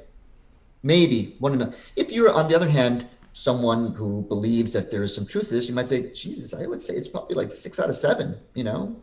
Maybe 0.83 1.35
one 1.39 1.53
in 1.53 1.61
a. 1.61 1.73
If 1.95 2.11
you're 2.11 2.31
on 2.31 2.47
the 2.47 2.55
other 2.55 2.69
hand 2.69 3.07
someone 3.35 3.93
who 3.95 4.21
believes 4.29 4.71
that 4.71 4.89
there 4.89 5.03
is 5.03 5.13
some 5.13 5.25
truth 5.25 5.49
to 5.49 5.55
this, 5.55 5.67
you 5.67 5.75
might 5.75 5.87
say, 5.87 6.09
Jesus, 6.13 6.53
I 6.53 6.65
would 6.67 6.79
say 6.79 6.93
it's 6.93 7.09
probably 7.09 7.35
like 7.35 7.51
six 7.51 7.79
out 7.81 7.89
of 7.89 7.95
seven, 7.97 8.37
you 8.53 8.63
know? 8.63 8.95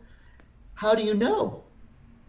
How 0.73 0.95
do 0.95 1.03
you 1.03 1.13
know? 1.13 1.63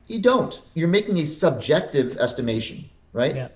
You 0.06 0.18
don't. 0.18 0.60
You're 0.74 0.88
making 0.88 1.18
a 1.18 1.26
subjective 1.26 2.16
estimation, 2.16 2.78
right? 3.12 3.34
Yeah. 3.34 3.48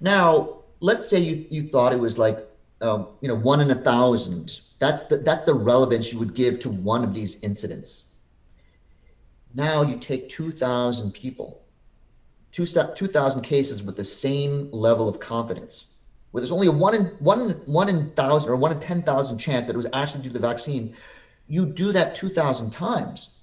Now, 0.00 0.58
let's 0.80 1.08
say 1.08 1.18
you, 1.18 1.46
you 1.50 1.68
thought 1.68 1.92
it 1.92 2.00
was 2.00 2.18
like, 2.18 2.38
um, 2.80 3.08
you 3.20 3.28
know, 3.28 3.36
one 3.36 3.60
in 3.60 3.70
a 3.70 3.74
thousand. 3.74 4.60
That's 4.78 5.04
the, 5.04 5.18
that's 5.18 5.44
the 5.44 5.54
relevance 5.54 6.12
you 6.12 6.18
would 6.18 6.34
give 6.34 6.58
to 6.60 6.68
one 6.68 7.04
of 7.04 7.14
these 7.14 7.42
incidents. 7.42 8.16
Now 9.54 9.82
you 9.82 9.98
take 9.98 10.28
2,000 10.28 11.12
people, 11.12 11.62
2,000 12.52 13.42
cases 13.42 13.82
with 13.82 13.96
the 13.96 14.04
same 14.04 14.70
level 14.72 15.08
of 15.08 15.20
confidence 15.20 15.92
where 16.32 16.40
there's 16.40 16.52
only 16.52 16.66
a 16.66 16.72
one 16.72 16.94
in 16.94 17.04
one 17.20 17.50
one 17.66 17.88
in 17.88 18.10
thousand 18.10 18.50
or 18.50 18.56
one 18.56 18.72
in 18.72 18.80
ten 18.80 19.02
thousand 19.02 19.38
chance 19.38 19.66
that 19.66 19.74
it 19.74 19.76
was 19.76 19.86
actually 19.92 20.22
due 20.22 20.28
to 20.30 20.34
the 20.34 20.46
vaccine, 20.46 20.94
you 21.46 21.66
do 21.66 21.92
that 21.92 22.16
two 22.16 22.28
thousand 22.28 22.70
times. 22.70 23.38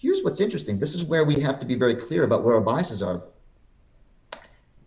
Here's 0.00 0.22
what's 0.22 0.40
interesting. 0.40 0.78
This 0.78 0.94
is 0.94 1.04
where 1.04 1.24
we 1.24 1.40
have 1.40 1.60
to 1.60 1.66
be 1.66 1.74
very 1.74 1.94
clear 1.94 2.24
about 2.24 2.42
where 2.42 2.54
our 2.54 2.60
biases 2.62 3.02
are. 3.02 3.22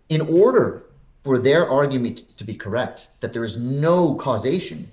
In 0.10 0.22
order 0.22 0.88
for 1.22 1.38
their 1.38 1.70
argument 1.70 2.36
to 2.38 2.44
be 2.44 2.56
correct, 2.56 3.22
that 3.22 3.32
there 3.32 3.44
is 3.44 3.64
no 3.64 4.16
causation, 4.16 4.88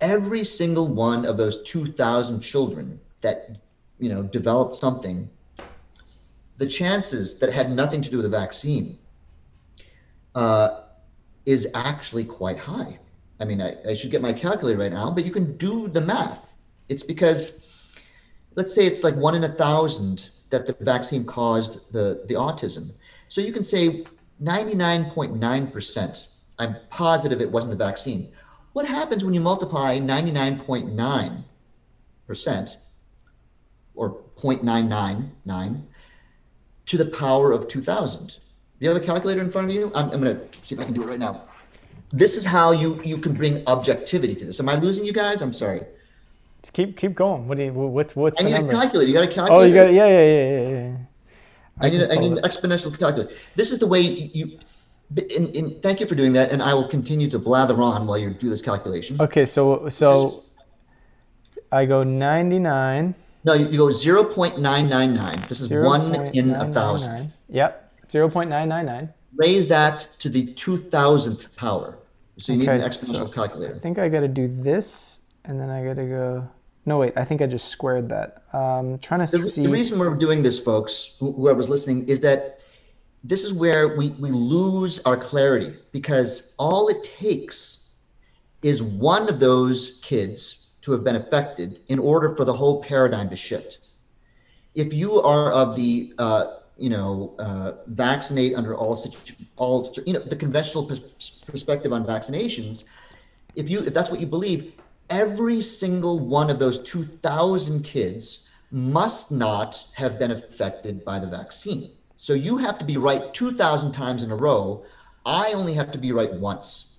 every 0.00 0.44
single 0.44 0.88
one 0.88 1.26
of 1.26 1.36
those 1.36 1.62
2,000 1.62 2.40
children 2.40 2.98
that 3.20 3.58
you 3.98 4.08
know 4.08 4.22
developed 4.22 4.76
something, 4.76 5.28
the 6.56 6.66
chances 6.66 7.38
that 7.40 7.52
had 7.52 7.70
nothing 7.70 8.00
to 8.00 8.10
do 8.10 8.16
with 8.16 8.24
the 8.24 8.36
vaccine 8.36 8.98
uh, 10.34 10.80
is 11.44 11.68
actually 11.74 12.24
quite 12.24 12.56
high. 12.58 12.98
I 13.40 13.44
mean, 13.44 13.60
I, 13.60 13.76
I 13.86 13.94
should 13.94 14.10
get 14.10 14.22
my 14.22 14.32
calculator 14.32 14.78
right 14.78 14.92
now, 14.92 15.10
but 15.10 15.26
you 15.26 15.30
can 15.30 15.56
do 15.58 15.86
the 15.88 16.00
math. 16.00 16.54
It's 16.88 17.02
because, 17.02 17.63
let's 18.54 18.74
say 18.74 18.86
it's 18.86 19.04
like 19.04 19.16
one 19.16 19.34
in 19.34 19.44
a 19.44 19.48
thousand 19.48 20.30
that 20.50 20.66
the 20.66 20.74
vaccine 20.84 21.24
caused 21.24 21.90
the, 21.92 22.24
the 22.28 22.34
autism. 22.34 22.92
So 23.28 23.40
you 23.40 23.50
can 23.52 23.62
say 23.62 24.04
99.9%. 24.42 26.34
I'm 26.58 26.76
positive 26.90 27.40
it 27.40 27.50
wasn't 27.50 27.70
the 27.72 27.76
vaccine. 27.76 28.30
What 28.72 28.86
happens 28.86 29.24
when 29.24 29.34
you 29.34 29.40
multiply 29.40 29.98
99.9% 29.98 32.86
or 33.94 34.22
0.999 34.36 35.82
to 36.86 36.96
the 36.96 37.06
power 37.06 37.50
of 37.52 37.68
2000? 37.68 38.28
Do 38.28 38.34
you 38.80 38.88
have 38.92 39.02
a 39.02 39.04
calculator 39.04 39.40
in 39.40 39.50
front 39.50 39.70
of 39.70 39.74
you? 39.74 39.90
I'm, 39.94 40.10
I'm 40.10 40.20
going 40.20 40.36
to 40.36 40.46
see 40.60 40.74
if 40.74 40.80
I 40.80 40.84
can 40.84 40.94
do 40.94 41.02
it 41.02 41.06
right 41.06 41.18
now. 41.18 41.44
This 42.12 42.36
is 42.36 42.44
how 42.44 42.70
you 42.70 43.02
you 43.02 43.18
can 43.18 43.32
bring 43.32 43.66
objectivity 43.66 44.36
to 44.36 44.44
this. 44.44 44.60
Am 44.60 44.68
I 44.68 44.76
losing 44.76 45.04
you 45.04 45.12
guys? 45.12 45.42
I'm 45.42 45.52
sorry. 45.52 45.82
Just 46.64 46.72
keep 46.72 46.96
keep 46.96 47.14
going. 47.14 47.46
What 47.46 47.58
do 47.58 47.64
you 47.64 47.74
what's 47.74 48.16
what's 48.16 48.40
I 48.40 48.42
the 48.42 48.48
need 48.48 48.54
number? 48.56 48.72
a 48.72 48.80
calculator. 48.80 49.06
You 49.06 49.12
got 49.12 49.24
a 49.24 49.26
calculator? 49.26 49.54
Oh, 49.54 49.66
you 49.66 49.74
got 49.74 49.92
yeah 49.92 50.08
yeah 50.08 50.24
yeah 50.24 50.48
yeah 50.48 50.68
yeah. 50.70 50.96
I, 51.78 51.90
need, 51.90 52.00
can 52.00 52.10
a, 52.10 52.14
I 52.14 52.16
need 52.16 52.32
an 52.32 52.38
exponential 52.38 52.98
calculator. 52.98 53.30
This 53.54 53.70
is 53.70 53.80
the 53.80 53.86
way 53.86 54.00
you. 54.00 54.58
in, 55.14 55.48
in, 55.48 55.80
thank 55.82 56.00
you 56.00 56.06
for 56.06 56.14
doing 56.14 56.32
that, 56.32 56.52
and 56.52 56.62
I 56.62 56.72
will 56.72 56.88
continue 56.88 57.28
to 57.28 57.38
blather 57.38 57.78
on 57.82 58.06
while 58.06 58.16
you 58.16 58.30
do 58.30 58.48
this 58.48 58.62
calculation. 58.62 59.20
Okay, 59.20 59.44
so 59.44 59.90
so 59.90 60.42
I 61.70 61.84
go 61.84 62.02
99. 62.02 63.14
No, 63.44 63.52
you, 63.52 63.68
you 63.68 63.76
go 63.76 63.88
0.999. 63.88 65.48
This 65.48 65.60
is 65.60 65.70
one 65.70 66.14
in 66.34 66.52
a 66.54 66.60
0.999. 66.60 66.72
thousand. 66.72 67.32
Yep, 67.50 68.08
0.999. 68.08 69.12
Raise 69.36 69.66
that 69.66 69.98
to 70.20 70.30
the 70.30 70.46
2000th 70.46 71.54
power. 71.56 71.98
So 72.38 72.52
you 72.52 72.60
need 72.60 72.68
an 72.68 72.80
exponential 72.80 73.26
so- 73.26 73.28
calculator. 73.28 73.74
I 73.74 73.78
think 73.78 73.98
I 73.98 74.08
got 74.08 74.20
to 74.20 74.28
do 74.28 74.48
this, 74.48 75.20
and 75.44 75.60
then 75.60 75.68
I 75.68 75.84
got 75.84 75.96
to 75.96 76.06
go. 76.06 76.48
No, 76.86 76.98
wait. 76.98 77.14
I 77.16 77.24
think 77.24 77.40
I 77.40 77.46
just 77.46 77.68
squared 77.68 78.08
that. 78.10 78.42
Um, 78.52 78.98
trying 78.98 79.24
to 79.24 79.30
The, 79.32 79.38
see. 79.38 79.62
the 79.62 79.68
reason 79.70 79.98
we're 79.98 80.14
doing 80.14 80.42
this, 80.42 80.58
folks, 80.58 81.16
whoever's 81.18 81.68
listening, 81.68 82.08
is 82.08 82.20
that 82.20 82.60
this 83.22 83.42
is 83.42 83.54
where 83.54 83.96
we, 83.96 84.10
we 84.10 84.30
lose 84.30 85.00
our 85.06 85.16
clarity 85.16 85.74
because 85.92 86.54
all 86.58 86.88
it 86.88 87.02
takes 87.04 87.88
is 88.62 88.82
one 88.82 89.28
of 89.28 89.40
those 89.40 90.00
kids 90.02 90.70
to 90.82 90.92
have 90.92 91.02
been 91.04 91.16
affected 91.16 91.80
in 91.88 91.98
order 91.98 92.36
for 92.36 92.44
the 92.44 92.52
whole 92.52 92.82
paradigm 92.82 93.30
to 93.30 93.36
shift. 93.36 93.88
If 94.74 94.92
you 94.92 95.20
are 95.22 95.52
of 95.52 95.76
the, 95.76 96.12
uh, 96.18 96.56
you 96.76 96.90
know, 96.90 97.34
uh, 97.38 97.72
vaccinate 97.86 98.54
under 98.56 98.74
all, 98.74 98.96
situ- 98.96 99.42
all, 99.56 99.94
you 100.04 100.12
know, 100.12 100.18
the 100.20 100.36
conventional 100.36 100.84
pers- 100.84 101.40
perspective 101.46 101.92
on 101.94 102.04
vaccinations, 102.04 102.84
if 103.54 103.70
you 103.70 103.78
if 103.80 103.94
that's 103.94 104.10
what 104.10 104.20
you 104.20 104.26
believe, 104.26 104.72
every 105.10 105.60
single 105.60 106.18
one 106.18 106.50
of 106.50 106.58
those 106.58 106.78
2,000 106.80 107.82
kids 107.84 108.48
must 108.70 109.30
not 109.30 109.84
have 109.94 110.18
been 110.18 110.30
affected 110.30 111.04
by 111.04 111.18
the 111.18 111.26
vaccine. 111.26 111.90
So 112.16 112.32
you 112.32 112.56
have 112.58 112.78
to 112.78 112.84
be 112.84 112.96
right 112.96 113.32
2,000 113.34 113.92
times 113.92 114.22
in 114.22 114.30
a 114.30 114.36
row. 114.36 114.84
I 115.26 115.52
only 115.52 115.74
have 115.74 115.92
to 115.92 115.98
be 115.98 116.12
right 116.12 116.32
once. 116.32 116.96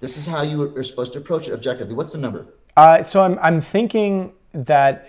This 0.00 0.16
is 0.16 0.26
how 0.26 0.42
you 0.42 0.76
are 0.76 0.82
supposed 0.84 1.12
to 1.14 1.18
approach 1.18 1.48
it 1.48 1.52
objectively. 1.52 1.94
What's 1.94 2.12
the 2.12 2.18
number? 2.18 2.46
Uh, 2.76 3.02
so 3.02 3.22
I'm 3.22 3.36
I'm 3.40 3.60
thinking 3.60 4.32
that 4.52 5.08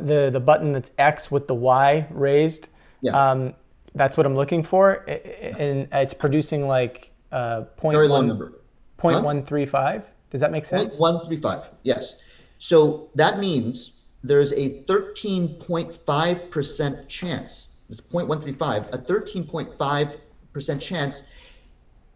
the 0.00 0.30
the 0.32 0.40
button 0.40 0.72
that's 0.72 0.90
X 0.96 1.30
with 1.30 1.46
the 1.48 1.54
Y 1.54 2.06
raised. 2.10 2.70
Yeah. 3.02 3.12
Um, 3.30 3.54
that's 3.94 4.16
what 4.16 4.24
I'm 4.24 4.34
looking 4.34 4.62
for, 4.64 5.04
and 5.06 5.86
it's 5.92 6.14
producing 6.14 6.66
like 6.66 7.12
uh, 7.30 7.62
point 7.76 7.94
Very 7.94 8.08
low 8.08 8.16
one- 8.20 8.28
number. 8.28 8.52
point 8.96 9.22
one 9.22 9.44
three 9.44 9.66
five. 9.66 10.04
Does 10.32 10.40
that 10.40 10.50
make 10.50 10.64
sense? 10.64 10.96
135. 10.96 11.68
Yes. 11.82 12.24
So 12.58 13.10
that 13.14 13.38
means 13.38 14.04
there's 14.24 14.52
a 14.52 14.82
13.5% 14.84 17.08
chance, 17.08 17.80
it's 17.90 18.00
0.135, 18.00 18.94
a 18.94 18.98
13.5% 18.98 20.80
chance 20.80 21.34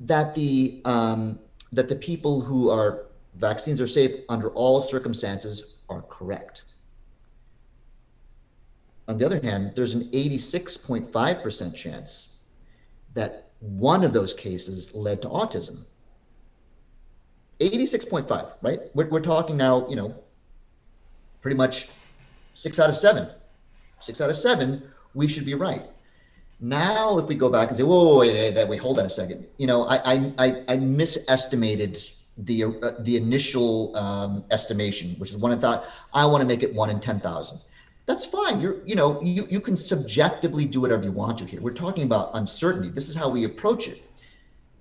that 0.00 0.34
the 0.34 0.80
um, 0.86 1.38
that 1.72 1.90
the 1.90 1.96
people 1.96 2.40
who 2.40 2.70
are 2.70 3.08
vaccines 3.34 3.82
are 3.82 3.86
safe 3.86 4.20
under 4.30 4.48
all 4.50 4.80
circumstances 4.80 5.82
are 5.90 6.00
correct. 6.02 6.62
On 9.08 9.18
the 9.18 9.26
other 9.26 9.40
hand, 9.40 9.72
there's 9.76 9.94
an 9.94 10.04
86.5% 10.12 11.74
chance 11.74 12.38
that 13.12 13.50
one 13.60 14.04
of 14.04 14.14
those 14.14 14.32
cases 14.32 14.94
led 14.94 15.20
to 15.22 15.28
autism. 15.28 15.84
86.5, 17.60 18.54
right? 18.62 18.80
We're, 18.94 19.08
we're 19.08 19.20
talking 19.20 19.56
now, 19.56 19.88
you 19.88 19.96
know, 19.96 20.14
pretty 21.40 21.56
much 21.56 21.90
six 22.52 22.78
out 22.78 22.90
of 22.90 22.96
seven. 22.96 23.28
Six 23.98 24.20
out 24.20 24.30
of 24.30 24.36
seven, 24.36 24.82
we 25.14 25.26
should 25.28 25.46
be 25.46 25.54
right. 25.54 25.86
Now, 26.60 27.18
if 27.18 27.26
we 27.26 27.34
go 27.34 27.48
back 27.48 27.68
and 27.68 27.76
say, 27.76 27.82
whoa, 27.82 28.04
whoa 28.04 28.18
wait, 28.20 28.54
wait, 28.54 28.68
wait, 28.68 28.80
hold 28.80 28.98
on 28.98 29.06
a 29.06 29.10
second. 29.10 29.46
You 29.58 29.66
know, 29.66 29.84
I, 29.84 30.32
I, 30.38 30.64
I 30.68 30.76
misestimated 30.76 31.98
the 32.38 32.64
uh, 32.64 32.90
the 33.00 33.16
initial 33.16 33.96
um, 33.96 34.44
estimation, 34.50 35.10
which 35.18 35.30
is 35.30 35.38
one 35.38 35.52
I 35.52 35.56
thought 35.56 35.86
I 36.12 36.26
want 36.26 36.42
to 36.42 36.46
make 36.46 36.62
it 36.62 36.74
one 36.74 36.90
in 36.90 37.00
ten 37.00 37.20
thousand. 37.20 37.62
That's 38.06 38.24
fine. 38.24 38.60
You're 38.60 38.86
you 38.86 38.94
know 38.94 39.20
you 39.22 39.46
you 39.48 39.60
can 39.60 39.76
subjectively 39.76 40.66
do 40.66 40.80
whatever 40.80 41.02
you 41.02 41.12
want 41.12 41.38
to 41.38 41.46
here. 41.46 41.60
We're 41.60 41.72
talking 41.72 42.04
about 42.04 42.30
uncertainty. 42.34 42.90
This 42.90 43.08
is 43.08 43.14
how 43.14 43.28
we 43.28 43.44
approach 43.44 43.88
it. 43.88 44.02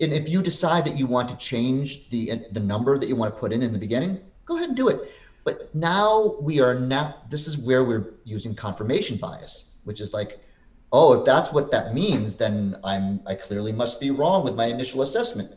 And 0.01 0.13
if 0.13 0.27
you 0.27 0.41
decide 0.41 0.85
that 0.85 0.97
you 0.97 1.07
want 1.07 1.29
to 1.29 1.37
change 1.37 2.09
the 2.09 2.33
the 2.51 2.59
number 2.59 2.97
that 2.99 3.07
you 3.07 3.15
want 3.15 3.33
to 3.33 3.39
put 3.39 3.53
in 3.53 3.61
in 3.61 3.71
the 3.73 3.79
beginning, 3.79 4.19
go 4.45 4.57
ahead 4.57 4.69
and 4.69 4.77
do 4.77 4.89
it. 4.89 5.11
But 5.43 5.73
now 5.75 6.35
we 6.41 6.59
are 6.59 6.77
now. 6.79 7.15
This 7.29 7.47
is 7.47 7.65
where 7.65 7.83
we're 7.83 8.13
using 8.23 8.55
confirmation 8.55 9.17
bias, 9.17 9.77
which 9.83 10.01
is 10.01 10.13
like, 10.13 10.39
oh, 10.91 11.19
if 11.19 11.25
that's 11.25 11.53
what 11.53 11.71
that 11.71 11.93
means, 11.93 12.35
then 12.35 12.75
I'm 12.83 13.21
I 13.25 13.35
clearly 13.35 13.71
must 13.71 14.01
be 14.01 14.11
wrong 14.11 14.43
with 14.43 14.55
my 14.55 14.65
initial 14.65 15.01
assessment 15.01 15.51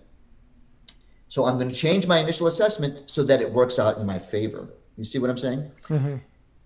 so 1.28 1.44
I'm 1.44 1.58
going 1.58 1.68
to 1.68 1.74
change 1.74 2.06
my 2.06 2.18
initial 2.18 2.46
assessment 2.46 3.10
so 3.10 3.22
that 3.22 3.40
it 3.40 3.52
works 3.52 3.78
out 3.78 3.98
in 3.98 4.06
my 4.06 4.18
favor. 4.18 4.68
You 4.96 5.04
see 5.04 5.18
what 5.18 5.30
I'm 5.30 5.36
saying? 5.36 5.70
Mm-hmm. 5.84 6.16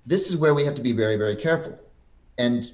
This 0.07 0.31
is 0.31 0.37
where 0.37 0.55
we 0.55 0.65
have 0.65 0.75
to 0.77 0.81
be 0.81 0.93
very, 0.93 1.17
very 1.17 1.37
careful. 1.37 1.79
And, 2.39 2.71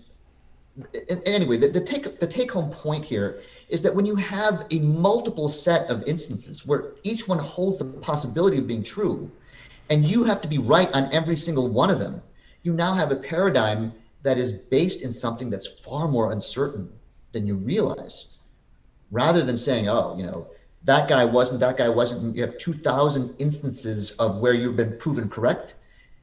and 1.08 1.22
anyway, 1.26 1.56
the, 1.56 1.68
the 1.68 1.80
take 1.80 2.20
the 2.20 2.26
take 2.26 2.52
home 2.52 2.70
point 2.70 3.04
here 3.04 3.42
is 3.68 3.82
that 3.82 3.94
when 3.94 4.06
you 4.06 4.16
have 4.16 4.66
a 4.70 4.78
multiple 4.80 5.48
set 5.48 5.88
of 5.90 6.06
instances 6.08 6.66
where 6.66 6.92
each 7.02 7.28
one 7.28 7.38
holds 7.38 7.78
the 7.78 7.84
possibility 7.84 8.58
of 8.58 8.66
being 8.66 8.82
true, 8.82 9.30
and 9.90 10.04
you 10.04 10.24
have 10.24 10.40
to 10.40 10.48
be 10.48 10.58
right 10.58 10.90
on 10.94 11.12
every 11.12 11.36
single 11.36 11.68
one 11.68 11.90
of 11.90 11.98
them, 11.98 12.22
you 12.62 12.72
now 12.72 12.94
have 12.94 13.10
a 13.10 13.16
paradigm 13.16 13.92
that 14.22 14.38
is 14.38 14.64
based 14.64 15.02
in 15.02 15.12
something 15.12 15.48
that's 15.50 15.78
far 15.78 16.08
more 16.08 16.32
uncertain 16.32 16.90
than 17.32 17.46
you 17.46 17.54
realize. 17.54 18.38
Rather 19.10 19.42
than 19.42 19.56
saying, 19.56 19.88
oh, 19.88 20.14
you 20.18 20.24
know, 20.24 20.46
that 20.84 21.08
guy 21.08 21.24
wasn't, 21.24 21.60
that 21.60 21.76
guy 21.76 21.88
wasn't. 21.88 22.34
You 22.36 22.42
have 22.42 22.58
2,000 22.58 23.34
instances 23.38 24.12
of 24.12 24.38
where 24.38 24.52
you've 24.54 24.76
been 24.76 24.96
proven 24.98 25.28
correct. 25.28 25.74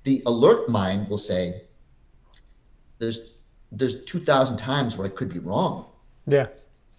The 0.04 0.22
alert 0.26 0.70
mind 0.70 1.10
will 1.10 1.18
say, 1.18 1.62
there's 3.00 3.34
there's 3.72 4.06
2,000 4.06 4.58
times 4.58 4.98
where 4.98 5.08
I 5.08 5.10
could 5.10 5.30
be 5.30 5.40
wrong. 5.40 5.88
Yeah. 6.28 6.48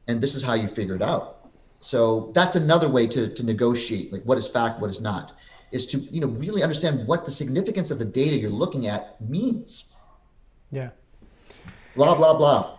And 0.09 0.21
this 0.21 0.35
is 0.35 0.43
how 0.43 0.55
you 0.55 0.69
figure 0.69 0.95
it 0.95 1.03
out. 1.03 1.51
So 1.81 2.31
that's 2.35 2.57
another 2.57 2.89
way 2.89 3.07
to, 3.09 3.33
to 3.35 3.43
negotiate, 3.43 4.13
like 4.13 4.23
what 4.23 4.39
is 4.39 4.49
fact, 4.49 4.81
what 4.81 4.91
is 4.91 5.01
not, 5.01 5.37
is 5.73 5.87
to 5.87 5.99
you 5.99 6.21
know 6.21 6.29
really 6.29 6.63
understand 6.63 7.07
what 7.07 7.27
the 7.27 7.33
significance 7.33 7.91
of 7.91 7.99
the 7.99 8.05
data 8.05 8.37
you're 8.37 8.51
looking 8.51 8.87
at 8.87 9.21
means. 9.21 9.95
Yeah. 10.71 10.91
Blah 11.95 12.15
blah 12.15 12.37
blah. 12.37 12.79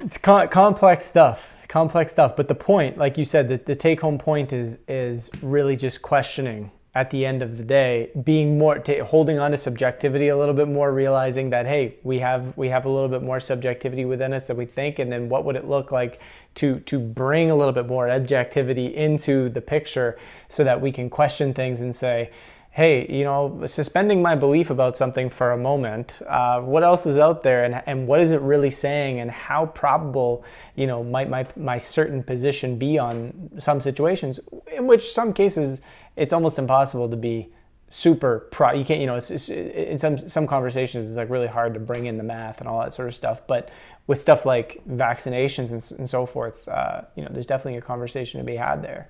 It's 0.00 0.16
co- 0.16 0.48
complex 0.48 1.04
stuff 1.04 1.54
complex 1.70 2.12
stuff. 2.12 2.36
But 2.36 2.48
the 2.48 2.54
point, 2.54 2.98
like 2.98 3.16
you 3.16 3.24
said, 3.24 3.48
that 3.48 3.64
the 3.64 3.74
take 3.74 4.02
home 4.02 4.18
point 4.18 4.52
is 4.52 4.78
is 4.86 5.30
really 5.40 5.76
just 5.76 6.02
questioning 6.02 6.70
at 6.94 7.10
the 7.10 7.24
end 7.24 7.40
of 7.40 7.56
the 7.56 7.62
day, 7.62 8.10
being 8.24 8.58
more 8.58 8.78
t- 8.78 8.98
holding 8.98 9.38
on 9.38 9.52
to 9.52 9.56
subjectivity 9.56 10.28
a 10.28 10.36
little 10.36 10.54
bit 10.54 10.66
more, 10.66 10.92
realizing 10.92 11.50
that 11.50 11.66
hey, 11.66 11.94
we 12.02 12.18
have 12.18 12.56
we 12.56 12.68
have 12.68 12.84
a 12.84 12.88
little 12.88 13.08
bit 13.08 13.22
more 13.22 13.38
subjectivity 13.38 14.04
within 14.04 14.32
us 14.32 14.48
than 14.48 14.56
we 14.56 14.66
think, 14.66 14.98
and 14.98 15.12
then 15.12 15.28
what 15.28 15.44
would 15.44 15.56
it 15.56 15.68
look 15.68 15.92
like 15.92 16.20
to 16.56 16.80
to 16.80 16.98
bring 16.98 17.50
a 17.50 17.54
little 17.54 17.72
bit 17.72 17.86
more 17.86 18.10
objectivity 18.10 18.94
into 18.96 19.48
the 19.50 19.60
picture 19.60 20.18
so 20.48 20.64
that 20.64 20.80
we 20.80 20.90
can 20.90 21.08
question 21.08 21.54
things 21.54 21.80
and 21.80 21.94
say 21.94 22.30
hey, 22.72 23.04
you 23.10 23.24
know, 23.24 23.66
suspending 23.66 24.22
my 24.22 24.36
belief 24.36 24.70
about 24.70 24.96
something 24.96 25.28
for 25.28 25.50
a 25.50 25.56
moment, 25.56 26.14
uh, 26.26 26.60
what 26.60 26.84
else 26.84 27.04
is 27.04 27.18
out 27.18 27.42
there? 27.42 27.64
And, 27.64 27.82
and 27.86 28.06
what 28.06 28.20
is 28.20 28.30
it 28.30 28.40
really 28.42 28.70
saying? 28.70 29.18
And 29.18 29.30
how 29.30 29.66
probable, 29.66 30.44
you 30.76 30.86
know, 30.86 31.02
might 31.02 31.28
my, 31.28 31.46
my 31.56 31.78
certain 31.78 32.22
position 32.22 32.78
be 32.78 32.96
on 32.96 33.50
some 33.58 33.80
situations, 33.80 34.38
in 34.72 34.86
which 34.86 35.12
some 35.12 35.32
cases 35.32 35.80
it's 36.16 36.32
almost 36.32 36.58
impossible 36.58 37.08
to 37.08 37.16
be 37.16 37.52
super 37.92 38.46
pro 38.52 38.72
you 38.72 38.84
can't 38.84 39.00
you 39.00 39.06
know 39.08 39.16
it's, 39.16 39.32
it's, 39.32 39.48
in 39.48 39.98
some 39.98 40.16
some 40.28 40.46
conversations 40.46 41.08
it's 41.08 41.16
like 41.16 41.28
really 41.28 41.48
hard 41.48 41.74
to 41.74 41.80
bring 41.80 42.06
in 42.06 42.18
the 42.18 42.22
math 42.22 42.60
and 42.60 42.68
all 42.68 42.80
that 42.80 42.92
sort 42.92 43.08
of 43.08 43.14
stuff. 43.16 43.44
But 43.48 43.68
with 44.06 44.20
stuff 44.20 44.46
like 44.46 44.80
vaccinations 44.88 45.72
and, 45.72 45.98
and 45.98 46.08
so 46.08 46.24
forth 46.24 46.68
uh, 46.68 47.02
you 47.16 47.24
know 47.24 47.30
there's 47.32 47.46
definitely 47.46 47.78
a 47.78 47.82
conversation 47.82 48.38
to 48.38 48.44
be 48.44 48.54
had 48.54 48.80
there. 48.80 49.08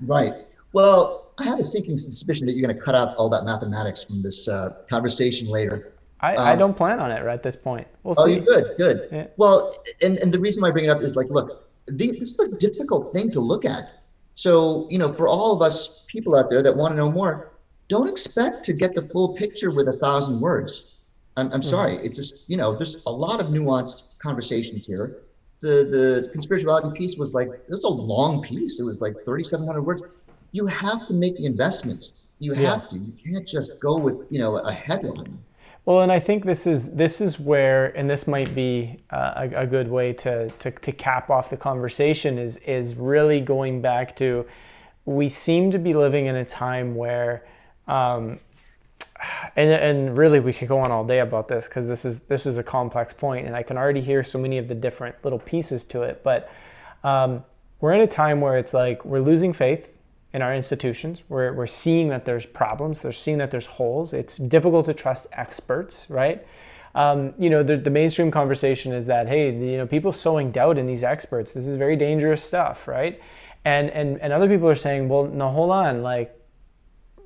Right 0.00 0.32
well, 0.74 1.32
I 1.38 1.44
have 1.44 1.60
a 1.60 1.64
sinking 1.64 1.96
suspicion 1.96 2.46
that 2.46 2.54
you're 2.54 2.66
going 2.66 2.76
to 2.76 2.82
cut 2.82 2.96
out 2.96 3.16
all 3.16 3.28
that 3.28 3.44
mathematics 3.44 4.02
from 4.02 4.22
this 4.22 4.48
uh, 4.48 4.74
conversation 4.90 5.48
later. 5.48 5.94
I, 6.20 6.34
um, 6.34 6.46
I, 6.48 6.56
don't 6.56 6.76
plan 6.76 6.98
on 6.98 7.12
it 7.12 7.22
right 7.22 7.34
at 7.34 7.44
this 7.44 7.54
point. 7.54 7.86
We'll 8.02 8.16
oh, 8.18 8.26
see. 8.26 8.40
good, 8.40 8.74
good. 8.76 9.08
Yeah. 9.12 9.26
Well, 9.36 9.72
and, 10.02 10.18
and 10.18 10.32
the 10.32 10.38
reason 10.38 10.62
why 10.62 10.68
I 10.68 10.70
bring 10.72 10.86
it 10.86 10.88
up 10.88 11.00
is 11.00 11.14
like, 11.14 11.30
look, 11.30 11.70
the, 11.86 12.10
this 12.18 12.38
is 12.38 12.52
a 12.52 12.56
difficult 12.56 13.12
thing 13.14 13.30
to 13.30 13.40
look 13.40 13.64
at. 13.64 14.02
So, 14.34 14.88
you 14.90 14.98
know, 14.98 15.12
for 15.12 15.28
all 15.28 15.54
of 15.54 15.62
us 15.62 16.04
people 16.08 16.34
out 16.34 16.50
there 16.50 16.62
that 16.62 16.76
want 16.76 16.92
to 16.92 16.96
know 16.96 17.10
more, 17.10 17.52
don't 17.86 18.10
expect 18.10 18.64
to 18.64 18.72
get 18.72 18.96
the 18.96 19.02
full 19.02 19.34
picture 19.34 19.70
with 19.70 19.86
a 19.86 19.96
thousand 19.98 20.40
words. 20.40 20.96
I'm, 21.36 21.46
I'm 21.52 21.60
mm-hmm. 21.60 21.70
sorry. 21.70 21.94
It's 21.98 22.16
just, 22.16 22.50
you 22.50 22.56
know, 22.56 22.74
there's 22.74 23.04
a 23.06 23.10
lot 23.10 23.38
of 23.38 23.46
nuanced 23.46 24.18
conversations 24.18 24.84
here. 24.84 25.20
The 25.60 25.84
the 25.84 26.30
conspirituality 26.34 26.94
piece 26.94 27.16
was 27.16 27.32
like, 27.32 27.48
it 27.48 27.70
was 27.70 27.84
a 27.84 27.88
long 27.88 28.42
piece. 28.42 28.80
It 28.80 28.84
was 28.84 29.00
like 29.00 29.14
3,700 29.24 29.82
words 29.82 30.02
you 30.54 30.66
have 30.68 31.06
to 31.08 31.12
make 31.12 31.36
the 31.36 31.46
investment. 31.46 32.22
You 32.38 32.54
yeah. 32.54 32.70
have 32.70 32.88
to. 32.90 32.96
You 32.96 33.12
can't 33.24 33.46
just 33.46 33.80
go 33.80 33.98
with 33.98 34.16
you 34.30 34.38
know 34.38 34.56
a 34.56 34.72
headline. 34.72 35.38
Well, 35.84 36.00
and 36.00 36.10
I 36.10 36.20
think 36.20 36.44
this 36.44 36.66
is 36.66 36.92
this 36.92 37.20
is 37.20 37.38
where, 37.38 37.86
and 37.96 38.08
this 38.08 38.26
might 38.26 38.54
be 38.54 39.00
uh, 39.10 39.48
a, 39.52 39.62
a, 39.62 39.66
good 39.66 39.88
way 39.88 40.12
to, 40.14 40.48
to 40.50 40.70
to 40.70 40.92
cap 40.92 41.28
off 41.28 41.50
the 41.50 41.56
conversation 41.56 42.38
is 42.38 42.56
is 42.58 42.94
really 42.94 43.40
going 43.40 43.82
back 43.82 44.14
to, 44.16 44.46
we 45.04 45.28
seem 45.28 45.72
to 45.72 45.78
be 45.78 45.92
living 45.92 46.26
in 46.26 46.36
a 46.36 46.44
time 46.44 46.94
where, 46.94 47.44
um, 47.88 48.38
and 49.56 49.70
and 49.70 50.16
really 50.16 50.38
we 50.38 50.52
could 50.52 50.68
go 50.68 50.78
on 50.78 50.92
all 50.92 51.04
day 51.04 51.18
about 51.18 51.48
this 51.48 51.66
because 51.66 51.86
this 51.86 52.04
is 52.04 52.20
this 52.20 52.46
is 52.46 52.58
a 52.58 52.62
complex 52.62 53.12
point, 53.12 53.44
and 53.46 53.56
I 53.56 53.64
can 53.64 53.76
already 53.76 54.00
hear 54.00 54.22
so 54.22 54.38
many 54.38 54.56
of 54.56 54.68
the 54.68 54.74
different 54.74 55.16
little 55.24 55.40
pieces 55.40 55.84
to 55.86 56.02
it, 56.02 56.22
but. 56.22 56.48
Um, 57.02 57.44
we're 57.80 57.92
in 57.92 58.00
a 58.00 58.06
time 58.06 58.40
where 58.40 58.56
it's 58.56 58.72
like 58.72 59.04
we're 59.04 59.20
losing 59.20 59.52
faith 59.52 59.93
in 60.34 60.42
our 60.42 60.54
institutions. 60.54 61.22
We're, 61.28 61.52
we're 61.52 61.66
seeing 61.66 62.08
that 62.08 62.24
there's 62.24 62.44
problems, 62.44 63.00
they're 63.00 63.12
seeing 63.12 63.38
that 63.38 63.52
there's 63.52 63.66
holes. 63.66 64.12
It's 64.12 64.36
difficult 64.36 64.84
to 64.86 64.92
trust 64.92 65.28
experts, 65.32 66.06
right? 66.10 66.44
Um, 66.96 67.34
you 67.38 67.50
know, 67.50 67.62
the, 67.62 67.76
the, 67.76 67.90
mainstream 67.90 68.30
conversation 68.30 68.92
is 68.92 69.06
that, 69.06 69.26
hey, 69.28 69.50
the, 69.50 69.66
you 69.66 69.76
know, 69.78 69.86
people 69.86 70.12
sowing 70.12 70.50
doubt 70.50 70.76
in 70.76 70.86
these 70.86 71.02
experts, 71.02 71.52
this 71.52 71.66
is 71.66 71.76
very 71.76 71.96
dangerous 71.96 72.42
stuff, 72.42 72.86
right? 72.86 73.20
And, 73.64 73.90
and, 73.90 74.20
and 74.20 74.32
other 74.32 74.48
people 74.48 74.68
are 74.68 74.76
saying, 74.76 75.08
well, 75.08 75.24
no, 75.24 75.50
hold 75.50 75.70
on, 75.70 76.02
like, 76.02 76.38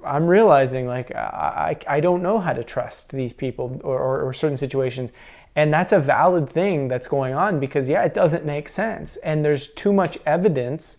I'm 0.05 0.27
realizing 0.27 0.87
like 0.87 1.13
I, 1.15 1.77
I 1.89 2.01
don't 2.01 2.23
know 2.23 2.39
how 2.39 2.53
to 2.53 2.63
trust 2.63 3.11
these 3.11 3.33
people 3.33 3.81
or, 3.83 3.99
or, 3.99 4.23
or 4.23 4.33
certain 4.33 4.57
situations. 4.57 5.13
And 5.57 5.73
that's 5.73 5.91
a 5.91 5.99
valid 5.99 6.49
thing 6.49 6.87
that's 6.87 7.09
going 7.09 7.35
on 7.35 7.59
because, 7.59 7.89
yeah, 7.89 8.05
it 8.05 8.15
doesn't 8.15 8.45
make 8.45 8.69
sense. 8.69 9.17
And 9.17 9.45
there's 9.45 9.67
too 9.67 9.93
much 9.93 10.17
evidence 10.25 10.99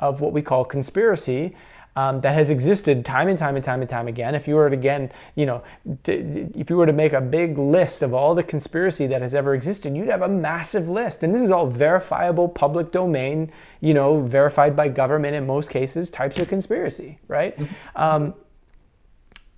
of 0.00 0.20
what 0.20 0.32
we 0.32 0.42
call 0.42 0.64
conspiracy 0.64 1.54
um, 1.96 2.20
that 2.20 2.34
has 2.34 2.50
existed 2.50 3.04
time 3.04 3.28
and 3.28 3.38
time 3.38 3.56
and 3.56 3.64
time 3.64 3.80
and 3.80 3.90
time 3.90 4.06
again. 4.06 4.34
If 4.34 4.46
you 4.46 4.54
were 4.54 4.70
to 4.70 4.74
again, 4.74 5.10
you 5.34 5.44
know, 5.44 5.62
to, 6.04 6.12
if 6.58 6.70
you 6.70 6.76
were 6.76 6.86
to 6.86 6.92
make 6.92 7.12
a 7.12 7.20
big 7.20 7.58
list 7.58 8.02
of 8.02 8.14
all 8.14 8.34
the 8.34 8.42
conspiracy 8.42 9.06
that 9.08 9.22
has 9.22 9.34
ever 9.34 9.54
existed, 9.54 9.96
you'd 9.96 10.08
have 10.08 10.22
a 10.22 10.28
massive 10.28 10.88
list. 10.88 11.22
And 11.22 11.34
this 11.34 11.42
is 11.42 11.50
all 11.50 11.66
verifiable, 11.66 12.48
public 12.48 12.92
domain, 12.92 13.50
you 13.80 13.92
know, 13.92 14.20
verified 14.20 14.76
by 14.76 14.88
government 14.88 15.34
in 15.34 15.46
most 15.46 15.68
cases, 15.68 16.10
types 16.10 16.38
of 16.38 16.48
conspiracy, 16.48 17.18
right? 17.28 17.58
Mm-hmm. 17.58 17.74
Um, 17.96 18.34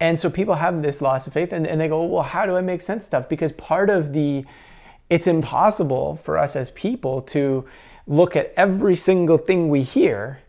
and 0.00 0.18
so 0.18 0.28
people 0.30 0.54
have 0.54 0.82
this 0.82 1.00
loss 1.00 1.26
of 1.26 1.32
faith 1.32 1.52
and, 1.52 1.66
and 1.66 1.80
they 1.80 1.86
go, 1.86 2.02
well, 2.04 2.24
how 2.24 2.46
do 2.46 2.56
I 2.56 2.60
make 2.60 2.80
sense 2.80 3.04
of 3.04 3.06
stuff? 3.06 3.28
Because 3.28 3.52
part 3.52 3.88
of 3.88 4.12
the, 4.12 4.44
it's 5.10 5.26
impossible 5.26 6.16
for 6.16 6.38
us 6.38 6.56
as 6.56 6.70
people 6.70 7.20
to 7.22 7.64
look 8.06 8.36
at 8.36 8.52
every 8.56 8.96
single 8.96 9.38
thing 9.38 9.68
we 9.68 9.82
hear 9.82 10.40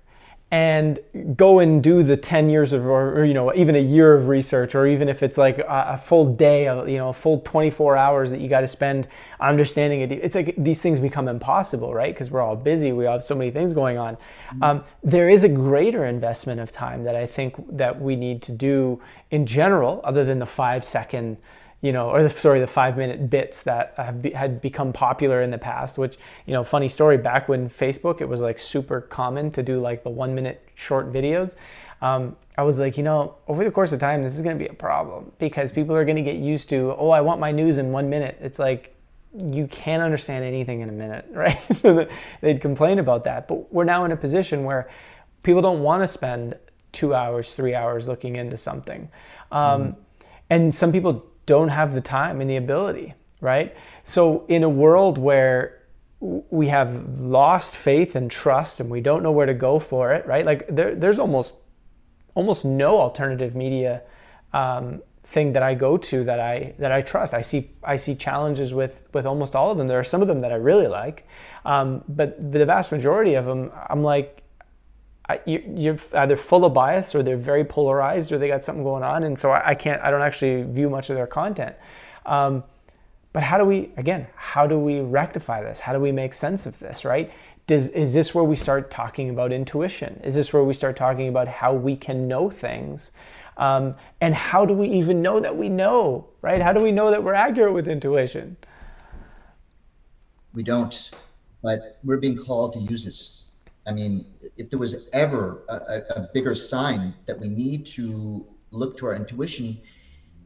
and 0.53 0.99
go 1.35 1.57
and 1.57 1.81
do 1.81 2.03
the 2.03 2.15
10 2.15 2.47
years 2.47 2.73
of 2.73 2.85
or, 2.85 3.19
or, 3.19 3.25
you 3.25 3.33
know 3.33 3.51
even 3.55 3.75
a 3.75 3.79
year 3.79 4.13
of 4.13 4.27
research 4.27 4.75
or 4.75 4.85
even 4.85 5.09
if 5.09 5.23
it's 5.23 5.35
like 5.35 5.57
a, 5.57 5.85
a 5.89 5.97
full 5.97 6.31
day 6.31 6.67
of 6.67 6.87
you 6.87 6.99
know 6.99 7.09
a 7.09 7.13
full 7.13 7.39
24 7.39 7.97
hours 7.97 8.29
that 8.29 8.39
you 8.39 8.47
got 8.47 8.61
to 8.61 8.67
spend 8.67 9.07
understanding 9.39 10.01
it. 10.01 10.11
It's 10.11 10.35
like 10.35 10.53
these 10.55 10.79
things 10.79 10.99
become 10.99 11.27
impossible 11.27 11.91
right? 11.91 12.13
Because 12.13 12.29
we're 12.29 12.41
all 12.41 12.55
busy 12.55 12.91
we 12.91 13.05
have 13.05 13.23
so 13.23 13.33
many 13.33 13.49
things 13.49 13.73
going 13.73 13.97
on. 13.97 14.15
Mm-hmm. 14.15 14.63
um, 14.63 14.83
there 15.03 15.27
is 15.27 15.43
a 15.43 15.49
greater 15.49 16.05
investment 16.05 16.59
of 16.59 16.71
time 16.71 17.03
that 17.03 17.15
i 17.15 17.25
think 17.25 17.55
that 17.75 17.99
we 17.99 18.15
need 18.15 18.43
to 18.43 18.51
do 18.51 19.01
in 19.31 19.47
general 19.47 20.01
other 20.03 20.23
than 20.23 20.37
the 20.37 20.45
five 20.45 20.85
second 20.85 21.37
you 21.83 21.91
know, 21.91 22.09
or 22.09 22.23
the, 22.23 22.29
sorry, 22.29 22.61
the 22.61 22.65
five 22.65 22.97
minute 22.97 23.29
bits 23.29 23.61
that 23.63 23.93
have 23.97 24.21
be, 24.21 24.31
had 24.31 24.61
become 24.61 24.93
popular 24.93 25.41
in 25.41 25.51
the 25.51 25.57
past. 25.57 25.97
Which 25.97 26.17
you 26.45 26.53
know, 26.53 26.63
funny 26.63 26.87
story. 26.87 27.17
Back 27.17 27.49
when 27.49 27.69
Facebook, 27.69 28.21
it 28.21 28.29
was 28.29 28.41
like 28.41 28.57
super 28.57 29.01
common 29.01 29.51
to 29.51 29.61
do 29.61 29.81
like 29.81 30.01
the 30.01 30.09
one 30.09 30.33
minute 30.33 30.65
short 30.75 31.11
videos. 31.11 31.57
Um, 32.01 32.37
I 32.57 32.63
was 32.63 32.79
like, 32.79 32.97
you 32.97 33.03
know, 33.03 33.35
over 33.49 33.65
the 33.65 33.71
course 33.71 33.91
of 33.91 33.99
time, 33.99 34.23
this 34.23 34.35
is 34.35 34.41
going 34.41 34.57
to 34.57 34.63
be 34.63 34.69
a 34.69 34.73
problem 34.73 35.33
because 35.39 35.73
people 35.73 35.93
are 35.95 36.05
going 36.05 36.15
to 36.15 36.21
get 36.21 36.37
used 36.37 36.69
to, 36.69 36.95
oh, 36.97 37.09
I 37.09 37.19
want 37.19 37.41
my 37.41 37.51
news 37.51 37.77
in 37.77 37.91
one 37.91 38.09
minute. 38.09 38.37
It's 38.41 38.59
like 38.59 38.95
you 39.37 39.67
can't 39.67 40.01
understand 40.01 40.45
anything 40.45 40.81
in 40.81 40.89
a 40.89 40.93
minute, 40.93 41.25
right? 41.31 41.61
so 41.61 42.07
they'd 42.39 42.61
complain 42.61 42.99
about 42.99 43.25
that. 43.25 43.49
But 43.49 43.73
we're 43.73 43.83
now 43.83 44.05
in 44.05 44.11
a 44.13 44.17
position 44.17 44.63
where 44.63 44.89
people 45.43 45.61
don't 45.61 45.83
want 45.83 46.01
to 46.01 46.07
spend 46.07 46.57
two 46.93 47.13
hours, 47.13 47.53
three 47.53 47.75
hours 47.75 48.07
looking 48.07 48.37
into 48.37 48.55
something. 48.55 49.09
Um, 49.51 49.83
mm. 49.83 49.95
And 50.49 50.75
some 50.75 50.91
people 50.91 51.25
don't 51.45 51.69
have 51.69 51.93
the 51.93 52.01
time 52.01 52.41
and 52.41 52.49
the 52.49 52.55
ability, 52.55 53.13
right? 53.41 53.75
So, 54.03 54.45
in 54.47 54.63
a 54.63 54.69
world 54.69 55.17
where 55.17 55.83
we 56.19 56.67
have 56.67 57.19
lost 57.19 57.75
faith 57.75 58.15
and 58.15 58.31
trust 58.31 58.79
and 58.79 58.89
we 58.89 59.01
don't 59.01 59.23
know 59.23 59.31
where 59.31 59.45
to 59.45 59.53
go 59.53 59.77
for 59.77 60.13
it, 60.13 60.25
right? 60.25 60.45
Like 60.45 60.67
there, 60.67 60.95
there's 60.95 61.19
almost 61.19 61.57
almost 62.33 62.65
no 62.65 62.99
alternative 62.99 63.55
media 63.55 64.01
um, 64.53 65.01
thing 65.23 65.53
that 65.53 65.63
I 65.63 65.73
go 65.73 65.97
to 65.97 66.23
that 66.23 66.39
I 66.39 66.75
that 66.79 66.91
I 66.91 67.01
trust. 67.01 67.33
I 67.33 67.41
see 67.41 67.71
I 67.83 67.97
see 67.97 68.15
challenges 68.15 68.73
with 68.73 69.03
with 69.13 69.25
almost 69.25 69.55
all 69.55 69.71
of 69.71 69.77
them. 69.77 69.87
There 69.87 69.99
are 69.99 70.03
some 70.03 70.21
of 70.21 70.27
them 70.27 70.41
that 70.41 70.51
I 70.51 70.55
really 70.55 70.87
like, 70.87 71.27
um, 71.65 72.03
but 72.07 72.51
the 72.51 72.65
vast 72.65 72.91
majority 72.91 73.33
of 73.35 73.45
them, 73.45 73.71
I'm 73.89 74.03
like, 74.03 74.42
you, 75.45 75.97
are 76.13 76.19
either 76.19 76.35
full 76.35 76.65
of 76.65 76.73
bias 76.73 77.15
or 77.15 77.23
they're 77.23 77.37
very 77.37 77.63
polarized 77.63 78.31
or 78.31 78.37
they 78.37 78.47
got 78.47 78.63
something 78.63 78.83
going 78.83 79.03
on, 79.03 79.23
and 79.23 79.37
so 79.37 79.51
I, 79.51 79.75
can't 79.75 80.01
I 80.01 80.11
don't 80.11 80.21
actually 80.21 80.63
view 80.63 80.89
much 80.89 81.09
of 81.09 81.15
their 81.15 81.27
content. 81.27 81.75
Um, 82.25 82.63
but 83.31 83.43
how 83.43 83.57
do 83.57 83.65
we 83.65 83.91
again? 83.97 84.27
How 84.35 84.67
do 84.67 84.77
we 84.77 85.01
rectify 85.01 85.63
this? 85.63 85.79
How 85.79 85.93
do 85.93 85.99
we 85.99 86.11
make 86.11 86.33
sense 86.33 86.65
of 86.65 86.77
this? 86.79 87.03
Right? 87.03 87.31
Does, 87.65 87.89
is 87.89 88.13
this 88.13 88.35
where 88.35 88.43
we 88.43 88.57
start 88.57 88.91
talking 88.91 89.29
about 89.29 89.53
intuition? 89.53 90.19
Is 90.23 90.35
this 90.35 90.51
where 90.51 90.63
we 90.63 90.73
start 90.73 90.97
talking 90.97 91.29
about 91.29 91.47
how 91.47 91.73
we 91.73 91.95
can 91.95 92.27
know 92.27 92.49
things? 92.49 93.11
Um, 93.55 93.95
and 94.19 94.33
how 94.33 94.65
do 94.65 94.73
we 94.73 94.87
even 94.89 95.21
know 95.21 95.39
that 95.39 95.55
we 95.55 95.69
know, 95.69 96.27
right? 96.41 96.61
How 96.61 96.73
do 96.73 96.81
we 96.81 96.91
know 96.91 97.11
that 97.11 97.23
we're 97.23 97.35
accurate 97.35 97.73
with 97.73 97.87
intuition? 97.87 98.57
We 100.53 100.63
don't, 100.63 101.11
but 101.61 101.99
we're 102.03 102.17
being 102.17 102.35
called 102.35 102.73
to 102.73 102.79
use 102.79 103.05
it. 103.05 103.42
I 103.85 103.91
mean, 103.91 104.25
if 104.57 104.69
there 104.69 104.79
was 104.79 105.09
ever 105.11 105.63
a, 105.67 106.01
a 106.15 106.29
bigger 106.33 106.55
sign 106.55 107.13
that 107.25 107.39
we 107.39 107.49
need 107.49 107.85
to 107.87 108.45
look 108.71 108.97
to 108.97 109.07
our 109.07 109.15
intuition, 109.15 109.81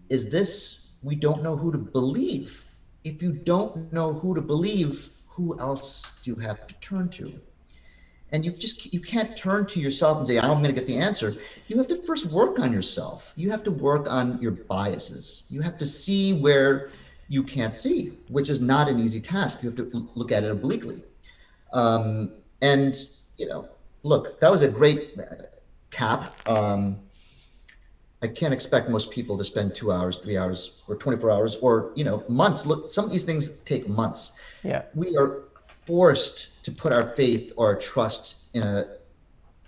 is 0.09 0.29
this 0.29 0.89
we 1.03 1.15
don't 1.15 1.43
know 1.43 1.55
who 1.55 1.71
to 1.71 1.77
believe. 1.77 2.65
If 3.03 3.21
you 3.21 3.31
don't 3.31 3.93
know 3.93 4.13
who 4.13 4.33
to 4.35 4.41
believe, 4.41 5.09
who 5.27 5.57
else 5.59 6.19
do 6.23 6.31
you 6.31 6.37
have 6.37 6.65
to 6.67 6.79
turn 6.79 7.09
to? 7.09 7.39
and 8.31 8.45
you 8.45 8.51
just 8.51 8.93
you 8.93 8.99
can't 8.99 9.37
turn 9.37 9.65
to 9.65 9.79
yourself 9.79 10.17
and 10.17 10.27
say 10.27 10.37
i'm 10.37 10.61
going 10.61 10.65
to 10.65 10.73
get 10.73 10.87
the 10.87 10.97
answer. 10.97 11.35
You 11.67 11.77
have 11.77 11.87
to 11.87 11.95
first 12.03 12.27
work 12.27 12.59
on 12.59 12.73
yourself. 12.73 13.33
You 13.35 13.49
have 13.51 13.63
to 13.63 13.71
work 13.71 14.09
on 14.09 14.41
your 14.41 14.51
biases. 14.51 15.45
You 15.49 15.61
have 15.61 15.77
to 15.77 15.85
see 15.85 16.33
where 16.33 16.91
you 17.29 17.43
can't 17.43 17.75
see 17.75 18.19
which 18.29 18.49
is 18.49 18.61
not 18.61 18.89
an 18.89 18.99
easy 18.99 19.19
task. 19.19 19.59
You 19.61 19.69
have 19.69 19.77
to 19.77 20.09
look 20.15 20.31
at 20.31 20.43
it 20.43 20.51
obliquely. 20.51 21.01
Um, 21.73 22.31
and 22.61 22.95
you 23.37 23.47
know 23.47 23.67
look 24.03 24.39
that 24.39 24.51
was 24.51 24.61
a 24.61 24.67
great 24.67 25.17
cap 25.91 26.47
um, 26.49 26.97
i 28.21 28.27
can't 28.27 28.53
expect 28.53 28.89
most 28.89 29.11
people 29.11 29.37
to 29.37 29.45
spend 29.45 29.73
two 29.73 29.91
hours 29.91 30.17
three 30.17 30.37
hours 30.37 30.83
or 30.87 30.95
24 30.95 31.31
hours 31.31 31.55
or 31.57 31.91
you 31.95 32.03
know 32.03 32.23
months 32.27 32.65
look 32.65 32.91
some 32.91 33.05
of 33.05 33.11
these 33.11 33.23
things 33.23 33.59
take 33.61 33.87
months 33.87 34.41
yeah 34.63 34.83
we 34.95 35.15
are 35.17 35.43
forced 35.85 36.63
to 36.63 36.71
put 36.71 36.91
our 36.91 37.13
faith 37.13 37.53
or 37.55 37.67
our 37.67 37.75
trust 37.75 38.49
in 38.53 38.63
a 38.63 38.85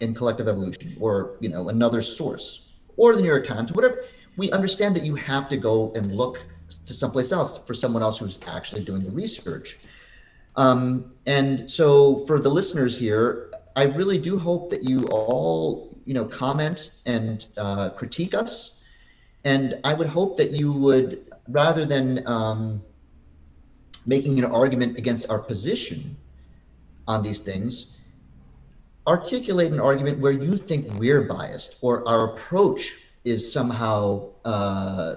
in 0.01 0.13
collective 0.13 0.47
evolution 0.47 0.95
or 0.99 1.37
you 1.39 1.49
know 1.49 1.69
another 1.69 2.01
source 2.01 2.69
or 2.99 3.15
the 3.15 3.21
New 3.21 3.27
York 3.27 3.47
Times, 3.47 3.71
whatever. 3.71 4.05
We 4.35 4.51
understand 4.51 4.95
that 4.97 5.05
you 5.05 5.15
have 5.15 5.49
to 5.49 5.57
go 5.57 5.91
and 5.93 6.15
look 6.15 6.45
to 6.85 6.93
someplace 6.93 7.31
else 7.31 7.65
for 7.65 7.73
someone 7.73 8.03
else 8.03 8.19
who's 8.19 8.37
actually 8.45 8.83
doing 8.83 9.03
the 9.03 9.09
research. 9.09 9.79
Um, 10.55 11.13
and 11.25 11.71
so 11.71 12.25
for 12.25 12.39
the 12.39 12.49
listeners 12.49 12.97
here, 12.97 13.48
I 13.79 13.83
really 13.83 14.17
do 14.17 14.37
hope 14.37 14.69
that 14.71 14.83
you 14.83 15.05
all 15.05 15.97
you 16.03 16.13
know 16.13 16.25
comment 16.25 16.91
and 17.05 17.45
uh, 17.57 17.91
critique 17.91 18.33
us, 18.33 18.83
and 19.45 19.79
I 19.85 19.93
would 19.93 20.07
hope 20.07 20.35
that 20.35 20.51
you 20.51 20.73
would 20.73 21.31
rather 21.47 21.85
than 21.85 22.27
um, 22.27 22.83
making 24.05 24.37
an 24.37 24.51
argument 24.51 24.97
against 24.97 25.29
our 25.29 25.39
position 25.39 26.17
on 27.07 27.23
these 27.23 27.39
things, 27.39 28.01
articulate 29.07 29.71
an 29.71 29.79
argument 29.79 30.19
where 30.19 30.33
you 30.33 30.57
think 30.57 30.81
we're 30.99 31.21
biased 31.21 31.77
or 31.81 32.05
our 32.05 32.33
approach 32.33 32.81
is 33.23 33.49
somehow 33.49 34.29
uh, 34.43 35.15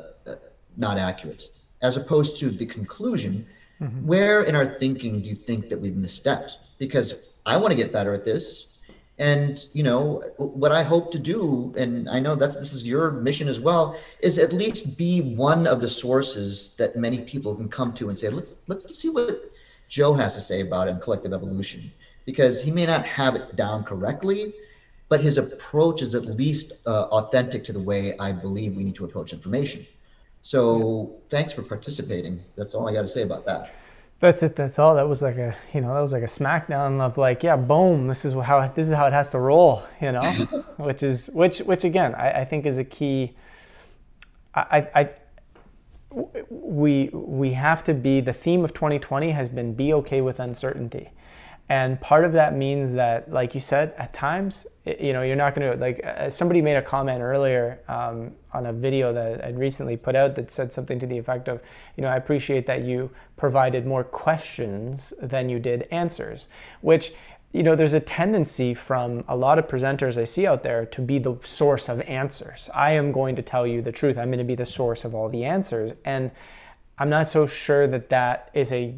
not 0.77 0.99
accurate, 0.99 1.49
as 1.83 1.97
opposed 1.97 2.39
to 2.39 2.49
the 2.49 2.67
conclusion. 2.67 3.45
Mm-hmm. 3.81 4.07
Where 4.07 4.45
in 4.45 4.55
our 4.55 4.79
thinking 4.79 5.21
do 5.21 5.29
you 5.29 5.35
think 5.35 5.69
that 5.69 5.81
we've 5.81 5.95
misstepped? 6.07 6.53
Because 6.79 7.32
I 7.45 7.57
want 7.57 7.73
to 7.73 7.77
get 7.77 7.93
better 7.93 8.13
at 8.13 8.25
this. 8.25 8.79
And 9.19 9.65
you 9.73 9.83
know 9.83 10.23
what 10.39 10.73
i 10.73 10.83
hope 10.83 11.13
to 11.13 11.19
do 11.19 11.73
and 11.77 12.09
i 12.09 12.19
know 12.19 12.35
that's 12.35 12.57
this 12.57 12.73
is 12.73 12.89
your 12.89 13.11
mission 13.11 13.47
as 13.47 13.61
well 13.61 13.97
is 14.21 14.39
at 14.39 14.55
least 14.55 14.97
be 14.97 15.35
one 15.37 15.67
of 15.67 15.83
the 15.83 15.89
sources 15.89 16.75
that 16.77 16.97
many 16.97 17.21
people 17.21 17.55
can 17.55 17.69
come 17.69 17.93
to 17.95 18.09
and 18.09 18.19
say 18.19 18.31
let's 18.31 18.57
let's 18.69 18.99
see 18.99 19.11
what 19.11 19.53
joe 19.87 20.15
has 20.15 20.35
to 20.35 20.41
say 20.41 20.63
about 20.63 20.89
it 20.89 20.93
in 20.93 20.99
collective 20.99 21.33
evolution. 21.33 21.81
Because 22.25 22.63
he 22.63 22.71
may 22.71 22.87
not 22.87 23.05
have 23.05 23.37
it 23.37 23.55
down 23.55 23.85
correctly 23.85 24.55
but 25.11 25.21
his 25.21 25.37
approach 25.37 26.01
is 26.01 26.15
at 26.15 26.25
least 26.25 26.81
uh, 26.87 27.03
authentic 27.19 27.63
to 27.65 27.73
the 27.75 27.81
way 27.81 28.17
i 28.19 28.33
believe 28.33 28.77
we 28.77 28.83
need 28.83 28.95
to 28.95 29.05
approach 29.05 29.35
information. 29.35 29.85
So 30.41 31.21
thanks 31.29 31.53
for 31.53 31.63
participating. 31.63 32.43
That's 32.57 32.75
all 32.75 32.89
i 32.89 32.95
got 32.95 33.03
to 33.03 33.09
say 33.09 33.23
about 33.23 33.45
that 33.45 33.75
that's 34.23 34.45
it. 34.45 34.55
That's 34.55 34.79
all. 34.79 34.95
That 34.95 35.09
was 35.09 35.21
like 35.21 35.37
a, 35.37 35.57
you 35.75 35.81
know, 35.81 35.93
that 35.93 36.01
was 36.01 36.13
like 36.13 36.23
a 36.23 36.27
smackdown 36.27 37.01
of 37.01 37.19
like, 37.19 37.43
yeah, 37.43 37.57
boom. 37.57 38.07
This 38.07 38.25
is 38.25 38.35
how 38.35 38.69
this 38.69 38.87
is 38.87 38.93
how 38.93 39.09
it 39.09 39.13
has 39.13 39.33
to 39.33 39.41
roll. 39.41 39.83
You 40.01 40.13
know, 40.13 40.23
which 40.77 41.03
is 41.03 41.27
which 41.27 41.59
which 41.59 41.83
again 41.83 42.15
I, 42.15 42.43
I 42.43 42.45
think 42.45 42.65
is 42.65 42.79
a 42.79 42.85
key. 42.85 43.35
I, 44.55 44.87
I 44.95 45.11
we 46.51 47.11
we 47.13 47.55
have 47.55 47.83
to 47.85 47.95
be 47.95 48.21
the 48.21 48.33
theme 48.33 48.65
of 48.65 48.73
2020 48.73 49.33
has 49.33 49.49
been 49.49 49.75
be 49.75 49.93
okay 49.95 50.21
with 50.21 50.39
uncertainty 50.39 51.11
and 51.69 52.01
part 52.01 52.25
of 52.25 52.33
that 52.33 52.55
means 52.55 52.93
that 52.93 53.31
like 53.33 53.55
you 53.55 53.61
said 53.61 53.95
at 53.97 54.13
times 54.13 54.67
you 54.85 55.13
know 55.13 55.23
you're 55.23 55.37
not 55.37 55.55
going 55.55 55.71
to 55.71 55.79
like 55.79 56.05
somebody 56.31 56.61
made 56.61 56.77
a 56.77 56.83
comment 56.83 57.23
earlier 57.23 57.81
um, 57.89 58.33
on 58.53 58.67
a 58.67 58.73
video 58.73 59.13
that 59.13 59.45
i'd 59.45 59.59
recently 59.59 59.97
put 59.97 60.17
out 60.17 60.35
that 60.35 60.51
said 60.51 60.73
something 60.73 60.99
to 60.99 61.07
the 61.07 61.17
effect 61.17 61.49
of 61.49 61.61
you 61.97 62.03
know 62.03 62.09
i 62.09 62.17
appreciate 62.17 62.67
that 62.67 62.83
you 62.83 63.11
provided 63.37 63.87
more 63.87 64.05
questions 64.05 65.13
than 65.21 65.49
you 65.49 65.59
did 65.59 65.87
answers 65.91 66.49
which 66.81 67.13
you 67.53 67.63
know 67.63 67.77
there's 67.77 67.93
a 67.93 68.01
tendency 68.01 68.75
from 68.75 69.25
a 69.29 69.37
lot 69.37 69.59
of 69.59 69.67
presenters 69.67 70.21
i 70.21 70.25
see 70.25 70.47
out 70.47 70.63
there 70.63 70.85
to 70.87 71.01
be 71.01 71.19
the 71.19 71.39
source 71.45 71.89
of 71.89 72.01
answers. 72.03 72.69
I 72.75 72.93
am 72.93 73.13
going 73.13 73.37
to 73.37 73.43
tell 73.43 73.67
you 73.67 73.83
the 73.83 73.93
truth. 73.93 74.17
I'm 74.19 74.29
going 74.29 74.39
to 74.39 74.45
be 74.45 74.55
the 74.55 74.65
source 74.65 75.05
of 75.05 75.15
all 75.15 75.29
the 75.29 75.45
answers. 75.45 75.93
And 76.05 76.31
i'm 76.99 77.09
not 77.09 77.29
so 77.29 77.47
sure 77.47 77.87
that 77.87 78.09
that 78.11 78.51
is 78.53 78.73
a 78.73 78.95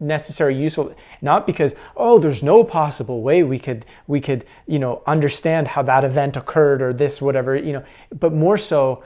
necessary 0.00 0.56
useful 0.56 0.94
not 1.20 1.46
because 1.46 1.74
oh 1.96 2.18
there's 2.18 2.42
no 2.42 2.64
possible 2.64 3.22
way 3.22 3.42
we 3.42 3.58
could 3.58 3.84
we 4.06 4.20
could 4.20 4.44
you 4.66 4.78
know 4.78 5.02
understand 5.06 5.68
how 5.68 5.82
that 5.82 6.04
event 6.04 6.36
occurred 6.36 6.80
or 6.80 6.92
this 6.92 7.20
whatever 7.20 7.54
you 7.54 7.72
know 7.72 7.84
but 8.18 8.32
more 8.32 8.56
so 8.56 9.04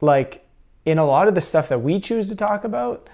like 0.00 0.44
in 0.84 0.98
a 0.98 1.06
lot 1.06 1.28
of 1.28 1.34
the 1.34 1.40
stuff 1.40 1.68
that 1.68 1.80
we 1.80 2.00
choose 2.00 2.28
to 2.28 2.34
talk 2.34 2.64
about 2.64 3.08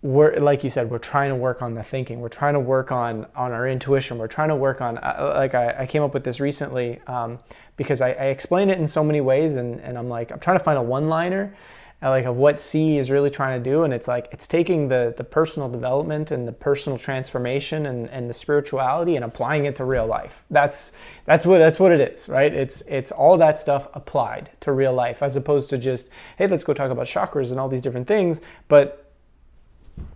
we're 0.00 0.36
like 0.36 0.62
you 0.62 0.70
said 0.70 0.90
we're 0.90 0.98
trying 0.98 1.30
to 1.30 1.34
work 1.34 1.62
on 1.62 1.72
the 1.72 1.82
thinking. 1.82 2.20
We're 2.20 2.28
trying 2.28 2.52
to 2.52 2.60
work 2.60 2.92
on 2.92 3.26
on 3.34 3.52
our 3.52 3.66
intuition. 3.66 4.18
We're 4.18 4.26
trying 4.26 4.50
to 4.50 4.54
work 4.54 4.82
on 4.82 4.98
uh, 4.98 5.32
like 5.34 5.54
I, 5.54 5.74
I, 5.78 5.86
came 5.86 6.02
up 6.02 6.12
with 6.12 6.24
this 6.24 6.40
recently 6.40 7.00
um, 7.06 7.38
because 7.78 8.02
I, 8.02 8.10
I 8.10 8.26
explain 8.26 8.68
it 8.68 8.78
in 8.78 8.86
so 8.86 9.02
many 9.02 9.20
ways 9.20 9.56
and, 9.56 9.80
and 9.80 9.98
i'm 9.98 10.08
like 10.08 10.30
i'm 10.30 10.38
trying 10.38 10.58
to 10.58 10.64
find 10.64 10.78
a 10.78 10.82
one 10.82 11.08
liner 11.08 11.54
like 12.02 12.26
of 12.26 12.36
what 12.36 12.60
C 12.60 12.98
is 12.98 13.10
really 13.10 13.30
trying 13.30 13.62
to 13.62 13.70
do. 13.70 13.84
And 13.84 13.94
it's 13.94 14.06
like 14.06 14.28
it's 14.32 14.46
taking 14.46 14.88
the 14.88 15.14
the 15.16 15.24
personal 15.24 15.68
development 15.68 16.30
and 16.30 16.46
the 16.46 16.52
personal 16.52 16.98
transformation 16.98 17.86
and, 17.86 18.10
and 18.10 18.28
the 18.28 18.34
spirituality 18.34 19.16
and 19.16 19.24
applying 19.24 19.64
it 19.64 19.76
to 19.76 19.84
real 19.84 20.06
life. 20.06 20.44
That's 20.50 20.92
that's 21.24 21.46
what 21.46 21.58
that's 21.58 21.80
what 21.80 21.92
it 21.92 22.00
is, 22.00 22.28
right? 22.28 22.52
It's 22.52 22.82
it's 22.86 23.10
all 23.10 23.36
that 23.38 23.58
stuff 23.58 23.88
applied 23.94 24.50
to 24.60 24.72
real 24.72 24.92
life 24.92 25.22
as 25.22 25.36
opposed 25.36 25.70
to 25.70 25.78
just, 25.78 26.10
hey, 26.36 26.46
let's 26.46 26.64
go 26.64 26.74
talk 26.74 26.90
about 26.90 27.06
chakras 27.06 27.50
and 27.50 27.60
all 27.60 27.68
these 27.68 27.82
different 27.82 28.06
things. 28.06 28.40
But 28.68 29.12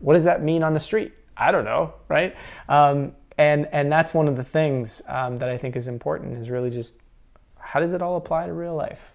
what 0.00 0.14
does 0.14 0.24
that 0.24 0.42
mean 0.42 0.62
on 0.62 0.74
the 0.74 0.80
street? 0.80 1.12
I 1.36 1.52
don't 1.52 1.64
know, 1.64 1.94
right? 2.08 2.34
Um, 2.68 3.14
and 3.38 3.68
and 3.72 3.90
that's 3.90 4.12
one 4.12 4.28
of 4.28 4.36
the 4.36 4.44
things 4.44 5.00
um, 5.06 5.38
that 5.38 5.48
I 5.48 5.56
think 5.56 5.76
is 5.76 5.88
important 5.88 6.36
is 6.36 6.50
really 6.50 6.70
just 6.70 6.96
how 7.58 7.80
does 7.80 7.92
it 7.92 8.02
all 8.02 8.16
apply 8.16 8.46
to 8.46 8.52
real 8.52 8.74
life? 8.74 9.12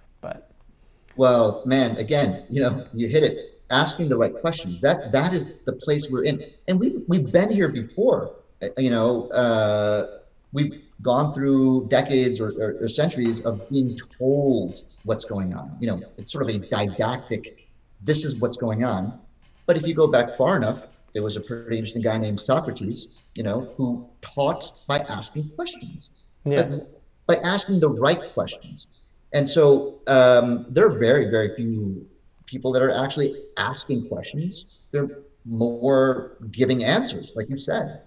Well, 1.16 1.62
man, 1.66 1.98
again, 1.98 2.46
you 2.50 2.62
know, 2.62 2.86
you 2.94 3.08
hit 3.08 3.24
it. 3.24 3.50
asking 3.70 4.08
the 4.08 4.18
right 4.18 4.36
questions. 4.42 4.80
That 4.82 5.12
that 5.12 5.34
is 5.34 5.60
the 5.62 5.74
place 5.74 6.10
we're 6.10 6.26
in, 6.26 6.44
and 6.68 6.80
we've 6.80 7.02
we've 7.08 7.32
been 7.32 7.50
here 7.50 7.70
before. 7.70 8.36
Uh, 8.62 8.68
you 8.78 8.90
know, 8.90 9.28
uh, 9.30 10.20
we've 10.52 10.82
gone 11.02 11.34
through 11.34 11.88
decades 11.90 12.40
or, 12.40 12.50
or, 12.62 12.78
or, 12.84 12.88
centuries 12.88 13.42
of 13.42 13.68
being 13.70 13.98
told 14.18 14.84
what's 15.04 15.26
going 15.26 15.54
on. 15.54 15.76
You 15.82 15.88
know, 15.88 16.04
it's 16.18 16.32
sort 16.32 16.44
of 16.48 16.56
a 16.56 16.60
didactic. 16.60 17.68
This 18.02 18.24
is 18.26 18.40
what's 18.40 18.58
going 18.58 18.84
on. 18.84 19.20
But 19.66 19.76
if 19.78 19.88
you 19.88 19.94
go 19.94 20.08
back 20.08 20.38
far 20.38 20.56
enough, 20.56 21.00
there 21.14 21.24
was 21.24 21.36
a 21.36 21.42
pretty 21.42 21.78
interesting 21.78 22.02
guy 22.02 22.18
named 22.18 22.40
Socrates. 22.40 23.24
You 23.36 23.44
know, 23.44 23.74
who 23.76 24.08
taught 24.22 24.84
by 24.88 25.00
asking 25.00 25.50
questions. 25.50 26.10
Yeah. 26.46 26.80
By 27.28 27.38
asking 27.38 27.80
the 27.80 27.90
right 27.90 28.22
questions. 28.34 28.88
And 29.34 29.50
so 29.50 30.00
um, 30.08 30.66
there 30.70 30.86
are 30.86 30.98
very, 30.98 31.30
very 31.30 31.56
few 31.56 32.08
people 32.46 32.72
that 32.72 32.82
are 32.82 32.92
actually 32.92 33.36
asking 33.58 34.08
questions. 34.08 34.80
They're 34.92 35.10
more 35.46 36.38
giving 36.52 36.84
answers, 36.84 37.34
like 37.36 37.50
you 37.50 37.58
said. 37.58 38.02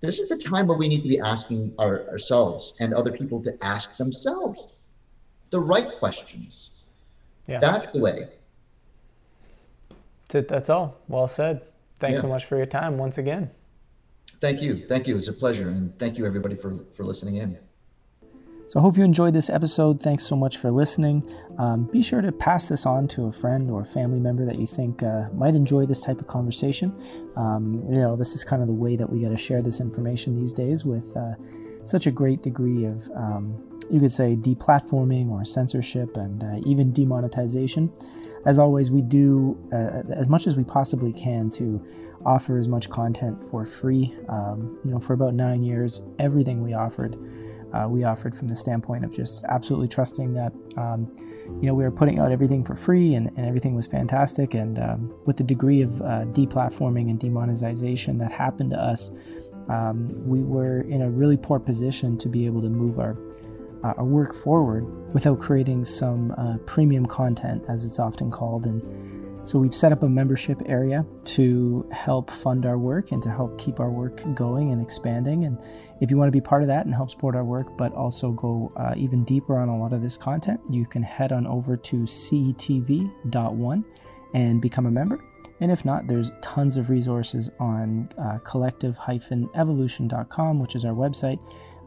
This 0.00 0.20
is 0.20 0.28
the 0.28 0.38
time 0.38 0.68
where 0.68 0.78
we 0.78 0.88
need 0.88 1.02
to 1.02 1.08
be 1.08 1.18
asking 1.18 1.74
our, 1.78 2.08
ourselves 2.08 2.74
and 2.78 2.94
other 2.94 3.10
people 3.10 3.42
to 3.42 3.52
ask 3.62 3.96
themselves 3.96 4.78
the 5.50 5.58
right 5.58 5.90
questions. 5.98 6.84
Yeah. 7.48 7.58
That's 7.58 7.88
the 7.88 7.98
way. 7.98 8.28
That's 10.30 10.68
all. 10.68 10.98
Well 11.08 11.26
said. 11.26 11.62
Thanks 11.98 12.16
yeah. 12.16 12.22
so 12.22 12.28
much 12.28 12.44
for 12.44 12.56
your 12.56 12.66
time 12.66 12.98
once 12.98 13.18
again. 13.18 13.50
Thank 14.40 14.62
you. 14.62 14.86
Thank 14.86 15.08
you. 15.08 15.16
It's 15.18 15.26
a 15.26 15.32
pleasure. 15.32 15.68
And 15.68 15.98
thank 15.98 16.16
you, 16.16 16.26
everybody, 16.26 16.54
for, 16.54 16.78
for 16.94 17.02
listening 17.02 17.36
in. 17.36 17.58
So 18.68 18.78
I 18.78 18.82
hope 18.82 18.98
you 18.98 19.02
enjoyed 19.02 19.32
this 19.32 19.48
episode. 19.48 19.98
Thanks 20.02 20.24
so 20.24 20.36
much 20.36 20.58
for 20.58 20.70
listening. 20.70 21.26
Um, 21.56 21.84
be 21.84 22.02
sure 22.02 22.20
to 22.20 22.30
pass 22.30 22.68
this 22.68 22.84
on 22.84 23.08
to 23.08 23.24
a 23.24 23.32
friend 23.32 23.70
or 23.70 23.80
a 23.80 23.84
family 23.86 24.20
member 24.20 24.44
that 24.44 24.58
you 24.58 24.66
think 24.66 25.02
uh, 25.02 25.30
might 25.32 25.54
enjoy 25.54 25.86
this 25.86 26.02
type 26.02 26.20
of 26.20 26.26
conversation. 26.26 26.94
Um, 27.34 27.82
you 27.88 27.94
know, 27.94 28.14
this 28.14 28.34
is 28.34 28.44
kind 28.44 28.60
of 28.60 28.68
the 28.68 28.74
way 28.74 28.94
that 28.96 29.08
we 29.08 29.22
got 29.22 29.30
to 29.30 29.38
share 29.38 29.62
this 29.62 29.80
information 29.80 30.34
these 30.34 30.52
days 30.52 30.84
with 30.84 31.16
uh, 31.16 31.32
such 31.84 32.06
a 32.06 32.10
great 32.10 32.42
degree 32.42 32.84
of, 32.84 33.10
um, 33.16 33.80
you 33.90 34.00
could 34.00 34.12
say, 34.12 34.36
deplatforming 34.36 35.30
or 35.30 35.46
censorship 35.46 36.18
and 36.18 36.44
uh, 36.44 36.60
even 36.66 36.92
demonetization. 36.92 37.90
As 38.44 38.58
always, 38.58 38.90
we 38.90 39.00
do 39.00 39.56
uh, 39.72 40.12
as 40.12 40.28
much 40.28 40.46
as 40.46 40.56
we 40.56 40.64
possibly 40.64 41.14
can 41.14 41.48
to 41.52 41.82
offer 42.26 42.58
as 42.58 42.68
much 42.68 42.90
content 42.90 43.42
for 43.48 43.64
free. 43.64 44.14
Um, 44.28 44.78
you 44.84 44.90
know, 44.90 44.98
for 44.98 45.14
about 45.14 45.32
nine 45.32 45.62
years, 45.62 46.02
everything 46.18 46.62
we 46.62 46.74
offered 46.74 47.16
uh, 47.72 47.86
we 47.88 48.04
offered 48.04 48.34
from 48.34 48.48
the 48.48 48.56
standpoint 48.56 49.04
of 49.04 49.14
just 49.14 49.44
absolutely 49.44 49.88
trusting 49.88 50.34
that 50.34 50.52
um, 50.76 51.10
you 51.60 51.66
know 51.66 51.74
we 51.74 51.84
were 51.84 51.90
putting 51.90 52.18
out 52.18 52.32
everything 52.32 52.64
for 52.64 52.76
free 52.76 53.14
and, 53.14 53.28
and 53.36 53.46
everything 53.46 53.74
was 53.74 53.86
fantastic. 53.86 54.54
And 54.54 54.78
um, 54.78 55.14
with 55.24 55.36
the 55.36 55.44
degree 55.44 55.82
of 55.82 56.00
uh, 56.02 56.24
deplatforming 56.26 57.10
and 57.10 57.18
demonetization 57.18 58.18
that 58.18 58.32
happened 58.32 58.70
to 58.70 58.78
us 58.78 59.10
um, 59.68 60.08
we 60.26 60.40
were 60.40 60.80
in 60.82 61.02
a 61.02 61.10
really 61.10 61.36
poor 61.36 61.58
position 61.58 62.16
to 62.18 62.28
be 62.28 62.46
able 62.46 62.62
to 62.62 62.70
move 62.70 62.98
our 62.98 63.16
uh, 63.84 63.94
our 63.96 64.04
work 64.04 64.34
forward 64.34 64.84
without 65.14 65.38
creating 65.38 65.84
some 65.84 66.32
uh, 66.32 66.56
premium 66.66 67.06
content 67.06 67.62
as 67.68 67.84
it's 67.84 68.00
often 68.00 68.30
called. 68.30 68.66
And 68.66 68.82
so 69.48 69.58
we've 69.58 69.74
set 69.74 69.92
up 69.92 70.02
a 70.02 70.08
membership 70.08 70.60
area 70.66 71.06
to 71.24 71.88
help 71.90 72.30
fund 72.30 72.66
our 72.66 72.76
work 72.76 73.12
and 73.12 73.22
to 73.22 73.30
help 73.30 73.58
keep 73.58 73.80
our 73.80 73.88
work 73.88 74.22
going 74.34 74.72
and 74.72 74.82
expanding. 74.82 75.46
And 75.46 75.58
if 76.02 76.10
you 76.10 76.18
want 76.18 76.28
to 76.28 76.32
be 76.32 76.42
part 76.42 76.60
of 76.60 76.68
that 76.68 76.84
and 76.84 76.94
help 76.94 77.08
support 77.08 77.34
our 77.34 77.44
work, 77.44 77.74
but 77.78 77.94
also 77.94 78.32
go 78.32 78.70
uh, 78.76 78.92
even 78.94 79.24
deeper 79.24 79.58
on 79.58 79.70
a 79.70 79.78
lot 79.78 79.94
of 79.94 80.02
this 80.02 80.18
content, 80.18 80.60
you 80.68 80.84
can 80.84 81.02
head 81.02 81.32
on 81.32 81.46
over 81.46 81.78
to 81.78 82.00
cetv.one 82.00 83.84
and 84.34 84.60
become 84.60 84.84
a 84.84 84.90
member. 84.90 85.18
And 85.60 85.72
if 85.72 85.82
not, 85.82 86.06
there's 86.06 86.30
tons 86.42 86.76
of 86.76 86.90
resources 86.90 87.48
on 87.58 88.10
uh, 88.18 88.40
collective-evolution.com, 88.44 90.60
which 90.60 90.76
is 90.76 90.84
our 90.84 90.92
website. 90.92 91.40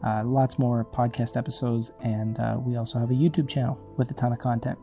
Uh, 0.04 0.24
lots 0.24 0.58
more 0.58 0.84
podcast 0.84 1.36
episodes, 1.36 1.92
and 2.00 2.40
uh, 2.40 2.56
we 2.58 2.74
also 2.74 2.98
have 2.98 3.12
a 3.12 3.14
YouTube 3.14 3.48
channel 3.48 3.78
with 3.96 4.10
a 4.10 4.14
ton 4.14 4.32
of 4.32 4.40
content. 4.40 4.76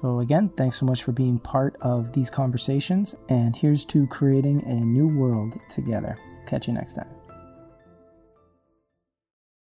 So, 0.00 0.18
again, 0.18 0.48
thanks 0.56 0.76
so 0.76 0.86
much 0.86 1.04
for 1.04 1.12
being 1.12 1.38
part 1.38 1.76
of 1.80 2.12
these 2.12 2.28
conversations, 2.28 3.14
and 3.28 3.54
here's 3.54 3.84
to 3.86 4.08
creating 4.08 4.64
a 4.64 4.74
new 4.74 5.06
world 5.06 5.56
together. 5.68 6.18
Catch 6.46 6.66
you 6.66 6.74
next 6.74 6.94
time. 6.94 7.13